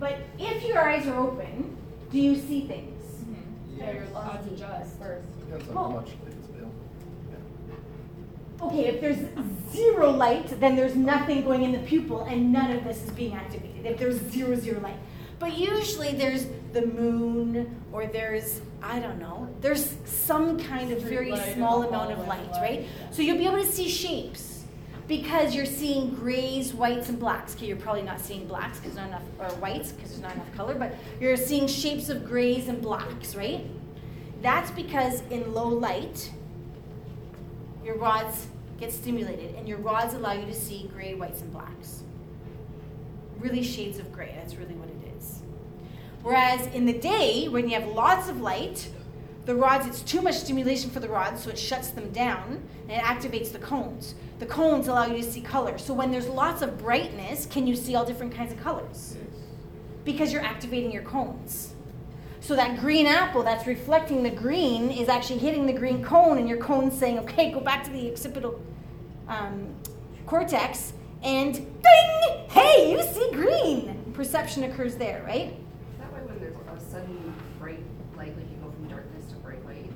But 0.02 0.18
if 0.36 0.64
your 0.64 0.80
eyes 0.80 1.06
are 1.06 1.16
open, 1.16 1.76
do 2.10 2.18
you 2.18 2.34
see 2.34 2.62
things? 2.62 3.04
Mm-hmm. 3.04 3.78
Yeah, 3.78 3.92
your 3.92 4.04
rods 4.06 4.44
adjust 4.48 4.98
first. 4.98 5.28
Depends 5.38 5.68
on 5.68 5.74
Well- 5.76 5.90
how 5.90 5.96
much 6.00 6.08
it 6.08 6.28
is 6.28 6.48
available. 6.48 6.72
Okay, 8.62 8.86
if 8.88 9.00
there's 9.00 9.18
zero 9.70 10.10
light, 10.10 10.58
then 10.58 10.74
there's 10.74 10.96
nothing 10.96 11.44
going 11.44 11.62
in 11.62 11.70
the 11.70 11.78
pupil 11.78 12.24
and 12.24 12.52
none 12.52 12.72
of 12.72 12.82
this 12.82 13.04
is 13.04 13.10
being 13.10 13.34
activated. 13.34 13.86
If 13.86 13.96
there's 14.00 14.18
zero, 14.32 14.56
zero 14.56 14.80
light. 14.80 14.98
But 15.38 15.56
usually 15.56 16.12
there's 16.14 16.46
the 16.72 16.84
moon 16.84 17.72
or 17.92 18.06
there's, 18.06 18.60
I 18.82 18.98
don't 18.98 19.20
know, 19.20 19.48
there's 19.60 19.94
some 20.04 20.58
kind 20.58 20.90
of 20.92 20.98
Street 20.98 21.14
very 21.14 21.30
light 21.30 21.46
in 21.46 21.54
small 21.54 21.82
the 21.82 21.88
amount 21.88 22.10
of 22.10 22.18
light, 22.26 22.50
light, 22.50 22.60
right? 22.60 22.86
So 23.12 23.22
you'll 23.22 23.38
be 23.38 23.46
able 23.46 23.62
to 23.62 23.70
see 23.70 23.88
shapes 23.88 24.51
because 25.08 25.54
you're 25.54 25.66
seeing 25.66 26.10
grays, 26.14 26.72
whites, 26.72 27.08
and 27.08 27.18
blacks. 27.18 27.54
Okay, 27.54 27.66
you're 27.66 27.76
probably 27.76 28.02
not 28.02 28.20
seeing 28.20 28.46
blacks 28.46 28.78
because 28.78 28.96
not 28.96 29.08
enough, 29.08 29.22
or 29.38 29.46
whites 29.56 29.92
because 29.92 30.10
there's 30.10 30.22
not 30.22 30.34
enough 30.34 30.52
color, 30.54 30.74
but 30.74 30.94
you're 31.20 31.36
seeing 31.36 31.66
shapes 31.66 32.08
of 32.08 32.24
grays 32.24 32.68
and 32.68 32.80
blacks, 32.80 33.34
right? 33.34 33.66
That's 34.42 34.70
because 34.70 35.22
in 35.30 35.52
low 35.54 35.68
light, 35.68 36.30
your 37.84 37.96
rods 37.96 38.46
get 38.78 38.92
stimulated 38.92 39.54
and 39.54 39.68
your 39.68 39.78
rods 39.78 40.14
allow 40.14 40.32
you 40.32 40.46
to 40.46 40.54
see 40.54 40.90
gray, 40.92 41.14
whites, 41.14 41.40
and 41.40 41.52
blacks. 41.52 42.02
Really 43.38 43.62
shades 43.62 43.98
of 43.98 44.12
gray, 44.12 44.32
that's 44.36 44.56
really 44.56 44.74
what 44.74 44.88
it 44.88 45.16
is. 45.16 45.42
Whereas 46.22 46.66
in 46.68 46.86
the 46.86 46.92
day, 46.92 47.48
when 47.48 47.68
you 47.68 47.78
have 47.78 47.88
lots 47.88 48.28
of 48.28 48.40
light, 48.40 48.88
the 49.44 49.54
rods, 49.54 49.86
it's 49.86 50.02
too 50.02 50.22
much 50.22 50.36
stimulation 50.36 50.90
for 50.90 51.00
the 51.00 51.08
rods, 51.08 51.42
so 51.42 51.50
it 51.50 51.58
shuts 51.58 51.90
them 51.90 52.10
down 52.12 52.62
and 52.88 52.92
it 52.92 53.02
activates 53.02 53.52
the 53.52 53.58
cones. 53.58 54.14
The 54.42 54.48
cones 54.48 54.88
allow 54.88 55.06
you 55.06 55.22
to 55.22 55.22
see 55.22 55.40
color. 55.40 55.78
So 55.78 55.94
when 55.94 56.10
there's 56.10 56.26
lots 56.26 56.62
of 56.62 56.76
brightness, 56.76 57.46
can 57.46 57.64
you 57.64 57.76
see 57.76 57.94
all 57.94 58.04
different 58.04 58.34
kinds 58.34 58.50
of 58.52 58.58
colors? 58.58 59.16
Because 60.04 60.32
you're 60.32 60.42
activating 60.42 60.90
your 60.90 61.04
cones. 61.04 61.74
So 62.40 62.56
that 62.56 62.80
green 62.80 63.06
apple 63.06 63.44
that's 63.44 63.68
reflecting 63.68 64.24
the 64.24 64.32
green 64.32 64.90
is 64.90 65.08
actually 65.08 65.38
hitting 65.38 65.64
the 65.66 65.72
green 65.72 66.02
cone, 66.02 66.38
and 66.38 66.48
your 66.48 66.58
cone's 66.58 66.98
saying, 66.98 67.20
okay, 67.20 67.52
go 67.52 67.60
back 67.60 67.84
to 67.84 67.90
the 67.90 68.10
occipital 68.10 68.60
um, 69.28 69.76
cortex, 70.26 70.92
and 71.22 71.54
ding! 71.54 72.48
Hey, 72.48 72.90
you 72.90 73.00
see 73.00 73.30
green! 73.30 74.12
Perception 74.12 74.64
occurs 74.64 74.96
there, 74.96 75.22
right? 75.24 75.50
Is 75.52 75.98
That 76.00 76.12
way 76.12 76.18
when 76.22 76.40
there's 76.40 76.56
a 76.56 76.90
sudden 76.90 77.32
bright 77.60 77.78
light, 78.16 78.36
like 78.36 78.50
you 78.50 78.56
go 78.56 78.72
from 78.72 78.88
darkness 78.88 79.24
to 79.26 79.36
bright 79.36 79.64
light, 79.64 79.92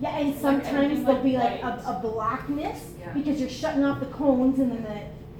Yeah, 0.00 0.16
and 0.18 0.34
sometimes 0.38 1.04
there'll 1.04 1.22
be 1.22 1.36
like 1.36 1.62
a, 1.62 1.68
a 1.86 1.98
blackness 2.02 2.80
Yeah. 2.98 3.12
because 3.12 3.40
you're 3.40 3.48
shutting 3.48 3.84
off 3.84 4.00
the 4.00 4.06
cones 4.06 4.58
and 4.58 4.72
then 4.72 4.82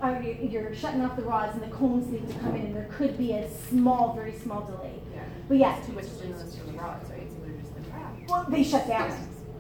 the, 0.00 0.06
uh, 0.06 0.18
you- 0.20 0.48
you're 0.48 0.74
shutting 0.74 1.00
off 1.02 1.16
the 1.16 1.22
rods 1.22 1.54
and 1.54 1.62
the 1.62 1.74
cones 1.74 2.06
need 2.08 2.28
to 2.28 2.34
come 2.38 2.54
in, 2.54 2.66
and 2.66 2.76
there 2.76 2.88
could 2.96 3.18
be 3.18 3.32
a 3.32 3.48
small, 3.68 4.12
very 4.14 4.32
small 4.32 4.60
delay. 4.62 5.00
yeah. 5.14 5.20
But 5.48 5.56
yeah, 5.58 5.76
Too 5.86 5.92
much 5.92 6.06
from 6.06 6.28
the 6.28 6.78
rods, 6.80 7.10
right? 7.10 7.28
So 7.30 7.36
they're 7.44 7.56
just 7.60 7.72
like, 7.74 7.84
ah. 7.94 8.10
Well, 8.28 8.46
they 8.48 8.62
shut 8.64 8.86
down. 8.86 9.10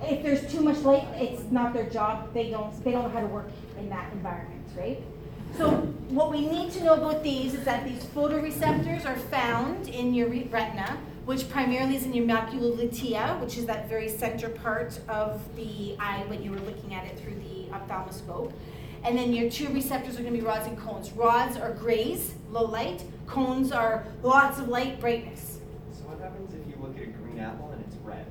If 0.02 0.22
there's 0.22 0.50
too 0.52 0.60
much 0.60 0.78
light, 0.80 1.06
it's 1.16 1.50
not 1.50 1.72
their 1.72 1.88
job. 1.88 2.32
They 2.34 2.50
don't, 2.50 2.84
they 2.84 2.92
don't 2.92 3.04
know 3.04 3.08
how 3.10 3.20
to 3.20 3.26
work 3.26 3.48
in 3.78 3.88
that 3.90 4.12
environment, 4.12 4.62
right? 4.76 5.00
So 5.56 5.70
what 6.10 6.30
we 6.30 6.46
need 6.48 6.72
to 6.72 6.84
know 6.84 6.94
about 6.94 7.22
these 7.22 7.54
is 7.54 7.64
that 7.64 7.84
these 7.84 8.04
photoreceptors 8.06 9.06
are 9.06 9.16
found 9.16 9.88
in 9.88 10.12
your 10.14 10.28
re- 10.28 10.48
retina, 10.50 10.98
which 11.24 11.48
primarily 11.48 11.96
is 11.96 12.04
in 12.04 12.12
your 12.12 12.26
macula 12.26 12.76
lutea, 12.76 13.40
which 13.40 13.56
is 13.56 13.66
that 13.66 13.88
very 13.88 14.08
center 14.08 14.48
part 14.48 14.98
of 15.08 15.40
the 15.56 15.96
eye 15.98 16.24
when 16.28 16.42
you 16.42 16.50
were 16.50 16.60
looking 16.60 16.94
at 16.94 17.06
it 17.06 17.18
through 17.18 17.34
the 17.34 17.68
ophthalmoscope. 17.72 18.52
And 19.04 19.18
then 19.18 19.32
your 19.32 19.50
two 19.50 19.68
receptors 19.72 20.18
are 20.18 20.22
going 20.22 20.34
to 20.34 20.40
be 20.40 20.46
rods 20.46 20.66
and 20.66 20.78
cones. 20.78 21.12
Rods 21.12 21.56
are 21.56 21.72
grays, 21.72 22.34
low 22.50 22.64
light. 22.64 23.04
Cones 23.26 23.70
are 23.72 24.06
lots 24.22 24.58
of 24.58 24.68
light, 24.68 25.00
brightness. 25.00 25.58
So 25.92 26.04
what 26.04 26.20
happens 26.20 26.54
if 26.54 26.66
you 26.66 26.82
look 26.82 26.96
at 26.96 27.02
a 27.02 27.06
green 27.06 27.38
apple 27.38 27.70
and 27.70 27.84
it's 27.84 27.96
red? 27.96 28.26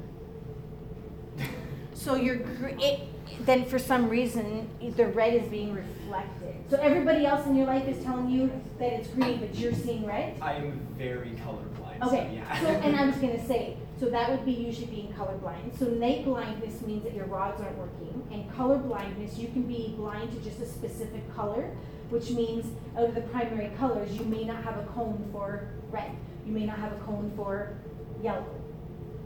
So 1.93 2.15
you're, 2.15 2.41
it, 2.79 3.01
then 3.45 3.65
for 3.65 3.79
some 3.79 4.09
reason, 4.09 4.67
the 4.97 5.07
red 5.07 5.35
is 5.35 5.47
being 5.47 5.73
reflected. 5.73 6.55
So 6.69 6.77
everybody 6.77 7.25
else 7.25 7.45
in 7.45 7.55
your 7.55 7.67
life 7.67 7.87
is 7.87 8.03
telling 8.03 8.29
you 8.29 8.51
that 8.79 8.93
it's 8.93 9.07
green, 9.09 9.39
but 9.39 9.53
you're 9.55 9.73
seeing 9.73 10.05
red? 10.05 10.35
I 10.41 10.53
am 10.53 10.79
very 10.97 11.31
colorblind, 11.45 11.72
so 12.03 12.09
Okay, 12.09 12.35
yeah. 12.35 12.59
so, 12.61 12.67
and 12.67 12.95
I 12.95 13.05
was 13.05 13.15
gonna 13.23 13.45
say, 13.45 13.77
so 13.99 14.09
that 14.09 14.29
would 14.29 14.45
be 14.45 14.51
usually 14.51 14.87
being 14.87 15.13
colorblind. 15.13 15.77
So 15.77 15.85
night 15.85 16.25
blindness 16.25 16.81
means 16.81 17.03
that 17.03 17.13
your 17.13 17.25
rods 17.25 17.61
aren't 17.61 17.77
working, 17.77 18.27
and 18.31 18.51
color 18.55 18.77
blindness, 18.77 19.37
you 19.37 19.47
can 19.47 19.63
be 19.63 19.93
blind 19.97 20.31
to 20.31 20.39
just 20.39 20.59
a 20.61 20.65
specific 20.65 21.33
color, 21.35 21.75
which 22.09 22.29
means 22.31 22.65
out 22.97 23.05
of 23.09 23.15
the 23.15 23.21
primary 23.21 23.71
colors, 23.77 24.11
you 24.13 24.25
may 24.25 24.43
not 24.43 24.63
have 24.63 24.77
a 24.77 24.83
cone 24.87 25.27
for 25.31 25.69
red, 25.91 26.11
you 26.45 26.51
may 26.51 26.65
not 26.65 26.77
have 26.79 26.91
a 26.93 26.97
cone 26.97 27.31
for 27.35 27.73
yellow, 28.21 28.45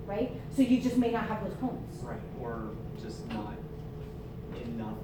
right? 0.06 0.32
So 0.56 0.62
you 0.62 0.80
just 0.82 0.98
may 0.98 1.12
not 1.12 1.26
have 1.28 1.44
those 1.44 1.58
cones. 1.60 2.04
Right, 2.04 2.20
or 2.41 2.70
just 3.02 3.28
not 3.30 3.56
enough. 4.66 4.98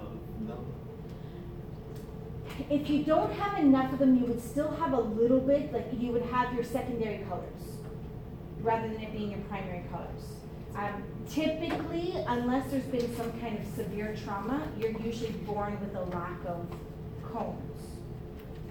If 2.69 2.89
you 2.89 3.03
don't 3.03 3.33
have 3.33 3.57
enough 3.57 3.91
of 3.93 3.99
them, 3.99 4.15
you 4.17 4.25
would 4.25 4.41
still 4.41 4.71
have 4.75 4.93
a 4.93 4.99
little 4.99 5.39
bit, 5.39 5.73
like 5.73 5.87
you 5.97 6.11
would 6.11 6.25
have 6.25 6.53
your 6.53 6.63
secondary 6.63 7.19
colors, 7.29 7.77
rather 8.61 8.87
than 8.87 9.01
it 9.01 9.11
being 9.11 9.31
your 9.31 9.39
primary 9.41 9.83
colors. 9.91 10.23
Um, 10.75 11.03
typically, 11.29 12.15
unless 12.27 12.69
there's 12.69 12.85
been 12.85 13.15
some 13.15 13.31
kind 13.39 13.57
of 13.57 13.65
severe 13.75 14.15
trauma, 14.23 14.67
you're 14.79 14.91
usually 15.01 15.31
born 15.31 15.79
with 15.79 15.95
a 15.95 16.03
lack 16.15 16.39
of 16.45 16.67
cones. 17.31 17.59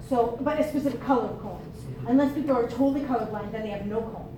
So, 0.08 0.38
but 0.40 0.60
a 0.60 0.68
specific 0.68 1.00
color 1.02 1.24
of 1.24 1.40
cones. 1.40 1.84
Unless 2.06 2.34
people 2.34 2.56
are 2.56 2.68
totally 2.68 3.00
colorblind, 3.00 3.50
then 3.52 3.62
they 3.62 3.70
have 3.70 3.86
no 3.86 4.00
cones. 4.00 4.28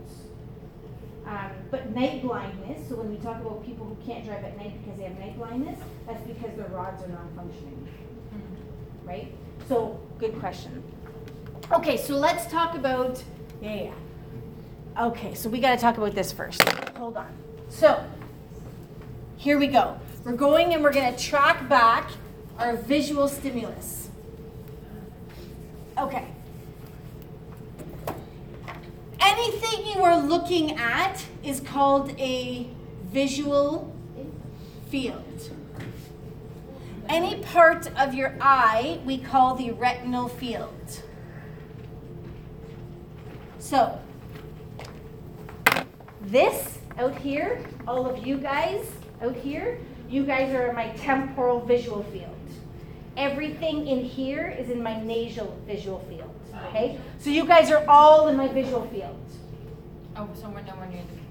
Um, 1.26 1.50
but 1.70 1.94
night 1.94 2.22
blindness, 2.22 2.88
so 2.88 2.96
when 2.96 3.10
we 3.10 3.16
talk 3.16 3.40
about 3.40 3.64
people 3.64 3.86
who 3.86 3.96
can't 4.06 4.24
drive 4.24 4.44
at 4.44 4.56
night 4.58 4.82
because 4.82 4.98
they 4.98 5.04
have 5.04 5.18
night 5.18 5.36
blindness, 5.36 5.78
that's 6.06 6.22
because 6.26 6.54
their 6.56 6.68
rods 6.68 7.02
are 7.02 7.08
not 7.08 7.24
functioning 7.34 7.88
right? 9.04 9.32
So, 9.68 9.98
good 10.18 10.38
question. 10.38 10.82
Okay, 11.72 11.96
so 11.96 12.16
let's 12.16 12.46
talk 12.50 12.74
about, 12.74 13.22
yeah, 13.60 13.74
yeah. 13.84 13.92
Okay, 15.06 15.34
so 15.34 15.48
we 15.48 15.60
gotta 15.60 15.80
talk 15.80 15.96
about 15.96 16.14
this 16.14 16.32
first. 16.32 16.62
Hold 16.96 17.16
on. 17.16 17.32
So, 17.68 18.04
here 19.36 19.58
we 19.58 19.66
go. 19.66 19.98
We're 20.24 20.32
going 20.32 20.72
and 20.74 20.82
we're 20.82 20.92
gonna 20.92 21.16
track 21.16 21.68
back 21.68 22.10
our 22.58 22.76
visual 22.76 23.28
stimulus. 23.28 24.08
Okay. 25.98 26.26
Anything 29.20 29.86
you 29.86 30.02
are 30.02 30.20
looking 30.20 30.76
at 30.78 31.24
is 31.42 31.60
called 31.60 32.18
a 32.18 32.68
visual 33.06 33.94
field. 34.88 35.50
Any 37.08 37.42
part 37.42 37.88
of 37.98 38.14
your 38.14 38.34
eye 38.40 39.00
we 39.04 39.18
call 39.18 39.54
the 39.54 39.72
retinal 39.72 40.28
field. 40.28 41.02
So, 43.58 43.98
this 46.22 46.78
out 46.98 47.16
here, 47.18 47.64
all 47.86 48.06
of 48.06 48.26
you 48.26 48.38
guys 48.38 48.86
out 49.22 49.36
here, 49.36 49.78
you 50.08 50.24
guys 50.24 50.54
are 50.54 50.68
in 50.68 50.74
my 50.74 50.88
temporal 50.90 51.60
visual 51.60 52.02
field. 52.04 52.30
Everything 53.16 53.86
in 53.86 54.04
here 54.04 54.54
is 54.58 54.70
in 54.70 54.82
my 54.82 55.00
nasal 55.02 55.56
visual 55.66 56.00
field. 56.08 56.34
Okay? 56.68 56.98
So 57.18 57.30
you 57.30 57.46
guys 57.46 57.70
are 57.70 57.84
all 57.88 58.28
in 58.28 58.36
my 58.36 58.48
visual 58.48 58.86
field. 58.88 59.18
Oh, 60.16 60.28
so 60.34 60.48
we're 60.48 60.60
near 60.60 61.02
the. 61.02 61.23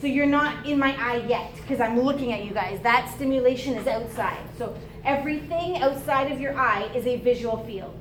So 0.00 0.06
you're 0.06 0.26
not 0.26 0.66
in 0.66 0.78
my 0.78 0.96
eye 0.98 1.24
yet 1.28 1.54
because 1.56 1.80
I'm 1.80 2.00
looking 2.00 2.32
at 2.32 2.44
you 2.44 2.52
guys. 2.52 2.80
That 2.80 3.12
stimulation 3.14 3.74
is 3.74 3.86
outside. 3.86 4.42
So 4.56 4.74
everything 5.04 5.82
outside 5.82 6.32
of 6.32 6.40
your 6.40 6.56
eye 6.56 6.90
is 6.94 7.06
a 7.06 7.16
visual 7.16 7.64
field. 7.64 7.94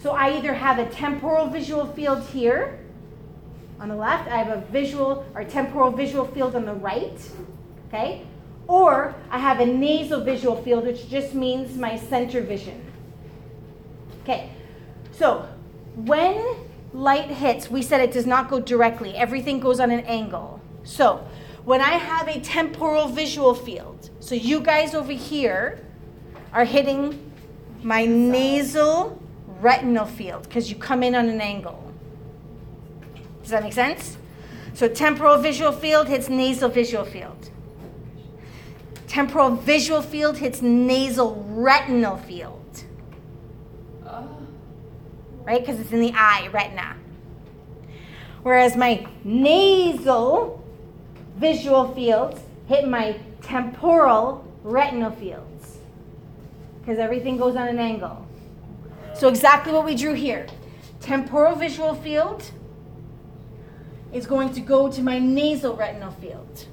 So 0.00 0.12
I 0.12 0.36
either 0.36 0.54
have 0.54 0.78
a 0.78 0.86
temporal 0.86 1.48
visual 1.48 1.86
field 1.86 2.22
here 2.28 2.78
on 3.80 3.88
the 3.88 3.96
left, 3.96 4.28
I 4.28 4.36
have 4.36 4.48
a 4.48 4.60
visual 4.72 5.24
or 5.34 5.44
temporal 5.44 5.90
visual 5.90 6.26
field 6.26 6.56
on 6.56 6.64
the 6.64 6.74
right, 6.74 7.18
okay? 7.88 8.26
Or 8.66 9.14
I 9.30 9.38
have 9.38 9.60
a 9.60 9.66
nasal 9.66 10.20
visual 10.20 10.60
field, 10.62 10.84
which 10.84 11.08
just 11.08 11.34
means 11.34 11.76
my 11.76 11.96
center 11.96 12.40
vision. 12.40 12.84
Okay, 14.22 14.50
so 15.12 15.48
when 15.94 16.56
light 16.92 17.30
hits, 17.30 17.70
we 17.70 17.82
said 17.82 18.00
it 18.00 18.12
does 18.12 18.26
not 18.26 18.50
go 18.50 18.60
directly, 18.60 19.14
everything 19.14 19.60
goes 19.60 19.80
on 19.80 19.90
an 19.90 20.00
angle. 20.00 20.57
So 20.88 21.22
when 21.66 21.82
I 21.82 21.92
have 21.92 22.28
a 22.28 22.40
temporal 22.40 23.08
visual 23.08 23.54
field, 23.54 24.08
so 24.20 24.34
you 24.34 24.58
guys 24.58 24.94
over 24.94 25.12
here 25.12 25.84
are 26.52 26.64
hitting 26.64 27.30
my 27.82 28.06
nasal 28.06 29.20
retinal 29.60 30.06
field 30.06 30.44
because 30.44 30.70
you 30.70 30.76
come 30.76 31.02
in 31.02 31.14
on 31.14 31.28
an 31.28 31.42
angle. 31.42 31.92
Does 33.42 33.50
that 33.50 33.62
make 33.62 33.74
sense? 33.74 34.16
So 34.72 34.88
temporal 34.88 35.36
visual 35.36 35.72
field 35.72 36.08
hits 36.08 36.30
nasal 36.30 36.70
visual 36.70 37.04
field. 37.04 37.50
Temporal 39.06 39.50
visual 39.50 40.00
field 40.00 40.38
hits 40.38 40.62
nasal 40.62 41.44
retinal 41.50 42.16
field. 42.16 42.84
Right? 45.44 45.60
Because 45.60 45.80
it's 45.80 45.92
in 45.92 46.00
the 46.00 46.12
eye, 46.14 46.48
retina. 46.50 46.96
Whereas 48.42 48.74
my 48.74 49.06
nasal 49.22 50.64
visual 51.38 51.94
fields 51.94 52.40
hit 52.66 52.86
my 52.88 53.18
temporal 53.42 54.44
retinal 54.62 55.10
fields. 55.10 55.78
Because 56.80 56.98
everything 56.98 57.36
goes 57.36 57.56
on 57.56 57.68
an 57.68 57.78
angle. 57.78 58.26
So 59.14 59.28
exactly 59.28 59.72
what 59.72 59.84
we 59.84 59.94
drew 59.94 60.14
here. 60.14 60.46
Temporal 61.00 61.54
visual 61.54 61.94
field 61.94 62.50
is 64.12 64.26
going 64.26 64.52
to 64.54 64.60
go 64.60 64.90
to 64.90 65.02
my 65.02 65.18
nasal 65.18 65.76
retinal 65.76 66.12
field. 66.12 66.66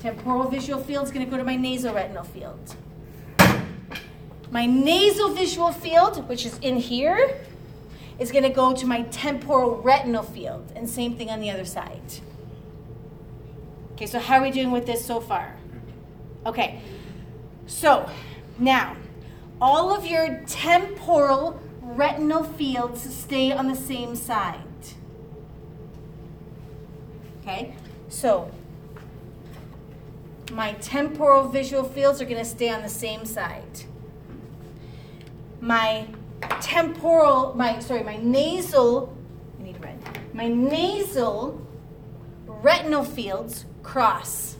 Temporal 0.00 0.48
visual 0.48 0.82
field 0.82 1.04
is 1.04 1.10
going 1.10 1.24
to 1.24 1.30
go 1.30 1.36
to 1.36 1.44
my 1.44 1.56
nasal 1.56 1.94
retinal 1.94 2.24
field. 2.24 2.76
My 4.50 4.66
nasal 4.66 5.30
visual 5.30 5.72
field, 5.72 6.28
which 6.28 6.46
is 6.46 6.58
in 6.58 6.76
here, 6.76 7.40
is 8.18 8.30
going 8.30 8.44
to 8.44 8.50
go 8.50 8.74
to 8.74 8.86
my 8.86 9.02
temporal 9.02 9.76
retinal 9.82 10.22
field. 10.22 10.70
And 10.76 10.88
same 10.88 11.16
thing 11.16 11.30
on 11.30 11.40
the 11.40 11.50
other 11.50 11.64
side. 11.64 12.20
Okay, 13.96 14.04
so 14.04 14.18
how 14.18 14.36
are 14.36 14.42
we 14.42 14.50
doing 14.50 14.70
with 14.70 14.84
this 14.84 15.02
so 15.02 15.20
far? 15.20 15.56
Okay, 16.44 16.82
so 17.66 18.10
now 18.58 18.94
all 19.58 19.90
of 19.90 20.04
your 20.04 20.42
temporal 20.46 21.58
retinal 21.80 22.44
fields 22.44 23.02
stay 23.14 23.52
on 23.52 23.68
the 23.68 23.74
same 23.74 24.14
side. 24.14 24.60
Okay, 27.40 27.74
so 28.10 28.50
my 30.52 30.72
temporal 30.74 31.48
visual 31.48 31.82
fields 31.82 32.20
are 32.20 32.26
going 32.26 32.36
to 32.36 32.44
stay 32.44 32.68
on 32.68 32.82
the 32.82 32.90
same 32.90 33.24
side. 33.24 33.84
My 35.58 36.06
temporal, 36.60 37.54
my 37.54 37.78
sorry, 37.78 38.02
my 38.02 38.16
nasal, 38.16 39.16
I 39.58 39.62
need 39.62 39.82
red. 39.82 39.98
My 40.34 40.48
nasal 40.48 41.66
retinal 42.46 43.02
fields 43.02 43.64
cross. 43.86 44.56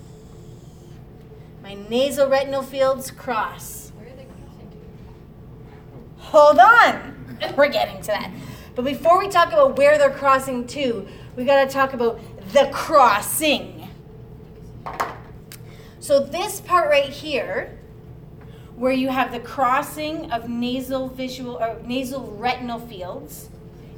My 1.63 1.75
nasal 1.91 2.29
retinal 2.29 2.63
fields 2.63 3.11
cross. 3.11 3.91
Where 3.97 4.07
are 4.07 4.17
they 4.17 4.25
crossing 4.25 4.71
to? 4.71 6.23
Hold 6.23 6.59
on. 6.61 7.39
We're 7.57 7.69
getting 7.69 8.01
to 8.03 8.07
that. 8.07 8.31
But 8.77 8.85
before 8.85 9.19
we 9.19 9.29
talk 9.29 9.49
about 9.49 9.77
where 9.77 9.99
they're 9.99 10.11
crossing 10.11 10.67
to, 10.69 11.07
we 11.35 11.45
got 11.45 11.65
to 11.65 11.71
talk 11.71 11.93
about 11.93 12.21
the 12.53 12.71
crossing. 12.73 13.89
So 15.99 16.21
this 16.21 16.61
part 16.61 16.89
right 16.89 17.11
here, 17.11 17.77
where 18.77 18.93
you 18.93 19.09
have 19.09 19.33
the 19.33 19.41
crossing 19.41 20.31
of 20.31 20.49
nasal 20.49 21.09
visual 21.09 21.57
or 21.57 21.81
nasal 21.85 22.31
retinal 22.39 22.79
fields, 22.79 23.49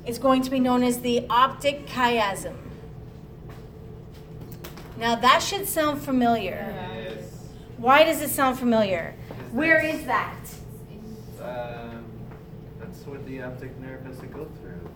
is 0.07 0.19
going 0.19 0.41
to 0.43 0.51
be 0.51 0.59
known 0.59 0.83
as 0.83 1.03
the 1.03 1.27
optic 1.29 1.87
chiasm. 1.87 2.55
Now 4.99 5.15
that 5.15 5.43
should 5.43 5.67
sound 5.67 6.03
familiar. 6.03 6.75
Yes. 6.97 7.45
Why 7.77 8.03
does 8.05 8.21
it 8.21 8.31
sound 8.31 8.59
familiar? 8.59 9.15
Where 9.53 9.81
is 9.85 10.05
that? 10.07 10.37
Um, 11.41 12.05
that's 12.81 13.07
what 13.07 13.25
the 13.25 13.43
optic 13.43 13.79
nerve 13.81 14.05
has 14.05 14.19
to 14.19 14.27
go 14.27 14.49
through. 14.61 14.91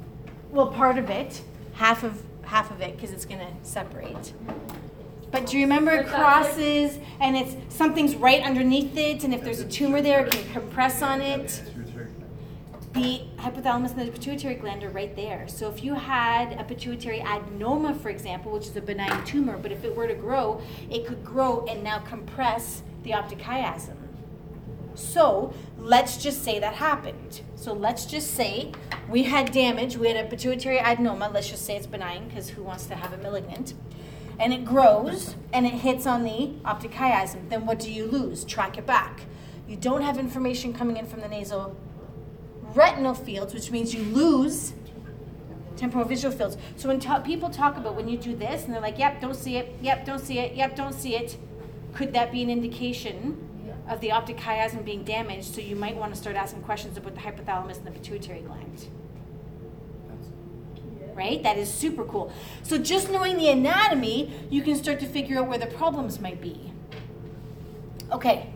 Well, 0.50 0.66
part 0.66 0.98
of 0.98 1.08
it, 1.08 1.40
half 1.74 2.02
of 2.02 2.20
half 2.42 2.70
of 2.72 2.80
it, 2.80 2.96
because 2.96 3.12
it's 3.12 3.24
gonna 3.24 3.50
separate. 3.62 4.32
But 5.30 5.46
do 5.46 5.56
you 5.56 5.64
remember 5.64 5.92
it 5.92 6.04
But 6.04 6.06
that's 6.06 6.18
like- 6.18 6.22
crosses 6.54 6.98
and 7.20 7.36
it's 7.36 7.56
something's 7.74 8.16
right 8.16 8.42
underneath 8.42 8.96
it, 8.98 9.24
and 9.24 9.32
if 9.32 9.42
there's 9.42 9.60
a 9.60 9.68
tumor 9.68 10.02
there, 10.02 10.26
it 10.26 10.32
can 10.32 10.52
compress 10.52 11.00
on 11.00 11.20
it. 11.22 11.62
The 12.92 13.22
hypothalamus 13.38 13.92
and 13.92 14.06
the 14.06 14.12
pituitary 14.12 14.54
gland 14.54 14.84
are 14.84 14.90
right 14.90 15.16
there. 15.16 15.48
So 15.48 15.70
if 15.70 15.82
you 15.82 15.94
had 15.94 16.60
a 16.60 16.64
pituitary 16.64 17.20
adenoma, 17.20 17.98
for 17.98 18.10
example, 18.10 18.52
which 18.52 18.66
is 18.66 18.76
a 18.76 18.82
benign 18.82 19.24
tumor, 19.24 19.56
but 19.56 19.72
if 19.72 19.82
it 19.82 19.96
were 19.96 20.06
to 20.06 20.14
grow, 20.14 20.60
it 20.90 21.06
could 21.06 21.24
grow 21.24 21.64
and 21.64 21.82
now 21.82 22.00
compress 22.00 22.82
the 23.02 23.14
optic 23.14 23.38
chiasm. 23.38 23.96
So 24.94 25.54
let's 25.78 26.22
just 26.22 26.44
say 26.44 26.58
that 26.58 26.74
happened. 26.74 27.40
So 27.54 27.72
let's 27.72 28.04
just 28.04 28.32
say 28.32 28.72
we 29.08 29.22
had 29.22 29.52
damage. 29.52 29.96
We 29.96 30.08
had 30.08 30.22
a 30.22 30.28
pituitary 30.28 30.76
adenoma. 30.76 31.32
Let's 31.32 31.48
just 31.48 31.64
say 31.64 31.76
it's 31.76 31.86
benign 31.86 32.28
because 32.28 32.50
who 32.50 32.62
wants 32.62 32.84
to 32.86 32.94
have 32.94 33.14
a 33.14 33.16
malignant? 33.16 33.72
And 34.38 34.52
it 34.52 34.66
grows 34.66 35.36
and 35.52 35.64
it 35.66 35.74
hits 35.74 36.06
on 36.06 36.24
the 36.24 36.52
optic 36.64 36.92
chiasm. 36.92 37.48
Then 37.48 37.64
what 37.64 37.78
do 37.78 37.90
you 37.90 38.04
lose? 38.04 38.44
Track 38.44 38.76
it 38.76 38.84
back. 38.84 39.22
You 39.66 39.76
don't 39.76 40.02
have 40.02 40.18
information 40.18 40.74
coming 40.74 40.98
in 40.98 41.06
from 41.06 41.20
the 41.20 41.28
nasal 41.28 41.74
retinal 42.74 43.14
fields, 43.14 43.54
which 43.54 43.70
means 43.70 43.94
you 43.94 44.02
lose 44.02 44.72
temporal 45.76 46.04
visual 46.04 46.34
fields. 46.34 46.56
So 46.76 46.88
when 46.88 47.00
ta- 47.00 47.20
people 47.20 47.50
talk 47.50 47.76
about 47.76 47.96
when 47.96 48.08
you 48.08 48.16
do 48.16 48.36
this 48.36 48.64
and 48.64 48.72
they're 48.72 48.80
like, 48.80 48.98
yep, 48.98 49.20
don't 49.20 49.34
see 49.34 49.56
it, 49.56 49.76
yep, 49.80 50.04
don't 50.04 50.20
see 50.20 50.38
it, 50.38 50.54
yep, 50.54 50.76
don't 50.76 50.94
see 50.94 51.16
it, 51.16 51.36
could 51.92 52.12
that 52.12 52.30
be 52.30 52.42
an 52.42 52.50
indication 52.50 53.48
of 53.88 54.00
the 54.00 54.12
optic 54.12 54.36
chiasm 54.36 54.84
being 54.84 55.02
damaged? 55.02 55.54
So 55.54 55.60
you 55.60 55.76
might 55.76 55.96
want 55.96 56.14
to 56.14 56.20
start 56.20 56.36
asking 56.36 56.62
questions 56.62 56.96
about 56.96 57.14
the 57.14 57.20
hypothalamus 57.20 57.78
and 57.78 57.86
the 57.86 57.90
pituitary 57.90 58.40
gland. 58.40 58.86
Right? 61.14 61.42
That 61.42 61.58
is 61.58 61.68
super 61.68 62.04
cool. 62.04 62.32
So 62.62 62.78
just 62.78 63.10
knowing 63.10 63.36
the 63.36 63.50
anatomy, 63.50 64.32
you 64.50 64.62
can 64.62 64.76
start 64.76 64.98
to 65.00 65.06
figure 65.06 65.38
out 65.38 65.48
where 65.48 65.58
the 65.58 65.66
problems 65.66 66.20
might 66.20 66.40
be. 66.40 66.72
Okay. 68.10 68.48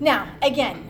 Now, 0.00 0.34
again, 0.42 0.87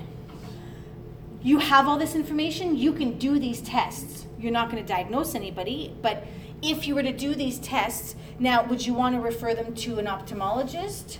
you 1.43 1.59
have 1.59 1.87
all 1.87 1.99
this 1.99 2.15
information, 2.15 2.77
you 2.77 2.93
can 2.93 3.19
do 3.19 3.39
these 3.39 3.61
tests. 3.61 4.27
You're 4.39 4.53
not 4.53 4.71
going 4.71 4.83
to 4.83 4.89
diagnose 4.89 5.35
anybody, 5.35 5.95
but 6.03 6.27
if 6.63 6.87
you 6.87 6.95
were 6.95 7.03
to 7.03 7.13
do 7.13 7.35
these 7.35 7.59
tests, 7.59 8.17
now 8.39 8.65
would 8.65 8.87
you 8.87 8.95
want 8.95 9.15
to 9.15 9.21
refer 9.21 9.55
them 9.55 9.75
to 9.75 9.99
an 9.99 10.07
ophthalmologist, 10.07 11.19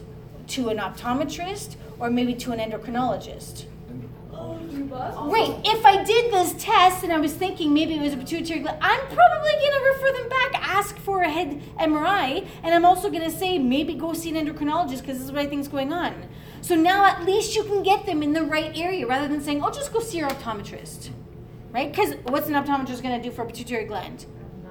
to 0.49 0.69
an 0.69 0.79
optometrist, 0.79 1.77
or 1.99 2.11
maybe 2.11 2.35
to 2.35 2.53
an 2.53 2.59
endocrinologist? 2.59 3.67
Oh. 4.33 5.31
Right. 5.31 5.61
If 5.65 5.85
I 5.85 6.03
did 6.05 6.33
this 6.33 6.55
test 6.63 7.03
and 7.03 7.13
I 7.13 7.19
was 7.19 7.35
thinking 7.35 7.75
maybe 7.75 7.97
it 7.97 8.01
was 8.01 8.13
a 8.13 8.17
pituitary 8.17 8.61
gland, 8.61 8.79
I'm 8.81 9.01
probably 9.09 9.51
going 9.51 9.73
to 9.73 9.93
refer 9.93 10.13
them 10.13 10.29
back, 10.29 10.69
ask 10.69 10.97
for 10.99 11.23
a 11.23 11.29
head 11.29 11.61
MRI, 11.79 12.47
and 12.63 12.75
I'm 12.75 12.85
also 12.85 13.11
going 13.11 13.25
to 13.25 13.37
say 13.37 13.59
maybe 13.59 13.95
go 13.95 14.13
see 14.13 14.37
an 14.37 14.47
endocrinologist 14.47 15.01
because 15.01 15.19
this 15.19 15.23
is 15.23 15.33
what 15.33 15.41
I 15.41 15.47
think 15.47 15.63
is 15.63 15.69
going 15.69 15.93
on. 15.93 16.29
So 16.61 16.75
now 16.75 17.05
at 17.07 17.25
least 17.25 17.55
you 17.55 17.65
can 17.65 17.83
get 17.83 18.07
them 18.07 18.23
in 18.23 18.33
the 18.33 18.43
right 18.43 18.77
area 18.77 19.07
rather 19.07 19.29
than 19.29 19.41
saying, 19.41 19.63
oh, 19.63 19.71
just 19.71 19.93
go 19.93 20.01
see 20.01 20.19
your 20.19 20.29
optometrist. 20.29 21.11
Right? 21.71 21.91
Because 21.91 22.15
what's 22.25 22.49
an 22.49 22.55
optometrist 22.55 23.03
going 23.03 23.21
to 23.21 23.29
do 23.29 23.35
for 23.35 23.43
a 23.43 23.47
pituitary 23.47 23.85
gland? 23.85 24.27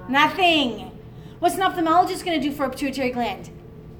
Nothing. 0.08 0.90
What's 1.38 1.54
an 1.54 1.60
ophthalmologist 1.60 2.24
going 2.24 2.40
to 2.40 2.48
do 2.48 2.52
for 2.52 2.64
a 2.64 2.70
pituitary 2.70 3.10
gland? 3.10 3.50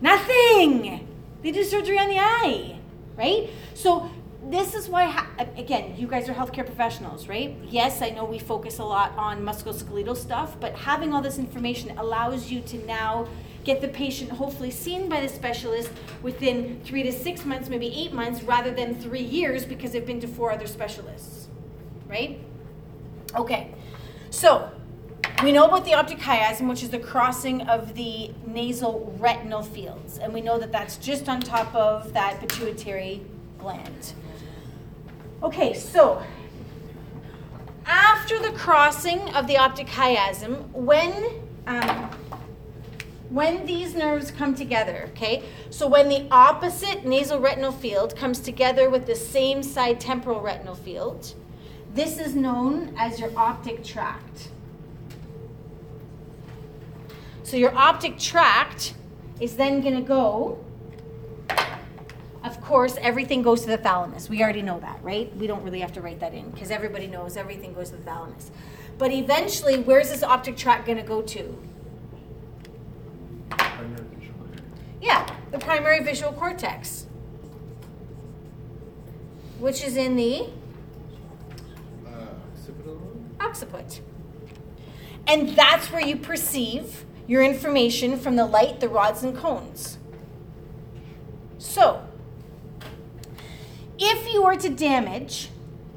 Nothing. 0.00 1.06
They 1.42 1.52
do 1.52 1.62
surgery 1.62 1.98
on 1.98 2.08
the 2.08 2.18
eye. 2.18 2.78
Right? 3.16 3.50
So 3.74 4.10
this 4.42 4.74
is 4.74 4.88
why, 4.88 5.04
ha- 5.04 5.28
again, 5.56 5.94
you 5.96 6.06
guys 6.06 6.28
are 6.28 6.34
healthcare 6.34 6.64
professionals, 6.64 7.28
right? 7.28 7.56
Yes, 7.68 8.02
I 8.02 8.10
know 8.10 8.24
we 8.24 8.38
focus 8.38 8.78
a 8.78 8.84
lot 8.84 9.12
on 9.16 9.44
musculoskeletal 9.44 10.16
stuff, 10.16 10.58
but 10.58 10.74
having 10.74 11.12
all 11.12 11.20
this 11.20 11.38
information 11.38 11.96
allows 11.98 12.50
you 12.50 12.60
to 12.62 12.84
now 12.86 13.28
get 13.68 13.82
the 13.82 13.88
patient 13.88 14.30
hopefully 14.30 14.70
seen 14.70 15.10
by 15.10 15.20
the 15.20 15.28
specialist 15.28 15.90
within 16.22 16.80
three 16.84 17.02
to 17.02 17.12
six 17.12 17.44
months, 17.44 17.68
maybe 17.68 17.88
eight 17.88 18.14
months, 18.14 18.42
rather 18.42 18.70
than 18.70 18.94
three 18.94 19.20
years 19.20 19.66
because 19.66 19.92
they've 19.92 20.06
been 20.06 20.18
to 20.18 20.26
four 20.26 20.50
other 20.50 20.66
specialists, 20.66 21.48
right? 22.08 22.40
Okay, 23.36 23.74
so 24.30 24.70
we 25.42 25.52
know 25.52 25.66
about 25.66 25.84
the 25.84 25.92
optic 25.92 26.18
chiasm, 26.18 26.66
which 26.66 26.82
is 26.82 26.88
the 26.88 26.98
crossing 26.98 27.60
of 27.68 27.92
the 27.94 28.30
nasal 28.46 29.14
retinal 29.18 29.62
fields, 29.62 30.16
and 30.16 30.32
we 30.32 30.40
know 30.40 30.58
that 30.58 30.72
that's 30.72 30.96
just 30.96 31.28
on 31.28 31.38
top 31.38 31.74
of 31.74 32.14
that 32.14 32.40
pituitary 32.40 33.20
gland. 33.58 34.14
Okay, 35.42 35.74
so 35.74 36.22
after 37.84 38.38
the 38.38 38.52
crossing 38.52 39.20
of 39.34 39.46
the 39.46 39.58
optic 39.58 39.88
chiasm, 39.88 40.70
when 40.70 41.12
um, 41.66 42.10
when 43.30 43.66
these 43.66 43.94
nerves 43.94 44.30
come 44.30 44.54
together, 44.54 45.10
okay? 45.12 45.42
So 45.70 45.86
when 45.86 46.08
the 46.08 46.26
opposite 46.30 47.04
nasal 47.04 47.40
retinal 47.40 47.72
field 47.72 48.16
comes 48.16 48.40
together 48.40 48.88
with 48.88 49.06
the 49.06 49.14
same 49.14 49.62
side 49.62 50.00
temporal 50.00 50.40
retinal 50.40 50.74
field, 50.74 51.34
this 51.94 52.18
is 52.18 52.34
known 52.34 52.94
as 52.96 53.20
your 53.20 53.36
optic 53.36 53.84
tract. 53.84 54.48
So 57.42 57.56
your 57.56 57.74
optic 57.74 58.18
tract 58.18 58.94
is 59.40 59.56
then 59.56 59.80
going 59.80 59.94
to 59.94 60.02
go 60.02 60.64
of 62.44 62.60
course, 62.62 62.96
everything 63.00 63.42
goes 63.42 63.62
to 63.62 63.66
the 63.66 63.76
thalamus. 63.76 64.30
We 64.30 64.42
already 64.42 64.62
know 64.62 64.80
that, 64.80 65.00
right? 65.02 65.34
We 65.36 65.46
don't 65.46 65.62
really 65.62 65.80
have 65.80 65.92
to 65.92 66.00
write 66.00 66.20
that 66.20 66.32
in 66.32 66.50
because 66.50 66.70
everybody 66.70 67.06
knows 67.06 67.36
everything 67.36 67.74
goes 67.74 67.90
to 67.90 67.96
the 67.96 68.02
thalamus. 68.02 68.50
But 68.96 69.12
eventually, 69.12 69.80
where's 69.80 70.10
this 70.10 70.22
optic 70.22 70.56
tract 70.56 70.86
going 70.86 70.98
to 70.98 71.04
go 71.04 71.20
to? 71.20 71.58
Primary 73.50 74.04
visual 74.14 74.46
area. 74.46 74.62
Yeah, 75.00 75.28
the 75.50 75.58
primary 75.58 76.00
visual 76.02 76.32
cortex, 76.32 77.06
which 79.58 79.82
is 79.84 79.96
in 79.96 80.16
the 80.16 80.48
Uh, 82.06 82.10
occipital? 82.52 83.00
occiput. 83.40 84.00
And 85.26 85.50
that's 85.50 85.92
where 85.92 86.00
you 86.04 86.16
perceive 86.16 87.04
your 87.26 87.42
information 87.42 88.18
from 88.18 88.36
the 88.36 88.46
light, 88.46 88.80
the 88.80 88.88
rods, 88.88 89.22
and 89.22 89.36
cones. 89.36 89.98
So, 91.58 92.02
if 93.98 94.32
you 94.32 94.42
were 94.42 94.56
to 94.56 94.68
damage 94.70 95.50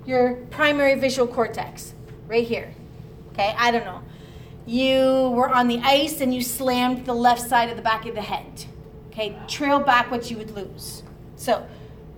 your 0.06 0.34
primary 0.50 0.96
visual 0.96 1.28
cortex, 1.28 1.94
right 2.28 2.46
here, 2.46 2.74
okay, 3.32 3.56
I 3.58 3.72
don't 3.72 3.86
know, 3.86 4.02
you 4.66 5.32
were 5.34 5.50
on 5.50 5.68
the 5.68 5.80
ice 5.84 6.20
and 6.20 6.34
you 6.34 6.42
slammed 6.42 7.06
the 7.06 7.14
left 7.14 7.42
side 7.48 7.70
of 7.70 7.78
the 7.78 7.82
back 7.82 8.06
of 8.06 8.16
the 8.16 8.22
head, 8.22 8.66
okay, 9.22 9.38
trail 9.48 9.80
back 9.80 10.10
what 10.12 10.30
you 10.30 10.38
would 10.38 10.52
lose. 10.52 11.04
So, 11.36 11.68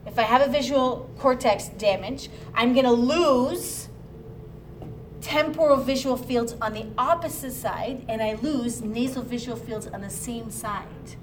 if 0.05 0.19
I 0.19 0.23
have 0.23 0.41
a 0.41 0.51
visual 0.51 1.09
cortex 1.17 1.69
damage, 1.69 2.29
I'm 2.53 2.73
going 2.73 2.85
to 2.85 2.91
lose 2.91 3.87
temporal 5.21 5.77
visual 5.77 6.17
fields 6.17 6.55
on 6.61 6.73
the 6.73 6.85
opposite 6.97 7.53
side 7.53 8.03
and 8.09 8.21
I 8.21 8.33
lose 8.33 8.81
nasal 8.81 9.23
visual 9.23 9.57
fields 9.57 9.87
on 9.87 10.01
the 10.01 10.09
same 10.09 10.51
side. 10.51 11.15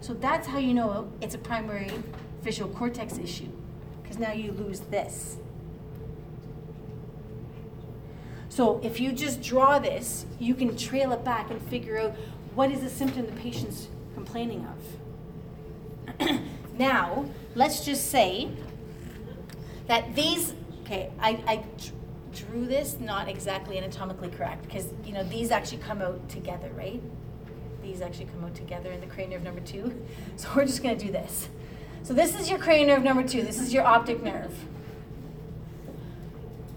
So 0.00 0.14
that's 0.14 0.46
how 0.46 0.58
you 0.58 0.72
know 0.72 1.10
it's 1.20 1.34
a 1.34 1.38
primary 1.38 1.90
visual 2.42 2.70
cortex 2.70 3.18
issue 3.18 3.50
because 4.00 4.18
now 4.18 4.32
you 4.32 4.52
lose 4.52 4.80
this. 4.80 5.38
So 8.48 8.80
if 8.84 9.00
you 9.00 9.10
just 9.10 9.42
draw 9.42 9.80
this, 9.80 10.26
you 10.38 10.54
can 10.54 10.76
trail 10.76 11.10
it 11.10 11.24
back 11.24 11.50
and 11.50 11.60
figure 11.62 11.98
out 11.98 12.14
what 12.54 12.70
is 12.70 12.82
the 12.82 12.88
symptom 12.88 13.26
the 13.26 13.32
patient's 13.32 13.88
complaining 14.14 14.64
of. 14.64 14.95
now, 16.78 17.26
let's 17.54 17.84
just 17.84 18.10
say 18.10 18.50
that 19.86 20.14
these, 20.14 20.54
okay, 20.82 21.10
I, 21.20 21.42
I 21.46 21.64
drew 22.34 22.66
this 22.66 22.98
not 23.00 23.28
exactly 23.28 23.78
anatomically 23.78 24.28
correct 24.28 24.62
because, 24.66 24.88
you 25.04 25.12
know, 25.12 25.24
these 25.24 25.50
actually 25.50 25.78
come 25.78 26.02
out 26.02 26.28
together, 26.28 26.70
right? 26.76 27.02
These 27.82 28.00
actually 28.02 28.26
come 28.26 28.44
out 28.44 28.54
together 28.54 28.90
in 28.90 29.00
the 29.00 29.06
cranial 29.06 29.40
nerve 29.40 29.44
number 29.44 29.60
two. 29.60 30.04
So 30.36 30.48
we're 30.54 30.66
just 30.66 30.82
going 30.82 30.98
to 30.98 31.06
do 31.06 31.10
this. 31.10 31.48
So 32.02 32.14
this 32.14 32.38
is 32.38 32.48
your 32.50 32.58
cranial 32.58 32.96
nerve 32.96 33.04
number 33.04 33.26
two. 33.26 33.42
This 33.42 33.60
is 33.60 33.72
your 33.72 33.84
optic 33.84 34.22
nerve. 34.22 34.54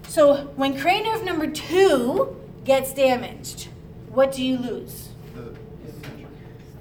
So 0.08 0.46
when 0.56 0.78
cranial 0.78 1.14
nerve 1.14 1.24
number 1.24 1.46
two 1.46 2.36
gets 2.64 2.92
damaged, 2.92 3.68
what 4.08 4.32
do 4.32 4.44
you 4.44 4.58
lose? 4.58 5.10
The 5.34 5.54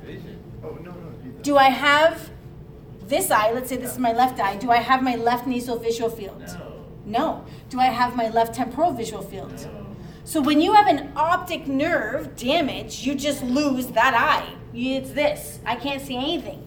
Vision. 0.04 0.40
oh 0.64 0.70
no 0.82 0.92
no. 0.92 1.32
Do 1.44 1.58
I 1.58 1.70
have 1.70 2.29
this 3.10 3.32
eye? 3.32 3.52
Let's 3.52 3.70
say 3.70 3.78
this 3.78 3.94
is 3.94 4.00
my 4.00 4.14
left 4.14 4.40
eye. 4.40 4.56
Do 4.56 4.72
I 4.72 4.78
have 4.78 5.02
my 5.04 5.16
left 5.16 5.48
nasal 5.48 5.78
visual 5.78 6.10
field? 6.10 6.42
No. 6.42 6.86
No. 7.06 7.46
Do 7.70 7.80
I 7.80 7.88
have 7.88 8.16
my 8.16 8.30
left 8.30 8.56
temporal 8.56 8.92
visual 8.92 9.24
field? 9.24 9.52
No. 9.52 9.88
So 10.24 10.42
when 10.42 10.62
you 10.62 10.74
have 10.74 10.88
an 10.88 11.12
optic 11.16 11.68
nerve 11.68 12.36
damage, 12.36 13.06
you 13.06 13.16
just 13.16 13.44
lose 13.44 13.88
that 13.88 14.14
eye. 14.14 14.56
It's 14.74 15.12
this. 15.12 15.60
I 15.66 15.76
can't 15.76 16.02
see 16.02 16.16
anything. 16.16 16.64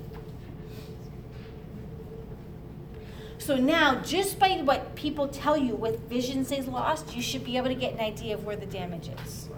So 3.38 3.56
now, 3.56 4.00
just 4.02 4.38
by 4.38 4.50
what 4.62 4.94
people 4.94 5.26
tell 5.26 5.56
you 5.56 5.74
with 5.74 6.08
vision 6.08 6.44
says 6.44 6.68
lost, 6.68 7.16
you 7.16 7.22
should 7.22 7.44
be 7.44 7.56
able 7.56 7.68
to 7.68 7.74
get 7.74 7.94
an 7.94 8.00
idea 8.00 8.34
of 8.34 8.44
where 8.44 8.56
the 8.56 8.66
damage 8.66 9.10
is. 9.24 9.48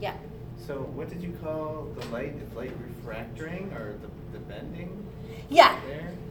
Yeah. 0.00 0.14
So 0.64 0.82
what 0.94 1.08
did 1.08 1.22
you 1.22 1.36
call 1.42 1.88
the 1.98 2.06
light? 2.08 2.34
It's 2.40 2.54
light 2.54 2.72
refractoring 2.80 3.72
or 3.72 3.94
the, 3.94 4.38
the 4.38 4.38
bending 4.44 5.07
Yeah. 5.48 5.78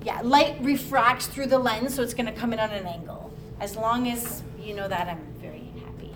Yeah. 0.04 0.22
Light 0.22 0.58
refracts 0.62 1.28
through 1.28 1.48
the 1.48 1.60
lens, 1.60 1.96
so 1.96 2.04
it's 2.04 2.14
going 2.14 2.28
to 2.28 2.32
come 2.32 2.54
in 2.54 2.60
on 2.60 2.70
an 2.72 2.86
angle. 2.86 3.32
As 3.60 3.76
long 3.76 4.08
as 4.08 4.44
you 4.60 4.76
know 4.76 4.88
that, 4.88 5.08
I'm 5.08 5.22
very 5.42 5.72
happy. 5.84 6.14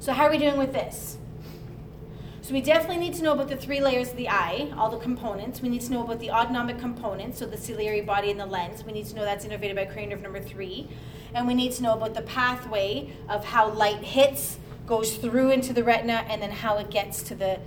So, 0.00 0.12
how 0.12 0.24
are 0.24 0.30
we 0.30 0.38
doing 0.38 0.56
with 0.56 0.72
this? 0.72 1.18
So, 2.40 2.54
we 2.54 2.62
definitely 2.62 2.96
need 2.96 3.14
to 3.14 3.22
know 3.22 3.34
about 3.34 3.48
the 3.48 3.56
three 3.56 3.80
layers 3.80 4.10
of 4.10 4.16
the 4.16 4.30
eye, 4.30 4.72
all 4.76 4.90
the 4.90 4.98
components. 4.98 5.60
We 5.60 5.68
need 5.68 5.82
to 5.82 5.92
know 5.92 6.02
about 6.02 6.20
the 6.20 6.30
autonomic 6.30 6.78
components, 6.78 7.38
so 7.38 7.46
the 7.46 7.58
ciliary 7.58 8.00
body 8.00 8.30
and 8.30 8.40
the 8.40 8.46
lens. 8.46 8.84
We 8.84 8.92
need 8.92 9.06
to 9.06 9.14
know 9.14 9.24
that's 9.24 9.44
innervated 9.44 9.76
by 9.76 9.84
cranial 9.84 10.12
nerve 10.12 10.22
number 10.22 10.40
three. 10.40 10.88
And 11.34 11.46
we 11.46 11.52
need 11.52 11.72
to 11.72 11.82
know 11.82 11.92
about 11.92 12.14
the 12.14 12.22
pathway 12.22 13.12
of 13.28 13.44
how 13.44 13.70
light 13.70 14.02
hits, 14.02 14.58
goes 14.86 15.18
through 15.18 15.50
into 15.50 15.74
the 15.74 15.84
retina, 15.84 16.24
and 16.30 16.40
then 16.40 16.50
how 16.50 16.78
it 16.78 16.90
gets 16.90 17.22
to 17.24 17.34
the 17.34 17.60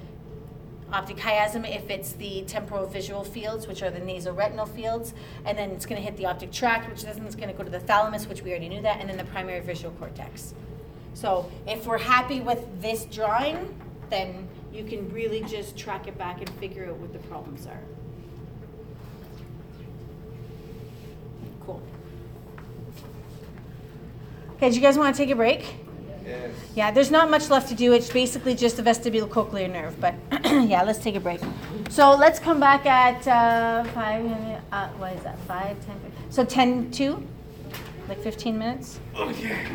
optic 0.91 1.17
chiasm 1.17 1.67
if 1.67 1.89
it's 1.89 2.13
the 2.13 2.43
temporal 2.43 2.85
visual 2.85 3.23
fields, 3.23 3.67
which 3.67 3.81
are 3.81 3.89
the 3.89 3.99
nasoretinal 3.99 4.67
fields, 4.67 5.13
and 5.45 5.57
then 5.57 5.71
it's 5.71 5.85
going 5.85 5.99
to 5.99 6.03
hit 6.03 6.17
the 6.17 6.25
optic 6.25 6.51
tract, 6.51 6.89
which 6.89 7.03
then 7.03 7.25
is 7.25 7.35
going 7.35 7.49
to 7.49 7.55
go 7.55 7.63
to 7.63 7.69
the 7.69 7.79
thalamus, 7.79 8.27
which 8.27 8.41
we 8.41 8.51
already 8.51 8.69
knew 8.69 8.81
that, 8.81 8.99
and 8.99 9.09
then 9.09 9.17
the 9.17 9.23
primary 9.25 9.59
visual 9.61 9.93
cortex. 9.95 10.53
So 11.13 11.49
if 11.67 11.85
we're 11.85 11.97
happy 11.97 12.41
with 12.41 12.81
this 12.81 13.05
drawing, 13.05 13.73
then 14.09 14.47
you 14.73 14.83
can 14.83 15.11
really 15.11 15.43
just 15.43 15.77
track 15.77 16.07
it 16.07 16.17
back 16.17 16.39
and 16.39 16.49
figure 16.51 16.87
out 16.87 16.97
what 16.97 17.13
the 17.13 17.19
problems 17.19 17.67
are. 17.67 17.79
Cool. 21.65 21.81
Okay, 24.55 24.69
do 24.69 24.75
you 24.75 24.81
guys 24.81 24.97
want 24.97 25.15
to 25.15 25.21
take 25.21 25.31
a 25.31 25.35
break? 25.35 25.75
Yes. 26.25 26.51
Yeah, 26.75 26.91
there's 26.91 27.11
not 27.11 27.29
much 27.29 27.49
left 27.49 27.69
to 27.69 27.75
do. 27.75 27.93
It's 27.93 28.09
basically 28.09 28.55
just 28.55 28.77
the 28.77 28.83
vestibulocochlear 28.83 29.71
nerve. 29.71 29.99
But 29.99 30.15
yeah, 30.45 30.83
let's 30.83 30.99
take 30.99 31.15
a 31.15 31.19
break. 31.19 31.41
So 31.89 32.15
let's 32.15 32.39
come 32.39 32.59
back 32.59 32.85
at 32.85 33.27
uh, 33.27 33.83
five. 33.91 34.25
Uh, 34.71 34.87
what 34.97 35.13
is 35.13 35.23
that? 35.23 35.39
Five, 35.41 35.83
ten. 35.85 35.99
So 36.29 36.45
ten 36.45 36.91
two, 36.91 37.25
like 38.07 38.21
fifteen 38.21 38.57
minutes. 38.57 38.99
Okay. 39.15 39.67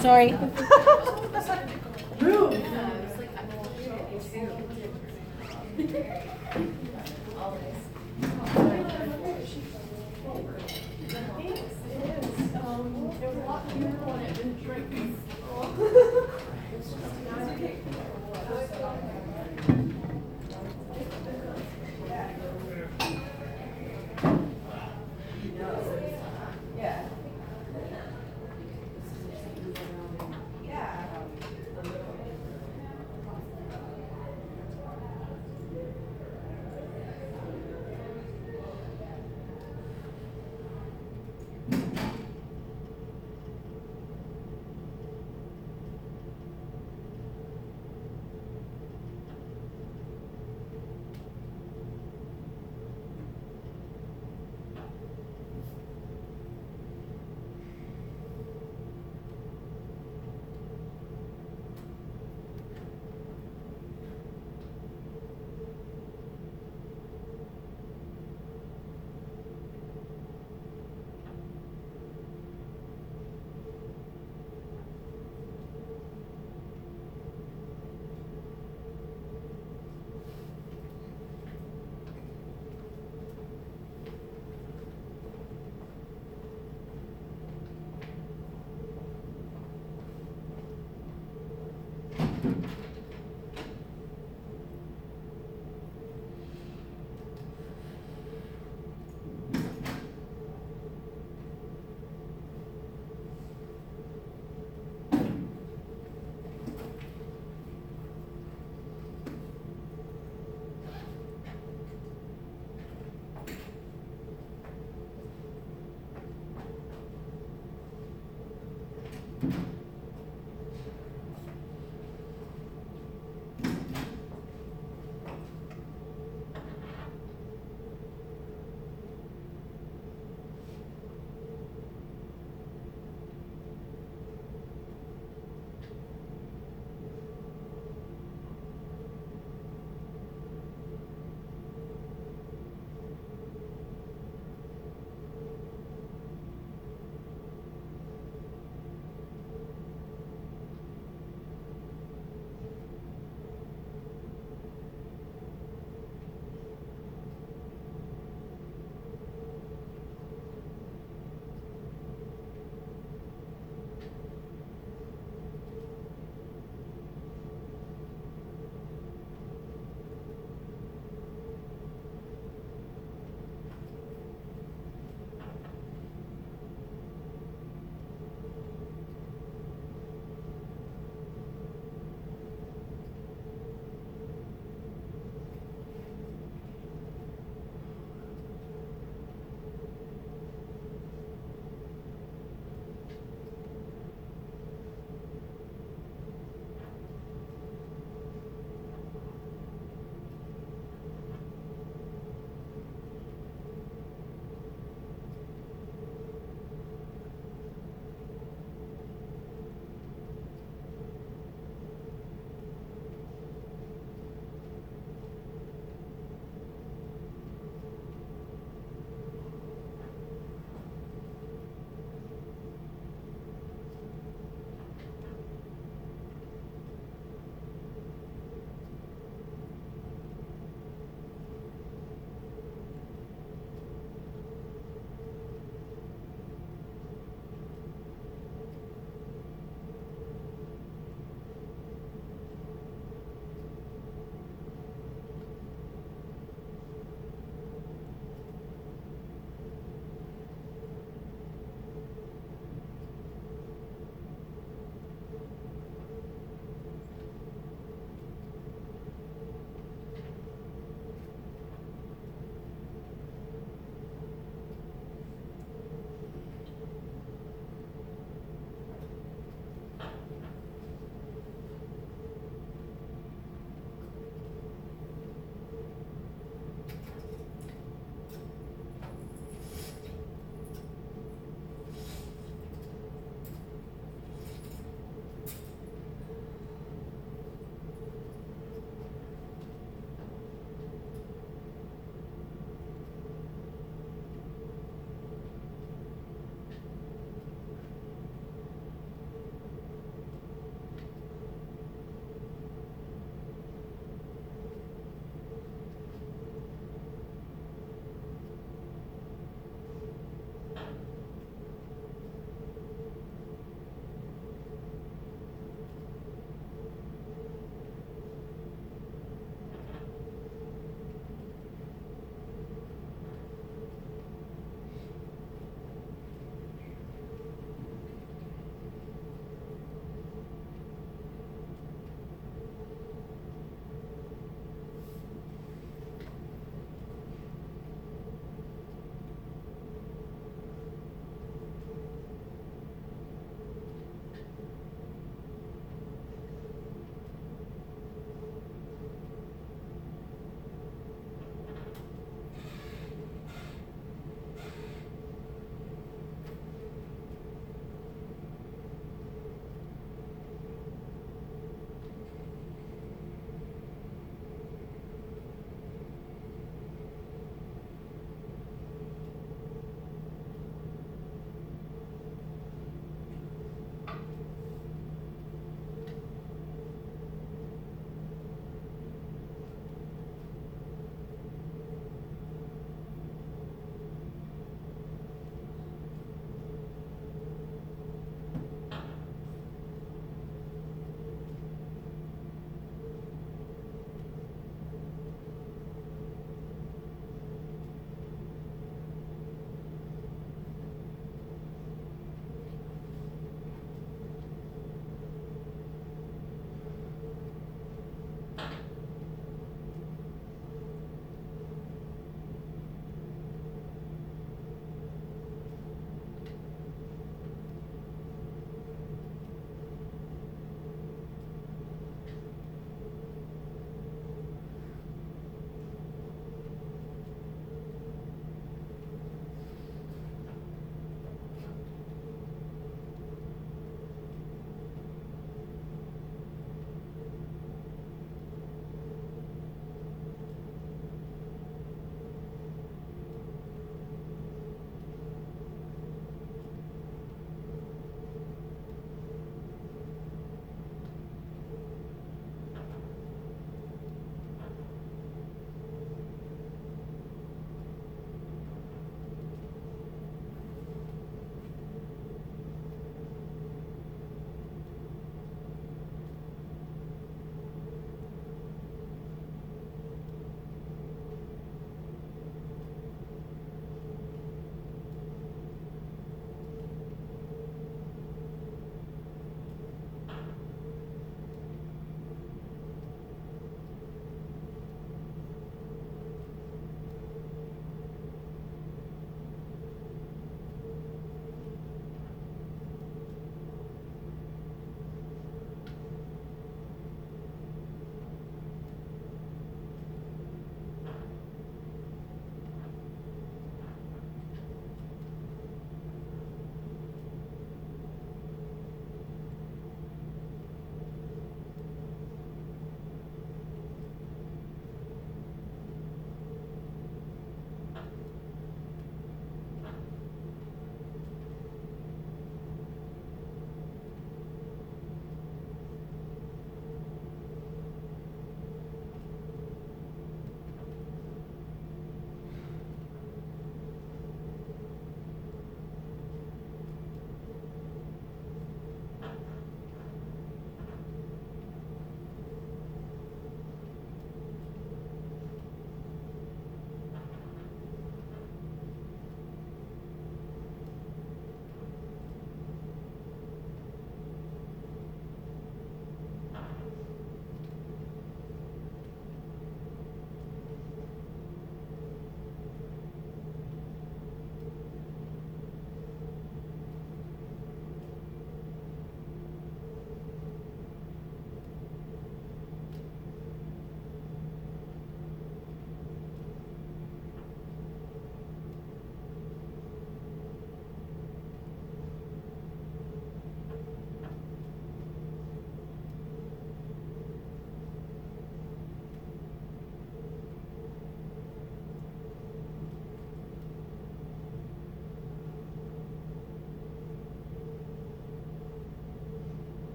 Sorry. 0.00 0.36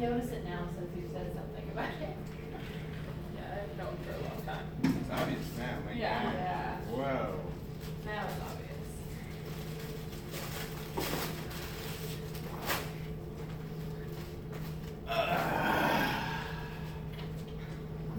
Notice 0.00 0.30
it 0.30 0.44
now 0.44 0.66
since 0.76 0.90
you 0.96 1.02
said 1.12 1.32
something 1.34 1.70
about 1.72 1.90
it. 2.00 2.16
Yeah, 3.36 3.62
I've 3.62 3.76
known 3.78 3.96
for 4.04 4.12
a 4.12 4.14
long 4.24 4.40
time. 4.46 4.66
It's 4.82 5.10
obvious 5.10 5.46
now, 5.58 5.78
my 5.84 5.92
Yeah. 5.92 6.22
God. 6.24 6.34
Yeah. 6.34 6.76
Whoa. 6.90 7.40
Now 8.06 8.24
it's 8.24 8.40
obvious. 8.40 8.66
I 15.08 15.12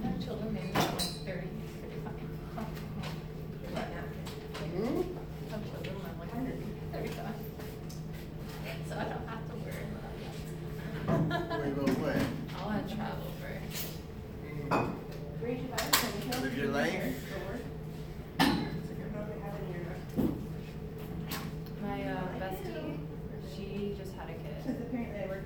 have 0.04 0.20
children 0.24 0.54
maybe 0.54 0.72
around 0.74 0.86
like 0.86 1.02
thirty, 1.26 1.48
thirty-five. 1.82 2.14
Hmm? 4.72 5.02
I 5.48 5.50
have 5.52 5.64
children, 5.72 5.96
I'm 6.06 6.16
like 6.20 6.32
thirty-five. 6.94 7.36
So 8.88 8.94
I 8.98 9.00
don't 9.04 9.28
have 9.28 9.44
to 9.48 9.54
worry 9.56 9.86
about 9.92 10.12
Wait, 11.62 11.74
wait, 11.78 11.98
wait. 12.00 12.16
it. 12.16 12.22
I'll 12.58 12.70
have 12.70 12.88
travel 12.94 13.28
for. 13.40 13.52
Live 16.42 16.58
your 16.58 16.70
life. 16.70 17.04
My 21.82 21.98
uh, 22.04 22.22
bestie, 22.40 22.98
she 23.54 23.66
just 23.98 24.14
had 24.16 24.30
a 24.30 24.34
kid. 24.34 24.64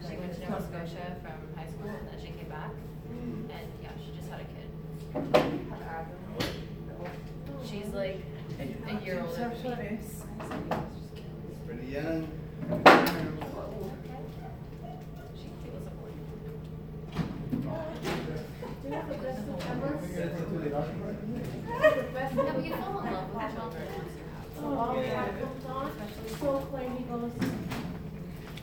She 0.07 0.15
went 0.17 0.33
to 0.33 0.39
Nova 0.41 0.61
Scotia 0.61 1.15
from 1.21 1.37
high 1.57 1.67
school 1.69 1.89
and 1.89 2.07
then 2.07 2.19
she 2.19 2.27
came 2.27 2.49
back. 2.49 2.71
Mm. 3.09 3.49
And 3.49 3.67
yeah, 3.85 3.93
she 4.03 4.09
just 4.17 4.29
had 4.29 4.39
a 4.41 4.43
kid. 4.45 4.69
She's 7.65 7.89
like 7.93 8.19
a 8.59 8.59
year 9.03 9.17
older 9.21 9.49
than 9.63 9.77
me. 9.77 9.99
Pretty 11.67 11.87
young. 11.87 12.27
She 15.35 15.47
feels 15.61 15.85
a 15.85 15.89
boy. 15.91 16.11
Yeah, 18.89 19.03
but 19.07 19.17
you 22.65 22.71
fall 22.75 22.99
in 23.01 23.05
love 23.11 23.27
with 23.29 23.39
the 23.39 23.47
children 23.53 23.85
once 23.95 24.95
you 24.95 25.11
have 25.15 25.29
them. 25.31 25.49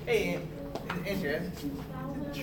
Hey, 0.05 0.21
Andrea, 1.07 1.37
is 1.37 1.45
it 1.45 1.51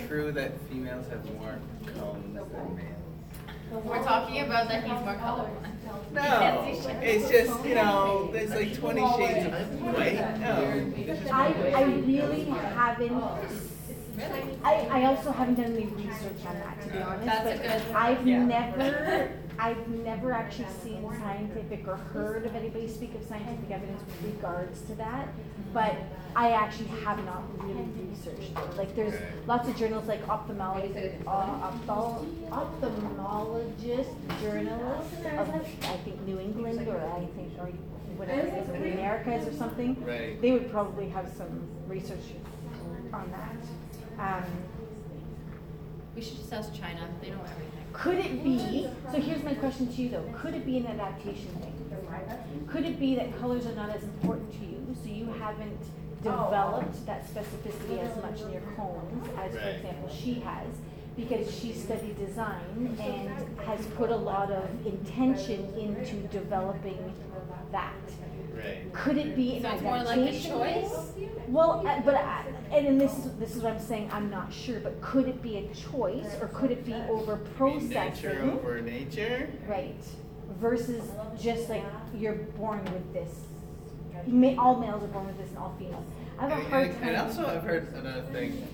true 0.07 0.31
that 0.31 0.51
females 0.69 1.05
have 1.09 1.23
more 1.35 1.59
cones 1.95 2.33
than 2.35 2.75
males? 2.75 3.85
We're 3.85 4.03
talking 4.03 4.41
about 4.41 4.67
that 4.69 4.83
he's 4.83 4.91
more 5.01 5.15
colorblind. 5.15 5.65
No, 6.13 6.65
it's 7.01 7.29
just, 7.29 7.65
you 7.65 7.75
know, 7.75 8.29
there's 8.31 8.49
like 8.51 8.73
twenty 8.75 9.01
shades 9.17 9.45
of 9.47 9.81
white. 9.81 10.39
No, 10.39 10.83
it's 10.95 11.19
just 11.21 11.33
I. 11.33 11.47
I 11.75 11.83
really 11.83 12.43
haven't, 12.45 13.23
I, 14.63 14.73
I 14.91 15.05
also 15.05 15.31
haven't 15.31 15.55
done 15.55 15.73
any 15.75 15.85
research 15.85 16.45
on 16.47 16.55
that, 16.59 16.81
to 16.81 16.89
be 16.89 16.97
honest, 16.99 17.25
That's 17.25 17.45
a 17.45 17.57
but 17.57 17.87
good- 17.87 17.95
I've 17.95 18.27
yeah. 18.27 18.43
never, 18.43 19.31
I've 19.59 19.87
never 19.89 20.31
actually 20.31 20.67
seen 20.81 21.05
scientific 21.19 21.85
or 21.85 21.97
heard 21.97 22.45
of 22.45 22.55
anybody 22.55 22.87
speak 22.87 23.13
of 23.15 23.23
scientific 23.27 23.69
evidence 23.69 24.01
with 24.05 24.33
regards 24.33 24.81
to 24.83 24.95
that. 24.95 25.27
But 25.73 25.95
I 26.35 26.51
actually 26.51 26.87
have 27.03 27.23
not 27.25 27.43
really 27.61 27.85
researched 28.09 28.51
it. 28.57 28.77
Like, 28.77 28.95
there's 28.95 29.13
lots 29.47 29.67
of 29.67 29.75
journals 29.75 30.07
like 30.07 30.27
ophthalmology, 30.29 31.11
uh, 31.27 31.71
ophthal- 31.71 32.25
ophthalmologist 32.49 34.15
journalists 34.41 35.15
of, 35.25 35.49
I 35.49 35.97
think, 36.05 36.21
New 36.25 36.39
England 36.39 36.87
or 36.87 36.97
I 37.01 37.25
think, 37.35 37.59
or 37.59 37.65
whatever 38.17 38.47
it 38.47 38.53
is, 38.53 38.67
the 38.67 38.93
Americas 38.93 39.47
or 39.47 39.53
something 39.57 39.95
Right. 40.05 40.41
they 40.41 40.51
would 40.51 40.71
probably 40.71 41.09
have 41.09 41.29
some 41.37 41.67
research 41.87 42.33
on 43.13 43.31
that. 43.31 44.37
Um, 44.37 44.43
We 46.15 46.21
should 46.25 46.37
just 46.37 46.51
ask 46.51 46.73
China, 46.73 47.07
they 47.21 47.29
know 47.29 47.37
everything. 47.43 47.68
Could 47.99 48.17
it 48.17 48.43
be, 48.43 48.87
so 49.11 49.19
here's 49.19 49.43
my 49.43 49.53
question 49.53 49.87
to 49.93 50.01
you 50.01 50.09
though, 50.09 50.25
could 50.41 50.55
it 50.55 50.65
be 50.65 50.77
an 50.77 50.87
adaptation 50.87 51.49
thing? 51.61 51.75
Could 52.67 52.85
it 52.85 52.99
be 52.99 53.15
that 53.15 53.37
colors 53.39 53.65
are 53.65 53.73
not 53.73 53.89
as 53.89 54.03
important 54.03 54.51
to 54.53 54.65
you, 54.65 54.95
so 55.03 55.09
you 55.09 55.25
haven't 55.39 55.79
developed 56.21 56.95
oh. 56.95 57.05
that 57.05 57.27
specificity 57.27 57.99
as 57.99 58.15
much 58.21 58.41
in 58.41 58.51
your 58.51 58.61
cones 58.75 59.27
as, 59.37 59.51
for 59.51 59.57
Right. 59.57 59.75
example, 59.75 60.09
she 60.09 60.35
has? 60.35 60.67
Because 61.15 61.53
she 61.53 61.73
studied 61.73 62.17
design 62.17 62.95
and 63.01 63.59
has 63.59 63.85
put 63.97 64.09
a 64.09 64.15
lot 64.15 64.51
of 64.51 64.69
intention 64.85 65.65
into 65.77 66.15
developing 66.27 67.13
that. 67.71 67.93
Right. 68.55 68.91
Could 68.93 69.17
it 69.17 69.35
be 69.35 69.57
an 69.57 69.63
So 69.63 69.69
it's 69.71 69.81
more 69.81 69.97
like 69.97 70.07
a 70.07 70.11
adaptation 70.21 70.51
choice? 70.51 71.11
Well, 71.47 71.87
uh, 71.87 72.01
but 72.01 72.15
I, 72.15 72.43
and 72.71 72.85
then 72.85 72.97
this 72.97 73.17
is 73.17 73.31
this 73.37 73.55
is 73.55 73.61
what 73.63 73.73
I'm 73.73 73.79
saying. 73.79 74.09
I'm 74.11 74.29
not 74.29 74.51
sure, 74.53 74.79
but 74.79 74.99
could 75.01 75.27
it 75.27 75.41
be 75.41 75.57
a 75.57 75.67
choice, 75.73 76.35
or 76.41 76.47
could 76.49 76.71
it 76.71 76.85
be 76.85 76.93
over 76.93 77.37
Nature 77.37 77.49
processing? 77.55 78.49
over 78.51 78.81
nature? 78.81 79.49
Right. 79.67 79.95
Versus 80.59 81.03
just 81.41 81.69
like 81.69 81.83
you're 82.15 82.35
born 82.35 82.83
with 82.85 83.13
this. 83.13 83.29
Ma- 84.27 84.55
all 84.57 84.75
males 84.79 85.03
are 85.03 85.07
born 85.07 85.27
with 85.27 85.37
this, 85.37 85.49
and 85.49 85.57
all 85.57 85.73
females. 85.79 86.03
I 86.37 86.49
have 86.49 86.51
a 86.51 86.55
And, 86.61 86.67
hard 86.67 86.87
and, 86.87 86.99
time. 86.99 87.07
and 87.09 87.17
also, 87.17 87.45
I've 87.47 87.63
heard 87.63 87.93
another 87.93 88.23
thing 88.33 88.67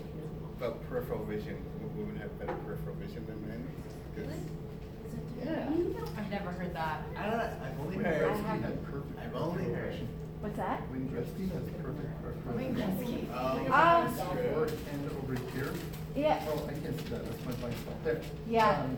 about 0.57 0.87
peripheral 0.89 1.23
vision. 1.25 1.57
Women 1.95 2.15
have 2.17 2.37
better 2.39 2.53
peripheral 2.65 2.95
vision 2.95 3.25
than 3.27 3.47
men. 3.47 3.67
'Cause- 4.15 5.45
Yeah. 5.45 5.69
I've 6.17 6.31
never 6.31 6.49
heard 6.51 6.73
that. 6.73 7.03
I 7.15 7.23
don't 7.29 7.37
know. 7.37 7.49
I've 7.63 7.79
only 7.79 7.97
Wayne 7.97 8.05
heard. 8.05 8.31
Gretzky 8.31 8.61
had 8.61 8.83
perfect. 8.85 9.14
I've 9.35 9.41
only 9.41 9.65
heard. 9.65 9.95
What's 10.39 10.57
that? 10.57 10.81
Wayne 10.91 11.09
Gretzky 11.09 11.51
has 11.51 11.63
perfect. 11.81 12.55
Wayne 12.55 12.75
Gretzky. 12.75 13.27
Oh, 13.33 13.67
Ah. 13.69 14.07
that's 14.07 14.21
and 14.21 15.11
over 15.17 15.35
here, 15.53 15.73
Yeah. 16.15 16.39
oh, 16.47 16.63
I 16.69 16.73
can't 16.73 16.97
see 17.01 17.09
that, 17.09 17.25
that's 17.25 17.45
my 17.45 17.51
blind 17.53 17.75
spot, 17.75 18.03
there. 18.05 18.21
Yeah. 18.47 18.81
Um, 18.83 18.97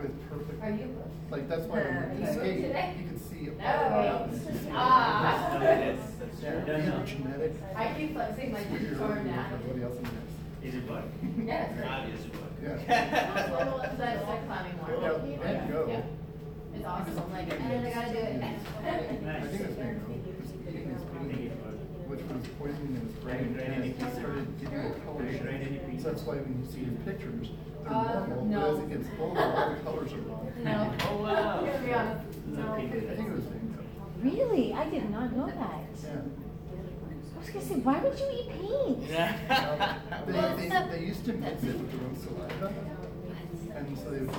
With 0.00 0.30
perfect. 0.30 0.62
Are 0.62 0.70
you? 0.70 0.96
Like, 1.30 1.48
that's 1.48 1.62
why 1.66 1.80
when 1.82 2.20
you 2.20 2.26
you 2.26 2.32
skate, 2.32 2.96
you 2.98 3.06
can 3.08 3.18
see. 3.18 3.50
No. 3.58 3.66
all 3.66 4.00
around. 4.00 4.40
Ah. 4.72 5.58
No, 5.60 5.66
it 5.66 5.88
is. 5.88 6.00
That's 6.20 6.40
true. 6.40 6.76
these 6.76 6.88
are 6.88 7.04
genetic. 7.04 7.52
I 7.76 7.92
keep 7.94 8.12
flexing 8.14 8.52
my 8.52 8.60
You're 8.60 8.94
torn 8.94 9.02
older 9.02 9.14
than 9.16 9.26
now. 9.26 9.46
Everybody 9.52 9.82
else 9.84 9.96
in 9.96 10.02
this. 10.04 10.12
Is 10.62 10.74
it 10.74 10.90
what? 10.90 11.04
Yes. 11.44 11.70
Obvious 11.84 12.20
what? 12.36 12.50
Yeah. 12.62 12.76
That's 13.98 14.28
like 14.28 14.46
climbing 14.46 14.74
Yeah, 14.76 14.96
wall. 14.96 15.18
there 15.42 15.64
you 15.66 15.72
go. 15.72 15.86
Yeah. 15.88 16.02
It's 16.80 16.88
awesome, 16.88 17.30
like, 17.30 17.52
and 17.52 17.86
I 17.86 17.90
gotta 17.92 18.10
do 18.10 18.18
it. 18.20 18.42
I 18.42 19.40
think 19.44 19.60
that's 19.60 19.74
Van 19.76 20.00
Gogh, 20.00 20.16
was 20.40 20.48
eating 20.66 20.88
his 20.88 21.02
which 22.08 22.20
was 22.22 22.46
poisoning 22.58 22.96
in 22.96 23.00
his 23.06 23.14
brain, 23.20 23.60
and 23.62 23.84
it 23.84 24.00
started 24.00 24.48
getting 24.62 24.78
a 24.78 24.90
color 25.04 25.30
shift. 25.30 26.02
So 26.02 26.08
that's 26.10 26.22
why 26.22 26.36
when 26.36 26.56
you 26.56 26.72
see 26.72 26.84
his 26.88 26.96
pictures, 27.04 27.48
they're 27.84 27.92
Uh, 27.92 28.26
normal, 28.26 28.44
no. 28.46 28.60
but 28.60 28.70
as 28.70 28.78
it 28.80 28.88
gets 28.88 29.08
older, 29.20 29.40
all 29.40 29.70
the 29.70 29.76
colors 29.84 30.12
are 30.14 30.24
wrong. 30.24 30.52
No. 30.64 30.92
Oh, 31.04 31.16
wow. 31.22 31.60
To 31.70 31.78
be 31.84 31.92
honest, 31.92 32.26
no. 32.46 32.72
I 32.72 32.88
think 32.88 33.28
it 33.28 33.32
was 33.36 33.44
Van 33.44 33.78
Really? 34.22 34.72
I 34.72 34.88
did 34.88 35.10
not 35.10 35.36
know 35.36 35.46
that. 35.46 35.84
Yeah. 36.02 36.24
I 37.36 37.38
was 37.40 37.50
gonna 37.50 37.64
say, 37.66 37.74
why 37.76 37.98
would 38.00 38.18
you 38.18 38.28
eat 38.32 38.48
paint? 38.56 39.04
They, 40.26 40.68
they, 40.68 40.98
they 40.98 41.04
used 41.04 41.24
to 41.26 41.32
mix 41.34 41.62
it 41.62 41.76
with 41.76 41.92
their 41.92 42.08
own 42.08 42.16
saliva, 42.16 42.72
and 43.86 43.98
so 43.98 44.10
they 44.10 44.20
would. 44.20 44.34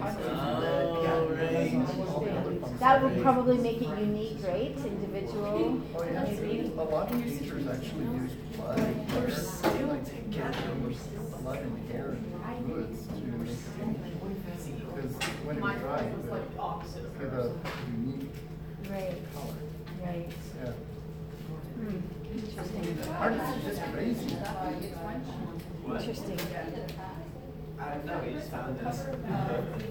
Oh, 0.00 1.28
right. 1.34 2.78
That 2.80 3.02
would 3.02 3.22
probably 3.22 3.58
make 3.58 3.80
it 3.82 3.88
unique, 3.98 4.38
right? 4.44 4.76
Individual, 4.76 5.80
Oh, 5.96 6.04
yeah, 6.04 6.24
maybe. 6.24 6.72
a 6.76 6.82
lot 6.82 7.10
of 7.12 7.20
painters 7.22 7.66
actually 7.66 8.04
use 8.04 8.32
blood, 8.56 8.78
like, 8.78 10.04
to 10.04 10.12
get 10.30 10.54
blood 11.42 11.58
and 11.58 11.90
hair 11.90 12.10
and 12.10 12.66
fluids 12.66 13.06
to 13.06 13.12
make 13.14 13.58
the 13.64 13.70
paint. 13.80 14.94
Because 14.94 15.12
when 15.44 15.56
it 15.56 15.60
dries, 15.80 16.04
it 16.04 17.18
give 17.18 17.32
a 17.32 17.52
unique 17.90 18.30
Right, 18.90 19.18
color, 19.34 19.54
right. 20.04 20.28
yeah. 20.64 20.72
Hmm. 21.76 22.00
Interesting. 22.32 22.98
Artists 23.18 23.48
are 23.48 23.70
just 23.70 23.82
crazy. 23.92 24.36
Interesting. 25.86 26.38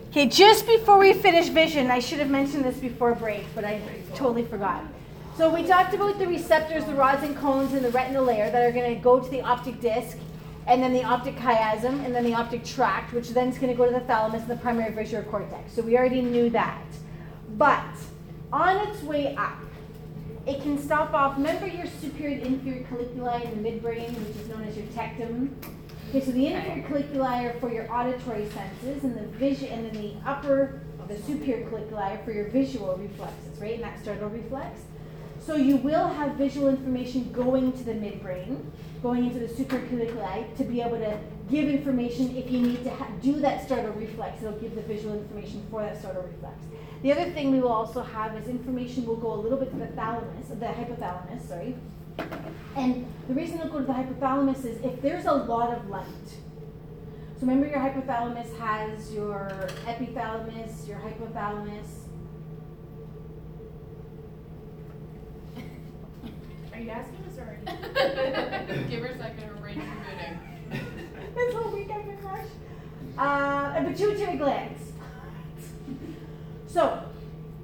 Okay, 0.09 0.27
just 0.27 0.67
before 0.67 0.97
we 0.97 1.13
finish 1.13 1.47
vision, 1.47 1.89
I 1.89 1.99
should 1.99 2.19
have 2.19 2.29
mentioned 2.29 2.65
this 2.65 2.77
before 2.77 3.15
break, 3.15 3.45
but 3.55 3.63
I 3.63 3.81
totally 4.13 4.43
forgot. 4.43 4.83
So 5.37 5.53
we 5.53 5.63
talked 5.63 5.93
about 5.93 6.19
the 6.19 6.27
receptors, 6.27 6.83
the 6.85 6.95
rods 6.95 7.23
and 7.23 7.37
cones 7.37 7.73
and 7.73 7.85
the 7.85 7.91
retinal 7.91 8.25
layer 8.25 8.49
that 8.49 8.63
are 8.63 8.71
going 8.71 8.93
to 8.95 9.01
go 9.01 9.19
to 9.19 9.29
the 9.29 9.41
optic 9.41 9.79
disc, 9.79 10.17
and 10.65 10.81
then 10.83 10.91
the 10.91 11.03
optic 11.03 11.35
chiasm, 11.35 12.03
and 12.03 12.13
then 12.13 12.23
the 12.23 12.33
optic 12.33 12.65
tract, 12.65 13.13
which 13.13 13.29
then 13.29 13.49
is 13.49 13.57
going 13.57 13.71
to 13.71 13.77
go 13.77 13.85
to 13.85 13.91
the 13.91 14.01
thalamus 14.01 14.41
and 14.41 14.51
the 14.51 14.57
primary 14.57 14.91
visual 14.91 15.23
cortex. 15.23 15.73
So 15.73 15.81
we 15.81 15.97
already 15.97 16.21
knew 16.21 16.49
that. 16.49 16.83
But 17.57 17.85
on 18.51 18.87
its 18.87 19.01
way 19.03 19.35
up, 19.35 19.59
it 20.45 20.61
can 20.61 20.77
stop 20.77 21.13
off. 21.13 21.37
Remember 21.37 21.67
your 21.67 21.85
superior 21.85 22.37
and 22.37 22.47
inferior 22.47 22.85
colliculi 22.85 23.45
in 23.45 23.63
the 23.63 23.69
midbrain, 23.69 24.13
which 24.17 24.35
is 24.35 24.49
known 24.49 24.63
as 24.63 24.75
your 24.75 24.87
tectum. 24.87 25.51
Okay, 26.09 26.23
so 26.23 26.31
the 26.31 26.47
inferior 26.47 26.87
colliculi 26.87 27.49
are 27.49 27.59
for 27.59 27.69
your 27.69 27.91
auditory 27.93 28.47
senses, 28.49 29.03
and 29.03 29.15
the 29.15 29.27
vision, 29.37 29.67
and 29.69 29.85
then 29.85 30.01
the 30.01 30.13
upper, 30.25 30.81
the 31.09 31.17
superior 31.17 31.69
colliculi 31.69 32.17
are 32.17 32.23
for 32.23 32.31
your 32.31 32.47
visual 32.49 32.95
reflexes, 32.95 33.59
right? 33.59 33.75
And 33.75 33.83
that 33.83 33.99
startle 34.01 34.29
reflex. 34.29 34.79
So 35.41 35.55
you 35.55 35.77
will 35.77 36.07
have 36.07 36.35
visual 36.35 36.69
information 36.69 37.31
going 37.33 37.73
to 37.73 37.83
the 37.83 37.91
midbrain, 37.91 38.65
going 39.01 39.25
into 39.25 39.39
the 39.39 39.47
supraculiculi 39.47 40.55
to 40.57 40.63
be 40.63 40.81
able 40.81 40.97
to 40.97 41.19
give 41.49 41.67
information 41.69 42.35
if 42.35 42.49
you 42.51 42.59
need 42.61 42.83
to 42.85 42.89
ha- 42.89 43.07
do 43.21 43.39
that 43.41 43.65
startle 43.65 43.93
reflex. 43.93 44.41
It'll 44.41 44.59
give 44.59 44.75
the 44.75 44.81
visual 44.81 45.13
information 45.13 45.65
for 45.69 45.81
that 45.81 45.99
startle 45.99 46.23
reflex. 46.23 46.55
The 47.01 47.11
other 47.11 47.31
thing 47.31 47.51
we 47.51 47.59
will 47.59 47.71
also 47.71 48.01
have 48.01 48.35
is 48.35 48.47
information 48.47 49.05
will 49.05 49.17
go 49.17 49.33
a 49.33 49.39
little 49.39 49.57
bit 49.57 49.71
to 49.71 49.77
the 49.77 49.87
thalamus, 49.87 50.47
the 50.47 50.65
hypothalamus, 50.65 51.47
sorry. 51.47 51.75
And 52.75 53.05
the 53.27 53.33
reason 53.33 53.59
it'll 53.59 53.71
go 53.71 53.79
to 53.79 53.85
the 53.85 53.93
hypothalamus 53.93 54.65
is 54.65 54.81
if 54.83 55.01
there's 55.01 55.25
a 55.25 55.33
lot 55.33 55.75
of 55.75 55.89
light. 55.89 56.05
So 57.39 57.41
remember 57.41 57.67
your 57.67 57.79
hypothalamus 57.79 58.57
has 58.57 59.13
your 59.13 59.51
epithalamus, 59.85 60.87
your 60.87 60.97
hypothalamus. 60.99 61.87
Are 66.73 66.79
you 66.79 66.89
asking 66.89 67.25
us 67.25 67.37
or? 67.37 67.59
Give 68.89 69.03
her 69.03 69.07
a 69.07 69.17
second, 69.17 69.43
her 69.43 69.55
brain's 69.55 69.83
rebooting. 69.83 70.39
this 71.35 71.53
whole 71.53 71.71
week 71.71 71.89
I've 71.91 72.05
been 72.05 72.23
rushed. 72.23 72.51
Uh, 73.17 73.73
and 73.75 73.87
pituitary 73.87 74.37
glands. 74.37 74.91
So, 76.67 77.03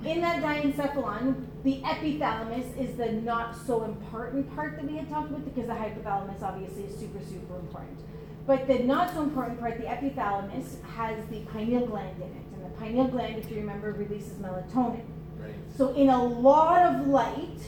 in 0.06 0.22
that 0.22 0.42
diencephalon, 0.42 1.46
the 1.64 1.82
epithalamus 1.82 2.78
is 2.78 2.98
the 2.98 3.12
not 3.12 3.56
so 3.56 3.84
important 3.84 4.54
part 4.56 4.76
that 4.76 4.86
we 4.86 4.98
had 4.98 5.10
talked 5.10 5.30
about 5.30 5.46
because 5.46 5.68
the 5.68 5.74
hypothalamus 5.74 6.42
obviously 6.42 6.84
is 6.84 6.98
super, 6.98 7.24
super 7.24 7.58
important. 7.58 8.00
But 8.46 8.68
the 8.68 8.80
not 8.80 9.14
so 9.14 9.22
important 9.22 9.60
part, 9.60 9.78
the 9.78 9.86
epithalamus, 9.86 10.84
has 10.84 11.26
the 11.28 11.40
pineal 11.52 11.86
gland 11.86 12.18
in 12.18 12.28
it. 12.28 12.46
And 12.54 12.66
the 12.66 12.78
pineal 12.78 13.08
gland, 13.08 13.38
if 13.38 13.50
you 13.50 13.58
remember, 13.58 13.94
releases 13.94 14.34
melatonin. 14.34 15.06
Right. 15.40 15.54
So, 15.78 15.94
in 15.94 16.10
a 16.10 16.22
lot 16.22 16.82
of 16.82 17.08
light, 17.08 17.60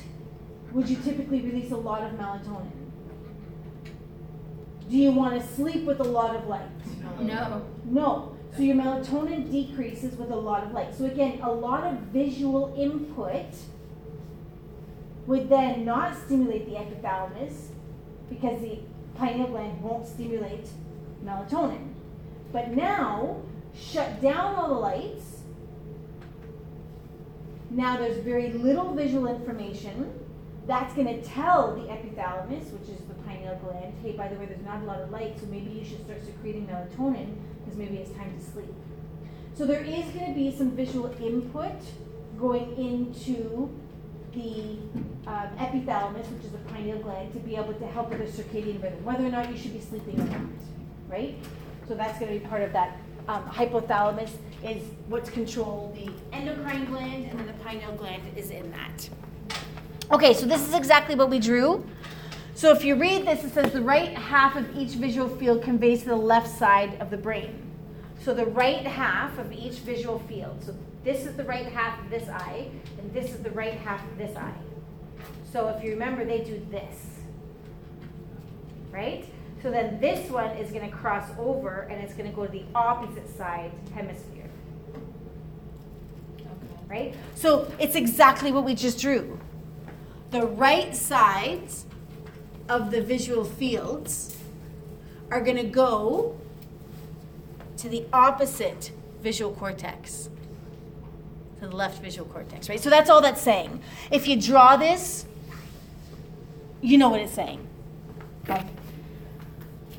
would 0.73 0.89
you 0.89 0.97
typically 0.97 1.41
release 1.41 1.71
a 1.71 1.77
lot 1.77 2.03
of 2.03 2.11
melatonin? 2.19 2.71
Do 4.89 4.97
you 4.97 5.11
want 5.11 5.41
to 5.41 5.47
sleep 5.47 5.85
with 5.85 5.99
a 6.01 6.03
lot 6.03 6.35
of 6.35 6.47
light? 6.47 6.69
No. 7.19 7.65
No. 7.85 8.34
So 8.55 8.63
your 8.63 8.77
melatonin 8.77 9.51
decreases 9.51 10.17
with 10.17 10.31
a 10.31 10.35
lot 10.35 10.63
of 10.63 10.71
light. 10.71 10.95
So 10.95 11.05
again, 11.05 11.39
a 11.41 11.51
lot 11.51 11.83
of 11.83 11.99
visual 12.13 12.73
input 12.77 13.53
would 15.25 15.49
then 15.49 15.83
not 15.83 16.15
stimulate 16.15 16.65
the 16.65 16.75
epithalamus 16.75 17.67
because 18.29 18.61
the 18.61 18.79
pineal 19.17 19.47
gland 19.47 19.81
won't 19.81 20.07
stimulate 20.07 20.69
melatonin. 21.25 21.89
But 22.53 22.71
now, 22.71 23.41
shut 23.77 24.21
down 24.21 24.55
all 24.55 24.69
the 24.69 24.75
lights. 24.75 25.41
Now 27.69 27.97
there's 27.97 28.23
very 28.23 28.53
little 28.53 28.93
visual 28.93 29.27
information. 29.27 30.17
That's 30.65 30.93
going 30.93 31.07
to 31.07 31.21
tell 31.21 31.75
the 31.75 31.89
epithalamus, 31.89 32.71
which 32.71 32.87
is 32.87 33.03
the 33.05 33.15
pineal 33.25 33.57
gland, 33.57 33.93
hey, 34.01 34.13
by 34.13 34.29
the 34.29 34.35
way, 34.35 34.45
there's 34.45 34.63
not 34.63 34.81
a 34.81 34.85
lot 34.85 35.01
of 35.01 35.11
light, 35.11 35.37
so 35.39 35.45
maybe 35.47 35.71
you 35.71 35.83
should 35.83 36.05
start 36.05 36.23
secreting 36.25 36.67
melatonin 36.67 37.35
because 37.65 37.77
maybe 37.77 37.97
it's 37.97 38.11
time 38.11 38.33
to 38.37 38.43
sleep. 38.51 38.73
So 39.55 39.65
there 39.65 39.81
is 39.81 40.05
going 40.05 40.27
to 40.27 40.33
be 40.33 40.55
some 40.55 40.71
visual 40.71 41.13
input 41.21 41.73
going 42.39 42.75
into 42.77 43.69
the 44.33 44.77
um, 45.27 45.49
epithalamus, 45.57 46.29
which 46.29 46.43
is 46.43 46.51
the 46.51 46.57
pineal 46.69 46.99
gland, 46.99 47.31
to 47.33 47.39
be 47.39 47.55
able 47.55 47.73
to 47.73 47.87
help 47.87 48.09
with 48.09 48.19
the 48.35 48.43
circadian 48.43 48.83
rhythm, 48.83 49.03
whether 49.05 49.25
or 49.25 49.29
not 49.29 49.49
you 49.49 49.57
should 49.57 49.73
be 49.73 49.79
sleeping 49.79 50.19
or 50.19 50.25
not, 50.25 50.41
right? 51.07 51.35
So 51.87 51.95
that's 51.95 52.19
going 52.19 52.33
to 52.33 52.39
be 52.39 52.45
part 52.45 52.61
of 52.61 52.73
that. 52.73 52.97
Um, 53.27 53.43
hypothalamus 53.45 54.31
is 54.63 54.83
what's 55.07 55.29
control 55.29 55.95
the 55.95 56.11
endocrine 56.35 56.85
gland, 56.85 57.25
and 57.25 57.39
then 57.39 57.47
the 57.47 57.53
pineal 57.63 57.93
gland 57.93 58.21
is 58.35 58.51
in 58.51 58.71
that. 58.71 59.09
Okay, 60.11 60.33
so 60.33 60.45
this 60.45 60.67
is 60.67 60.73
exactly 60.73 61.15
what 61.15 61.29
we 61.29 61.39
drew. 61.39 61.83
So 62.55 62.71
if 62.71 62.85
you 62.85 62.95
read 62.95 63.27
this, 63.27 63.43
it 63.43 63.53
says 63.53 63.73
the 63.73 63.81
right 63.81 64.17
half 64.17 64.55
of 64.55 64.77
each 64.77 64.91
visual 64.91 65.27
field 65.27 65.61
conveys 65.61 66.03
to 66.03 66.09
the 66.09 66.15
left 66.15 66.47
side 66.47 66.97
of 67.01 67.09
the 67.09 67.17
brain. 67.17 67.61
So 68.23 68.33
the 68.33 68.45
right 68.45 68.87
half 68.87 69.37
of 69.37 69.51
each 69.51 69.79
visual 69.79 70.19
field. 70.19 70.63
So 70.63 70.73
this 71.03 71.25
is 71.25 71.35
the 71.35 71.43
right 71.43 71.65
half 71.65 72.01
of 72.01 72.09
this 72.09 72.29
eye, 72.29 72.69
and 72.97 73.13
this 73.13 73.31
is 73.31 73.43
the 73.43 73.51
right 73.51 73.73
half 73.73 74.01
of 74.09 74.17
this 74.17 74.37
eye. 74.37 74.55
So 75.51 75.67
if 75.67 75.83
you 75.83 75.91
remember, 75.91 76.23
they 76.23 76.45
do 76.45 76.65
this. 76.71 76.95
Right? 78.89 79.25
So 79.61 79.69
then 79.69 79.99
this 79.99 80.31
one 80.31 80.51
is 80.51 80.71
going 80.71 80.89
to 80.89 80.95
cross 80.95 81.29
over 81.37 81.87
and 81.91 82.01
it's 82.01 82.13
going 82.13 82.29
to 82.29 82.35
go 82.35 82.45
to 82.45 82.51
the 82.51 82.63
opposite 82.73 83.29
side 83.35 83.71
hemisphere. 83.93 84.49
Right? 86.87 87.15
So 87.35 87.69
it's 87.79 87.95
exactly 87.95 88.53
what 88.53 88.63
we 88.63 88.75
just 88.75 89.01
drew. 89.01 89.37
The 90.31 90.45
right 90.45 90.95
sides 90.95 91.85
of 92.69 92.91
the 92.91 93.01
visual 93.01 93.43
fields 93.43 94.37
are 95.31 95.41
going 95.41 95.57
to 95.57 95.63
go 95.63 96.37
to 97.77 97.89
the 97.89 98.05
opposite 98.13 98.91
visual 99.21 99.53
cortex, 99.53 100.29
to 101.59 101.67
the 101.67 101.75
left 101.75 102.01
visual 102.01 102.27
cortex, 102.27 102.69
right? 102.69 102.79
So 102.79 102.89
that's 102.89 103.09
all 103.09 103.21
that's 103.21 103.41
saying. 103.41 103.81
If 104.11 104.27
you 104.27 104.39
draw 104.39 104.77
this, 104.77 105.25
you 106.81 106.97
know 106.97 107.09
what 107.09 107.21
it's 107.21 107.33
saying. 107.33 107.67
Okay? 108.43 108.65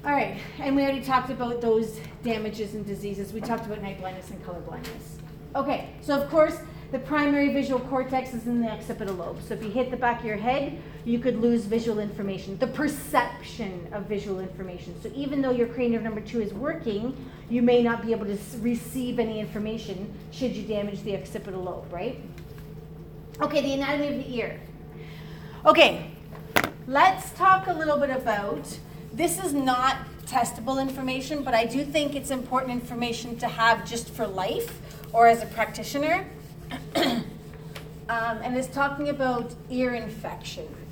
All 0.04 0.12
right, 0.12 0.38
and 0.60 0.76
we 0.76 0.82
already 0.82 1.02
talked 1.02 1.30
about 1.30 1.60
those 1.60 1.98
damages 2.22 2.74
and 2.74 2.86
diseases. 2.86 3.32
We 3.32 3.40
talked 3.40 3.66
about 3.66 3.82
night 3.82 3.98
blindness 3.98 4.30
and 4.30 4.44
color 4.44 4.60
blindness. 4.60 5.18
Okay, 5.56 5.90
so 6.00 6.14
of 6.14 6.30
course, 6.30 6.58
the 6.92 7.00
primary 7.00 7.52
visual 7.52 7.80
cortex 7.80 8.32
is 8.32 8.46
in 8.46 8.60
the 8.60 8.68
occipital 8.68 9.16
lobe. 9.16 9.42
So 9.42 9.54
if 9.54 9.62
you 9.64 9.70
hit 9.70 9.90
the 9.90 9.96
back 9.96 10.20
of 10.20 10.26
your 10.26 10.36
head, 10.36 10.80
you 11.06 11.20
could 11.20 11.40
lose 11.40 11.64
visual 11.64 12.00
information, 12.00 12.58
the 12.58 12.66
perception 12.66 13.86
of 13.92 14.06
visual 14.06 14.40
information. 14.40 14.92
So 15.00 15.10
even 15.14 15.40
though 15.40 15.52
your 15.52 15.68
cranial 15.68 16.02
number 16.02 16.20
two 16.20 16.40
is 16.40 16.52
working, 16.52 17.16
you 17.48 17.62
may 17.62 17.80
not 17.80 18.04
be 18.04 18.10
able 18.10 18.26
to 18.26 18.36
receive 18.58 19.20
any 19.20 19.38
information 19.38 20.12
should 20.32 20.50
you 20.50 20.66
damage 20.66 21.02
the 21.04 21.16
occipital 21.16 21.62
lobe, 21.62 21.92
right? 21.92 22.20
Okay, 23.40 23.62
the 23.62 23.74
anatomy 23.74 24.08
of 24.08 24.24
the 24.24 24.36
ear. 24.36 24.60
Okay, 25.64 26.10
let's 26.88 27.30
talk 27.32 27.68
a 27.68 27.72
little 27.72 27.98
bit 27.98 28.10
about 28.10 28.66
this 29.12 29.42
is 29.42 29.54
not 29.54 29.98
testable 30.26 30.82
information, 30.82 31.44
but 31.44 31.54
I 31.54 31.66
do 31.66 31.84
think 31.84 32.16
it's 32.16 32.32
important 32.32 32.72
information 32.72 33.38
to 33.38 33.46
have 33.46 33.88
just 33.88 34.10
for 34.10 34.26
life 34.26 34.80
or 35.12 35.28
as 35.28 35.40
a 35.40 35.46
practitioner. 35.46 36.26
um, 36.96 37.22
and 38.08 38.56
it's 38.56 38.66
talking 38.66 39.08
about 39.08 39.54
ear 39.70 39.94
infections. 39.94 40.85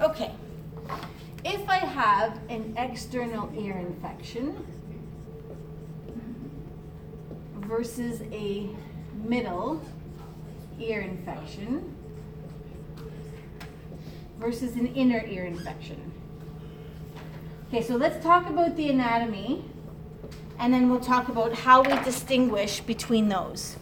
Okay. 0.00 0.32
If 1.44 1.68
I 1.68 1.78
have 1.78 2.38
an 2.48 2.74
external 2.76 3.50
ear 3.58 3.76
infection 3.76 4.64
versus 7.56 8.22
a 8.32 8.68
middle 9.14 9.80
ear 10.78 11.00
infection 11.00 11.94
versus 14.38 14.74
an 14.74 14.88
inner 14.88 15.24
ear 15.26 15.44
infection. 15.44 16.12
Okay, 17.68 17.82
so 17.82 17.96
let's 17.96 18.22
talk 18.22 18.48
about 18.48 18.76
the 18.76 18.90
anatomy 18.90 19.64
and 20.58 20.72
then 20.72 20.90
we'll 20.90 21.00
talk 21.00 21.28
about 21.28 21.54
how 21.54 21.82
we 21.82 21.94
distinguish 22.04 22.80
between 22.80 23.28
those. 23.28 23.76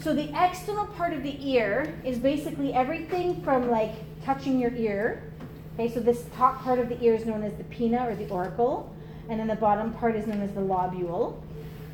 So 0.00 0.14
the 0.14 0.30
external 0.34 0.86
part 0.86 1.12
of 1.12 1.22
the 1.22 1.36
ear 1.46 1.94
is 2.04 2.18
basically 2.18 2.72
everything 2.72 3.42
from 3.42 3.68
like 3.70 3.92
touching 4.24 4.58
your 4.58 4.72
ear. 4.74 5.22
Okay, 5.74 5.92
so 5.92 6.00
this 6.00 6.24
top 6.36 6.62
part 6.62 6.78
of 6.78 6.88
the 6.88 7.02
ear 7.02 7.14
is 7.14 7.26
known 7.26 7.42
as 7.42 7.54
the 7.54 7.64
pinna 7.64 8.08
or 8.08 8.14
the 8.14 8.30
auricle, 8.32 8.94
and 9.28 9.38
then 9.38 9.46
the 9.46 9.56
bottom 9.56 9.92
part 9.92 10.16
is 10.16 10.26
known 10.26 10.40
as 10.40 10.52
the 10.52 10.60
lobule. 10.60 11.40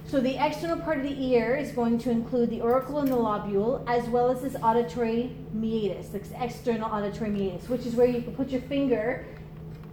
So 0.07 0.21
the 0.21 0.37
external 0.37 0.79
part 0.79 0.99
of 0.99 1.05
the 1.05 1.25
ear 1.25 1.57
is 1.57 1.73
going 1.73 1.99
to 2.01 2.11
include 2.11 2.51
the 2.51 2.61
auricle 2.61 2.99
and 2.99 3.09
the 3.09 3.17
lobule, 3.17 3.83
as 3.89 4.07
well 4.09 4.31
as 4.31 4.43
this 4.43 4.55
auditory 4.63 5.35
meatus, 5.53 6.09
this 6.09 6.31
external 6.39 6.91
auditory 6.91 7.31
meatus, 7.31 7.69
which 7.69 7.87
is 7.87 7.95
where 7.95 8.07
you 8.07 8.23
can 8.23 8.35
put 8.35 8.51
your 8.51 8.61
finger. 8.63 9.25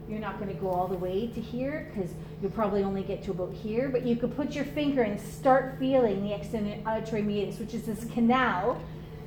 You're 0.10 0.20
not 0.20 0.38
going 0.38 0.54
to 0.54 0.62
go 0.62 0.70
all 0.70 0.88
the 0.88 0.98
way 0.98 1.28
to 1.28 1.42
here 1.42 1.90
because 1.94 2.12
you'll 2.42 2.52
probably 2.52 2.84
only 2.84 3.04
get 3.04 3.24
to 3.24 3.32
about 3.32 3.54
here, 3.54 3.90
but 3.90 4.06
you 4.06 4.16
could 4.16 4.36
put 4.36 4.54
your 4.54 4.66
finger 4.66 5.04
and 5.04 5.20
start 5.20 5.76
feeling 5.78 6.24
the 6.24 6.34
external 6.34 6.82
auditory 6.88 7.22
meatus, 7.22 7.60
which 7.60 7.74
is 7.74 7.84
this 7.84 8.04
canal 8.06 8.82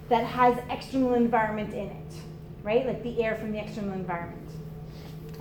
that 0.09 0.25
has 0.25 0.59
external 0.71 1.15
environment 1.15 1.73
in 1.73 1.87
it, 1.87 2.15
right? 2.63 2.87
Like 2.87 3.03
the 3.03 3.23
air 3.23 3.37
from 3.37 3.53
the 3.53 3.59
external 3.59 3.93
environment. 3.93 4.49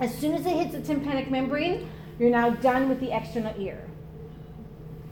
As 0.00 0.16
soon 0.16 0.34
as 0.34 0.46
it 0.46 0.54
hits 0.54 0.72
the 0.72 0.80
tympanic 0.80 1.30
membrane, 1.30 1.88
you're 2.18 2.30
now 2.30 2.50
done 2.50 2.88
with 2.88 3.00
the 3.00 3.14
external 3.14 3.54
ear. 3.60 3.84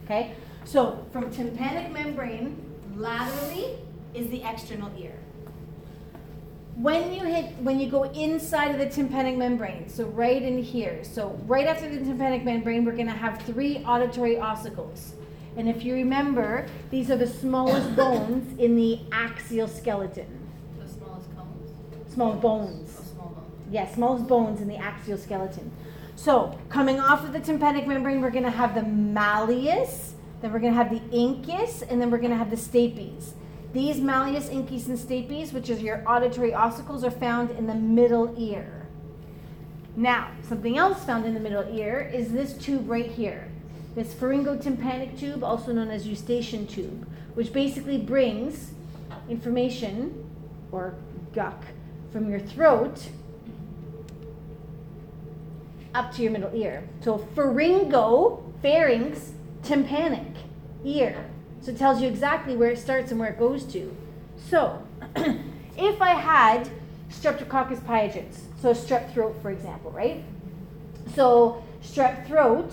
Okay? 0.04 0.34
So 0.64 1.04
from 1.12 1.30
tympanic 1.30 1.92
membrane 1.92 2.56
laterally 2.96 3.78
is 4.14 4.28
the 4.28 4.42
external 4.42 4.90
ear. 4.98 5.18
When 6.76 7.12
you 7.12 7.20
hit 7.24 7.54
when 7.58 7.78
you 7.78 7.90
go 7.90 8.04
inside 8.04 8.70
of 8.70 8.78
the 8.78 8.88
tympanic 8.88 9.36
membrane, 9.36 9.88
so 9.88 10.06
right 10.06 10.42
in 10.42 10.62
here. 10.62 11.04
So 11.04 11.38
right 11.46 11.66
after 11.66 11.88
the 11.88 11.98
tympanic 11.98 12.44
membrane, 12.44 12.84
we're 12.84 12.96
going 12.96 13.08
to 13.08 13.12
have 13.12 13.42
three 13.42 13.78
auditory 13.84 14.36
ossicles. 14.36 15.12
And 15.56 15.68
if 15.68 15.84
you 15.84 15.92
remember, 15.92 16.66
these 16.90 17.10
are 17.10 17.16
the 17.16 17.26
smallest 17.26 17.94
bones 17.96 18.58
in 18.58 18.76
the 18.76 19.00
axial 19.12 19.68
skeleton. 19.68 20.48
The 20.78 20.88
smallest 20.88 21.36
cones? 21.36 22.12
Small 22.14 22.32
bones. 22.34 22.96
Oh, 22.98 23.04
small 23.12 23.28
bones. 23.28 23.66
Yeah, 23.70 23.92
smallest 23.92 24.26
bones 24.26 24.60
in 24.62 24.68
the 24.68 24.76
axial 24.76 25.18
skeleton. 25.18 25.70
So, 26.16 26.58
coming 26.68 27.00
off 27.00 27.24
of 27.24 27.32
the 27.32 27.40
tympanic 27.40 27.86
membrane, 27.86 28.22
we're 28.22 28.30
going 28.30 28.44
to 28.44 28.50
have 28.50 28.74
the 28.74 28.82
malleus, 28.82 30.14
then 30.40 30.52
we're 30.52 30.58
going 30.58 30.72
to 30.72 30.76
have 30.76 30.90
the 30.90 31.00
incus, 31.14 31.82
and 31.82 32.00
then 32.00 32.10
we're 32.10 32.18
going 32.18 32.30
to 32.30 32.36
have 32.36 32.50
the 32.50 32.56
stapes. 32.56 33.32
These 33.72 34.00
malleus, 34.00 34.48
incus, 34.48 34.86
and 34.86 34.98
stapes, 34.98 35.52
which 35.52 35.70
is 35.70 35.82
your 35.82 36.02
auditory 36.06 36.50
ossicles, 36.50 37.02
are 37.04 37.10
found 37.10 37.50
in 37.52 37.66
the 37.66 37.74
middle 37.74 38.34
ear. 38.38 38.86
Now, 39.96 40.30
something 40.42 40.76
else 40.76 41.04
found 41.04 41.24
in 41.24 41.34
the 41.34 41.40
middle 41.40 41.66
ear 41.74 42.10
is 42.12 42.32
this 42.32 42.52
tube 42.54 42.88
right 42.88 43.10
here. 43.10 43.48
This 43.94 44.12
pharyngotympanic 44.14 45.18
tube, 45.18 45.42
also 45.42 45.72
known 45.72 45.88
as 45.88 46.06
eustachian 46.06 46.66
tube, 46.66 47.06
which 47.34 47.52
basically 47.52 47.98
brings 47.98 48.72
information 49.28 50.28
or 50.70 50.94
guck 51.34 51.64
from 52.10 52.30
your 52.30 52.40
throat 52.40 53.08
up 55.94 56.12
to 56.14 56.22
your 56.22 56.32
middle 56.32 56.54
ear. 56.54 56.88
So 57.00 57.18
pharyngo, 57.34 58.42
pharynx, 58.62 59.32
tympanic, 59.62 60.36
ear. 60.84 61.31
So 61.62 61.70
it 61.70 61.78
tells 61.78 62.02
you 62.02 62.08
exactly 62.08 62.56
where 62.56 62.70
it 62.70 62.78
starts 62.78 63.12
and 63.12 63.20
where 63.20 63.30
it 63.30 63.38
goes 63.38 63.64
to. 63.66 63.96
So 64.50 64.82
if 65.76 66.02
I 66.02 66.10
had 66.10 66.68
Streptococcus 67.08 67.80
pyogenes, 67.80 68.40
so 68.60 68.72
strep 68.72 69.12
throat, 69.14 69.36
for 69.42 69.50
example, 69.50 69.92
right? 69.92 70.24
So 71.14 71.62
strep 71.82 72.26
throat 72.26 72.72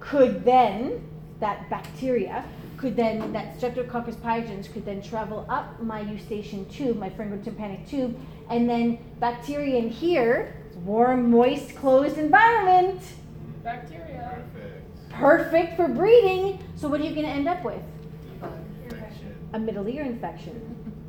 could 0.00 0.44
then, 0.44 1.06
that 1.38 1.70
bacteria, 1.70 2.44
could 2.76 2.96
then, 2.96 3.32
that 3.32 3.58
Streptococcus 3.58 4.16
pyogenes 4.16 4.72
could 4.72 4.84
then 4.84 5.00
travel 5.00 5.46
up 5.48 5.80
my 5.80 6.00
eustachian 6.00 6.68
tube, 6.68 6.98
my 6.98 7.10
pharyngotympanic 7.10 7.88
tube, 7.88 8.18
and 8.50 8.68
then 8.68 8.98
bacteria 9.20 9.76
in 9.76 9.90
here, 9.90 10.54
warm, 10.84 11.30
moist, 11.30 11.76
closed 11.76 12.18
environment, 12.18 13.00
Bacteria. 13.62 14.42
Perfect. 14.52 15.10
perfect 15.10 15.76
for 15.76 15.88
breeding. 15.88 16.62
So 16.76 16.88
what 16.88 17.00
are 17.00 17.04
you 17.04 17.14
going 17.14 17.26
to 17.26 17.32
end 17.32 17.48
up 17.48 17.64
with? 17.64 17.80
A 19.54 19.58
middle 19.58 19.86
ear 19.88 20.02
infection. 20.02 20.60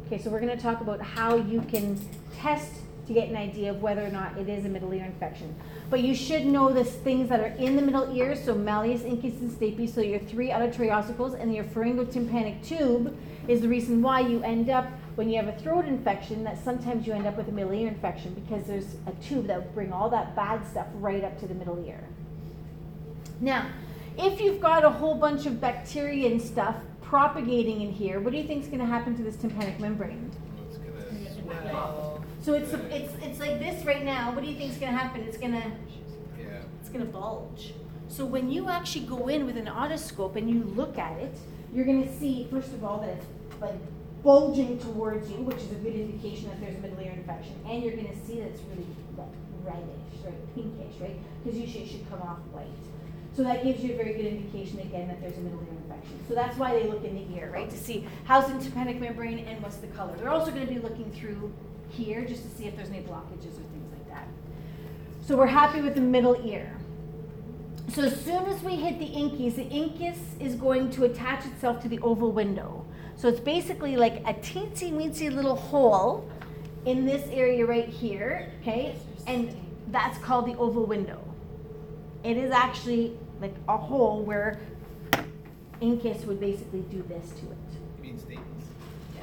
Okay, 0.05 0.21
so 0.21 0.29
we're 0.29 0.39
going 0.39 0.55
to 0.55 0.61
talk 0.61 0.79
about 0.79 1.01
how 1.01 1.35
you 1.35 1.61
can 1.61 1.99
test 2.37 2.71
to 3.07 3.13
get 3.13 3.27
an 3.27 3.35
idea 3.35 3.71
of 3.71 3.81
whether 3.81 4.05
or 4.05 4.11
not 4.11 4.37
it 4.37 4.47
is 4.47 4.65
a 4.65 4.69
middle 4.69 4.93
ear 4.93 5.03
infection. 5.03 5.55
But 5.89 6.01
you 6.01 6.13
should 6.13 6.45
know 6.45 6.71
the 6.71 6.83
things 6.83 7.27
that 7.29 7.39
are 7.39 7.55
in 7.57 7.75
the 7.75 7.81
middle 7.81 8.15
ear, 8.15 8.35
so 8.35 8.53
malleus, 8.53 9.01
incus, 9.01 9.39
and 9.41 9.49
stapes, 9.49 9.95
so 9.95 10.01
your 10.01 10.19
three 10.19 10.51
auditory 10.51 10.89
ossicles 10.89 11.33
and 11.33 11.55
your 11.55 11.63
pharyngotympanic 11.63 12.63
tube 12.63 13.17
is 13.47 13.61
the 13.61 13.67
reason 13.67 14.03
why 14.03 14.19
you 14.19 14.43
end 14.43 14.69
up, 14.69 14.85
when 15.15 15.27
you 15.27 15.37
have 15.37 15.47
a 15.47 15.59
throat 15.59 15.85
infection, 15.85 16.43
that 16.43 16.63
sometimes 16.63 17.07
you 17.07 17.13
end 17.13 17.25
up 17.25 17.37
with 17.37 17.49
a 17.49 17.51
middle 17.51 17.73
ear 17.73 17.87
infection 17.87 18.35
because 18.35 18.67
there's 18.67 18.95
a 19.07 19.11
tube 19.23 19.47
that 19.47 19.57
will 19.57 19.71
bring 19.71 19.91
all 19.91 20.11
that 20.11 20.35
bad 20.35 20.63
stuff 20.67 20.85
right 20.97 21.23
up 21.23 21.39
to 21.39 21.47
the 21.47 21.55
middle 21.55 21.83
ear. 21.87 22.03
Now, 23.41 23.65
if 24.19 24.39
you've 24.39 24.61
got 24.61 24.85
a 24.85 24.89
whole 24.91 25.15
bunch 25.15 25.47
of 25.47 25.59
bacteria 25.59 26.29
and 26.29 26.39
stuff 26.39 26.75
propagating 27.09 27.81
in 27.81 27.91
here, 27.91 28.19
what 28.19 28.31
do 28.31 28.37
you 28.37 28.45
think 28.45 28.63
is 28.63 28.67
going 28.67 28.79
to 28.79 28.85
happen 28.85 29.15
to 29.15 29.23
this 29.23 29.35
tympanic 29.35 29.79
membrane? 29.79 30.31
It's 30.69 30.77
gonna 30.77 31.41
swell. 31.69 32.23
So 32.41 32.53
it's 32.53 32.73
it's 32.73 33.13
it's 33.23 33.39
like 33.39 33.59
this 33.59 33.85
right 33.85 34.03
now. 34.03 34.31
What 34.31 34.43
do 34.43 34.49
you 34.49 34.55
think 34.55 34.71
is 34.71 34.77
going 34.77 34.91
to 34.91 34.97
happen? 34.97 35.21
It's 35.21 35.37
going 35.37 35.53
to 35.53 35.71
Yeah. 36.39 36.61
it's 36.79 36.89
going 36.89 37.05
to 37.05 37.11
bulge. 37.11 37.73
So 38.07 38.25
when 38.25 38.51
you 38.51 38.69
actually 38.69 39.05
go 39.05 39.27
in 39.27 39.45
with 39.45 39.57
an 39.57 39.65
otoscope 39.65 40.35
and 40.35 40.49
you 40.49 40.63
look 40.63 40.97
at 40.97 41.17
it, 41.19 41.35
you're 41.73 41.85
going 41.85 42.07
to 42.07 42.13
see 42.19 42.47
first 42.51 42.71
of 42.73 42.83
all 42.83 42.99
that 42.99 43.09
it's 43.09 43.25
like 43.61 43.79
bulging 44.23 44.79
towards 44.79 45.29
you, 45.29 45.37
which 45.37 45.57
is 45.57 45.71
a 45.71 45.75
good 45.75 45.95
indication 45.95 46.49
that 46.49 46.59
there's 46.61 46.75
a 46.75 46.79
middle 46.79 46.99
ear 46.99 47.13
infection, 47.13 47.55
and 47.67 47.83
you're 47.83 47.95
going 47.95 48.07
to 48.07 48.19
see 48.25 48.39
that 48.39 48.47
it's 48.49 48.61
really 48.69 48.85
like 49.17 49.27
reddish, 49.63 50.15
right, 50.23 50.55
pinkish, 50.55 50.99
right? 51.01 51.17
Because 51.43 51.59
usually 51.59 51.83
it 51.83 51.89
should 51.89 52.09
come 52.09 52.21
off 52.21 52.39
white. 52.51 52.65
So 53.35 53.43
that 53.43 53.63
gives 53.63 53.83
you 53.83 53.93
a 53.93 53.97
very 53.97 54.13
good 54.13 54.25
indication 54.25 54.79
again 54.79 55.09
that 55.09 55.19
there's 55.19 55.37
a 55.37 55.41
middle 55.41 55.59
ear 55.59 55.77
infection. 55.83 56.19
So 56.27 56.35
that's 56.35 56.57
why 56.57 56.79
they 56.79 56.87
look 56.87 57.03
in 57.03 57.15
the 57.15 57.37
ear, 57.37 57.51
right, 57.53 57.69
to 57.69 57.77
see 57.77 58.07
how's 58.23 58.51
the 58.51 58.57
tympanic 58.59 58.99
membrane 58.99 59.39
and 59.39 59.61
what's 59.61 59.75
the 59.77 59.87
color. 59.87 60.15
They're 60.15 60.29
also 60.29 60.51
going 60.51 60.65
to 60.65 60.73
be 60.73 60.79
looking 60.79 61.11
through 61.11 61.51
here 61.89 62.23
just 62.23 62.43
to 62.43 62.49
see 62.55 62.65
if 62.65 62.77
there's 62.77 62.89
any 62.89 63.01
blockages 63.01 63.51
or 63.51 63.65
things 63.73 63.91
like 63.91 64.07
that. 64.09 64.27
So 65.27 65.35
we're 65.35 65.47
happy 65.47 65.81
with 65.81 65.95
the 65.95 66.01
middle 66.01 66.39
ear. 66.47 66.77
So 67.89 68.03
as 68.03 68.23
soon 68.23 68.45
as 68.45 68.63
we 68.63 68.77
hit 68.77 68.99
the 68.99 69.05
incus, 69.05 69.55
the 69.55 69.65
incus 69.65 70.17
is 70.39 70.55
going 70.55 70.89
to 70.91 71.03
attach 71.03 71.45
itself 71.45 71.81
to 71.83 71.89
the 71.89 71.99
oval 71.99 72.31
window. 72.31 72.85
So 73.17 73.27
it's 73.27 73.39
basically 73.39 73.97
like 73.97 74.21
a 74.21 74.33
teensy 74.33 74.91
weensy 74.91 75.33
little 75.33 75.55
hole 75.55 76.29
in 76.85 77.05
this 77.05 77.27
area 77.31 77.65
right 77.65 77.87
here, 77.87 78.51
okay? 78.61 78.95
And 79.27 79.55
that's 79.91 80.17
called 80.19 80.45
the 80.45 80.55
oval 80.55 80.85
window. 80.85 81.21
It 82.23 82.37
is 82.37 82.51
actually 82.51 83.17
like 83.41 83.53
a 83.67 83.77
hole 83.77 84.21
where 84.23 84.59
incus 85.81 86.25
would 86.25 86.39
basically 86.39 86.81
do 86.81 87.03
this 87.07 87.29
to 87.31 87.45
it. 87.45 87.57
You 87.97 88.03
mean 88.03 88.19
staples? 88.19 88.45
Yeah, 89.15 89.21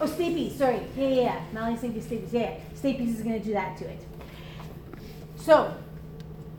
Oh, 0.00 0.06
stapes, 0.06 0.52
sorry. 0.52 0.82
Yeah, 0.96 1.08
yeah, 1.08 1.22
yeah. 1.22 1.40
Malleus 1.52 1.80
incus 1.82 2.04
stapes. 2.04 2.32
Yeah, 2.32 2.40
yeah. 2.40 2.58
Stapes 2.74 3.08
is 3.08 3.22
going 3.22 3.38
to 3.38 3.44
do 3.44 3.52
that 3.52 3.76
to 3.78 3.84
it. 3.88 4.00
So, 5.36 5.74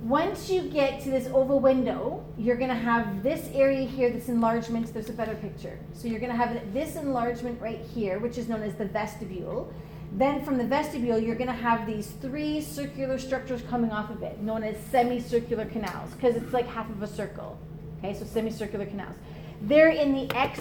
once 0.01 0.49
you 0.49 0.63
get 0.63 1.01
to 1.01 1.09
this 1.09 1.27
oval 1.27 1.59
window, 1.59 2.25
you're 2.37 2.57
going 2.57 2.69
to 2.69 2.75
have 2.75 3.23
this 3.23 3.49
area 3.53 3.85
here, 3.87 4.09
this 4.09 4.27
enlargement. 4.27 4.93
There's 4.93 5.09
a 5.09 5.13
better 5.13 5.35
picture. 5.35 5.79
So, 5.93 6.07
you're 6.07 6.19
going 6.19 6.31
to 6.31 6.37
have 6.37 6.73
this 6.73 6.95
enlargement 6.95 7.61
right 7.61 7.79
here, 7.93 8.19
which 8.19 8.37
is 8.37 8.47
known 8.49 8.63
as 8.63 8.75
the 8.75 8.85
vestibule. 8.85 9.73
Then, 10.15 10.45
from 10.45 10.57
the 10.59 10.63
vestibule, 10.63 11.17
you're 11.17 11.35
going 11.35 11.47
to 11.47 11.53
have 11.53 11.87
these 11.87 12.07
three 12.21 12.61
circular 12.61 13.17
structures 13.17 13.63
coming 13.63 13.91
off 13.91 14.11
of 14.11 14.21
it, 14.21 14.39
known 14.41 14.63
as 14.63 14.77
semicircular 14.91 15.65
canals, 15.65 16.11
because 16.11 16.35
it's 16.35 16.53
like 16.53 16.67
half 16.67 16.89
of 16.89 17.01
a 17.01 17.07
circle. 17.07 17.57
Okay, 17.97 18.13
so 18.13 18.23
semicircular 18.23 18.85
canals. 18.85 19.15
They're 19.61 19.89
in 19.89 20.13
the 20.13 20.35
X, 20.35 20.59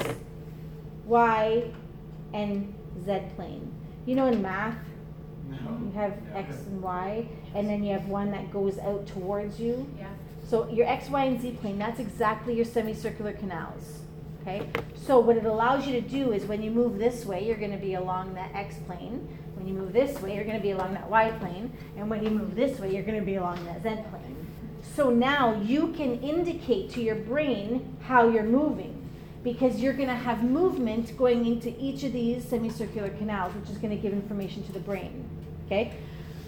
Y, 1.05 1.70
and 2.33 2.74
Z 3.05 3.20
plane. 3.37 3.70
You 4.07 4.15
know, 4.15 4.27
in 4.27 4.41
math, 4.41 4.79
you 5.51 5.93
have 5.95 6.15
X 6.35 6.57
and 6.66 6.81
Y, 6.81 7.29
and 7.55 7.69
then 7.69 7.85
you 7.85 7.93
have 7.93 8.07
one 8.07 8.31
that 8.31 8.51
goes 8.51 8.79
out 8.79 9.07
towards 9.07 9.61
you. 9.61 9.87
Yeah. 9.99 10.09
So 10.49 10.69
your 10.70 10.87
X, 10.87 11.11
Y, 11.11 11.24
and 11.24 11.41
Z 11.41 11.59
plane, 11.61 11.79
that's 11.79 12.01
exactly 12.01 12.55
your 12.55 12.65
semicircular 12.65 13.33
canals. 13.33 14.01
Okay? 14.41 14.66
So 15.07 15.19
what 15.19 15.37
it 15.37 15.45
allows 15.45 15.87
you 15.87 15.93
to 15.93 16.01
do 16.01 16.33
is 16.33 16.45
when 16.45 16.62
you 16.62 16.70
move 16.70 16.99
this 16.99 17.24
way, 17.24 17.47
you're 17.47 17.57
going 17.57 17.73
to 17.73 17.77
be 17.77 17.95
along 17.95 18.35
that 18.35 18.55
X 18.55 18.77
plane. 18.87 19.29
When 19.62 19.72
you 19.72 19.80
move 19.80 19.93
this 19.93 20.20
way, 20.20 20.34
you're 20.34 20.44
going 20.44 20.56
to 20.56 20.62
be 20.62 20.72
along 20.72 20.94
that 20.94 21.09
Y 21.09 21.30
plane. 21.39 21.72
And 21.97 22.10
when 22.10 22.24
you 22.24 22.30
move 22.30 22.56
this 22.56 22.80
way, 22.80 22.93
you're 22.93 23.05
going 23.05 23.20
to 23.20 23.24
be 23.24 23.36
along 23.36 23.64
that 23.66 23.80
Z 23.84 24.02
plane. 24.10 24.47
So 24.97 25.09
now 25.09 25.55
you 25.60 25.93
can 25.93 26.20
indicate 26.20 26.90
to 26.94 27.01
your 27.01 27.14
brain 27.14 27.97
how 28.02 28.28
you're 28.28 28.43
moving 28.43 29.09
because 29.44 29.80
you're 29.80 29.93
going 29.93 30.09
to 30.09 30.16
have 30.16 30.43
movement 30.43 31.16
going 31.16 31.47
into 31.47 31.72
each 31.80 32.02
of 32.02 32.12
these 32.12 32.44
semicircular 32.44 33.10
canals, 33.10 33.55
which 33.55 33.70
is 33.70 33.78
going 33.78 33.94
to 33.94 34.02
give 34.02 34.12
information 34.12 34.64
to 34.64 34.72
the 34.72 34.80
brain. 34.80 35.28
Okay? 35.66 35.94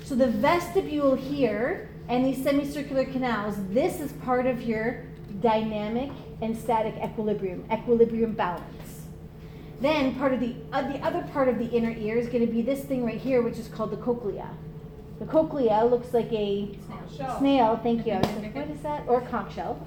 So 0.02 0.16
the 0.16 0.26
vestibule 0.26 1.14
here 1.14 1.90
and 2.08 2.24
these 2.26 2.42
semicircular 2.42 3.04
canals, 3.04 3.54
this 3.68 4.00
is 4.00 4.10
part 4.24 4.46
of 4.46 4.62
your 4.62 5.04
dynamic 5.40 6.10
and 6.42 6.58
static 6.58 6.96
equilibrium, 7.00 7.64
equilibrium 7.70 8.32
balance. 8.32 8.83
Then 9.84 10.14
part 10.14 10.32
of 10.32 10.40
the 10.40 10.54
uh, 10.72 10.90
the 10.90 10.98
other 11.00 11.20
part 11.34 11.46
of 11.46 11.58
the 11.58 11.66
inner 11.66 11.90
ear 11.90 12.16
is 12.16 12.28
going 12.28 12.40
to 12.40 12.50
be 12.50 12.62
this 12.62 12.80
thing 12.80 13.04
right 13.04 13.20
here, 13.20 13.42
which 13.42 13.58
is 13.58 13.68
called 13.68 13.90
the 13.90 13.98
cochlea. 13.98 14.48
The 15.18 15.26
cochlea 15.26 15.84
looks 15.84 16.14
like 16.14 16.32
a 16.32 16.70
Shell. 17.14 17.38
snail. 17.38 17.80
Thank 17.82 18.06
you. 18.06 18.14
I 18.14 18.18
was 18.20 18.28
like, 18.42 18.54
what 18.54 18.70
is 18.70 18.80
that? 18.80 19.04
Or 19.06 19.20
conch 19.20 19.56
shell. 19.56 19.86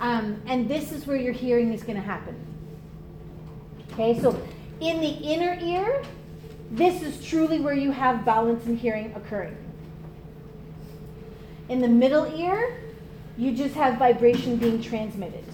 Um, 0.00 0.40
and 0.46 0.66
this 0.66 0.92
is 0.92 1.06
where 1.06 1.18
your 1.18 1.34
hearing 1.34 1.74
is 1.74 1.82
going 1.82 1.96
to 1.96 2.02
happen. 2.02 2.34
Okay, 3.92 4.18
so 4.18 4.30
in 4.80 5.02
the 5.02 5.10
inner 5.10 5.58
ear, 5.60 6.02
this 6.70 7.02
is 7.02 7.22
truly 7.22 7.60
where 7.60 7.74
you 7.74 7.90
have 7.90 8.24
balance 8.24 8.64
and 8.64 8.78
hearing 8.78 9.12
occurring. 9.14 9.58
In 11.68 11.82
the 11.82 11.88
middle 11.88 12.24
ear, 12.34 12.78
you 13.36 13.52
just 13.54 13.74
have 13.74 13.98
vibration 13.98 14.56
being 14.56 14.80
transmitted. 14.80 15.44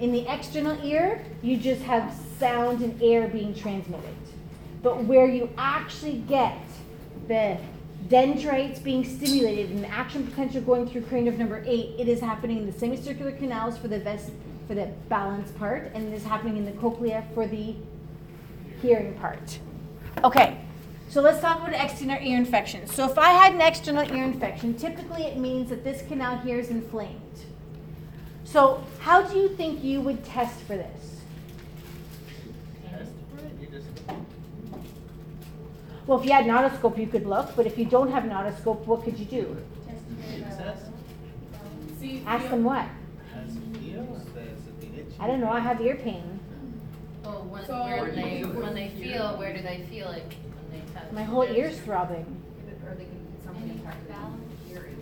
In 0.00 0.10
the 0.10 0.26
external 0.26 0.84
ear, 0.84 1.24
you 1.42 1.56
just 1.56 1.82
have 1.82 2.12
sound 2.38 2.82
and 2.82 3.00
air 3.02 3.28
being 3.28 3.54
transmitted. 3.54 4.14
But 4.82 5.04
where 5.04 5.26
you 5.26 5.50
actually 5.58 6.18
get 6.18 6.58
the 7.28 7.58
dendrites 8.08 8.78
being 8.78 9.04
stimulated 9.04 9.70
and 9.70 9.84
action 9.86 10.26
potential 10.26 10.60
going 10.60 10.88
through 10.88 11.02
cranial 11.02 11.32
nerve 11.32 11.38
number 11.38 11.64
eight, 11.66 11.94
it 11.98 12.08
is 12.08 12.20
happening 12.20 12.58
in 12.58 12.66
the 12.66 12.78
semicircular 12.78 13.32
canals 13.32 13.76
for 13.78 13.88
the 13.88 13.98
vest, 13.98 14.30
for 14.68 14.74
the 14.74 14.86
balance 15.08 15.50
part, 15.52 15.90
and 15.94 16.12
it 16.12 16.14
is 16.14 16.24
happening 16.24 16.56
in 16.56 16.64
the 16.64 16.72
cochlea 16.72 17.24
for 17.34 17.46
the 17.46 17.74
hearing 18.80 19.14
part. 19.14 19.58
Okay, 20.22 20.60
so 21.08 21.20
let's 21.20 21.40
talk 21.40 21.58
about 21.58 21.72
external 21.72 22.18
ear 22.22 22.36
infection. 22.36 22.86
So 22.86 23.10
if 23.10 23.18
I 23.18 23.30
had 23.30 23.54
an 23.54 23.60
external 23.60 24.04
ear 24.14 24.24
infection, 24.24 24.74
typically 24.74 25.24
it 25.24 25.36
means 25.36 25.70
that 25.70 25.82
this 25.82 26.02
canal 26.06 26.38
here 26.38 26.58
is 26.58 26.70
inflamed. 26.70 27.20
So 28.44 28.84
how 29.00 29.22
do 29.22 29.38
you 29.38 29.48
think 29.48 29.82
you 29.82 30.00
would 30.00 30.24
test 30.24 30.60
for 30.60 30.76
this? 30.76 31.15
Well, 36.06 36.20
if 36.20 36.24
you 36.26 36.32
had 36.32 36.44
an 36.46 36.50
otoscope, 36.52 36.98
you 36.98 37.08
could 37.08 37.26
look, 37.26 37.56
but 37.56 37.66
if 37.66 37.76
you 37.76 37.84
don't 37.84 38.10
have 38.12 38.24
an 38.24 38.30
otoscope, 38.30 38.84
what 38.86 39.02
could 39.02 39.18
you 39.18 39.24
do? 39.24 39.56
See, 41.98 42.22
Ask 42.26 42.48
them 42.48 42.62
what? 42.62 42.84
Has 43.34 43.56
feels, 43.80 44.24
there's 44.34 44.48
a 44.48 45.00
itchy. 45.00 45.16
I 45.18 45.26
don't 45.26 45.40
know, 45.40 45.50
I 45.50 45.58
have 45.60 45.80
ear 45.80 45.96
pain. 45.96 46.38
Well, 47.24 47.44
when, 47.50 47.66
So- 47.66 47.82
where 47.82 48.06
do 48.06 48.12
they, 48.12 48.42
when 48.44 48.74
they 48.74 48.88
feel, 48.90 49.36
where 49.36 49.52
do 49.56 49.62
they 49.62 49.84
feel 49.90 50.10
it 50.10 50.22
when 50.70 50.80
they 50.80 50.92
touch? 50.94 51.10
My 51.12 51.24
whole 51.24 51.40
There's- 51.44 51.72
ear's 51.74 51.80
throbbing. 51.80 52.24
Or 52.86 52.94
they 52.94 53.04
could, 53.04 53.44
something 53.44 53.68
impact 53.70 54.06
their 54.06 54.16
hearing. 54.68 54.96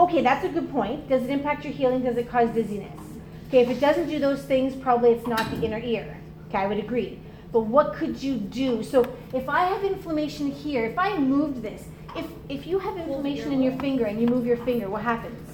Okay, 0.00 0.22
that's 0.22 0.44
a 0.44 0.48
good 0.48 0.68
point. 0.72 1.08
Does 1.08 1.22
it 1.22 1.30
impact 1.30 1.64
your 1.64 1.72
healing? 1.72 2.02
Does 2.02 2.16
it 2.16 2.28
cause 2.28 2.50
dizziness? 2.50 3.00
Okay, 3.48 3.60
if 3.60 3.70
it 3.70 3.80
doesn't 3.80 4.08
do 4.08 4.18
those 4.18 4.42
things, 4.42 4.74
probably 4.74 5.10
it's 5.10 5.28
not 5.28 5.48
the 5.52 5.64
inner 5.64 5.78
ear. 5.78 6.16
Okay, 6.48 6.58
I 6.58 6.66
would 6.66 6.78
agree. 6.78 7.20
But 7.52 7.60
what 7.60 7.94
could 7.94 8.22
you 8.22 8.36
do? 8.36 8.82
So 8.82 9.16
if 9.32 9.48
I 9.48 9.64
have 9.64 9.84
inflammation 9.84 10.50
here, 10.50 10.84
if 10.84 10.98
I 10.98 11.16
moved 11.18 11.62
this, 11.62 11.84
if 12.16 12.26
if 12.48 12.66
you 12.66 12.78
have 12.78 12.96
inflammation 12.96 13.52
in 13.52 13.62
your 13.62 13.76
finger 13.78 14.04
and 14.06 14.20
you 14.20 14.26
move 14.26 14.44
your 14.46 14.58
finger, 14.58 14.88
what 14.88 15.02
happens? 15.02 15.48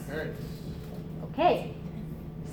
Okay, 1.31 1.75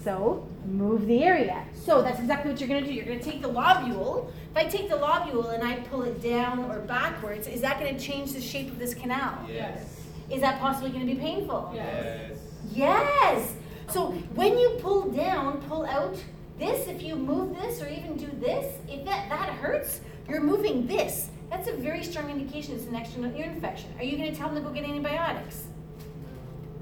so 0.04 0.48
move 0.66 1.08
the 1.08 1.24
area. 1.24 1.66
So 1.74 2.02
that's 2.02 2.20
exactly 2.20 2.52
what 2.52 2.60
you're 2.60 2.70
gonna 2.70 2.86
do. 2.86 2.94
You're 2.94 3.06
gonna 3.06 3.20
take 3.20 3.42
the 3.42 3.50
lobule. 3.50 4.32
If 4.52 4.58
I 4.58 4.66
take 4.66 4.90
the 4.90 4.98
lobule 4.98 5.54
and 5.54 5.64
I 5.64 5.76
pull 5.90 6.04
it 6.04 6.22
down 6.22 6.66
or 6.66 6.80
backwards, 6.80 7.48
is 7.48 7.62
that 7.62 7.80
gonna 7.80 8.00
change 8.00 8.34
the 8.34 8.42
shape 8.42 8.70
of 8.70 8.78
this 8.78 8.94
canal? 8.94 9.40
Yes. 9.48 10.02
Is 10.30 10.42
that 10.42 10.60
possibly 10.60 10.92
gonna 10.92 11.06
be 11.06 11.16
painful? 11.16 11.72
Yes. 11.74 12.38
Yes. 12.72 13.54
So 13.90 14.12
when 14.36 14.58
you 14.58 14.78
pull 14.82 15.12
down, 15.12 15.62
pull 15.64 15.86
out 15.86 16.16
this, 16.62 16.88
if 16.88 17.02
you 17.02 17.16
move 17.16 17.56
this 17.56 17.82
or 17.82 17.88
even 17.90 18.16
do 18.16 18.30
this, 18.40 18.78
if 18.88 19.04
that, 19.06 19.30
that 19.30 19.50
hurts, 19.50 20.02
you're 20.30 20.42
moving 20.42 20.86
this. 20.86 21.30
That's 21.50 21.68
a 21.68 21.74
very 21.74 22.04
strong 22.04 22.30
indication 22.30 22.76
it's 22.76 22.86
an 22.86 22.96
external 22.96 23.36
ear 23.36 23.46
infection. 23.46 23.90
Are 23.98 24.04
you 24.04 24.18
going 24.18 24.32
to 24.32 24.38
tell 24.38 24.48
them 24.48 24.64
to 24.64 24.70
go 24.70 24.74
get 24.74 24.86
antibiotics? 24.86 25.64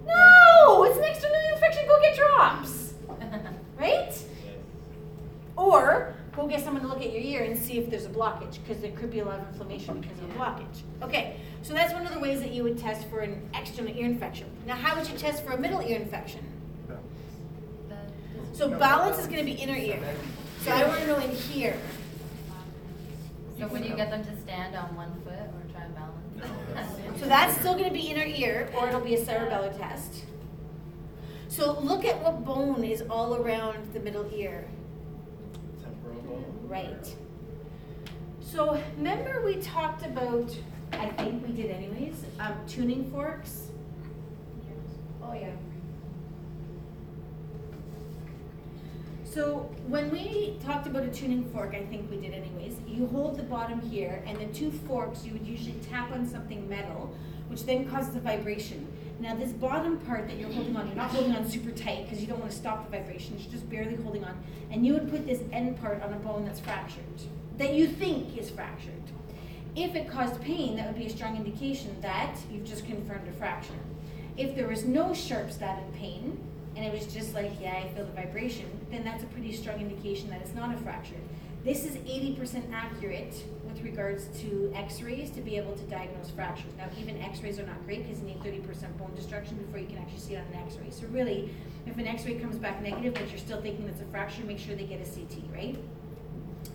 No, 0.06 0.84
it's 0.84 0.98
an 0.98 1.06
external 1.06 1.38
ear 1.38 1.54
infection. 1.54 1.88
Go 1.88 2.02
get 2.02 2.16
drops. 2.16 2.94
Right? 3.80 4.14
Or 5.56 6.14
go 6.36 6.46
get 6.46 6.62
someone 6.62 6.82
to 6.82 6.90
look 6.90 7.00
at 7.02 7.14
your 7.14 7.22
ear 7.22 7.46
and 7.46 7.58
see 7.58 7.78
if 7.78 7.90
there's 7.90 8.06
a 8.06 8.10
blockage 8.10 8.60
because 8.62 8.82
there 8.82 8.92
could 8.92 9.10
be 9.10 9.20
a 9.20 9.26
lot 9.26 9.40
of 9.40 9.48
inflammation 9.48 10.02
because 10.02 10.20
of 10.20 10.30
a 10.30 10.34
blockage. 10.34 10.82
Okay, 11.02 11.38
so 11.62 11.74
that's 11.74 11.94
one 11.94 12.06
of 12.06 12.14
the 12.14 12.20
ways 12.20 12.42
that 12.42 12.52
you 12.52 12.64
would 12.64 12.78
test 12.78 13.08
for 13.08 13.20
an 13.20 13.50
external 13.56 13.96
ear 13.96 14.06
infection. 14.06 14.50
Now, 14.68 14.76
how 14.76 14.98
would 14.98 15.10
you 15.10 15.18
test 15.18 15.46
for 15.46 15.54
a 15.54 15.58
middle 15.58 15.80
ear 15.80 15.98
infection? 15.98 16.42
The- 18.52 18.58
So 18.58 18.70
balance 18.70 19.20
is 19.20 19.28
going 19.28 19.40
to 19.40 19.46
be 19.46 19.54
inner 19.54 19.76
ear. 19.76 20.00
So 20.62 20.72
I 20.72 20.88
want 20.88 21.00
to 21.02 21.08
know 21.08 21.18
in 21.18 21.32
here. 21.32 21.78
So 23.58 23.68
when 23.68 23.84
you 23.84 23.96
get 23.96 24.10
them 24.10 24.24
to 24.24 24.36
stand 24.42 24.76
on 24.76 24.96
one 24.96 25.14
foot 25.24 25.34
or 25.34 25.72
try 25.74 25.84
and 25.84 25.96
balance? 25.96 27.20
So 27.20 27.26
that's 27.28 27.58
still 27.60 27.74
going 27.74 27.86
to 27.90 27.94
be 27.94 28.08
inner 28.08 28.24
ear, 28.24 28.70
or 28.78 28.88
it'll 28.88 29.02
be 29.02 29.16
a 29.16 29.20
cerebellar 29.26 29.78
test. 29.78 30.24
So 31.50 31.78
look 31.80 32.06
at 32.06 32.22
what 32.24 32.46
bone 32.46 32.84
is 32.84 33.04
all 33.10 33.36
around 33.36 33.94
the 33.94 34.00
middle 34.00 34.30
ear. 34.34 34.66
Temporal 35.84 36.22
bone. 36.22 36.46
Right. 36.68 37.16
So 38.40 38.82
remember 38.98 39.44
we 39.44 39.58
talked 39.58 40.06
about, 40.06 40.56
I 40.94 41.08
think 41.10 41.46
we 41.46 41.54
did 41.54 41.72
anyways, 41.72 42.24
um, 42.40 42.54
tuning 42.68 43.12
forks? 43.12 43.68
Oh, 45.22 45.34
yeah. 45.34 45.50
So 49.32 49.70
when 49.88 50.10
we 50.10 50.58
talked 50.66 50.88
about 50.88 51.04
a 51.04 51.10
tuning 51.10 51.46
fork, 51.52 51.76
I 51.76 51.86
think 51.86 52.10
we 52.10 52.18
did 52.18 52.34
anyways, 52.34 52.78
you 52.88 53.06
hold 53.06 53.38
the 53.38 53.44
bottom 53.44 53.80
here 53.80 54.24
and 54.26 54.40
the 54.40 54.48
two 54.48 54.72
forks, 54.72 55.24
you 55.24 55.34
would 55.34 55.46
usually 55.46 55.76
tap 55.88 56.12
on 56.12 56.28
something 56.28 56.68
metal, 56.68 57.16
which 57.48 57.64
then 57.64 57.88
causes 57.88 58.16
a 58.16 58.20
vibration. 58.22 58.88
Now 59.20 59.36
this 59.36 59.52
bottom 59.52 60.00
part 60.00 60.28
that 60.28 60.40
you're 60.40 60.52
holding 60.52 60.76
on, 60.76 60.88
you're 60.88 60.96
not 60.96 61.12
holding 61.12 61.36
on 61.36 61.48
super 61.48 61.70
tight 61.70 62.06
because 62.06 62.22
you 62.22 62.26
don't 62.26 62.40
want 62.40 62.50
to 62.50 62.58
stop 62.58 62.90
the 62.90 62.98
vibration, 62.98 63.38
you're 63.38 63.52
just 63.52 63.70
barely 63.70 63.98
holding 63.98 64.24
on. 64.24 64.36
And 64.72 64.84
you 64.84 64.94
would 64.94 65.12
put 65.12 65.28
this 65.28 65.44
end 65.52 65.80
part 65.80 66.02
on 66.02 66.12
a 66.12 66.18
bone 66.18 66.44
that's 66.44 66.60
fractured, 66.60 67.04
that 67.60 67.76
you 67.76 67.86
think 67.86 68.36
is 68.36 68.50
fractured. 68.50 68.94
If 69.76 69.94
it 69.94 70.10
caused 70.10 70.42
pain, 70.42 70.76
that 70.78 70.88
would 70.88 70.98
be 70.98 71.06
a 71.06 71.10
strong 71.10 71.36
indication 71.38 71.96
that 72.02 72.36
you've 72.52 72.66
just 72.66 72.88
confirmed 72.88 73.28
a 73.28 73.34
fracture. 73.34 73.74
If 74.38 74.56
there 74.56 74.68
was 74.68 74.86
no 74.86 75.14
sharp 75.14 75.52
stabbing 75.52 75.92
pain, 75.94 76.40
and 76.76 76.86
it 76.86 76.94
was 76.94 77.12
just 77.14 77.34
like, 77.34 77.52
yeah, 77.62 77.84
I 77.84 77.90
feel 77.90 78.06
the 78.06 78.12
vibration, 78.14 78.70
then 78.92 79.04
that's 79.04 79.24
a 79.24 79.28
pretty 79.28 79.54
strong 79.54 79.80
indication 79.80 80.30
that 80.30 80.42
it's 80.42 80.54
not 80.54 80.74
a 80.74 80.78
fracture. 80.78 81.16
This 81.64 81.84
is 81.84 81.98
80% 81.98 82.72
accurate 82.72 83.44
with 83.66 83.82
regards 83.84 84.28
to 84.42 84.72
x-rays 84.74 85.30
to 85.32 85.42
be 85.42 85.58
able 85.58 85.76
to 85.76 85.84
diagnose 85.84 86.30
fractures. 86.30 86.72
Now, 86.78 86.86
even 86.98 87.22
x-rays 87.22 87.60
are 87.60 87.66
not 87.66 87.86
great 87.86 88.08
because 88.08 88.22
you 88.22 88.28
need 88.28 88.40
30% 88.40 88.98
bone 88.98 89.14
destruction 89.16 89.58
before 89.58 89.80
you 89.80 89.88
can 89.88 89.98
actually 89.98 90.20
see 90.20 90.36
it 90.36 90.40
on 90.40 90.54
an 90.54 90.68
x-ray. 90.68 90.90
So 90.90 91.06
really, 91.08 91.50
if 91.86 91.98
an 91.98 92.08
x-ray 92.08 92.36
comes 92.36 92.56
back 92.58 92.82
negative, 92.82 93.14
but 93.14 93.30
you're 93.30 93.40
still 93.40 93.62
thinking 93.62 93.88
it's 93.90 94.02
a 94.02 94.06
fracture, 94.06 94.44
make 94.46 94.60
sure 94.60 94.76
they 94.76 94.86
get 94.86 95.02
a 95.02 95.10
CT, 95.10 95.44
right? 95.54 95.78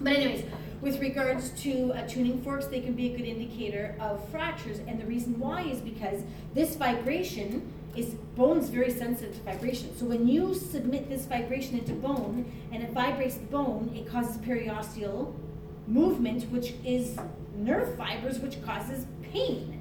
But 0.00 0.14
anyways, 0.14 0.44
with 0.80 1.00
regards 1.00 1.50
to 1.62 1.92
uh, 1.92 2.06
tuning 2.06 2.42
forks, 2.42 2.66
they 2.66 2.80
can 2.80 2.94
be 2.94 3.14
a 3.14 3.16
good 3.16 3.26
indicator 3.26 3.96
of 4.00 4.26
fractures, 4.28 4.80
and 4.80 5.00
the 5.00 5.06
reason 5.06 5.38
why 5.38 5.62
is 5.62 5.80
because 5.80 6.22
this 6.52 6.76
vibration 6.76 7.72
is 7.96 8.14
bone's 8.36 8.68
very 8.68 8.90
sensitive 8.90 9.34
to 9.34 9.40
vibration. 9.42 9.96
So 9.96 10.06
when 10.06 10.26
you 10.26 10.54
submit 10.54 11.08
this 11.08 11.26
vibration 11.26 11.78
into 11.78 11.92
bone 11.92 12.50
and 12.72 12.82
it 12.82 12.90
vibrates 12.90 13.36
the 13.36 13.46
bone, 13.46 13.92
it 13.94 14.08
causes 14.08 14.36
periosteal 14.38 15.34
movement, 15.86 16.50
which 16.50 16.74
is 16.84 17.18
nerve 17.56 17.96
fibers, 17.96 18.38
which 18.38 18.62
causes 18.64 19.06
pain. 19.22 19.80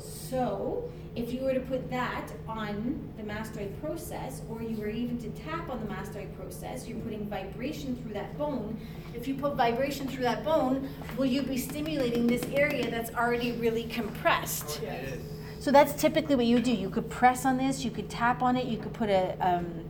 So, 0.00 0.90
if 1.14 1.32
you 1.32 1.42
were 1.42 1.54
to 1.54 1.60
put 1.60 1.88
that 1.90 2.32
on 2.48 3.08
the 3.16 3.22
mastoid 3.22 3.80
process, 3.80 4.42
or 4.48 4.62
you 4.62 4.76
were 4.76 4.88
even 4.88 5.16
to 5.18 5.28
tap 5.30 5.70
on 5.70 5.78
the 5.78 5.86
mastoid 5.86 6.34
process, 6.36 6.88
you're 6.88 6.98
putting 6.98 7.28
vibration 7.28 7.94
through 7.96 8.14
that 8.14 8.36
bone. 8.36 8.76
If 9.14 9.28
you 9.28 9.34
put 9.34 9.54
vibration 9.54 10.08
through 10.08 10.24
that 10.24 10.44
bone, 10.44 10.88
will 11.16 11.26
you 11.26 11.42
be 11.42 11.56
stimulating 11.56 12.26
this 12.26 12.42
area 12.52 12.90
that's 12.90 13.14
already 13.14 13.52
really 13.52 13.84
compressed? 13.84 14.80
Yes. 14.82 15.18
So 15.64 15.70
that's 15.70 15.94
typically 15.94 16.34
what 16.34 16.44
you 16.44 16.56
would 16.56 16.64
do. 16.64 16.72
You 16.72 16.90
could 16.90 17.08
press 17.08 17.46
on 17.46 17.56
this, 17.56 17.86
you 17.86 17.90
could 17.90 18.10
tap 18.10 18.42
on 18.42 18.54
it, 18.54 18.66
you 18.66 18.76
could 18.76 18.92
put 18.92 19.08
a 19.08 19.34
um, 19.40 19.86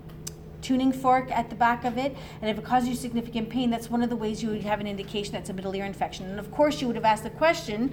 tuning 0.62 0.92
fork 0.92 1.32
at 1.32 1.50
the 1.50 1.56
back 1.56 1.84
of 1.84 1.98
it, 1.98 2.16
and 2.40 2.48
if 2.48 2.56
it 2.56 2.64
causes 2.64 2.88
you 2.88 2.94
significant 2.94 3.50
pain, 3.50 3.70
that's 3.70 3.90
one 3.90 4.00
of 4.00 4.08
the 4.08 4.14
ways 4.14 4.40
you 4.40 4.50
would 4.50 4.62
have 4.62 4.78
an 4.78 4.86
indication 4.86 5.32
that's 5.32 5.50
a 5.50 5.52
middle 5.52 5.74
ear 5.74 5.84
infection. 5.84 6.30
And 6.30 6.38
of 6.38 6.48
course, 6.52 6.80
you 6.80 6.86
would 6.86 6.94
have 6.94 7.04
asked 7.04 7.24
the 7.24 7.30
question 7.30 7.92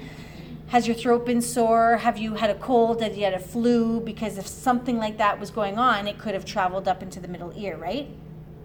Has 0.68 0.86
your 0.86 0.96
throat 0.96 1.26
been 1.26 1.42
sore? 1.42 1.98
Have 1.98 2.20
you 2.20 2.36
had 2.36 2.52
a 2.52 2.60
cold? 2.60 3.02
Have 3.02 3.18
you 3.18 3.24
had 3.24 3.34
a 3.34 3.40
flu? 3.40 4.00
Because 4.00 4.38
if 4.38 4.46
something 4.46 5.00
like 5.00 5.18
that 5.18 5.40
was 5.40 5.50
going 5.50 5.80
on, 5.80 6.08
it 6.08 6.20
could 6.20 6.36
have 6.36 6.46
traveled 6.46 6.88
up 6.88 7.02
into 7.02 7.20
the 7.20 7.28
middle 7.28 7.52
ear, 7.56 7.78
right? 7.78 8.08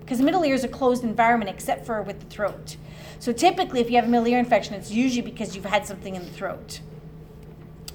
Because 0.00 0.18
the 0.18 0.24
middle 0.24 0.44
ear 0.44 0.54
is 0.54 0.62
a 0.62 0.68
closed 0.68 1.04
environment 1.04 1.48
except 1.48 1.86
for 1.86 2.02
with 2.02 2.20
the 2.20 2.26
throat. 2.26 2.76
So 3.18 3.32
typically, 3.32 3.80
if 3.80 3.88
you 3.88 3.96
have 3.96 4.04
a 4.04 4.08
middle 4.08 4.26
ear 4.26 4.38
infection, 4.38 4.74
it's 4.74 4.90
usually 4.90 5.22
because 5.22 5.56
you've 5.56 5.64
had 5.64 5.86
something 5.86 6.14
in 6.14 6.22
the 6.22 6.30
throat. 6.32 6.80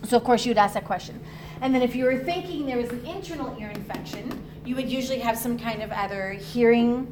So 0.04 0.18
of 0.18 0.24
course 0.24 0.46
you 0.46 0.50
would 0.50 0.58
ask 0.58 0.74
that 0.74 0.86
question. 0.86 1.20
And 1.62 1.74
then 1.74 1.82
if 1.82 1.96
you 1.96 2.06
were 2.06 2.18
thinking 2.18 2.66
there 2.66 2.78
was 2.78 2.90
an 2.90 3.06
internal 3.06 3.56
ear 3.60 3.70
infection, 3.70 4.44
you 4.66 4.76
would 4.76 4.90
usually 4.90 5.20
have 5.20 5.38
some 5.38 5.58
kind 5.60 5.82
of 5.82 5.92
either 5.92 6.32
hearing 6.32 7.12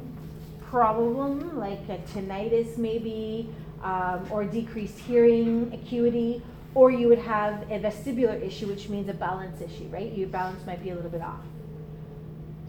problem, 0.62 1.58
like 1.58 1.80
a 1.88 1.98
tinnitus 2.12 2.76
maybe, 2.76 3.48
um, 3.82 4.26
or 4.30 4.44
decreased 4.44 4.98
hearing 4.98 5.72
acuity, 5.72 6.42
or 6.74 6.90
you 6.90 7.08
would 7.08 7.18
have 7.18 7.62
a 7.70 7.78
vestibular 7.78 8.40
issue, 8.40 8.66
which 8.66 8.88
means 8.88 9.08
a 9.08 9.14
balance 9.14 9.60
issue, 9.60 9.88
right? 9.90 10.12
Your 10.12 10.28
balance 10.28 10.64
might 10.66 10.82
be 10.82 10.90
a 10.90 10.94
little 10.94 11.10
bit 11.10 11.22
off. 11.22 11.40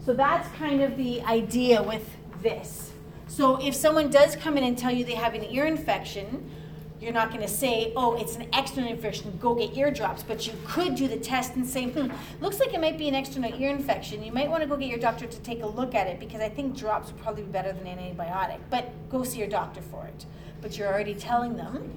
So 0.04 0.12
that's 0.14 0.48
kind 0.56 0.80
of 0.80 0.96
the 0.96 1.22
idea 1.22 1.82
with 1.82 2.08
this. 2.42 2.90
So 3.28 3.56
if 3.64 3.74
someone 3.74 4.10
does 4.10 4.34
come 4.36 4.58
in 4.58 4.64
and 4.64 4.76
tell 4.76 4.90
you 4.90 5.04
they 5.04 5.14
have 5.14 5.34
an 5.34 5.44
ear 5.44 5.66
infection, 5.66 6.50
you're 7.02 7.12
not 7.12 7.30
going 7.30 7.42
to 7.42 7.48
say, 7.48 7.92
oh, 7.96 8.14
it's 8.14 8.36
an 8.36 8.46
external 8.54 8.88
infection, 8.88 9.36
go 9.40 9.56
get 9.56 9.76
eardrops. 9.76 10.22
But 10.22 10.46
you 10.46 10.52
could 10.64 10.94
do 10.94 11.08
the 11.08 11.16
test 11.16 11.56
and 11.56 11.66
say, 11.66 11.86
hmm, 11.86 12.08
looks 12.40 12.60
like 12.60 12.72
it 12.72 12.80
might 12.80 12.96
be 12.96 13.08
an 13.08 13.14
external 13.16 13.52
ear 13.60 13.70
infection. 13.70 14.22
You 14.22 14.30
might 14.30 14.48
want 14.48 14.62
to 14.62 14.68
go 14.68 14.76
get 14.76 14.88
your 14.88 15.00
doctor 15.00 15.26
to 15.26 15.40
take 15.40 15.62
a 15.62 15.66
look 15.66 15.96
at 15.96 16.06
it 16.06 16.20
because 16.20 16.40
I 16.40 16.48
think 16.48 16.76
drops 16.76 17.08
would 17.10 17.20
probably 17.20 17.42
be 17.42 17.50
better 17.50 17.72
than 17.72 17.88
an 17.88 17.98
antibiotic. 17.98 18.58
But 18.70 18.92
go 19.10 19.24
see 19.24 19.40
your 19.40 19.48
doctor 19.48 19.82
for 19.82 20.06
it. 20.06 20.26
But 20.60 20.78
you're 20.78 20.86
already 20.86 21.14
telling 21.14 21.56
them 21.56 21.90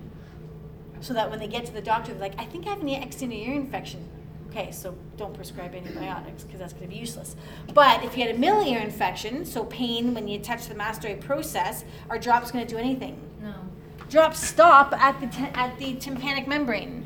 so 1.02 1.14
that 1.14 1.30
when 1.30 1.38
they 1.38 1.48
get 1.48 1.68
to 1.68 1.72
the 1.72 1.82
doctor, 1.82 2.12
they're 2.12 2.22
like, 2.22 2.40
I 2.40 2.46
think 2.46 2.66
I 2.66 2.72
have 2.72 2.82
an 2.82 2.90
external 2.90 3.38
ear 3.38 3.54
infection. 3.54 4.10
Okay, 4.50 4.72
so 4.72 4.98
don't 5.18 5.36
prescribe 5.36 5.76
antibiotics 5.76 6.44
because 6.44 6.60
that's 6.60 6.74
going 6.74 6.88
to 6.88 6.90
be 6.90 6.96
useless. 6.96 7.36
But 7.76 8.04
if 8.04 8.18
you 8.18 8.26
had 8.26 8.34
a 8.34 8.40
middle 8.40 8.66
ear 8.66 8.80
infection, 8.80 9.46
so 9.46 9.66
pain 9.66 10.16
when 10.16 10.28
you 10.28 10.40
touch 10.40 10.68
the 10.68 10.74
mastoid 10.74 11.22
process, 11.22 11.84
are 12.10 12.18
drops 12.18 12.52
going 12.52 12.66
to 12.66 12.74
do 12.74 12.80
anything? 12.80 13.20
No. 13.42 13.54
Drops 14.10 14.46
stop 14.48 14.94
at 14.94 15.20
the 15.20 15.28
t- 15.28 15.50
at 15.54 15.78
the 15.80 15.96
tympanic 15.96 16.48
membrane. 16.48 17.06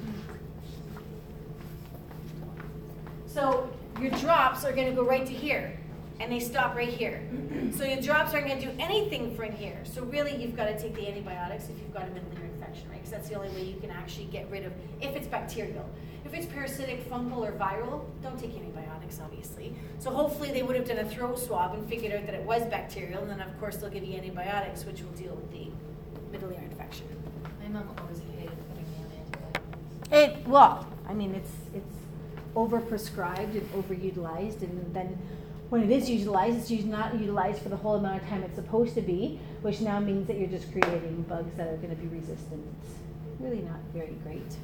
So 3.25 3.69
your 4.01 4.11
drops 4.11 4.65
are 4.65 4.73
going 4.73 4.89
to 4.89 4.93
go 4.93 5.03
right 5.05 5.25
to 5.25 5.31
here, 5.31 5.77
and 6.19 6.31
they 6.31 6.39
stop 6.39 6.75
right 6.75 6.89
here. 6.89 7.21
So 7.71 7.85
your 7.85 8.01
drops 8.01 8.33
aren't 8.33 8.47
going 8.47 8.59
to 8.59 8.65
do 8.65 8.73
anything 8.79 9.37
in 9.41 9.51
here. 9.53 9.77
So 9.83 10.03
really, 10.03 10.35
you've 10.35 10.55
got 10.55 10.65
to 10.65 10.77
take 10.77 10.95
the 10.95 11.07
antibiotics 11.07 11.65
if 11.65 11.79
you've 11.79 11.93
got 11.93 12.03
a 12.03 12.11
middle 12.11 12.27
ear 12.33 12.45
infection, 12.53 12.89
right? 12.89 12.97
Because 12.97 13.11
that's 13.11 13.29
the 13.29 13.35
only 13.35 13.49
way 13.49 13.63
you 13.63 13.79
can 13.79 13.91
actually 13.91 14.25
get 14.25 14.49
rid 14.49 14.65
of, 14.65 14.73
if 15.01 15.15
it's 15.15 15.27
bacterial. 15.27 15.85
If 16.25 16.33
it's 16.33 16.45
parasitic, 16.47 17.09
fungal, 17.09 17.37
or 17.37 17.51
viral, 17.53 18.05
don't 18.21 18.37
take 18.37 18.55
antibiotics, 18.55 19.19
obviously. 19.23 19.73
So 19.99 20.09
hopefully 20.09 20.51
they 20.51 20.63
would 20.63 20.75
have 20.75 20.87
done 20.87 20.97
a 20.97 21.05
throat 21.05 21.39
swab 21.39 21.73
and 21.73 21.87
figured 21.87 22.11
out 22.11 22.25
that 22.25 22.35
it 22.35 22.43
was 22.43 22.63
bacterial, 22.63 23.21
and 23.21 23.29
then 23.29 23.41
of 23.41 23.57
course 23.59 23.77
they'll 23.77 23.89
give 23.89 24.03
you 24.03 24.17
antibiotics, 24.17 24.83
which 24.85 25.01
will 25.01 25.11
deal 25.11 25.35
with 25.35 25.51
the 25.51 25.69
middle 26.31 26.51
ear 26.51 26.61
infection. 26.69 27.07
My 27.61 27.69
mom 27.69 27.89
always 27.99 28.19
hated 28.37 28.57
putting 28.69 28.85
me 28.91 28.97
on 28.99 29.11
antibiotics. 29.17 30.11
It, 30.11 30.47
well, 30.47 30.87
I 31.07 31.13
mean, 31.13 31.35
it's, 31.35 31.51
it's 31.73 31.95
overprescribed 32.55 33.55
and 33.55 33.73
overutilized, 33.73 34.61
and 34.61 34.93
then 34.93 35.17
when 35.69 35.83
it 35.83 35.91
is 35.91 36.09
utilized, 36.09 36.57
it's 36.57 36.71
usually 36.71 36.91
not 36.91 37.19
utilized 37.19 37.61
for 37.61 37.69
the 37.69 37.77
whole 37.77 37.95
amount 37.95 38.23
of 38.23 38.27
time 38.27 38.43
it's 38.43 38.55
supposed 38.55 38.95
to 38.95 39.01
be, 39.01 39.39
which 39.61 39.81
now 39.81 39.99
means 39.99 40.27
that 40.27 40.37
you're 40.37 40.49
just 40.49 40.71
creating 40.71 41.25
bugs 41.29 41.55
that 41.57 41.67
are 41.67 41.77
gonna 41.77 41.95
be 41.95 42.07
resistant. 42.07 42.65
It's 42.81 42.95
really 43.39 43.61
not 43.61 43.79
very 43.93 44.15
great. 44.23 44.57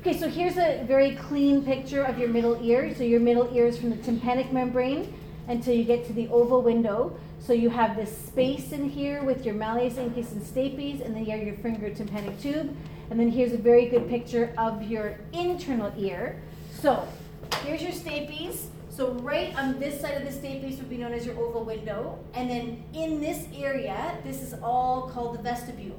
Okay, 0.00 0.18
so 0.18 0.28
here's 0.28 0.58
a 0.58 0.84
very 0.86 1.14
clean 1.14 1.64
picture 1.64 2.02
of 2.02 2.18
your 2.18 2.28
middle 2.28 2.60
ear. 2.62 2.94
So 2.94 3.04
your 3.04 3.20
middle 3.20 3.48
ear 3.54 3.66
is 3.66 3.78
from 3.78 3.90
the 3.90 3.96
tympanic 3.96 4.52
membrane 4.52 5.14
until 5.48 5.74
you 5.74 5.84
get 5.84 6.06
to 6.06 6.12
the 6.12 6.28
oval 6.28 6.62
window. 6.62 7.16
So 7.40 7.52
you 7.52 7.70
have 7.70 7.96
this 7.96 8.16
space 8.16 8.72
in 8.72 8.88
here 8.88 9.22
with 9.24 9.44
your 9.44 9.54
malleus, 9.54 9.94
incus, 9.94 10.32
and 10.32 10.42
stapes, 10.42 11.04
and 11.04 11.14
then 11.14 11.24
you 11.24 11.32
have 11.32 11.42
your 11.42 11.56
pharyngotympanic 11.56 12.40
tube. 12.40 12.74
And 13.10 13.18
then 13.18 13.30
here's 13.30 13.52
a 13.52 13.58
very 13.58 13.86
good 13.86 14.08
picture 14.08 14.54
of 14.56 14.82
your 14.82 15.18
internal 15.32 15.92
ear. 15.98 16.40
So 16.80 17.06
here's 17.64 17.82
your 17.82 17.92
stapes. 17.92 18.66
So 18.88 19.12
right 19.14 19.56
on 19.56 19.80
this 19.80 20.00
side 20.00 20.20
of 20.20 20.24
the 20.24 20.30
stapes 20.30 20.76
would 20.78 20.90
be 20.90 20.98
known 20.98 21.12
as 21.12 21.26
your 21.26 21.36
oval 21.38 21.64
window. 21.64 22.18
And 22.34 22.48
then 22.48 22.84
in 22.92 23.20
this 23.20 23.46
area, 23.54 24.18
this 24.22 24.42
is 24.42 24.54
all 24.62 25.10
called 25.10 25.38
the 25.38 25.42
vestibule. 25.42 25.98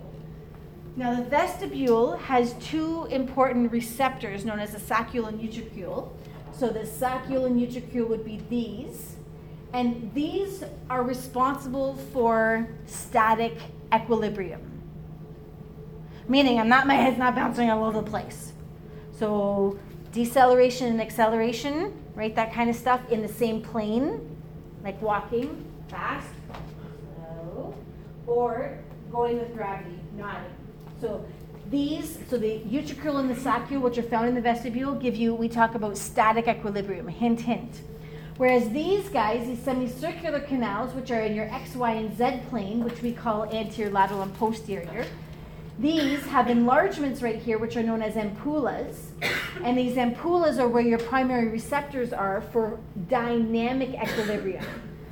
Now 0.96 1.16
the 1.16 1.24
vestibule 1.24 2.18
has 2.18 2.54
two 2.54 3.06
important 3.10 3.72
receptors 3.72 4.46
known 4.46 4.60
as 4.60 4.74
the 4.74 4.80
saccule 4.80 5.28
and 5.28 5.42
utricule. 5.42 6.16
So 6.52 6.70
the 6.70 6.86
saccule 6.86 7.46
and 7.48 7.60
utricule 7.60 8.08
would 8.08 8.24
be 8.24 8.42
these. 8.50 9.13
And 9.74 10.12
these 10.14 10.64
are 10.90 11.04
responsible 11.04 11.96
for 12.14 12.68
static 12.86 13.58
equilibrium. 13.92 14.62
Meaning 16.28 16.60
I'm 16.60 16.70
not 16.70 16.86
my 16.88 16.94
head's 16.94 17.18
not 17.18 17.36
bouncing 17.36 17.70
all 17.70 17.84
over 17.84 18.02
the 18.02 18.10
place. 18.10 18.54
So 19.18 19.78
deceleration 20.12 20.88
and 20.88 21.02
acceleration, 21.02 21.92
right? 22.16 22.36
That 22.36 22.54
kind 22.54 22.70
of 22.70 22.76
stuff 22.76 23.02
in 23.10 23.22
the 23.22 23.28
same 23.28 23.62
plane, 23.62 24.38
like 24.84 25.02
walking 25.02 25.66
fast, 25.90 26.30
slow, 27.16 27.74
or 28.28 28.78
going 29.12 29.40
with 29.40 29.54
gravity, 29.56 30.00
nodding. 30.16 30.52
So 31.02 31.26
these, 31.70 32.20
so 32.30 32.38
the 32.38 32.62
utricule 32.70 33.18
and 33.18 33.30
the 33.30 33.36
saccule, 33.36 33.82
which 33.82 33.98
are 33.98 34.04
found 34.04 34.30
in 34.30 34.36
the 34.36 34.42
vestibule, 34.42 34.94
give 34.94 35.16
you, 35.16 35.34
we 35.34 35.50
talk 35.50 35.74
about 35.76 35.98
static 35.98 36.48
equilibrium, 36.48 37.08
hint, 37.08 37.42
hint. 37.42 37.82
Whereas 38.38 38.70
these 38.70 39.10
guys, 39.10 39.46
these 39.46 39.60
semicircular 39.60 40.40
canals, 40.40 40.94
which 40.96 41.12
are 41.12 41.22
in 41.22 41.36
your 41.36 41.46
X, 41.54 41.76
Y, 41.76 41.92
and 41.92 42.18
Z 42.18 42.42
plane, 42.50 42.84
which 42.84 43.02
we 43.02 43.14
call 43.14 43.46
anterior, 43.46 43.92
lateral, 43.92 44.24
and 44.24 44.34
posterior, 44.36 45.06
these 45.80 46.24
have 46.26 46.50
enlargements 46.50 47.22
right 47.22 47.42
here, 47.42 47.58
which 47.58 47.78
are 47.78 47.84
known 47.84 48.02
as 48.02 48.16
ampullas. 48.16 48.96
And 49.64 49.78
these 49.78 49.96
ampullas 49.96 50.60
are 50.60 50.68
where 50.68 50.84
your 50.84 51.00
primary 51.00 51.48
receptors 51.48 52.14
are 52.14 52.42
for 52.42 52.80
dynamic 53.08 53.90
equilibrium. 53.90 54.66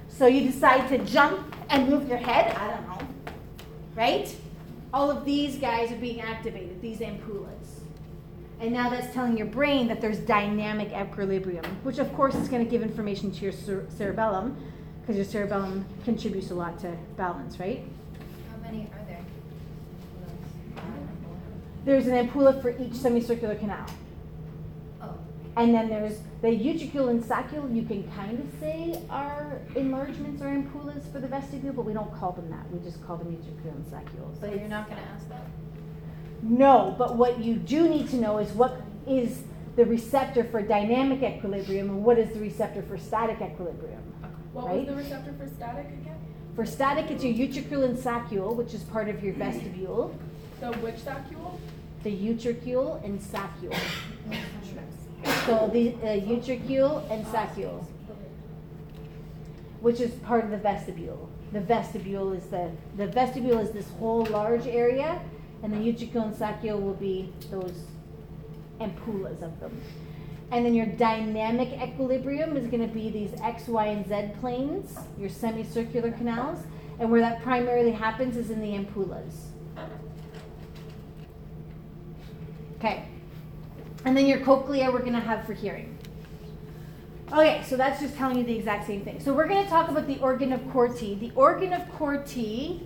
So 0.07 0.27
you 0.27 0.51
decide 0.51 0.87
to 0.89 0.97
jump 0.99 1.55
and 1.69 1.89
move 1.89 2.07
your 2.07 2.17
head, 2.17 2.55
I 2.55 2.67
don't 2.71 2.87
know, 2.87 3.07
right? 3.95 4.35
All 4.93 5.09
of 5.09 5.25
these 5.25 5.57
guys 5.57 5.91
are 5.91 5.95
being 5.95 6.21
activated, 6.21 6.81
these 6.81 6.99
ampullas. 6.99 7.60
And 8.61 8.71
now 8.73 8.89
that's 8.91 9.11
telling 9.13 9.35
your 9.37 9.47
brain 9.47 9.87
that 9.87 10.01
there's 10.01 10.19
dynamic 10.19 10.91
equilibrium, 10.93 11.65
which 11.83 11.97
of 11.97 12.13
course 12.13 12.35
is 12.35 12.47
going 12.47 12.63
to 12.63 12.69
give 12.69 12.83
information 12.83 13.31
to 13.31 13.43
your 13.43 13.51
cer- 13.51 13.87
cerebellum, 13.97 14.55
because 15.01 15.15
your 15.15 15.25
cerebellum 15.25 15.83
contributes 16.05 16.51
a 16.51 16.53
lot 16.55 16.77
to 16.81 16.95
balance, 17.17 17.59
right? 17.59 17.81
How 18.51 18.57
many 18.61 18.83
are 18.93 19.05
there? 19.07 19.17
There's 21.85 22.05
an 22.05 22.27
ampulla 22.27 22.61
for 22.61 22.69
each 22.79 22.93
semicircular 22.93 23.55
canal. 23.55 23.87
Oh, 25.01 25.15
And 25.57 25.73
then 25.73 25.89
there's 25.89 26.19
the 26.43 26.51
utricule 26.53 27.09
and 27.09 27.23
saccule, 27.23 27.75
you 27.75 27.81
can 27.81 28.03
kind 28.11 28.37
of 28.39 28.45
say 28.59 29.01
are 29.09 29.59
enlargements 29.75 30.39
or 30.43 30.45
ampullas 30.49 31.11
for 31.11 31.17
the 31.19 31.27
vestibule, 31.27 31.73
but 31.73 31.85
we 31.85 31.93
don't 31.93 32.13
call 32.13 32.31
them 32.33 32.51
that. 32.51 32.69
We 32.71 32.79
just 32.87 33.03
call 33.07 33.17
them 33.17 33.31
utricule 33.31 33.73
and 33.73 33.85
saccule. 33.87 34.31
so 34.35 34.41
But 34.41 34.49
you're 34.51 34.57
it's- 34.57 34.69
not 34.69 34.87
gonna 34.87 35.01
ask 35.15 35.27
that? 35.29 35.41
No, 36.41 36.95
but 36.97 37.15
what 37.15 37.39
you 37.39 37.55
do 37.55 37.87
need 37.87 38.09
to 38.09 38.15
know 38.15 38.39
is 38.39 38.51
what 38.51 38.81
is 39.07 39.43
the 39.75 39.85
receptor 39.85 40.43
for 40.43 40.61
dynamic 40.61 41.21
equilibrium 41.23 41.89
and 41.89 42.03
what 42.03 42.17
is 42.17 42.33
the 42.33 42.39
receptor 42.39 42.81
for 42.81 42.97
static 42.97 43.37
equilibrium. 43.41 44.01
What 44.53 44.65
Right. 44.65 44.79
was 44.79 44.87
the 44.87 44.95
receptor 44.95 45.33
for 45.39 45.47
static 45.47 45.85
again? 45.87 46.15
For 46.55 46.65
static, 46.65 47.09
it's 47.09 47.23
your 47.23 47.33
utricule 47.33 47.83
and 47.83 47.97
saccule, 47.97 48.55
which 48.55 48.73
is 48.73 48.83
part 48.83 49.07
of 49.07 49.23
your 49.23 49.33
vestibule. 49.33 50.13
The 50.59 50.67
which 50.79 50.95
saccule? 50.97 51.57
The 52.03 52.11
utricule 52.11 52.99
and 53.03 53.19
saccule. 53.21 53.73
So 55.45 55.69
the 55.71 55.93
uh, 56.03 56.13
utricule 56.13 57.05
and 57.11 57.23
saccule, 57.27 57.85
which 59.81 59.99
is 59.99 60.11
part 60.25 60.43
of 60.43 60.49
the 60.49 60.57
vestibule. 60.57 61.29
The 61.53 61.61
vestibule 61.61 62.33
is 62.33 62.45
the 62.45 62.71
the 62.97 63.07
vestibule 63.07 63.59
is 63.59 63.71
this 63.71 63.87
whole 63.99 64.25
large 64.25 64.65
area, 64.65 65.21
and 65.63 65.73
the 65.73 65.79
utricule 65.79 66.25
and 66.25 66.35
saccule 66.35 66.79
will 66.79 66.93
be 66.93 67.31
those 67.49 67.83
ampullas 68.79 69.41
of 69.41 69.59
them. 69.59 69.79
And 70.51 70.65
then 70.65 70.73
your 70.73 70.87
dynamic 70.87 71.69
equilibrium 71.81 72.57
is 72.57 72.67
going 72.67 72.85
to 72.85 72.93
be 72.93 73.09
these 73.09 73.33
X, 73.41 73.67
Y, 73.67 73.85
and 73.85 74.07
Z 74.07 74.39
planes, 74.39 74.97
your 75.17 75.29
semicircular 75.29 76.11
canals, 76.11 76.59
and 76.99 77.09
where 77.09 77.21
that 77.21 77.41
primarily 77.41 77.91
happens 77.91 78.35
is 78.35 78.49
in 78.49 78.59
the 78.59 78.71
ampullas. 78.71 79.33
Okay. 82.77 83.05
And 84.03 84.17
then 84.17 84.25
your 84.25 84.39
cochlea 84.39 84.91
we're 84.91 84.99
going 84.99 85.13
to 85.13 85.19
have 85.19 85.45
for 85.45 85.53
hearing. 85.53 85.97
Okay, 87.31 87.63
so 87.65 87.77
that's 87.77 88.01
just 88.01 88.17
telling 88.17 88.37
you 88.39 88.43
the 88.43 88.55
exact 88.55 88.87
same 88.87 89.05
thing. 89.05 89.21
So 89.21 89.33
we're 89.33 89.47
going 89.47 89.63
to 89.63 89.69
talk 89.69 89.87
about 89.87 90.05
the 90.05 90.19
organ 90.19 90.51
of 90.51 90.69
Corti. 90.71 91.15
The 91.15 91.31
organ 91.33 91.71
of 91.71 91.89
Corti, 91.93 92.81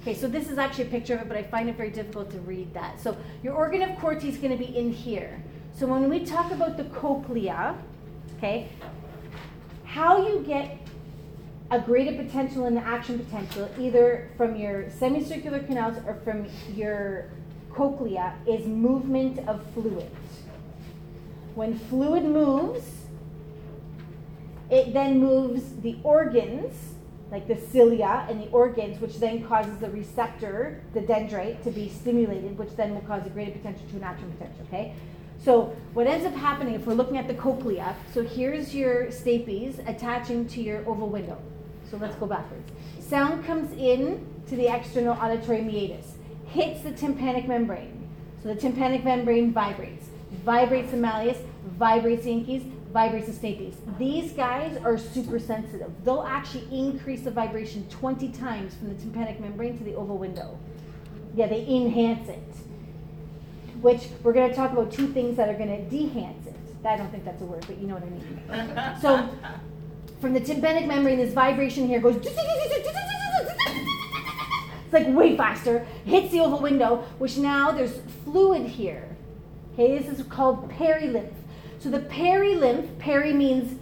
okay, 0.00 0.14
so 0.14 0.28
this 0.28 0.48
is 0.50 0.58
actually 0.58 0.84
a 0.84 0.90
picture 0.90 1.14
of 1.14 1.22
it, 1.22 1.28
but 1.28 1.36
I 1.36 1.42
find 1.42 1.68
it 1.68 1.76
very 1.76 1.90
difficult 1.90 2.30
to 2.30 2.38
read 2.40 2.72
that. 2.74 3.00
So 3.00 3.16
your 3.42 3.54
organ 3.54 3.82
of 3.82 3.98
Corti 3.98 4.28
is 4.28 4.36
going 4.36 4.56
to 4.56 4.62
be 4.62 4.76
in 4.76 4.92
here. 4.92 5.42
So 5.74 5.86
when 5.86 6.08
we 6.10 6.24
talk 6.24 6.52
about 6.52 6.76
the 6.76 6.84
cochlea, 6.84 7.76
okay, 8.38 8.68
how 9.84 10.26
you 10.26 10.42
get 10.46 10.78
a 11.70 11.80
graded 11.80 12.16
potential 12.16 12.66
and 12.66 12.76
the 12.76 12.82
action 12.82 13.18
potential, 13.18 13.70
either 13.78 14.30
from 14.36 14.56
your 14.56 14.90
semicircular 14.90 15.60
canals 15.60 15.96
or 16.06 16.14
from 16.24 16.46
your 16.74 17.30
cochlea, 17.72 18.34
is 18.46 18.66
movement 18.66 19.38
of 19.48 19.64
fluid. 19.72 20.10
When 21.54 21.78
fluid 21.78 22.24
moves, 22.24 22.84
it 24.70 24.92
then 24.92 25.20
moves 25.20 25.76
the 25.82 25.96
organs, 26.02 26.94
like 27.30 27.46
the 27.46 27.56
cilia 27.56 28.26
and 28.28 28.42
the 28.42 28.48
organs, 28.50 29.00
which 29.00 29.18
then 29.18 29.44
causes 29.46 29.78
the 29.78 29.90
receptor, 29.90 30.82
the 30.94 31.00
dendrite, 31.00 31.62
to 31.62 31.70
be 31.70 31.88
stimulated, 31.88 32.58
which 32.58 32.74
then 32.76 32.92
will 32.92 33.00
cause 33.02 33.24
a 33.26 33.30
graded 33.30 33.54
potential 33.54 33.86
to 33.90 33.96
an 33.96 34.02
action 34.02 34.30
potential, 34.32 34.64
okay? 34.66 34.94
So 35.42 35.74
what 35.94 36.06
ends 36.06 36.26
up 36.26 36.34
happening 36.34 36.74
if 36.74 36.86
we're 36.86 36.94
looking 36.94 37.16
at 37.16 37.28
the 37.28 37.34
cochlea, 37.34 37.94
so 38.12 38.22
here's 38.22 38.74
your 38.74 39.06
stapes 39.06 39.78
attaching 39.88 40.46
to 40.48 40.60
your 40.60 40.80
oval 40.88 41.08
window. 41.08 41.38
So 41.90 41.96
let's 41.96 42.14
go 42.16 42.26
backwards. 42.26 42.70
Sound 43.00 43.44
comes 43.44 43.72
in 43.72 44.26
to 44.48 44.56
the 44.56 44.68
external 44.68 45.14
auditory 45.14 45.62
meatus, 45.62 46.14
hits 46.48 46.82
the 46.82 46.92
tympanic 46.92 47.48
membrane. 47.48 48.08
So 48.42 48.48
the 48.48 48.60
tympanic 48.60 49.04
membrane 49.04 49.52
vibrates, 49.52 50.06
vibrates 50.44 50.90
the 50.90 50.96
malleus, 50.96 51.38
vibrates 51.78 52.24
the 52.24 52.30
incus, 52.30 52.64
vibrates 52.92 53.26
the 53.26 53.32
stapes. 53.32 53.74
These 53.98 54.32
guys 54.32 54.76
are 54.84 54.98
super 54.98 55.38
sensitive. 55.38 55.90
They'll 56.04 56.22
actually 56.22 56.66
increase 56.70 57.22
the 57.22 57.30
vibration 57.30 57.86
20 57.88 58.28
times 58.30 58.74
from 58.74 58.88
the 58.88 58.96
tympanic 59.00 59.40
membrane 59.40 59.78
to 59.78 59.84
the 59.84 59.94
oval 59.94 60.18
window. 60.18 60.58
Yeah, 61.34 61.46
they 61.46 61.66
enhance 61.66 62.28
it. 62.28 62.42
Which 63.80 64.08
we're 64.22 64.32
going 64.32 64.50
to 64.50 64.56
talk 64.56 64.72
about 64.72 64.92
two 64.92 65.06
things 65.08 65.36
that 65.36 65.48
are 65.48 65.54
going 65.54 65.68
to 65.68 65.80
dehance 65.94 66.46
it. 66.46 66.54
I 66.84 66.96
don't 66.96 67.10
think 67.10 67.24
that's 67.24 67.42
a 67.42 67.44
word, 67.44 67.64
but 67.66 67.78
you 67.78 67.86
know 67.86 67.94
what 67.94 68.02
I 68.02 68.10
mean. 68.10 68.40
So 69.00 69.28
from 70.20 70.34
the 70.34 70.40
tympanic 70.40 70.86
membrane, 70.86 71.18
this 71.18 71.32
vibration 71.32 71.86
here 71.86 72.00
goes. 72.00 72.16
It's 72.16 72.26
like 74.92 75.06
way 75.14 75.36
faster. 75.36 75.86
Hits 76.04 76.32
the 76.32 76.40
oval 76.40 76.58
window, 76.60 77.04
which 77.18 77.36
now 77.36 77.70
there's 77.70 78.00
fluid 78.24 78.66
here. 78.66 79.16
Okay, 79.74 79.96
this 79.96 80.08
is 80.08 80.20
called 80.26 80.68
perilymph. 80.70 81.32
So 81.80 81.88
the 81.88 82.00
perilymph, 82.00 82.98
peri 82.98 83.32
means 83.32 83.80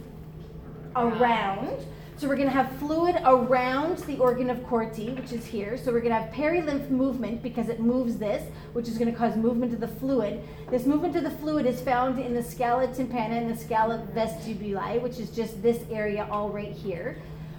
around. 0.95 1.85
So 2.15 2.29
we're 2.29 2.37
gonna 2.37 2.49
have 2.49 2.71
fluid 2.77 3.17
around 3.25 3.97
the 3.99 4.17
organ 4.17 4.49
of 4.49 4.65
Corti, 4.65 5.09
which 5.11 5.33
is 5.33 5.45
here. 5.45 5.77
So 5.77 5.91
we're 5.91 5.99
gonna 5.99 6.21
have 6.21 6.33
perilymph 6.33 6.89
movement 6.89 7.43
because 7.43 7.67
it 7.67 7.81
moves 7.81 8.15
this, 8.15 8.49
which 8.71 8.87
is 8.87 8.97
gonna 8.97 9.11
cause 9.11 9.35
movement 9.35 9.73
of 9.73 9.81
the 9.81 9.87
fluid. 9.89 10.41
This 10.71 10.85
movement 10.85 11.17
of 11.17 11.23
the 11.23 11.29
fluid 11.29 11.65
is 11.65 11.81
found 11.81 12.19
in 12.19 12.33
the 12.33 12.41
scala 12.41 12.87
tympani 12.87 13.37
and 13.37 13.49
the 13.49 13.57
scala 13.57 14.01
vestibuli, 14.15 15.01
which 15.01 15.19
is 15.19 15.29
just 15.29 15.61
this 15.61 15.83
area 15.91 16.25
all 16.31 16.49
right 16.49 16.71
here. 16.71 17.17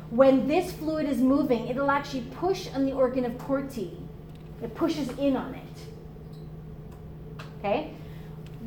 When 0.09 0.49
this 0.49 0.73
fluid 0.73 1.07
is 1.07 1.19
moving, 1.19 1.69
it'll 1.69 1.91
actually 1.91 2.25
push 2.33 2.67
on 2.75 2.87
the 2.87 2.93
organ 2.93 3.27
of 3.27 3.37
Corti. 3.39 3.97
It 4.63 4.75
pushes 4.75 5.11
in 5.19 5.37
on 5.37 5.55
it. 5.55 7.45
Okay? 7.59 7.95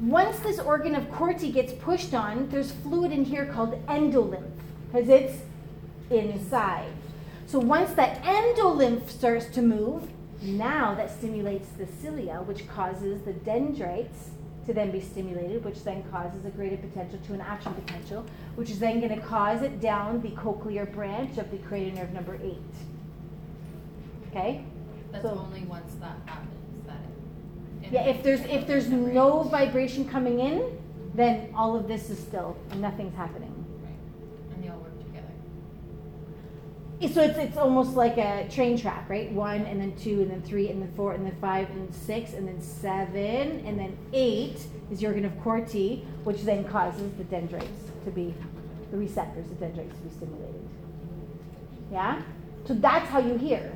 Once 0.01 0.39
this 0.39 0.59
organ 0.59 0.95
of 0.95 1.09
Corti 1.11 1.51
gets 1.51 1.71
pushed 1.73 2.13
on, 2.13 2.49
there's 2.49 2.71
fluid 2.71 3.11
in 3.11 3.23
here 3.23 3.45
called 3.45 3.73
endolymph 3.87 4.49
because 4.91 5.07
it's 5.07 5.41
inside. 6.09 6.91
So 7.45 7.59
once 7.59 7.91
that 7.93 8.23
endolymph 8.23 9.07
starts 9.09 9.45
to 9.47 9.61
move, 9.61 10.09
now 10.41 10.95
that 10.95 11.11
stimulates 11.11 11.67
the 11.77 11.85
cilia, 12.01 12.41
which 12.41 12.67
causes 12.67 13.21
the 13.21 13.33
dendrites 13.33 14.31
to 14.65 14.73
then 14.73 14.91
be 14.91 14.99
stimulated, 14.99 15.63
which 15.63 15.83
then 15.83 16.03
causes 16.09 16.43
a 16.45 16.49
graded 16.49 16.81
potential 16.81 17.19
to 17.27 17.33
an 17.33 17.41
action 17.41 17.73
potential, 17.73 18.25
which 18.55 18.69
is 18.69 18.79
then 18.79 18.99
going 18.99 19.13
to 19.13 19.21
cause 19.21 19.61
it 19.61 19.79
down 19.79 20.21
the 20.21 20.29
cochlear 20.29 20.91
branch 20.91 21.37
of 21.37 21.51
the 21.51 21.57
cranial 21.57 21.95
nerve 21.97 22.13
number 22.13 22.39
eight. 22.43 22.57
Okay? 24.29 24.63
That's 25.11 25.23
So- 25.23 25.37
only 25.45 25.63
once 25.65 25.93
that 25.99 26.17
happens. 26.25 26.52
Yeah, 27.93 28.05
if 28.05 28.23
there's 28.23 28.41
if 28.45 28.65
there's 28.65 28.89
no 28.89 29.43
vibration 29.43 30.09
coming 30.09 30.39
in, 30.39 30.79
then 31.13 31.53
all 31.55 31.75
of 31.75 31.87
this 31.87 32.09
is 32.09 32.17
still 32.17 32.57
and 32.71 32.81
nothing's 32.81 33.15
happening. 33.15 33.53
Right, 33.83 33.93
and 34.55 34.63
they 34.63 34.69
all 34.69 34.79
work 34.79 34.97
together. 35.05 35.27
So 37.13 37.21
it's 37.21 37.37
it's 37.37 37.55
almost 37.55 37.95
like 37.95 38.17
a 38.17 38.49
train 38.49 38.79
track, 38.79 39.07
right? 39.09 39.31
One 39.31 39.61
and 39.67 39.79
then 39.79 39.95
two 39.95 40.23
and 40.23 40.31
then 40.31 40.41
three 40.41 40.71
and 40.71 40.81
then 40.81 40.91
four 40.95 41.13
and 41.13 41.23
then 41.23 41.35
five 41.39 41.69
and 41.69 41.87
then 41.87 41.93
six 41.93 42.33
and 42.33 42.47
then 42.47 42.59
seven 42.59 43.63
and 43.63 43.77
then 43.77 43.95
eight 44.11 44.57
is 44.89 44.99
the 44.99 45.05
organ 45.05 45.25
of 45.25 45.39
Corti, 45.43 46.03
which 46.23 46.41
then 46.41 46.63
causes 46.63 47.11
the 47.19 47.25
dendrites 47.25 47.91
to 48.05 48.09
be 48.09 48.33
the 48.89 48.97
receptors, 48.97 49.47
the 49.49 49.55
dendrites 49.55 49.95
to 49.97 50.01
be 50.01 50.09
stimulated. 50.15 50.67
Yeah? 51.91 52.23
So 52.65 52.73
that's 52.73 53.07
how 53.09 53.19
you 53.19 53.37
hear. 53.37 53.71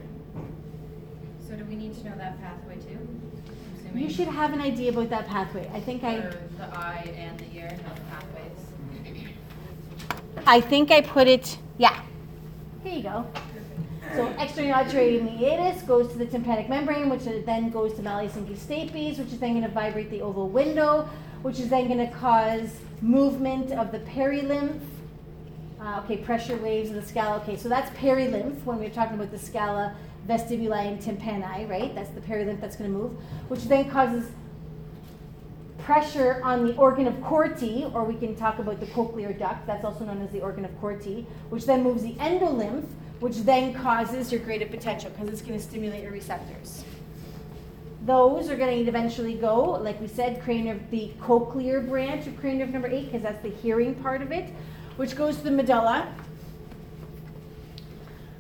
So 1.48 1.56
do 1.56 1.64
we 1.65 1.76
need 1.76 1.94
to 1.99 2.10
know 2.10 2.18
that 2.18 2.41
pathway 2.41 2.77
too? 2.77 2.98
Assuming? 3.88 4.03
You 4.03 4.14
should 4.14 4.27
have 4.27 4.53
an 4.53 4.61
idea 4.61 4.91
about 4.91 5.09
that 5.09 5.27
pathway. 5.27 5.69
I 5.73 5.80
think 5.80 6.03
I 6.03 6.22
For 6.22 6.38
the 6.57 6.77
eye 6.77 7.14
and 7.15 7.39
the 7.39 7.57
ear, 7.57 7.69
the 7.69 8.01
pathways. 8.11 8.51
I 10.45 10.61
think 10.61 10.91
I 10.91 11.01
put 11.01 11.27
it, 11.27 11.57
yeah. 11.77 12.01
Here 12.84 12.93
you 12.93 13.03
go. 13.03 13.26
So 14.15 14.27
external 14.39 14.73
auditory 14.73 15.19
meatus 15.22 15.81
goes 15.84 16.11
to 16.11 16.18
the 16.18 16.26
tympanic 16.26 16.69
membrane, 16.69 17.09
which 17.09 17.23
then 17.45 17.69
goes 17.69 17.93
to 17.95 18.01
malleus 18.01 18.35
and 18.35 18.47
stapes, 18.57 19.19
which 19.19 19.27
is 19.27 19.39
then 19.39 19.51
going 19.51 19.64
to 19.64 19.69
vibrate 19.69 20.09
the 20.09 20.22
oval 20.22 20.47
window, 20.47 21.09
which 21.41 21.59
is 21.59 21.69
then 21.69 21.88
going 21.88 21.99
to 21.99 22.11
cause 22.15 22.80
movement 23.01 23.72
of 23.72 23.91
the 23.91 23.99
perilymph. 23.99 24.80
Uh, 25.80 26.01
okay, 26.03 26.18
pressure 26.18 26.57
waves 26.57 26.89
of 26.89 26.95
the 26.95 27.01
scala. 27.01 27.38
Okay, 27.38 27.55
so 27.55 27.69
that's 27.69 27.89
perilymph 27.97 28.64
when 28.64 28.80
we're 28.80 28.89
talking 28.89 29.15
about 29.15 29.30
the 29.30 29.38
scala 29.38 29.95
vestibuli 30.28 30.88
and 30.88 30.99
tympani, 31.02 31.70
right? 31.70 31.95
That's 31.95 32.10
the 32.10 32.22
perilymph 32.22 32.60
that's 32.62 32.76
going 32.76 32.91
to 32.91 32.98
move, 32.98 33.12
which 33.48 33.64
then 33.64 33.90
causes 33.90 34.30
pressure 35.80 36.41
on 36.44 36.66
the 36.66 36.76
organ 36.76 37.08
of 37.08 37.22
Corti, 37.24 37.86
or 37.94 38.04
we 38.04 38.16
can 38.16 38.36
talk 38.36 38.60
about 38.60 38.80
the 38.82 38.88
cochlear 38.88 39.38
duct, 39.38 39.66
that's 39.66 39.86
also 39.86 40.04
known 40.04 40.22
as 40.22 40.30
the 40.32 40.41
organ 40.41 40.66
of 40.66 40.82
Corti, 40.82 41.26
which 41.49 41.66
then 41.66 41.82
moves 41.82 42.04
the 42.04 42.14
endolymph, 42.16 42.86
which 43.22 43.38
then 43.38 43.74
causes 43.74 44.32
your 44.32 44.41
graded 44.41 44.70
potential 44.70 45.10
because 45.12 45.30
it's 45.30 45.41
going 45.41 45.58
to 45.58 45.64
stimulate 45.64 46.04
your 46.04 46.12
receptors. 46.12 46.84
Those 48.06 48.49
are 48.49 48.56
going 48.56 48.84
to 48.84 48.90
eventually 48.90 49.36
go, 49.36 49.64
like 49.64 49.99
we 50.02 50.08
said, 50.08 50.41
cranial 50.41 50.78
the 50.91 51.12
cochlear 51.22 51.88
branch 51.88 52.28
of 52.28 52.38
cranial 52.40 52.66
nerve 52.66 52.74
number 52.74 52.90
eight, 52.90 53.06
because 53.06 53.22
that's 53.22 53.41
the 53.41 53.49
hearing 53.49 53.95
part 53.95 54.22
of 54.22 54.32
it, 54.32 54.49
which 54.98 55.16
goes 55.16 55.38
to 55.38 55.44
the 55.44 55.52
medulla. 55.52 56.14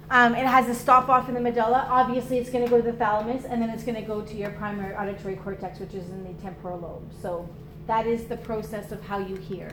Um, 0.09 0.35
it 0.35 0.45
has 0.45 0.69
a 0.69 0.73
stop 0.73 1.09
off 1.09 1.27
in 1.27 1.35
the 1.35 1.41
medulla. 1.41 1.85
Obviously, 1.89 2.37
it's 2.37 2.49
going 2.49 2.63
to 2.63 2.69
go 2.69 2.77
to 2.77 2.83
the 2.83 2.97
thalamus, 2.97 3.43
and 3.43 3.61
then 3.61 3.69
it's 3.69 3.83
going 3.83 3.95
to 3.95 4.01
go 4.01 4.21
to 4.21 4.35
your 4.35 4.51
primary 4.51 4.95
auditory 4.95 5.35
cortex, 5.35 5.79
which 5.79 5.93
is 5.93 6.09
in 6.09 6.23
the 6.23 6.33
temporal 6.41 6.79
lobe. 6.79 7.11
So 7.21 7.49
that 7.87 8.07
is 8.07 8.25
the 8.25 8.37
process 8.37 8.91
of 8.91 9.03
how 9.03 9.19
you 9.19 9.35
hear. 9.35 9.69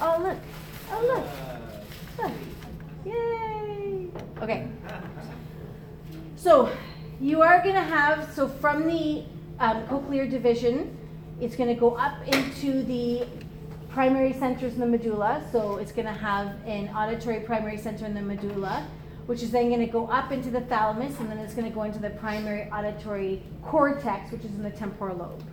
Oh 0.00 0.20
look! 0.22 0.38
Oh 0.90 1.24
look! 2.18 2.26
Look. 2.26 2.32
Yay! 3.06 4.08
Okay. 4.42 4.68
So 6.36 6.70
you 7.20 7.40
are 7.40 7.62
going 7.62 7.74
to 7.74 7.80
have 7.80 8.32
so 8.34 8.48
from 8.48 8.86
the 8.86 9.24
um, 9.60 9.86
cochlear 9.86 10.28
division, 10.28 10.98
it's 11.40 11.56
going 11.56 11.68
to 11.68 11.80
go 11.80 11.92
up 11.94 12.26
into 12.26 12.82
the 12.82 13.26
primary 13.92 14.32
centers 14.32 14.74
in 14.74 14.80
the 14.80 14.86
medulla. 14.86 15.42
So 15.52 15.76
it's 15.76 15.92
going 15.92 16.06
to 16.06 16.12
have 16.12 16.56
an 16.66 16.88
auditory 16.88 17.40
primary 17.40 17.76
center 17.76 18.06
in 18.06 18.14
the 18.14 18.22
medulla, 18.22 18.86
which 19.26 19.42
is 19.42 19.50
then 19.50 19.68
going 19.68 19.80
to 19.80 19.86
go 19.86 20.06
up 20.06 20.32
into 20.32 20.50
the 20.50 20.62
thalamus, 20.62 21.18
and 21.20 21.30
then 21.30 21.38
it's 21.38 21.54
going 21.54 21.68
to 21.68 21.74
go 21.74 21.82
into 21.82 21.98
the 21.98 22.10
primary 22.10 22.70
auditory 22.70 23.42
cortex, 23.62 24.32
which 24.32 24.44
is 24.44 24.50
in 24.52 24.62
the 24.62 24.70
temporal 24.70 25.16
lobe. 25.16 25.44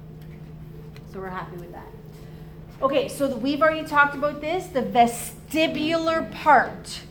So 1.12 1.20
we're 1.20 1.30
happy 1.30 1.58
with 1.58 1.72
that. 1.74 1.88
Okay, 2.82 3.10
so 3.10 3.28
the, 3.28 3.36
we've 3.36 3.62
already 3.62 3.86
talked 3.86 4.16
about 4.16 4.40
this. 4.40 4.68
The 4.68 4.82
vestibular 4.82 6.32
part 6.32 7.02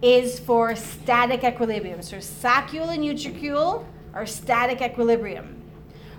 is 0.00 0.38
for 0.38 0.76
static 0.76 1.42
equilibrium. 1.42 2.02
So 2.02 2.18
saccule 2.18 2.88
and 2.94 3.04
utricule 3.04 3.86
are 4.14 4.26
static 4.26 4.80
equilibrium, 4.80 5.60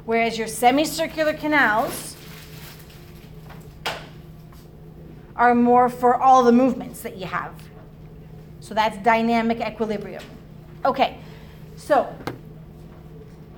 whereas 0.05 0.37
your 0.37 0.47
semicircular 0.47 1.33
canals 1.33 2.17
are 5.35 5.55
more 5.55 5.89
for 5.89 6.15
all 6.15 6.43
the 6.43 6.51
movements 6.51 7.01
that 7.01 7.17
you 7.17 7.25
have. 7.25 7.53
So 8.59 8.73
that's 8.73 8.97
dynamic 8.99 9.59
equilibrium. 9.59 10.23
Okay, 10.85 11.17
so 11.75 12.13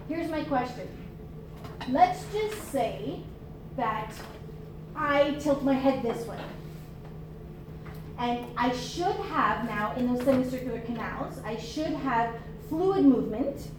here's 0.08 0.30
my 0.30 0.44
question. 0.44 0.88
Let's 1.90 2.26
just 2.32 2.72
say 2.72 3.20
that 3.78 4.12
I 4.96 5.32
tilt 5.40 5.64
my 5.64 5.74
head 5.74 6.02
this 6.02 6.26
way. 6.26 6.40
And 8.18 8.46
I 8.58 8.72
should 8.74 9.16
have 9.16 9.66
now, 9.66 9.94
in 9.96 10.14
those 10.14 10.24
semicircular 10.24 10.80
canals, 10.82 11.40
I 11.44 11.58
should 11.58 11.94
have 11.94 12.34
fluid 12.70 13.04
movement 13.04 13.70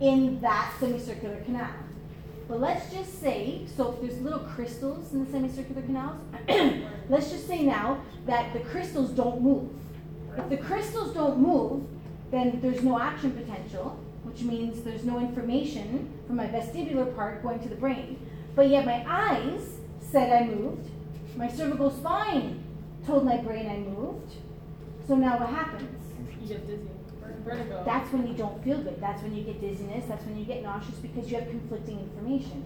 in 0.00 0.40
that 0.40 0.74
semicircular 0.78 1.36
canal. 1.44 1.70
But 2.52 2.60
let's 2.60 2.92
just 2.92 3.18
say, 3.18 3.62
so 3.78 3.92
if 3.92 4.02
there's 4.02 4.20
little 4.20 4.40
crystals 4.40 5.14
in 5.14 5.24
the 5.24 5.30
semicircular 5.30 5.80
canals, 5.80 6.18
let's 7.08 7.30
just 7.30 7.48
say 7.48 7.62
now 7.62 8.02
that 8.26 8.52
the 8.52 8.58
crystals 8.58 9.08
don't 9.12 9.40
move. 9.40 9.70
If 10.36 10.50
the 10.50 10.58
crystals 10.58 11.14
don't 11.14 11.38
move, 11.38 11.86
then 12.30 12.60
there's 12.60 12.82
no 12.82 13.00
action 13.00 13.30
potential, 13.30 13.98
which 14.24 14.42
means 14.42 14.82
there's 14.82 15.02
no 15.02 15.18
information 15.18 16.10
from 16.26 16.36
my 16.36 16.46
vestibular 16.46 17.16
part 17.16 17.42
going 17.42 17.58
to 17.60 17.70
the 17.70 17.74
brain. 17.74 18.18
But 18.54 18.68
yet 18.68 18.84
my 18.84 19.02
eyes 19.08 19.78
said 20.02 20.30
I 20.30 20.44
moved, 20.44 20.90
my 21.36 21.48
cervical 21.48 21.90
spine 21.90 22.62
told 23.06 23.24
my 23.24 23.38
brain 23.38 23.66
I 23.70 23.78
moved. 23.78 24.30
So 25.08 25.14
now 25.14 25.38
what 25.38 25.48
happens? 25.48 25.88
You 27.44 27.50
get 27.50 27.58
dizzy, 27.58 27.64
vertigo. 27.64 27.82
That's 27.84 28.12
when 28.12 28.26
you 28.26 28.34
don't 28.34 28.62
feel 28.64 28.78
good. 28.78 29.00
That's 29.00 29.22
when 29.22 29.34
you 29.34 29.42
get 29.42 29.60
dizziness. 29.60 30.04
That's 30.08 30.24
when 30.24 30.38
you 30.38 30.44
get 30.44 30.62
nauseous 30.62 30.96
because 30.96 31.30
you 31.30 31.38
have 31.38 31.48
conflicting 31.48 31.98
information. 31.98 32.64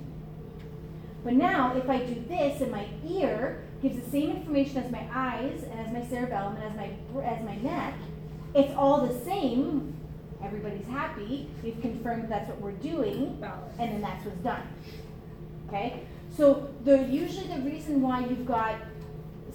But 1.25 1.35
now, 1.35 1.77
if 1.77 1.89
I 1.91 2.05
do 2.05 2.23
this 2.29 2.61
and 2.61 2.71
my 2.71 2.87
ear 3.09 3.63
gives 3.83 3.97
the 3.97 4.11
same 4.11 4.31
information 4.31 4.79
as 4.79 4.91
my 4.91 5.07
eyes 5.13 5.65
and 5.65 5.81
as 5.81 5.93
my 5.93 6.07
cerebellum 6.07 6.57
and 6.57 6.65
as 6.65 6.77
my 6.77 7.23
as 7.23 7.45
my 7.45 7.57
neck, 7.57 7.95
it's 8.55 8.73
all 8.77 9.07
the 9.07 9.25
same. 9.25 9.95
Everybody's 10.43 10.87
happy. 10.87 11.49
We've 11.63 11.81
confirmed 11.81 12.29
that's 12.29 12.49
what 12.49 12.61
we're 12.61 12.73
doing, 12.73 13.43
and 13.79 13.93
then 13.93 14.01
that's 14.01 14.25
what's 14.25 14.39
done. 14.39 14.63
Okay? 15.67 16.03
So 16.37 16.69
the 16.85 17.05
usually 17.05 17.49
the 17.49 17.63
reason 17.63 18.03
why 18.03 18.21
you've 18.21 18.47
got 18.47 18.77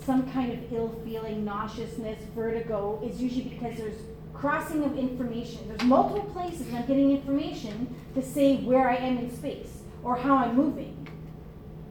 some 0.03 0.29
kind 0.31 0.51
of 0.51 0.73
ill 0.73 0.99
feeling, 1.05 1.45
nauseousness, 1.45 2.19
vertigo 2.35 2.99
is 3.03 3.21
usually 3.21 3.43
because 3.43 3.77
there's 3.77 4.01
crossing 4.41 4.83
of 4.83 4.97
information. 4.97 5.59
There's 5.67 5.83
multiple 5.83 6.23
places 6.33 6.67
and 6.67 6.77
I'm 6.77 6.87
getting 6.87 7.11
information 7.11 7.95
to 8.15 8.23
say 8.23 8.57
where 8.57 8.89
I 8.89 8.95
am 8.95 9.19
in 9.19 9.33
space 9.35 9.83
or 10.03 10.15
how 10.17 10.35
I'm 10.35 10.55
moving. 10.55 11.07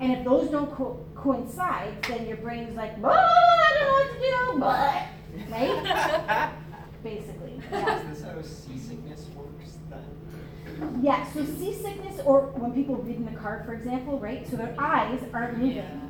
And 0.01 0.11
if 0.13 0.25
those 0.25 0.51
don't 0.51 0.73
co- 0.75 1.05
coincide, 1.15 2.03
then 2.09 2.27
your 2.27 2.39
brain's 2.39 2.77
like, 2.77 3.01
"Blah, 3.01 3.13
I 3.13 3.73
don't 3.79 3.87
know 3.87 3.93
what 3.93 4.13
to 4.13 4.19
do, 4.19 4.61
but 4.61 5.53
right? 5.53 6.53
Basically. 7.05 7.63
Yeah. 7.71 8.01
Is 8.01 8.19
this 8.19 8.29
how 8.29 8.43
seasickness 8.43 9.27
works 9.37 9.79
then? 9.89 11.01
Yeah, 11.03 11.31
so 11.33 11.45
seasickness, 11.45 12.21
or 12.25 12.47
when 12.57 12.73
people 12.73 12.97
read 12.97 13.17
in 13.17 13.27
the 13.27 13.39
car, 13.41 13.63
for 13.65 13.75
example, 13.75 14.19
right? 14.19 14.49
So 14.51 14.57
their 14.57 14.75
eyes 14.77 15.21
aren't 15.33 15.59
moving. 15.59 15.77
Yeah. 15.77 16.01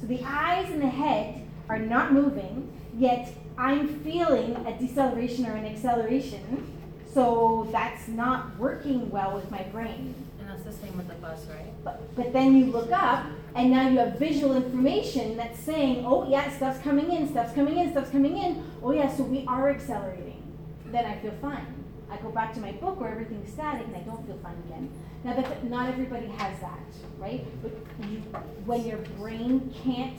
So 0.00 0.06
the 0.06 0.22
eyes 0.24 0.70
and 0.70 0.80
the 0.80 0.88
head 0.88 1.42
are 1.68 1.78
not 1.78 2.12
moving, 2.12 2.70
yet 2.96 3.34
I'm 3.58 3.88
feeling 4.04 4.54
a 4.66 4.78
deceleration 4.78 5.44
or 5.44 5.54
an 5.56 5.66
acceleration. 5.66 6.72
So 7.12 7.68
that's 7.72 8.06
not 8.06 8.56
working 8.56 9.10
well 9.10 9.34
with 9.34 9.50
my 9.50 9.62
brain. 9.64 10.14
And 10.38 10.48
that's 10.48 10.62
the 10.62 10.72
same 10.72 10.96
with 10.96 11.08
the 11.08 11.14
bus, 11.14 11.44
right? 11.46 11.72
But, 11.82 12.14
but 12.14 12.32
then 12.32 12.56
you 12.56 12.66
look 12.66 12.92
up 12.92 13.26
and 13.56 13.72
now 13.72 13.88
you 13.88 13.98
have 13.98 14.16
visual 14.16 14.54
information 14.54 15.36
that's 15.36 15.58
saying, 15.58 16.04
oh 16.06 16.30
yeah, 16.30 16.48
stuff's 16.56 16.80
coming 16.82 17.10
in, 17.10 17.28
stuff's 17.28 17.52
coming 17.52 17.78
in, 17.78 17.90
stuff's 17.90 18.10
coming 18.10 18.38
in. 18.38 18.64
Oh 18.80 18.92
yeah, 18.92 19.12
so 19.12 19.24
we 19.24 19.44
are 19.48 19.68
accelerating. 19.70 20.40
Then 20.86 21.04
I 21.04 21.18
feel 21.18 21.34
fine. 21.42 21.66
I 22.10 22.16
go 22.18 22.30
back 22.30 22.54
to 22.54 22.60
my 22.60 22.72
book 22.72 23.00
where 23.00 23.10
everything's 23.10 23.52
static 23.52 23.86
and 23.88 23.96
I 23.96 24.00
don't 24.00 24.24
feel 24.24 24.38
fine 24.38 24.56
again. 24.66 24.88
Now 25.24 25.34
that 25.34 25.64
not 25.64 25.88
everybody 25.88 26.28
has 26.28 26.60
that, 26.60 26.78
right? 27.18 27.44
But 27.60 27.72
you, 28.08 28.18
when 28.64 28.86
your 28.86 28.98
brain 29.18 29.74
can't 29.84 30.16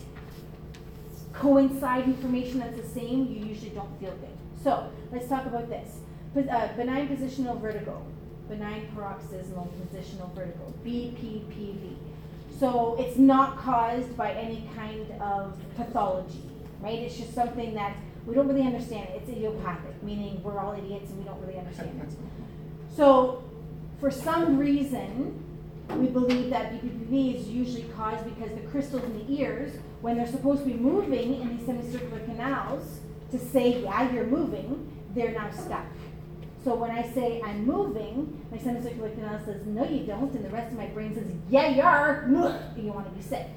coincide 1.40 2.04
information 2.06 2.60
that's 2.60 2.76
the 2.76 2.88
same, 2.88 3.28
you 3.28 3.46
usually 3.46 3.72
don't 3.72 4.00
feel 4.00 4.12
good. 4.12 4.38
So 4.62 4.92
let's 5.12 5.28
talk 5.28 5.46
about 5.46 5.70
this. 5.70 6.00
Uh, 6.36 6.68
benign 6.76 7.08
positional 7.08 7.60
vertigo, 7.60 8.06
benign 8.48 8.88
paroxysmal 8.94 9.72
positional 9.94 10.34
vertigo, 10.36 10.74
BPPV. 10.86 11.96
So 12.60 12.98
it's 13.00 13.18
not 13.18 13.58
caused 13.58 14.16
by 14.18 14.34
any 14.34 14.70
kind 14.76 15.10
of 15.22 15.58
pathology, 15.78 16.44
right? 16.82 17.00
It's 17.00 17.18
just 17.18 17.34
something 17.34 17.74
that 17.74 17.96
we 18.26 18.36
don't 18.36 18.48
really 18.48 18.68
understand. 18.68 19.08
It's 19.16 19.30
idiopathic, 19.30 20.04
meaning 20.04 20.44
we're 20.44 20.60
all 20.60 20.74
idiots 20.74 21.10
and 21.10 21.20
we 21.20 21.24
don't 21.24 21.40
really 21.42 21.58
understand 21.58 22.02
it. 22.04 22.14
So 22.96 23.44
for 24.00 24.12
some 24.12 24.58
reason, 24.58 25.42
we 25.96 26.08
believe 26.08 26.50
that 26.50 26.74
BPPV 26.74 27.40
is 27.40 27.48
usually 27.48 27.86
caused 27.96 28.26
because 28.26 28.54
the 28.54 28.68
crystals 28.70 29.04
in 29.04 29.18
the 29.18 29.42
ears, 29.42 29.72
when 30.02 30.18
they're 30.18 30.28
supposed 30.28 30.64
to 30.64 30.68
be 30.68 30.74
moving 30.76 31.42
in 31.42 31.58
these 31.58 31.66
semicircular 31.66 32.20
canals, 32.26 33.00
to 33.32 33.38
say, 33.38 33.84
yeah, 33.84 34.12
you're 34.12 34.26
moving, 34.26 34.92
they're 35.14 35.32
now 35.32 35.52
stuck. 35.52 35.86
So 36.64 36.76
when 36.76 36.92
I 36.92 37.10
say 37.14 37.42
I'm 37.42 37.66
moving, 37.66 38.46
my 38.52 38.58
semicircular 38.58 39.10
canal 39.12 39.40
says, 39.46 39.66
no, 39.66 39.86
you 39.86 40.06
don't, 40.06 40.34
and 40.34 40.44
the 40.44 40.50
rest 40.50 40.72
of 40.72 40.78
my 40.78 40.88
brain 40.88 41.14
says, 41.14 41.26
yeah, 41.50 41.70
you 41.70 41.82
are, 41.82 42.24
and 42.24 42.84
you 42.84 42.92
want 42.92 43.08
to 43.08 43.12
be 43.12 43.22
sick. 43.22 43.48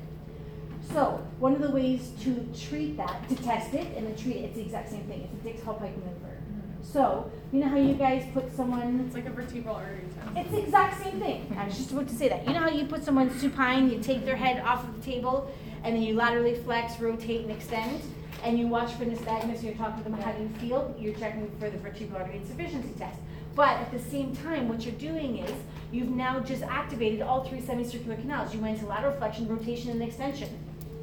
So 0.92 1.24
one 1.38 1.54
of 1.54 1.62
the 1.62 1.70
ways 1.70 2.12
to 2.22 2.46
treat 2.58 2.96
that, 2.98 3.28
to 3.28 3.36
test 3.36 3.74
it 3.74 3.96
and 3.96 4.06
then 4.06 4.16
treat 4.16 4.36
it, 4.36 4.44
it's 4.44 4.56
the 4.56 4.62
exact 4.62 4.90
same 4.90 5.04
thing. 5.04 5.22
It's 5.22 5.40
a 5.40 5.48
Dix 5.48 5.60
Hallpike 5.62 5.96
maneuver. 5.96 6.36
Mm-hmm. 6.36 6.82
So 6.82 7.30
you 7.52 7.60
know 7.60 7.68
how 7.68 7.78
you 7.78 7.94
guys 7.94 8.24
put 8.34 8.54
someone 8.54 9.02
It's 9.06 9.14
like 9.14 9.26
a 9.26 9.30
vertebral 9.30 9.76
artery 9.76 10.04
test. 10.14 10.36
it's 10.36 10.50
the 10.50 10.62
exact 10.62 11.02
same 11.02 11.20
thing. 11.20 11.56
I 11.58 11.66
was 11.66 11.76
just 11.76 11.92
about 11.92 12.08
to 12.08 12.14
say 12.14 12.28
that. 12.28 12.46
You 12.46 12.52
know 12.54 12.60
how 12.60 12.68
you 12.68 12.86
put 12.86 13.04
someone 13.04 13.36
supine, 13.38 13.90
you 13.90 14.00
take 14.00 14.24
their 14.24 14.36
head 14.36 14.62
off 14.64 14.84
of 14.84 14.94
the 14.96 15.10
table, 15.10 15.50
and 15.84 15.96
then 15.96 16.02
you 16.02 16.14
laterally 16.14 16.54
flex, 16.54 16.98
rotate, 17.00 17.42
and 17.42 17.50
extend, 17.50 18.00
and 18.42 18.58
you 18.58 18.66
watch 18.66 18.92
for 18.94 19.04
nystagmus, 19.04 19.62
you're 19.62 19.74
talking 19.74 20.02
to 20.02 20.10
them 20.10 20.18
how 20.20 20.36
you 20.38 20.48
feel, 20.60 20.94
you're 20.98 21.14
checking 21.14 21.50
for 21.58 21.70
the 21.70 21.78
vertebral 21.78 22.20
artery 22.20 22.38
insufficiency 22.38 22.92
test. 22.98 23.18
But 23.54 23.76
at 23.76 23.92
the 23.92 23.98
same 23.98 24.34
time, 24.34 24.68
what 24.68 24.84
you're 24.84 24.94
doing 24.94 25.38
is 25.38 25.52
you've 25.92 26.08
now 26.08 26.40
just 26.40 26.62
activated 26.62 27.20
all 27.20 27.44
three 27.44 27.60
semicircular 27.60 28.16
canals. 28.16 28.54
You 28.54 28.60
went 28.60 28.80
to 28.80 28.86
lateral 28.86 29.16
flexion, 29.18 29.46
rotation, 29.46 29.90
and 29.90 30.02
extension. 30.02 30.48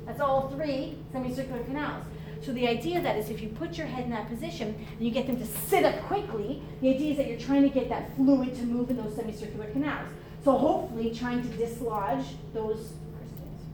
That's 0.05 0.19
all 0.19 0.49
three 0.49 0.97
semicircular 1.11 1.63
canals. 1.63 2.03
So 2.41 2.53
the 2.53 2.67
idea 2.67 2.97
of 2.97 3.03
that 3.03 3.17
is 3.17 3.29
if 3.29 3.41
you 3.41 3.49
put 3.49 3.77
your 3.77 3.85
head 3.85 4.05
in 4.05 4.09
that 4.11 4.29
position 4.29 4.73
and 4.97 5.05
you 5.05 5.11
get 5.11 5.27
them 5.27 5.37
to 5.37 5.45
sit 5.45 5.83
up 5.83 6.01
quickly, 6.03 6.63
the 6.81 6.89
idea 6.89 7.11
is 7.11 7.17
that 7.17 7.27
you're 7.27 7.39
trying 7.39 7.63
to 7.63 7.69
get 7.69 7.89
that 7.89 8.15
fluid 8.15 8.55
to 8.55 8.63
move 8.63 8.89
in 8.89 8.97
those 8.97 9.15
semicircular 9.15 9.69
canals. 9.71 10.09
So 10.43 10.57
hopefully 10.57 11.13
trying 11.13 11.41
to 11.41 11.57
dislodge 11.57 12.25
those 12.53 12.93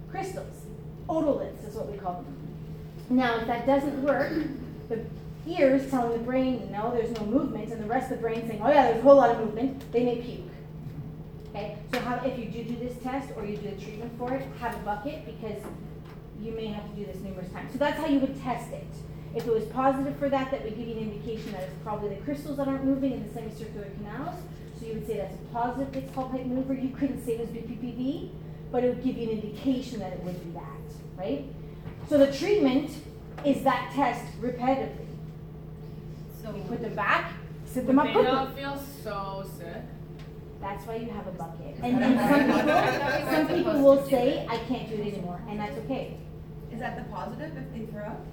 crystals. 0.10 0.65
Otoliths 1.08 1.68
is 1.68 1.76
what 1.76 1.92
we 1.92 1.98
call 1.98 2.14
them. 2.14 2.36
Now, 3.10 3.38
if 3.38 3.48
that 3.48 3.66
doesn't 3.66 4.04
work, 4.04 4.34
the 4.90 5.06
ears 5.48 5.90
telling 5.92 6.14
the 6.14 6.24
brain, 6.24 6.70
no, 6.72 6.92
there's 6.92 7.12
no 7.12 7.26
movement, 7.26 7.72
and 7.72 7.84
the 7.84 7.88
rest 7.88 8.12
of 8.12 8.18
the 8.18 8.22
brain 8.22 8.48
saying, 8.48 8.62
oh 8.64 8.70
yeah, 8.70 8.86
there's 8.86 9.00
a 9.00 9.02
whole 9.04 9.16
lot 9.16 9.30
of 9.30 9.40
movement, 9.40 9.92
they 9.92 10.04
may 10.04 10.18
puke. 10.18 10.42
Okay, 11.50 11.78
so 11.94 12.00
how, 12.00 12.16
if 12.26 12.38
you 12.38 12.46
do 12.46 12.64
do 12.64 12.76
this 12.78 12.98
test 13.02 13.30
or 13.38 13.46
you 13.46 13.56
do 13.56 13.70
the 13.70 13.82
treatment 13.82 14.12
for 14.18 14.34
it, 14.34 14.46
have 14.60 14.76
a 14.76 14.80
bucket 14.80 15.26
because 15.26 15.62
you 16.42 16.52
may 16.52 16.68
have 16.68 16.84
to 16.90 16.96
do 16.96 17.06
this 17.06 17.18
numerous 17.22 17.50
times. 17.52 17.72
So 17.72 17.78
that's 17.78 17.98
how 17.98 18.08
you 18.08 18.20
would 18.20 18.42
test 18.42 18.72
it. 18.72 18.88
If 19.36 19.48
it 19.48 19.54
was 19.54 19.66
positive 19.66 20.18
for 20.18 20.30
that, 20.30 20.52
that 20.52 20.64
would 20.64 20.78
give 20.78 20.88
you 20.88 20.96
an 20.96 21.12
indication 21.12 21.52
that 21.54 21.64
it's 21.64 21.74
probably 21.84 22.10
the 22.10 22.22
crystals 22.24 22.58
that 22.58 22.68
aren't 22.68 22.84
moving 22.84 23.14
in 23.14 23.28
the 23.28 23.34
semicircular 23.34 23.88
canals. 23.98 24.36
So 24.80 24.86
you 24.86 24.94
would 24.96 25.08
say 25.08 25.18
that's 25.18 25.36
a 25.36 25.54
positive 25.54 25.92
Dix 25.92 26.12
Hallpike 26.12 26.46
maneuver. 26.46 26.74
You 26.74 26.90
couldn't 26.90 27.26
say 27.26 27.34
it 27.34 27.40
was 27.40 27.50
BPPV, 27.50 28.30
but 28.72 28.84
it 28.84 28.90
would 28.90 29.04
give 29.04 29.18
you 29.18 29.30
an 29.30 29.42
indication 29.42 30.00
that 30.00 30.14
it 30.14 30.24
would 30.24 30.44
be 30.44 30.52
that, 30.52 31.18
right? 31.18 31.46
So 32.10 32.18
the 32.18 32.32
treatment 32.32 32.92
is 33.44 33.64
that 33.64 33.92
test 33.94 34.24
repetitively. 34.42 35.06
So, 36.42 36.56
You 36.56 36.62
put 36.68 36.82
them 36.82 36.96
back, 36.96 37.34
sit 37.66 37.88
them 37.88 37.98
up 38.00 38.06
They 38.06 38.14
quickly. 38.14 38.32
don't 38.32 38.56
feel 38.56 38.84
so 39.04 39.46
sick. 39.58 39.82
That's 40.62 40.86
why 40.88 40.96
you 40.98 41.10
have 41.10 41.28
a 41.28 41.32
bucket. 41.32 41.76
And 41.82 42.02
then 42.02 42.18
some 42.18 42.46
people, 42.60 43.32
some 43.32 43.48
people 43.48 43.84
will 43.84 44.08
say, 44.08 44.46
I 44.50 44.58
can't 44.60 44.90
do 44.90 44.96
it 44.96 45.14
anymore, 45.14 45.40
and 45.50 45.60
that's 45.60 45.78
okay. 45.80 46.18
Is 46.72 46.80
that 46.80 46.98
the 46.98 47.04
positive 47.14 47.52
if 47.58 47.74
they 47.74 47.86
throw 47.92 48.04
up? 48.04 48.26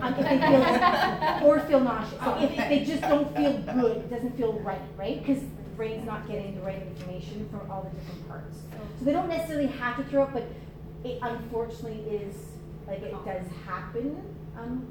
Um, 0.00 0.14
if 0.14 0.24
they 0.24 0.38
feel, 0.38 1.46
or 1.48 1.60
feel 1.60 1.80
nauseous. 1.80 2.18
So 2.22 2.38
if, 2.40 2.50
if 2.58 2.68
they 2.68 2.84
just 2.84 3.02
don't 3.02 3.34
feel 3.36 3.52
good, 3.74 3.96
it 3.98 4.10
doesn't 4.10 4.36
feel 4.36 4.52
right, 4.60 4.80
right? 4.96 5.18
Because 5.24 5.42
the 5.42 5.63
brain's 5.76 6.04
not 6.06 6.26
getting 6.28 6.54
the 6.54 6.62
right 6.62 6.80
information 6.82 7.48
from 7.50 7.70
all 7.70 7.82
the 7.82 7.90
different 7.98 8.28
parts. 8.28 8.58
So 8.98 9.04
they 9.04 9.12
don't 9.12 9.28
necessarily 9.28 9.66
have 9.68 9.96
to 9.96 10.04
throw 10.04 10.22
up, 10.24 10.32
but 10.32 10.44
it 11.04 11.18
unfortunately 11.22 12.00
is, 12.14 12.34
like, 12.86 13.02
it 13.02 13.12
does 13.24 13.46
happen. 13.66 14.22
Um, 14.56 14.86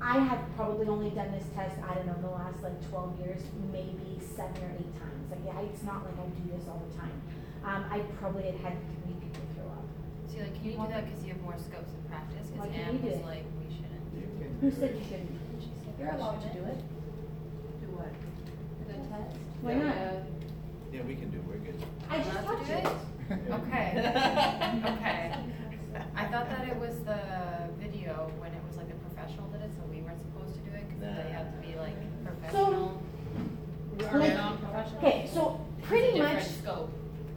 I 0.00 0.18
have 0.18 0.40
probably 0.56 0.86
only 0.88 1.10
done 1.10 1.32
this 1.32 1.44
test, 1.54 1.76
I 1.88 1.94
don't 1.94 2.06
know, 2.06 2.16
the 2.20 2.28
last 2.28 2.62
like 2.62 2.76
twelve 2.90 3.18
years, 3.18 3.40
maybe 3.72 4.20
seven 4.20 4.56
or 4.62 4.70
eight 4.78 4.92
times. 5.00 5.24
Like, 5.30 5.40
yeah, 5.44 5.60
it's 5.60 5.82
not 5.82 6.04
like 6.04 6.14
I 6.20 6.28
do 6.36 6.52
this 6.52 6.68
all 6.68 6.82
the 6.84 6.98
time. 6.98 7.16
Um, 7.64 7.84
I 7.90 8.00
probably 8.20 8.44
had 8.44 8.56
had 8.60 8.76
three 9.02 9.14
people 9.16 9.42
throw 9.56 9.66
up. 9.72 9.88
so 10.28 10.38
like, 10.38 10.54
can 10.54 10.64
you 10.64 10.72
do 10.76 10.86
that 10.92 11.08
because 11.08 11.24
you 11.24 11.32
have 11.32 11.40
more 11.40 11.56
scopes 11.56 11.90
of 11.96 12.00
practice? 12.12 12.46
Because 12.52 12.70
Anne 12.76 13.00
was 13.02 13.16
like, 13.24 13.44
we 13.58 13.72
shouldn't. 13.72 14.60
Who 14.60 14.70
said 14.70 14.94
you 14.94 15.04
shouldn't? 15.08 15.32
You're 15.98 16.12
allowed 16.12 16.44
to 16.44 16.48
do 16.52 16.60
it. 16.68 16.78
Do 17.80 17.86
what? 17.96 18.12
The 18.86 19.00
test? 19.08 19.36
Why 19.66 19.74
not? 19.74 19.94
Yeah, 20.92 21.02
we 21.02 21.16
can 21.16 21.30
do, 21.30 21.38
it. 21.38 21.44
we're 21.44 21.56
good. 21.56 21.82
I 22.08 22.18
just 22.18 22.30
Allowed 22.30 22.42
to 22.42 22.46
watched 22.54 22.66
do 22.68 22.72
it. 23.34 23.50
Okay. 23.50 24.12
Okay. 24.86 25.34
I 26.14 26.24
thought 26.26 26.48
that 26.50 26.68
it 26.68 26.76
was 26.76 26.94
the 27.00 27.18
video 27.80 28.30
when 28.38 28.52
it 28.52 28.60
was 28.68 28.76
like 28.76 28.86
a 28.90 28.94
professional 29.10 29.48
did 29.48 29.62
it, 29.62 29.70
so 29.74 29.82
we 29.90 30.02
weren't 30.02 30.20
supposed 30.20 30.54
to 30.54 30.60
do 30.60 30.76
it 30.76 30.86
because 30.88 31.00
they 31.00 31.32
Nah. 31.32 31.38
have 31.38 31.50
to 31.50 31.66
be 31.66 31.74
like 31.78 31.96
professional. 32.24 33.02
Are 34.12 34.18
Like- 34.20 34.34
non-professional? 34.34 34.98
Okay, 34.98 35.28
so 35.32 35.60
It's 35.78 35.84
a 35.84 35.88
pretty 35.88 36.18
much 36.20 36.28
different 36.44 36.62
scope. 36.62 36.90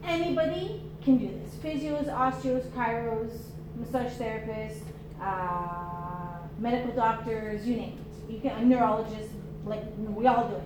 anybody 0.04 0.84
can 1.02 1.18
do 1.18 1.28
this. 1.30 1.56
Physios, 1.64 2.08
osteos, 2.14 2.66
chiros, 2.76 3.32
massage 3.76 4.12
therapists, 4.14 4.82
uh, 5.20 6.46
medical 6.60 6.92
doctors, 6.94 7.66
you 7.66 7.76
name 7.78 7.98
it. 7.98 8.34
You 8.34 8.40
can, 8.42 8.52
a 8.62 8.66
neurologist, 8.66 9.32
like, 9.66 9.84
we 9.98 10.28
all 10.28 10.48
do 10.48 10.56
it. 10.58 10.64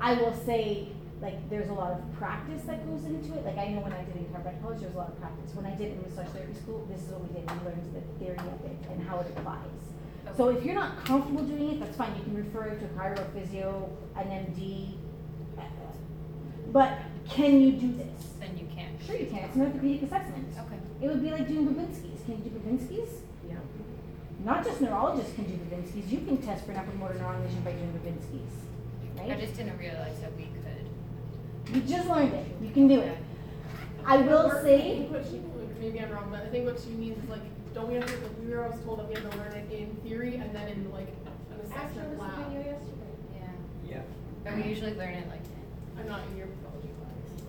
I 0.00 0.14
will 0.14 0.34
say, 0.46 0.88
like, 1.20 1.48
there's 1.50 1.68
a 1.68 1.72
lot 1.74 1.92
of 1.92 2.00
practice 2.18 2.62
that 2.62 2.86
goes 2.88 3.04
into 3.04 3.34
it. 3.36 3.44
Like, 3.44 3.58
I 3.58 3.68
know 3.68 3.80
when 3.80 3.92
I 3.92 4.02
did 4.04 4.16
it 4.16 4.20
in 4.20 4.24
chiropractic 4.32 4.62
college, 4.62 4.80
there 4.80 4.88
was 4.88 4.96
a 4.96 4.98
lot 4.98 5.08
of 5.08 5.20
practice. 5.20 5.54
When 5.54 5.66
I 5.66 5.74
did 5.76 5.92
it 5.92 5.98
in 5.98 6.02
massage 6.02 6.28
therapy 6.32 6.54
school, 6.54 6.86
this 6.90 7.02
is 7.02 7.08
what 7.10 7.20
we 7.20 7.28
did. 7.36 7.44
We 7.50 7.56
learned 7.68 7.84
the 7.94 8.00
theory 8.18 8.38
of 8.38 8.64
it 8.64 8.78
and 8.90 9.02
how 9.06 9.20
it 9.20 9.26
applies. 9.36 9.84
So 10.36 10.48
if 10.48 10.64
you're 10.64 10.74
not 10.74 11.04
comfortable 11.04 11.42
doing 11.44 11.72
it, 11.72 11.80
that's 11.80 11.96
fine. 11.96 12.14
You 12.16 12.22
can 12.22 12.34
refer 12.36 12.70
to 12.70 12.84
a 12.84 12.88
chiro, 12.96 13.32
physio, 13.34 13.90
an 14.16 14.26
MD. 14.28 14.94
uh, 15.58 15.62
But 16.72 16.98
can 17.28 17.60
you 17.60 17.72
do 17.72 17.92
this? 17.96 18.30
Then 18.38 18.56
you 18.56 18.66
can't. 18.74 18.94
Sure 19.04 19.16
you 19.16 19.26
can. 19.26 19.40
It's 19.44 19.56
an 19.56 19.62
orthopedic 19.62 20.02
assessment. 20.02 20.46
Okay. 20.56 20.78
It 21.02 21.08
would 21.08 21.22
be 21.22 21.30
like 21.30 21.48
doing 21.48 21.66
Babinski's. 21.68 22.22
Can 22.24 22.38
you 22.42 22.48
do 22.48 22.56
Babinski's? 22.56 23.22
Yeah. 23.48 23.56
Not 24.44 24.64
just 24.64 24.80
neurologists 24.80 25.34
can 25.34 25.44
do 25.44 25.54
Babinski's. 25.58 26.10
You 26.12 26.20
can 26.20 26.38
test 26.38 26.64
for 26.64 26.72
an 26.72 26.78
upper 26.78 26.92
motor 26.96 27.14
neuron 27.14 27.44
lesion 27.44 27.60
by 27.62 27.72
doing 27.72 27.92
Babinski's. 28.00 28.54
I 29.20 29.28
Right? 29.28 29.40
just 29.40 29.54
didn't 29.56 29.78
realize 29.78 30.18
that 30.20 30.34
we 30.36 30.44
could. 30.44 31.74
You 31.74 31.82
just 31.82 32.08
learned 32.08 32.32
it. 32.34 32.46
You 32.62 32.70
can 32.70 32.88
do 32.88 33.00
it. 33.00 33.16
I 34.04 34.16
will 34.18 34.46
Or- 34.46 34.58
I 34.58 34.62
say, 34.62 34.98
think 34.98 35.12
what 35.12 35.24
she, 35.26 35.32
like, 35.58 35.78
maybe 35.78 36.00
I'm 36.00 36.10
wrong, 36.10 36.28
but 36.30 36.40
I 36.42 36.46
think 36.48 36.66
what 36.66 36.80
she 36.80 36.90
means 36.90 37.22
is 37.22 37.28
like, 37.30 37.42
don't 37.74 37.88
we 37.88 37.94
have 37.94 38.06
to, 38.06 38.12
like, 38.12 38.32
we 38.42 38.52
were 38.52 38.64
always 38.64 38.80
told 38.82 38.98
that 38.98 39.08
we 39.08 39.14
have 39.14 39.30
to 39.30 39.36
learn 39.38 39.52
it 39.52 39.70
in 39.72 39.94
theory 40.02 40.36
and 40.36 40.54
then 40.54 40.68
in 40.68 40.90
like 40.90 41.08
an 41.52 41.60
assessment 41.64 42.18
lab. 42.18 42.32
Video 42.48 42.58
yesterday. 42.60 43.14
Yeah. 43.36 43.90
Yeah. 43.96 44.02
But 44.42 44.56
we 44.56 44.62
usually 44.64 44.94
learn 44.94 45.14
it 45.14 45.28
like. 45.28 45.40
I'm 45.98 46.08
not 46.08 46.20
in 46.30 46.36
your 46.38 46.46
pathology 46.46 46.88
class. 46.98 47.42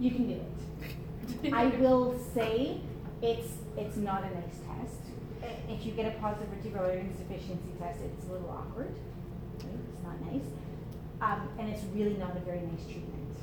you 0.00 0.10
can 0.10 0.26
do 0.28 0.34
it. 1.44 1.52
I 1.54 1.66
will 1.66 2.18
say 2.34 2.80
it's 3.22 3.48
it's 3.76 3.96
not 3.96 4.24
a 4.24 4.34
nice 4.34 4.58
test. 4.66 5.00
If 5.68 5.86
you 5.86 5.92
get 5.92 6.06
a 6.14 6.18
positive 6.18 6.48
vertebral 6.48 6.84
artery 6.86 7.00
insufficiency 7.00 7.70
test, 7.78 8.00
it's 8.04 8.28
a 8.28 8.32
little 8.32 8.50
awkward. 8.50 8.92
Not 10.08 10.32
nice, 10.32 10.42
um, 11.20 11.48
and 11.58 11.68
it's 11.68 11.82
really 11.94 12.16
not 12.16 12.36
a 12.36 12.40
very 12.40 12.60
nice 12.60 12.84
treatment. 12.84 13.36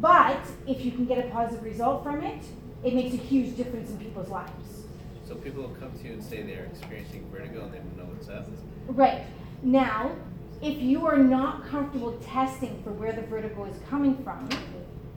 But 0.00 0.46
if 0.66 0.84
you 0.84 0.90
can 0.90 1.06
get 1.06 1.24
a 1.24 1.30
positive 1.30 1.64
result 1.64 2.02
from 2.02 2.22
it, 2.22 2.42
it 2.84 2.94
makes 2.94 3.14
a 3.14 3.18
huge 3.18 3.56
difference 3.56 3.90
in 3.90 3.98
people's 3.98 4.28
lives. 4.28 4.84
So 5.26 5.34
people 5.34 5.62
will 5.62 5.70
come 5.70 5.92
to 5.92 6.04
you 6.04 6.12
and 6.12 6.22
say 6.22 6.42
they're 6.42 6.66
experiencing 6.66 7.28
vertigo 7.32 7.64
and 7.64 7.72
they 7.72 7.78
don't 7.78 7.96
know 7.96 8.04
what's 8.04 8.28
up. 8.28 8.46
Right. 8.88 9.24
Now, 9.62 10.14
if 10.62 10.78
you 10.80 11.06
are 11.06 11.16
not 11.16 11.66
comfortable 11.66 12.12
testing 12.18 12.82
for 12.82 12.92
where 12.92 13.12
the 13.12 13.22
vertigo 13.22 13.64
is 13.64 13.76
coming 13.88 14.22
from, 14.22 14.48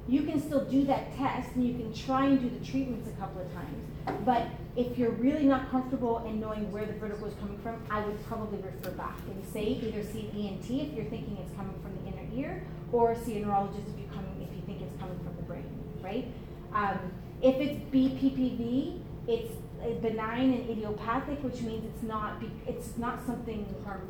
you 0.07 0.23
can 0.23 0.41
still 0.41 0.65
do 0.65 0.85
that 0.85 1.15
test 1.15 1.55
and 1.55 1.67
you 1.67 1.75
can 1.75 1.93
try 1.93 2.25
and 2.25 2.41
do 2.41 2.49
the 2.49 2.65
treatments 2.65 3.07
a 3.07 3.11
couple 3.19 3.41
of 3.41 3.53
times. 3.53 3.85
But 4.25 4.47
if 4.75 4.97
you're 4.97 5.11
really 5.11 5.45
not 5.45 5.69
comfortable 5.69 6.25
in 6.25 6.39
knowing 6.39 6.71
where 6.71 6.85
the 6.85 6.93
vertigo 6.93 7.25
is 7.25 7.33
coming 7.35 7.57
from, 7.59 7.81
I 7.89 8.01
would 8.05 8.23
probably 8.25 8.59
refer 8.59 8.91
back 8.91 9.17
and 9.27 9.45
say 9.45 9.63
either 9.63 10.03
see 10.03 10.29
an 10.29 10.47
ENT 10.47 10.69
if 10.69 10.93
you're 10.93 11.05
thinking 11.05 11.37
it's 11.43 11.55
coming 11.55 11.75
from 11.81 11.95
the 12.01 12.11
inner 12.11 12.27
ear, 12.33 12.63
or 12.91 13.15
see 13.15 13.37
a 13.37 13.45
neurologist 13.45 13.87
if 13.87 13.99
you 13.99 14.07
coming 14.13 14.35
if 14.41 14.55
you 14.55 14.61
think 14.65 14.81
it's 14.81 14.99
coming 14.99 15.17
from 15.19 15.35
the 15.35 15.43
brain, 15.43 15.65
right? 16.01 16.27
Um, 16.73 17.11
if 17.41 17.55
it's 17.55 17.79
BPPV, 17.93 19.01
it's 19.27 19.53
uh, 19.81 19.89
benign 20.01 20.53
and 20.53 20.69
idiopathic, 20.69 21.43
which 21.43 21.61
means 21.61 21.85
it's 21.85 22.03
not 22.03 22.41
it's 22.67 22.97
not 22.97 23.25
something 23.25 23.65
harmful. 23.85 24.07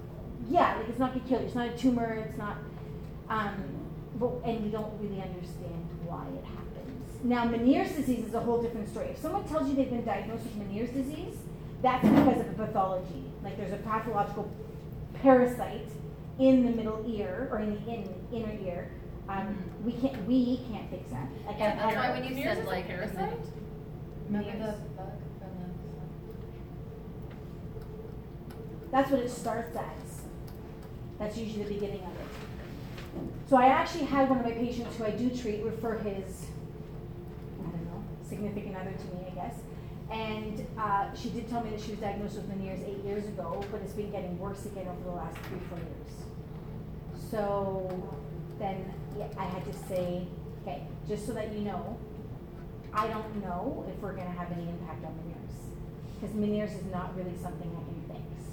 Yeah, 0.49 0.77
like 0.77 0.89
it's 0.89 0.99
not 0.99 1.13
gonna 1.13 1.27
kill 1.27 1.39
you. 1.39 1.45
It's 1.45 1.55
not 1.55 1.67
a 1.69 1.77
tumor. 1.77 2.13
It's 2.13 2.37
not. 2.37 2.57
Um, 3.29 3.55
but, 4.15 4.31
and 4.43 4.63
we 4.63 4.69
don't 4.69 4.91
really 4.99 5.21
understand 5.21 5.87
why 6.05 6.25
it 6.35 6.43
happens. 6.43 6.58
Now, 7.23 7.45
Meniere's 7.45 7.91
disease 7.95 8.25
is 8.25 8.33
a 8.33 8.39
whole 8.39 8.61
different 8.61 8.89
story. 8.89 9.07
If 9.07 9.17
someone 9.17 9.43
tells 9.47 9.67
you 9.69 9.75
they've 9.75 9.89
been 9.89 10.05
diagnosed 10.05 10.43
with 10.43 10.55
Meniere's 10.55 10.91
disease, 10.91 11.35
that's 11.81 12.03
because 12.07 12.39
of 12.41 12.49
a 12.49 12.65
pathology. 12.65 13.23
Like 13.43 13.57
there's 13.57 13.73
a 13.73 13.77
pathological 13.77 14.51
parasite 15.21 15.87
in 16.39 16.65
the 16.65 16.71
middle 16.71 17.03
ear 17.07 17.49
or 17.51 17.59
in 17.59 17.71
the 17.75 17.91
in, 17.91 18.13
inner 18.33 18.53
ear. 18.65 18.91
Um, 19.27 19.57
we 19.83 19.91
can't 19.93 20.25
we 20.27 20.61
can't 20.71 20.89
fix 20.89 21.09
that. 21.11 21.27
Like, 21.45 21.59
Yeah, 21.59 21.75
that's 21.75 21.95
why 21.95 22.11
when 22.11 22.23
you 22.23 22.35
Meniere's 22.35 22.43
said 22.43 22.57
is 22.59 22.63
a 22.65 22.67
like. 22.67 22.87
parasite? 22.87 23.39
Remember 24.27 24.51
the 24.51 24.57
Meniere's. 24.57 24.79
bug 24.97 25.07
That's 28.91 29.11
what 29.11 29.19
it 29.19 29.29
starts 29.29 29.75
as. 29.75 30.21
That's 31.19 31.37
usually 31.37 31.63
the 31.63 31.73
beginning 31.75 32.01
of 32.01 32.11
it. 32.11 33.29
So 33.49 33.57
I 33.57 33.67
actually 33.67 34.05
had 34.05 34.29
one 34.29 34.39
of 34.39 34.45
my 34.45 34.51
patients 34.51 34.95
who 34.97 35.03
I 35.05 35.11
do 35.11 35.29
treat 35.29 35.63
refer 35.63 35.97
his, 35.97 36.13
I 36.13 36.15
don't 36.15 36.35
know, 36.35 36.48
significant 38.29 38.75
other 38.75 38.91
to 38.91 39.05
me, 39.15 39.25
I 39.31 39.35
guess. 39.35 39.55
And 40.11 40.65
uh, 40.77 41.13
she 41.13 41.29
did 41.29 41.49
tell 41.49 41.63
me 41.63 41.71
that 41.71 41.81
she 41.81 41.91
was 41.91 41.99
diagnosed 41.99 42.35
with 42.35 42.49
Meniere's 42.49 42.81
eight 42.83 43.03
years 43.03 43.25
ago, 43.25 43.63
but 43.71 43.81
it's 43.81 43.93
been 43.93 44.11
getting 44.11 44.39
worse 44.39 44.65
again 44.65 44.87
over 44.87 45.03
the 45.03 45.15
last 45.15 45.37
three, 45.47 45.59
four 45.69 45.77
years. 45.77 47.29
So 47.29 48.09
then 48.57 48.91
yeah, 49.17 49.27
I 49.37 49.45
had 49.45 49.65
to 49.65 49.73
say, 49.73 50.25
okay, 50.61 50.83
just 51.07 51.27
so 51.27 51.33
that 51.33 51.53
you 51.53 51.61
know, 51.61 51.97
I 52.93 53.07
don't 53.07 53.43
know 53.43 53.85
if 53.87 54.01
we're 54.01 54.13
gonna 54.13 54.31
have 54.31 54.51
any 54.51 54.67
impact 54.67 55.05
on 55.05 55.13
Meniere's. 55.13 55.55
Because 56.19 56.35
Meniere's 56.35 56.73
is 56.73 56.91
not 56.91 57.15
really 57.15 57.37
something 57.41 57.69
I 57.69 57.83
can 57.85 58.15
fix. 58.15 58.45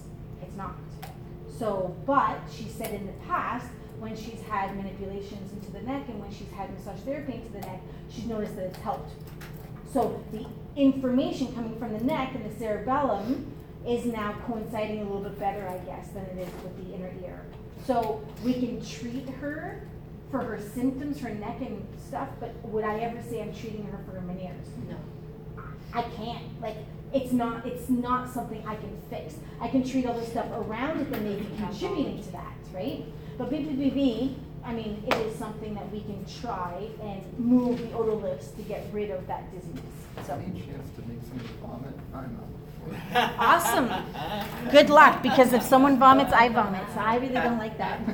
It's 0.43 0.57
not. 0.57 0.77
So, 1.59 1.97
but 2.05 2.39
she 2.55 2.69
said 2.69 2.93
in 2.93 3.07
the 3.07 3.15
past, 3.27 3.67
when 3.99 4.15
she's 4.15 4.43
had 4.43 4.77
manipulations 4.77 5.53
into 5.53 5.71
the 5.73 5.81
neck 5.81 6.05
and 6.09 6.21
when 6.21 6.31
she's 6.31 6.51
had 6.51 6.71
massage 6.75 7.01
therapy 7.01 7.35
into 7.35 7.51
the 7.51 7.61
neck, 7.61 7.81
she's 8.11 8.27
noticed 8.27 8.57
that 8.57 8.67
it's 8.67 8.79
helped. 8.79 9.11
So 9.93 10.23
the 10.33 10.47
information 10.77 11.55
coming 11.55 11.79
from 11.79 11.93
the 11.93 12.05
neck 12.05 12.35
and 12.35 12.51
the 12.51 12.59
cerebellum 12.59 13.53
is 13.87 14.05
now 14.05 14.35
coinciding 14.47 15.01
a 15.01 15.05
little 15.05 15.23
bit 15.23 15.39
better, 15.39 15.67
I 15.69 15.79
guess, 15.79 16.09
than 16.09 16.25
it 16.25 16.39
is 16.39 16.63
with 16.63 16.77
the 16.85 16.95
inner 16.95 17.13
ear. 17.25 17.43
So 17.87 18.27
we 18.45 18.55
can 18.55 18.85
treat 18.85 19.29
her 19.29 19.87
for 20.31 20.39
her 20.43 20.61
symptoms, 20.75 21.21
her 21.21 21.31
neck 21.31 21.61
and 21.61 21.87
stuff, 22.05 22.29
but 22.41 22.53
would 22.65 22.85
I 22.85 22.99
ever 22.99 23.23
say 23.23 23.41
I'm 23.41 23.55
treating 23.55 23.85
her 23.87 23.99
for 24.05 24.19
her 24.19 24.27
Meniere's? 24.27 24.69
No. 24.89 24.97
I 25.95 26.03
can't. 26.03 26.61
Like, 26.61 26.77
it's 27.13 27.33
not, 27.33 27.65
it's 27.65 27.89
not 27.89 28.29
something 28.29 28.63
I 28.67 28.75
can 28.75 29.01
fix. 29.09 29.37
I 29.61 29.69
can 29.69 29.89
treat 29.89 30.05
all 30.05 30.19
the 30.19 30.27
stuff 30.27 30.47
around 30.53 31.01
it 31.01 31.11
that 31.13 31.23
may 31.23 31.37
be 31.37 31.47
contributing 31.57 32.23
to 32.25 32.33
that, 32.33 32.57
right? 32.75 33.05
But 33.39 33.51
BPPV, 33.51 34.35
I 34.67 34.73
mean, 34.73 35.03
it 35.07 35.15
is 35.15 35.37
something 35.39 35.75
that 35.75 35.91
we 35.93 36.01
can 36.01 36.25
try 36.43 36.89
and 37.01 37.23
move 37.39 37.79
the 37.79 37.87
otoliths 37.97 38.55
to 38.57 38.63
get 38.63 38.85
rid 38.93 39.11
of 39.11 39.27
that 39.29 39.51
dizziness. 39.53 39.85
So, 40.27 40.35
Any 40.35 40.61
chance 40.61 40.89
to 40.97 41.03
make 41.09 41.21
somebody 41.29 41.51
vomit? 41.63 41.95
I'm 42.15 42.37
up 42.41 42.47
awesome. 43.39 43.91
Good 44.71 44.91
luck, 44.91 45.23
because 45.23 45.53
if 45.53 45.63
someone 45.63 45.99
vomits, 45.99 46.33
I 46.33 46.49
vomit, 46.49 46.83
so 46.95 47.01
I 47.01 47.17
really 47.17 47.35
don't 47.35 47.59
like 47.59 47.79
that. 47.79 48.01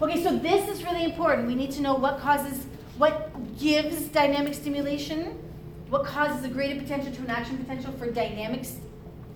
Okay, 0.00 0.22
so 0.22 0.38
this 0.38 0.68
is 0.68 0.84
really 0.84 1.02
important. 1.02 1.48
We 1.48 1.56
need 1.56 1.72
to 1.72 1.80
know 1.82 1.94
what 1.96 2.20
causes, 2.20 2.66
what 2.98 3.32
gives 3.58 4.02
dynamic 4.06 4.54
stimulation, 4.54 5.36
what 5.90 6.04
causes 6.04 6.44
a 6.44 6.48
graded 6.48 6.78
potential 6.80 7.12
to 7.12 7.20
an 7.22 7.30
action 7.30 7.58
potential 7.58 7.90
for 7.98 8.08
dynamic 8.08 8.60
s- 8.60 8.76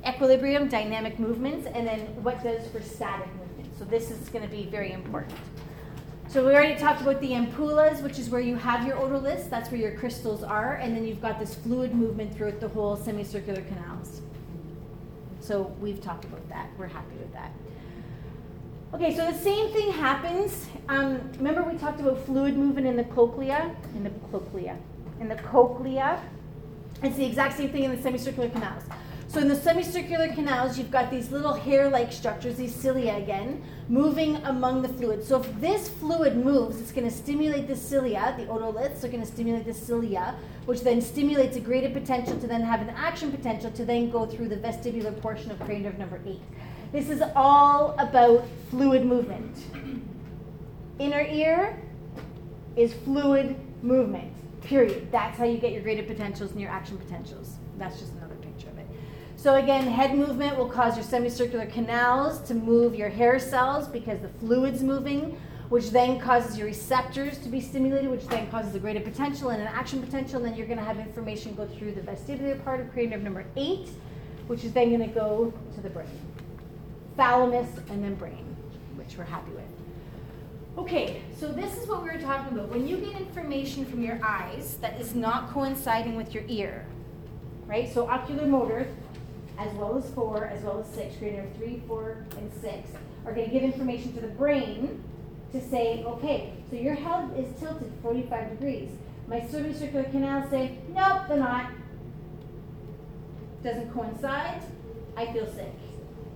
equilibrium, 0.06 0.68
dynamic 0.68 1.18
movements, 1.18 1.66
and 1.66 1.84
then 1.84 2.00
what 2.22 2.40
does 2.44 2.64
for 2.68 2.80
static 2.80 3.26
movements. 3.40 3.76
So 3.76 3.84
this 3.84 4.12
is 4.12 4.28
going 4.28 4.44
to 4.44 4.50
be 4.50 4.66
very 4.66 4.92
important. 4.92 5.34
So 6.32 6.46
we 6.46 6.54
already 6.54 6.80
talked 6.80 7.02
about 7.02 7.20
the 7.20 7.32
ampullas, 7.32 8.02
which 8.02 8.18
is 8.18 8.30
where 8.30 8.40
you 8.40 8.56
have 8.56 8.86
your 8.86 8.96
otoliths. 8.96 9.50
That's 9.50 9.70
where 9.70 9.78
your 9.78 9.92
crystals 9.98 10.42
are, 10.42 10.76
and 10.76 10.96
then 10.96 11.04
you've 11.04 11.20
got 11.20 11.38
this 11.38 11.54
fluid 11.54 11.94
movement 11.94 12.34
throughout 12.34 12.58
the 12.58 12.68
whole 12.68 12.96
semicircular 12.96 13.60
canals. 13.60 14.22
So 15.40 15.64
we've 15.78 16.00
talked 16.00 16.24
about 16.24 16.48
that. 16.48 16.70
We're 16.78 16.86
happy 16.86 17.16
with 17.16 17.34
that. 17.34 17.52
Okay, 18.94 19.14
so 19.14 19.30
the 19.30 19.36
same 19.36 19.74
thing 19.74 19.92
happens. 19.92 20.68
Um, 20.88 21.20
remember 21.36 21.64
we 21.64 21.76
talked 21.76 22.00
about 22.00 22.24
fluid 22.24 22.56
movement 22.56 22.86
in 22.86 22.96
the 22.96 23.04
cochlea, 23.04 23.76
in 23.94 24.02
the 24.02 24.10
cochlea, 24.30 24.78
in 25.20 25.28
the 25.28 25.36
cochlea. 25.36 26.18
It's 27.02 27.16
the 27.16 27.26
exact 27.26 27.58
same 27.58 27.68
thing 27.68 27.84
in 27.84 27.94
the 27.94 28.00
semicircular 28.00 28.48
canals. 28.48 28.84
So 29.32 29.40
in 29.40 29.48
the 29.48 29.56
semicircular 29.56 30.28
canals, 30.28 30.76
you've 30.76 30.90
got 30.90 31.10
these 31.10 31.30
little 31.30 31.54
hair-like 31.54 32.12
structures, 32.12 32.56
these 32.56 32.74
cilia 32.74 33.16
again, 33.16 33.64
moving 33.92 34.36
among 34.44 34.80
the 34.80 34.88
fluid. 34.88 35.22
So 35.22 35.42
if 35.42 35.60
this 35.60 35.90
fluid 35.90 36.34
moves, 36.34 36.80
it's 36.80 36.90
going 36.90 37.06
to 37.06 37.14
stimulate 37.14 37.68
the 37.68 37.76
cilia, 37.76 38.34
the 38.38 38.46
otoliths 38.46 39.04
are 39.04 39.08
going 39.08 39.20
to 39.20 39.26
stimulate 39.26 39.66
the 39.66 39.74
cilia, 39.74 40.34
which 40.64 40.80
then 40.80 41.02
stimulates 41.02 41.58
a 41.58 41.60
graded 41.60 41.92
potential 41.92 42.40
to 42.40 42.46
then 42.46 42.62
have 42.62 42.80
an 42.80 42.88
action 42.88 43.30
potential 43.30 43.70
to 43.72 43.84
then 43.84 44.10
go 44.10 44.24
through 44.24 44.48
the 44.48 44.56
vestibular 44.56 45.14
portion 45.20 45.50
of 45.50 45.60
cranial 45.60 45.90
nerve 45.90 45.98
number 45.98 46.18
eight. 46.24 46.40
This 46.90 47.10
is 47.10 47.22
all 47.36 47.94
about 47.98 48.46
fluid 48.70 49.04
movement. 49.04 49.58
Inner 50.98 51.20
ear 51.20 51.78
is 52.76 52.94
fluid 52.94 53.56
movement, 53.82 54.32
period. 54.62 55.12
That's 55.12 55.36
how 55.36 55.44
you 55.44 55.58
get 55.58 55.72
your 55.72 55.82
graded 55.82 56.06
potentials 56.06 56.52
and 56.52 56.60
your 56.62 56.70
action 56.70 56.96
potentials. 56.96 57.56
That's 57.76 58.00
just 58.00 58.14
another. 58.14 58.31
So 59.42 59.56
again, 59.56 59.88
head 59.88 60.16
movement 60.16 60.56
will 60.56 60.68
cause 60.68 60.94
your 60.94 61.02
semicircular 61.02 61.66
canals 61.66 62.38
to 62.42 62.54
move 62.54 62.94
your 62.94 63.08
hair 63.08 63.40
cells 63.40 63.88
because 63.88 64.20
the 64.20 64.28
fluid's 64.28 64.84
moving, 64.84 65.36
which 65.68 65.90
then 65.90 66.20
causes 66.20 66.56
your 66.56 66.68
receptors 66.68 67.38
to 67.38 67.48
be 67.48 67.60
stimulated, 67.60 68.08
which 68.08 68.24
then 68.28 68.48
causes 68.52 68.72
a 68.76 68.78
graded 68.78 69.02
potential 69.02 69.48
and 69.48 69.60
an 69.60 69.66
action 69.66 70.00
potential. 70.00 70.36
And 70.36 70.46
then 70.46 70.54
you're 70.56 70.68
going 70.68 70.78
to 70.78 70.84
have 70.84 71.00
information 71.00 71.56
go 71.56 71.66
through 71.66 71.90
the 71.90 72.02
vestibular 72.02 72.62
part 72.62 72.78
of 72.78 72.92
cranial 72.92 73.16
nerve 73.16 73.24
number 73.24 73.44
eight, 73.56 73.88
which 74.46 74.62
is 74.62 74.72
then 74.72 74.90
going 74.90 75.00
to 75.00 75.12
go 75.12 75.52
to 75.74 75.80
the 75.80 75.90
brain. 75.90 76.06
Thalamus 77.16 77.78
and 77.90 78.04
then 78.04 78.14
brain, 78.14 78.46
which 78.94 79.18
we're 79.18 79.24
happy 79.24 79.50
with. 79.50 79.64
Okay, 80.78 81.20
so 81.36 81.48
this 81.48 81.76
is 81.78 81.88
what 81.88 82.04
we 82.04 82.10
were 82.10 82.20
talking 82.20 82.56
about. 82.56 82.68
When 82.68 82.86
you 82.86 82.96
get 82.98 83.20
information 83.20 83.86
from 83.86 84.04
your 84.04 84.20
eyes 84.22 84.76
that 84.80 85.00
is 85.00 85.16
not 85.16 85.50
coinciding 85.50 86.14
with 86.14 86.32
your 86.32 86.44
ear, 86.46 86.86
right? 87.66 87.92
So 87.92 88.06
oculomotor, 88.06 88.86
as 89.58 89.72
well 89.74 89.96
as 89.96 90.10
four, 90.10 90.46
as 90.46 90.62
well 90.62 90.80
as 90.80 90.94
six, 90.94 91.16
cranial 91.16 91.44
nerve 91.44 91.56
three, 91.56 91.82
four, 91.86 92.24
and 92.38 92.50
six, 92.60 92.90
are 93.24 93.32
going 93.32 93.46
to 93.48 93.52
give 93.52 93.62
information 93.62 94.12
to 94.14 94.20
the 94.20 94.28
brain 94.28 95.02
to 95.52 95.60
say, 95.60 96.02
okay, 96.04 96.52
so 96.70 96.76
your 96.76 96.94
head 96.94 97.30
is 97.36 97.46
tilted 97.60 97.92
45 98.02 98.50
degrees. 98.50 98.90
My 99.28 99.46
semicircular 99.46 100.04
canals 100.04 100.50
say, 100.50 100.78
nope, 100.88 101.22
they're 101.28 101.38
not. 101.38 101.70
Doesn't 103.62 103.92
coincide. 103.92 104.62
I 105.16 105.32
feel 105.32 105.46
sick, 105.46 105.74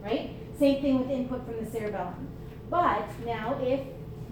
right? 0.03 0.31
Same 0.59 0.83
thing 0.83 0.99
with 1.01 1.11
input 1.11 1.45
from 1.47 1.65
the 1.65 1.71
cerebellum. 1.71 2.29
But 2.71 3.09
now, 3.25 3.59
if 3.61 3.81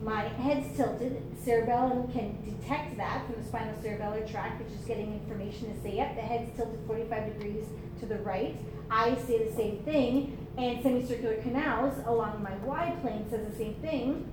my 0.02 0.22
head's 0.22 0.76
tilted, 0.76 1.22
cerebellum 1.42 2.12
can 2.12 2.36
detect 2.44 2.96
that 2.98 3.26
from 3.26 3.42
the 3.42 3.48
spinocerebellar 3.48 4.30
tract, 4.30 4.62
which 4.62 4.72
is 4.78 4.84
getting 4.86 5.12
information 5.14 5.74
to 5.74 5.82
say, 5.82 5.96
yep, 5.96 6.14
the 6.14 6.20
head's 6.20 6.54
tilted 6.56 6.80
45 6.86 7.32
degrees 7.32 7.66
to 8.00 8.06
the 8.06 8.18
right. 8.18 8.56
I 8.94 9.16
say 9.26 9.44
the 9.44 9.54
same 9.54 9.78
thing, 9.78 10.38
and 10.56 10.80
semicircular 10.80 11.36
canals 11.42 11.94
along 12.06 12.40
my 12.42 12.54
Y 12.64 12.96
plane 13.02 13.26
says 13.28 13.44
the 13.50 13.56
same 13.56 13.74
thing. 13.74 14.30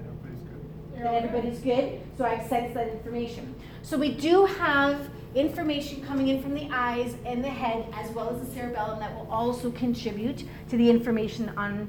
Everybody's 0.00 0.42
good. 0.42 0.94
Then 0.94 1.06
everybody's 1.06 1.60
good. 1.60 2.00
So 2.18 2.24
I've 2.24 2.46
sensed 2.48 2.74
that 2.74 2.88
information. 2.88 3.54
So 3.82 3.96
we 3.96 4.12
do 4.12 4.44
have 4.44 5.08
information 5.36 6.04
coming 6.04 6.28
in 6.28 6.42
from 6.42 6.52
the 6.52 6.68
eyes 6.72 7.14
and 7.24 7.44
the 7.44 7.48
head, 7.48 7.86
as 7.92 8.10
well 8.10 8.28
as 8.34 8.44
the 8.44 8.52
cerebellum, 8.52 8.98
that 8.98 9.14
will 9.14 9.30
also 9.30 9.70
contribute 9.70 10.42
to 10.68 10.76
the 10.76 10.90
information 10.90 11.52
on 11.56 11.88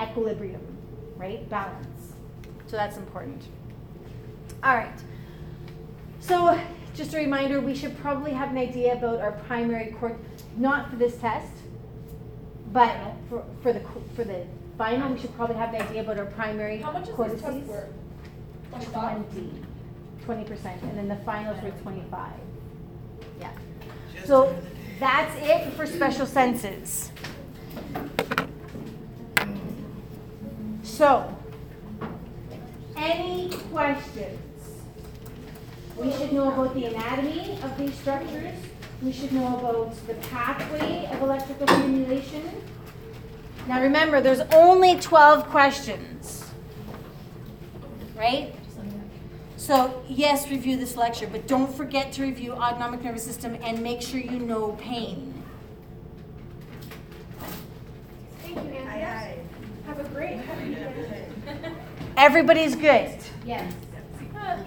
equilibrium, 0.00 0.64
right? 1.16 1.48
Balance. 1.50 2.12
So 2.68 2.76
that's 2.76 2.96
important. 2.96 3.42
All 4.62 4.76
right. 4.76 5.02
So 6.20 6.60
just 7.00 7.14
a 7.14 7.16
reminder, 7.16 7.62
we 7.62 7.74
should 7.74 7.96
probably 8.00 8.30
have 8.30 8.50
an 8.50 8.58
idea 8.58 8.92
about 8.92 9.20
our 9.20 9.32
primary 9.32 9.86
court, 9.98 10.18
not 10.58 10.90
for 10.90 10.96
this 10.96 11.16
test, 11.16 11.50
but 12.74 12.94
for, 13.30 13.42
for 13.62 13.72
the, 13.72 13.80
co- 13.80 14.02
for 14.14 14.22
the 14.22 14.44
final, 14.76 15.10
we 15.10 15.18
should 15.18 15.34
probably 15.34 15.56
have 15.56 15.72
an 15.72 15.80
idea 15.80 16.02
about 16.02 16.18
our 16.18 16.26
primary 16.26 16.76
How 16.82 16.92
much 16.92 17.08
is 17.08 17.14
cortices. 17.14 17.40
this 17.40 17.54
test 17.54 17.66
worth? 17.68 17.88
Twenty-five? 18.68 19.16
Twenty, 19.32 19.50
twenty 20.26 20.44
percent, 20.44 20.82
and 20.82 20.98
then 20.98 21.08
the 21.08 21.16
finals 21.24 21.62
were 21.62 21.70
twenty-five. 21.82 22.34
Yeah. 23.40 23.50
So 24.26 24.54
that's 24.98 25.34
it 25.40 25.72
for 25.72 25.86
special 25.86 26.26
senses. 26.26 27.10
So, 30.82 31.34
any 32.94 33.54
questions? 33.72 34.38
We 36.00 36.10
should 36.12 36.32
know 36.32 36.50
about 36.50 36.74
the 36.74 36.86
anatomy 36.86 37.58
of 37.62 37.76
these 37.76 37.94
structures. 37.94 38.54
We 39.02 39.12
should 39.12 39.32
know 39.32 39.58
about 39.58 39.94
the 40.06 40.14
pathway 40.14 41.06
of 41.12 41.20
electrical 41.20 41.66
stimulation. 41.66 42.42
Now 43.68 43.82
remember, 43.82 44.22
there's 44.22 44.40
only 44.54 44.98
12 44.98 45.46
questions. 45.50 46.46
Right? 48.16 48.54
So, 49.58 50.02
yes, 50.08 50.50
review 50.50 50.78
this 50.78 50.96
lecture, 50.96 51.28
but 51.30 51.46
don't 51.46 51.72
forget 51.74 52.12
to 52.14 52.22
review 52.22 52.52
autonomic 52.52 53.04
nervous 53.04 53.22
system 53.22 53.58
and 53.62 53.82
make 53.82 54.00
sure 54.00 54.18
you 54.18 54.38
know 54.38 54.72
pain. 54.80 55.34
Thank 58.42 58.56
you, 58.56 58.70
Nancy. 58.70 59.40
Have 59.86 60.00
a 60.00 60.04
great. 60.14 60.40
Everybody's 62.16 62.74
good. 62.74 63.10
Yes. 63.44 63.72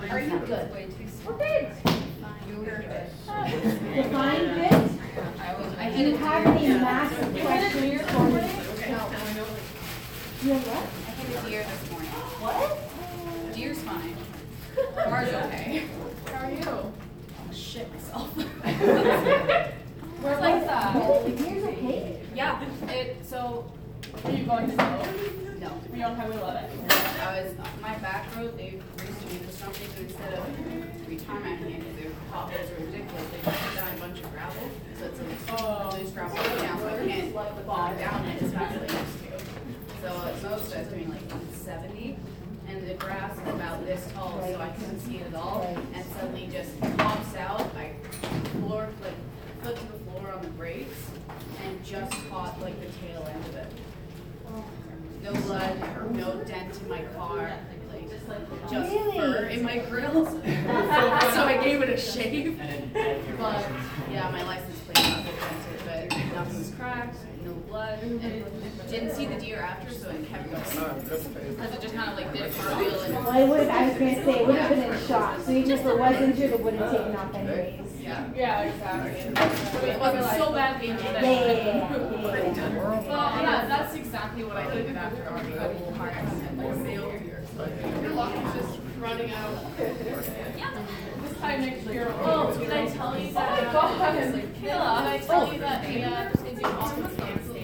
Are 0.10 0.20
you 0.20 0.40
good? 0.46 0.93
Way 1.26 1.30
too 1.30 1.30
We're 1.30 1.38
good. 1.38 1.70
You're 2.50 2.66
good. 2.80 3.08
Define 3.96 4.44
good. 4.56 4.74
I 5.40 5.54
was, 5.54 5.78
I 5.78 5.90
Do 5.96 5.98
you 6.04 6.18
have 6.18 6.48
any 6.48 6.68
massive 6.68 7.32
questions 7.42 8.02
for 8.06 8.24
me? 8.24 8.34
You 10.42 10.54
have 10.54 10.68
what? 10.68 10.84
I 11.08 11.12
hit 11.12 11.30
a 11.40 11.50
deer 11.50 11.64
this 11.64 11.92
morning. 11.92 12.10
What? 12.42 13.56
Deer's 13.56 13.80
fine. 13.80 14.16
Car's 15.06 15.30
okay. 15.30 15.84
How 16.26 16.46
are 16.46 16.52
you? 16.52 16.62
I'll 16.68 17.54
shit 17.54 17.88
myself. 17.94 18.30
Where's 20.22 20.42
like 20.42 20.66
that? 20.66 20.96
Really? 20.96 21.36
Yours 21.38 21.64
okay? 21.64 22.20
Yeah, 22.36 22.62
it, 22.90 23.26
so, 23.26 23.72
Are 24.26 24.32
you 24.32 24.46
going 24.46 24.70
to 24.72 24.76
go? 24.76 25.53
No. 25.64 25.72
We 25.92 26.00
don't 26.00 26.16
have, 26.16 26.30
it. 26.30 26.44
I 26.44 27.42
was, 27.42 27.54
my 27.82 27.96
back 28.00 28.36
road, 28.36 28.58
they 28.58 28.80
recently 29.00 29.38
did 29.40 29.54
something, 29.54 29.88
so 29.96 30.02
instead 30.02 30.34
of 30.34 30.46
retarmating 31.08 31.80
it, 31.80 32.02
their 32.02 32.12
potholes 32.32 32.70
are 32.72 32.84
ridiculous, 32.84 33.28
they 33.32 33.42
just 33.52 33.64
put 33.64 33.76
down 33.76 33.96
a 33.96 34.00
bunch 34.00 34.20
of 34.20 34.32
gravel, 34.34 34.70
so 35.00 35.06
it's 35.06 35.20
like, 35.20 35.62
Oh. 35.62 35.98
loose 35.98 36.12
gravel 36.12 36.38
put 36.38 36.60
down, 36.60 36.80
so 36.80 36.88
I 36.88 37.08
can't 37.08 37.34
bog 37.66 37.98
down 37.98 38.26
it 38.26 38.42
as 38.42 38.52
fast 38.54 38.76
as 38.76 38.92
I 38.92 39.00
used 39.00 39.20
to. 39.24 39.46
So 40.02 40.08
at 40.28 40.44
most, 40.44 40.76
I 40.76 40.80
was 40.80 40.88
doing 40.90 41.10
like 41.10 41.22
seventy, 41.54 42.18
and 42.68 42.88
the 42.88 42.96
grass 42.96 43.38
is 43.38 43.48
about 43.54 43.86
this 43.86 44.12
tall, 44.14 44.42
so 44.46 44.60
I 44.60 44.70
couldn't 44.70 45.00
see 45.00 45.18
it 45.18 45.28
at 45.28 45.36
all, 45.36 45.62
and 45.94 46.06
suddenly 46.20 46.50
just 46.52 46.80
pops 46.98 47.36
out, 47.38 47.62
I 47.78 47.94
floor, 48.60 48.90
like, 49.02 49.14
foot 49.64 49.78
to 49.78 49.86
the 49.94 50.00
floor 50.12 50.34
on 50.34 50.42
the 50.42 50.50
brakes, 50.50 51.00
and 51.64 51.84
just 51.86 52.12
caught 52.30 52.60
like 52.62 52.78
the 52.82 52.88
tail 53.08 53.26
end 53.34 53.46
of 53.46 53.56
it. 53.56 53.72
No 55.24 55.32
blood, 55.34 55.80
no 56.16 56.44
dent 56.44 56.80
in 56.82 56.90
my 56.90 57.02
car, 57.16 57.54
like, 57.94 58.10
just 58.70 58.92
Really? 58.92 59.18
fur 59.18 59.46
in 59.46 59.64
my 59.64 59.78
grill. 59.78 60.26
So 61.34 61.44
I 61.44 61.60
gave 61.64 61.82
it 61.82 61.90
a 61.90 61.98
shave. 61.98 62.60
And 62.60 62.92
then 62.92 62.92
add 62.96 63.28
your 63.28 63.38
But, 63.38 63.66
yeah, 64.12 64.30
my 64.30 64.44
license 64.44 64.80
plate 64.80 64.96
got 64.96 65.24
dented, 65.26 66.10
but 66.10 66.36
nothing 66.36 66.60
was 66.60 66.72
cracked, 66.78 67.16
no 67.46 67.54
blood, 67.54 68.00
and 68.04 68.22
didn't 68.90 69.16
see 69.16 69.26
the 69.26 69.36
deer 69.40 69.60
after, 69.60 69.94
so 69.94 70.10
I 70.10 70.16
kept 70.26 70.52
going. 70.52 70.64
Ah, 70.78 70.94
Cause 71.10 71.74
it 71.74 71.82
just 71.82 71.96
kind 71.96 72.10
of 72.12 72.18
like 72.18 72.34
did 72.34 72.42
a 72.42 72.50
cartwheel 72.50 73.00
and, 73.02 73.14
Well, 73.16 73.30
I 73.30 73.44
would, 73.46 73.68
I 73.70 73.90
was 73.90 73.98
gonna 73.98 74.26
say, 74.26 74.40
it 74.42 74.48
would 74.48 74.56
have 74.58 74.70
been 74.70 74.84
in 74.94 75.08
shock, 75.08 75.40
so 75.42 75.52
even 75.52 75.72
if 75.72 75.86
it 75.86 75.98
was 76.00 76.16
injured, 76.22 76.52
it 76.52 76.60
would 76.60 76.74
have 76.74 76.92
taken 76.92 77.16
off 77.16 77.34
anyways. 77.34 77.93
Yeah. 78.04 78.30
Yeah, 78.36 78.62
exactly. 78.64 79.34
So 79.72 79.86
it 79.86 79.98
was 80.00 80.38
so 80.38 80.52
bad 80.52 80.82
that 80.82 81.22
Well, 83.08 83.42
yeah, 83.42 83.66
that's 83.68 83.96
exactly 83.96 84.44
what 84.44 84.58
I 84.58 84.76
did 84.76 84.96
after 84.96 85.24
our 85.24 85.38
whole 85.40 85.94
heart 85.94 86.14
accident, 86.14 86.58
like 86.58 86.76
sailed 86.86 87.14
here. 87.22 87.44
Your 88.02 88.12
luck 88.12 88.36
is 88.36 88.54
just 88.62 88.80
running 89.00 89.32
out. 89.32 89.58
Yeah. 89.80 90.72
This 91.22 91.38
time 91.40 91.62
next 91.62 91.86
year. 91.86 92.14
Oh, 92.20 92.54
did 92.58 92.72
I 92.72 92.88
tell 92.88 93.18
you 93.18 93.32
that? 93.32 93.74
Oh 93.74 93.90
my 93.98 93.98
God. 93.98 94.16
It's 94.18 94.34
like, 94.34 94.54
Kayla, 94.56 94.98
did 94.98 95.08
I 95.08 95.18
tell 95.20 95.54
you 95.54 95.60
that 95.60 95.86
Anna 95.86 96.32
is 96.36 96.42
doing 96.42 96.66
all 96.66 96.90
the 96.90 97.10
same 97.10 97.38
thing? 97.40 97.64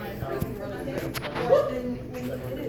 What? 1.50 2.69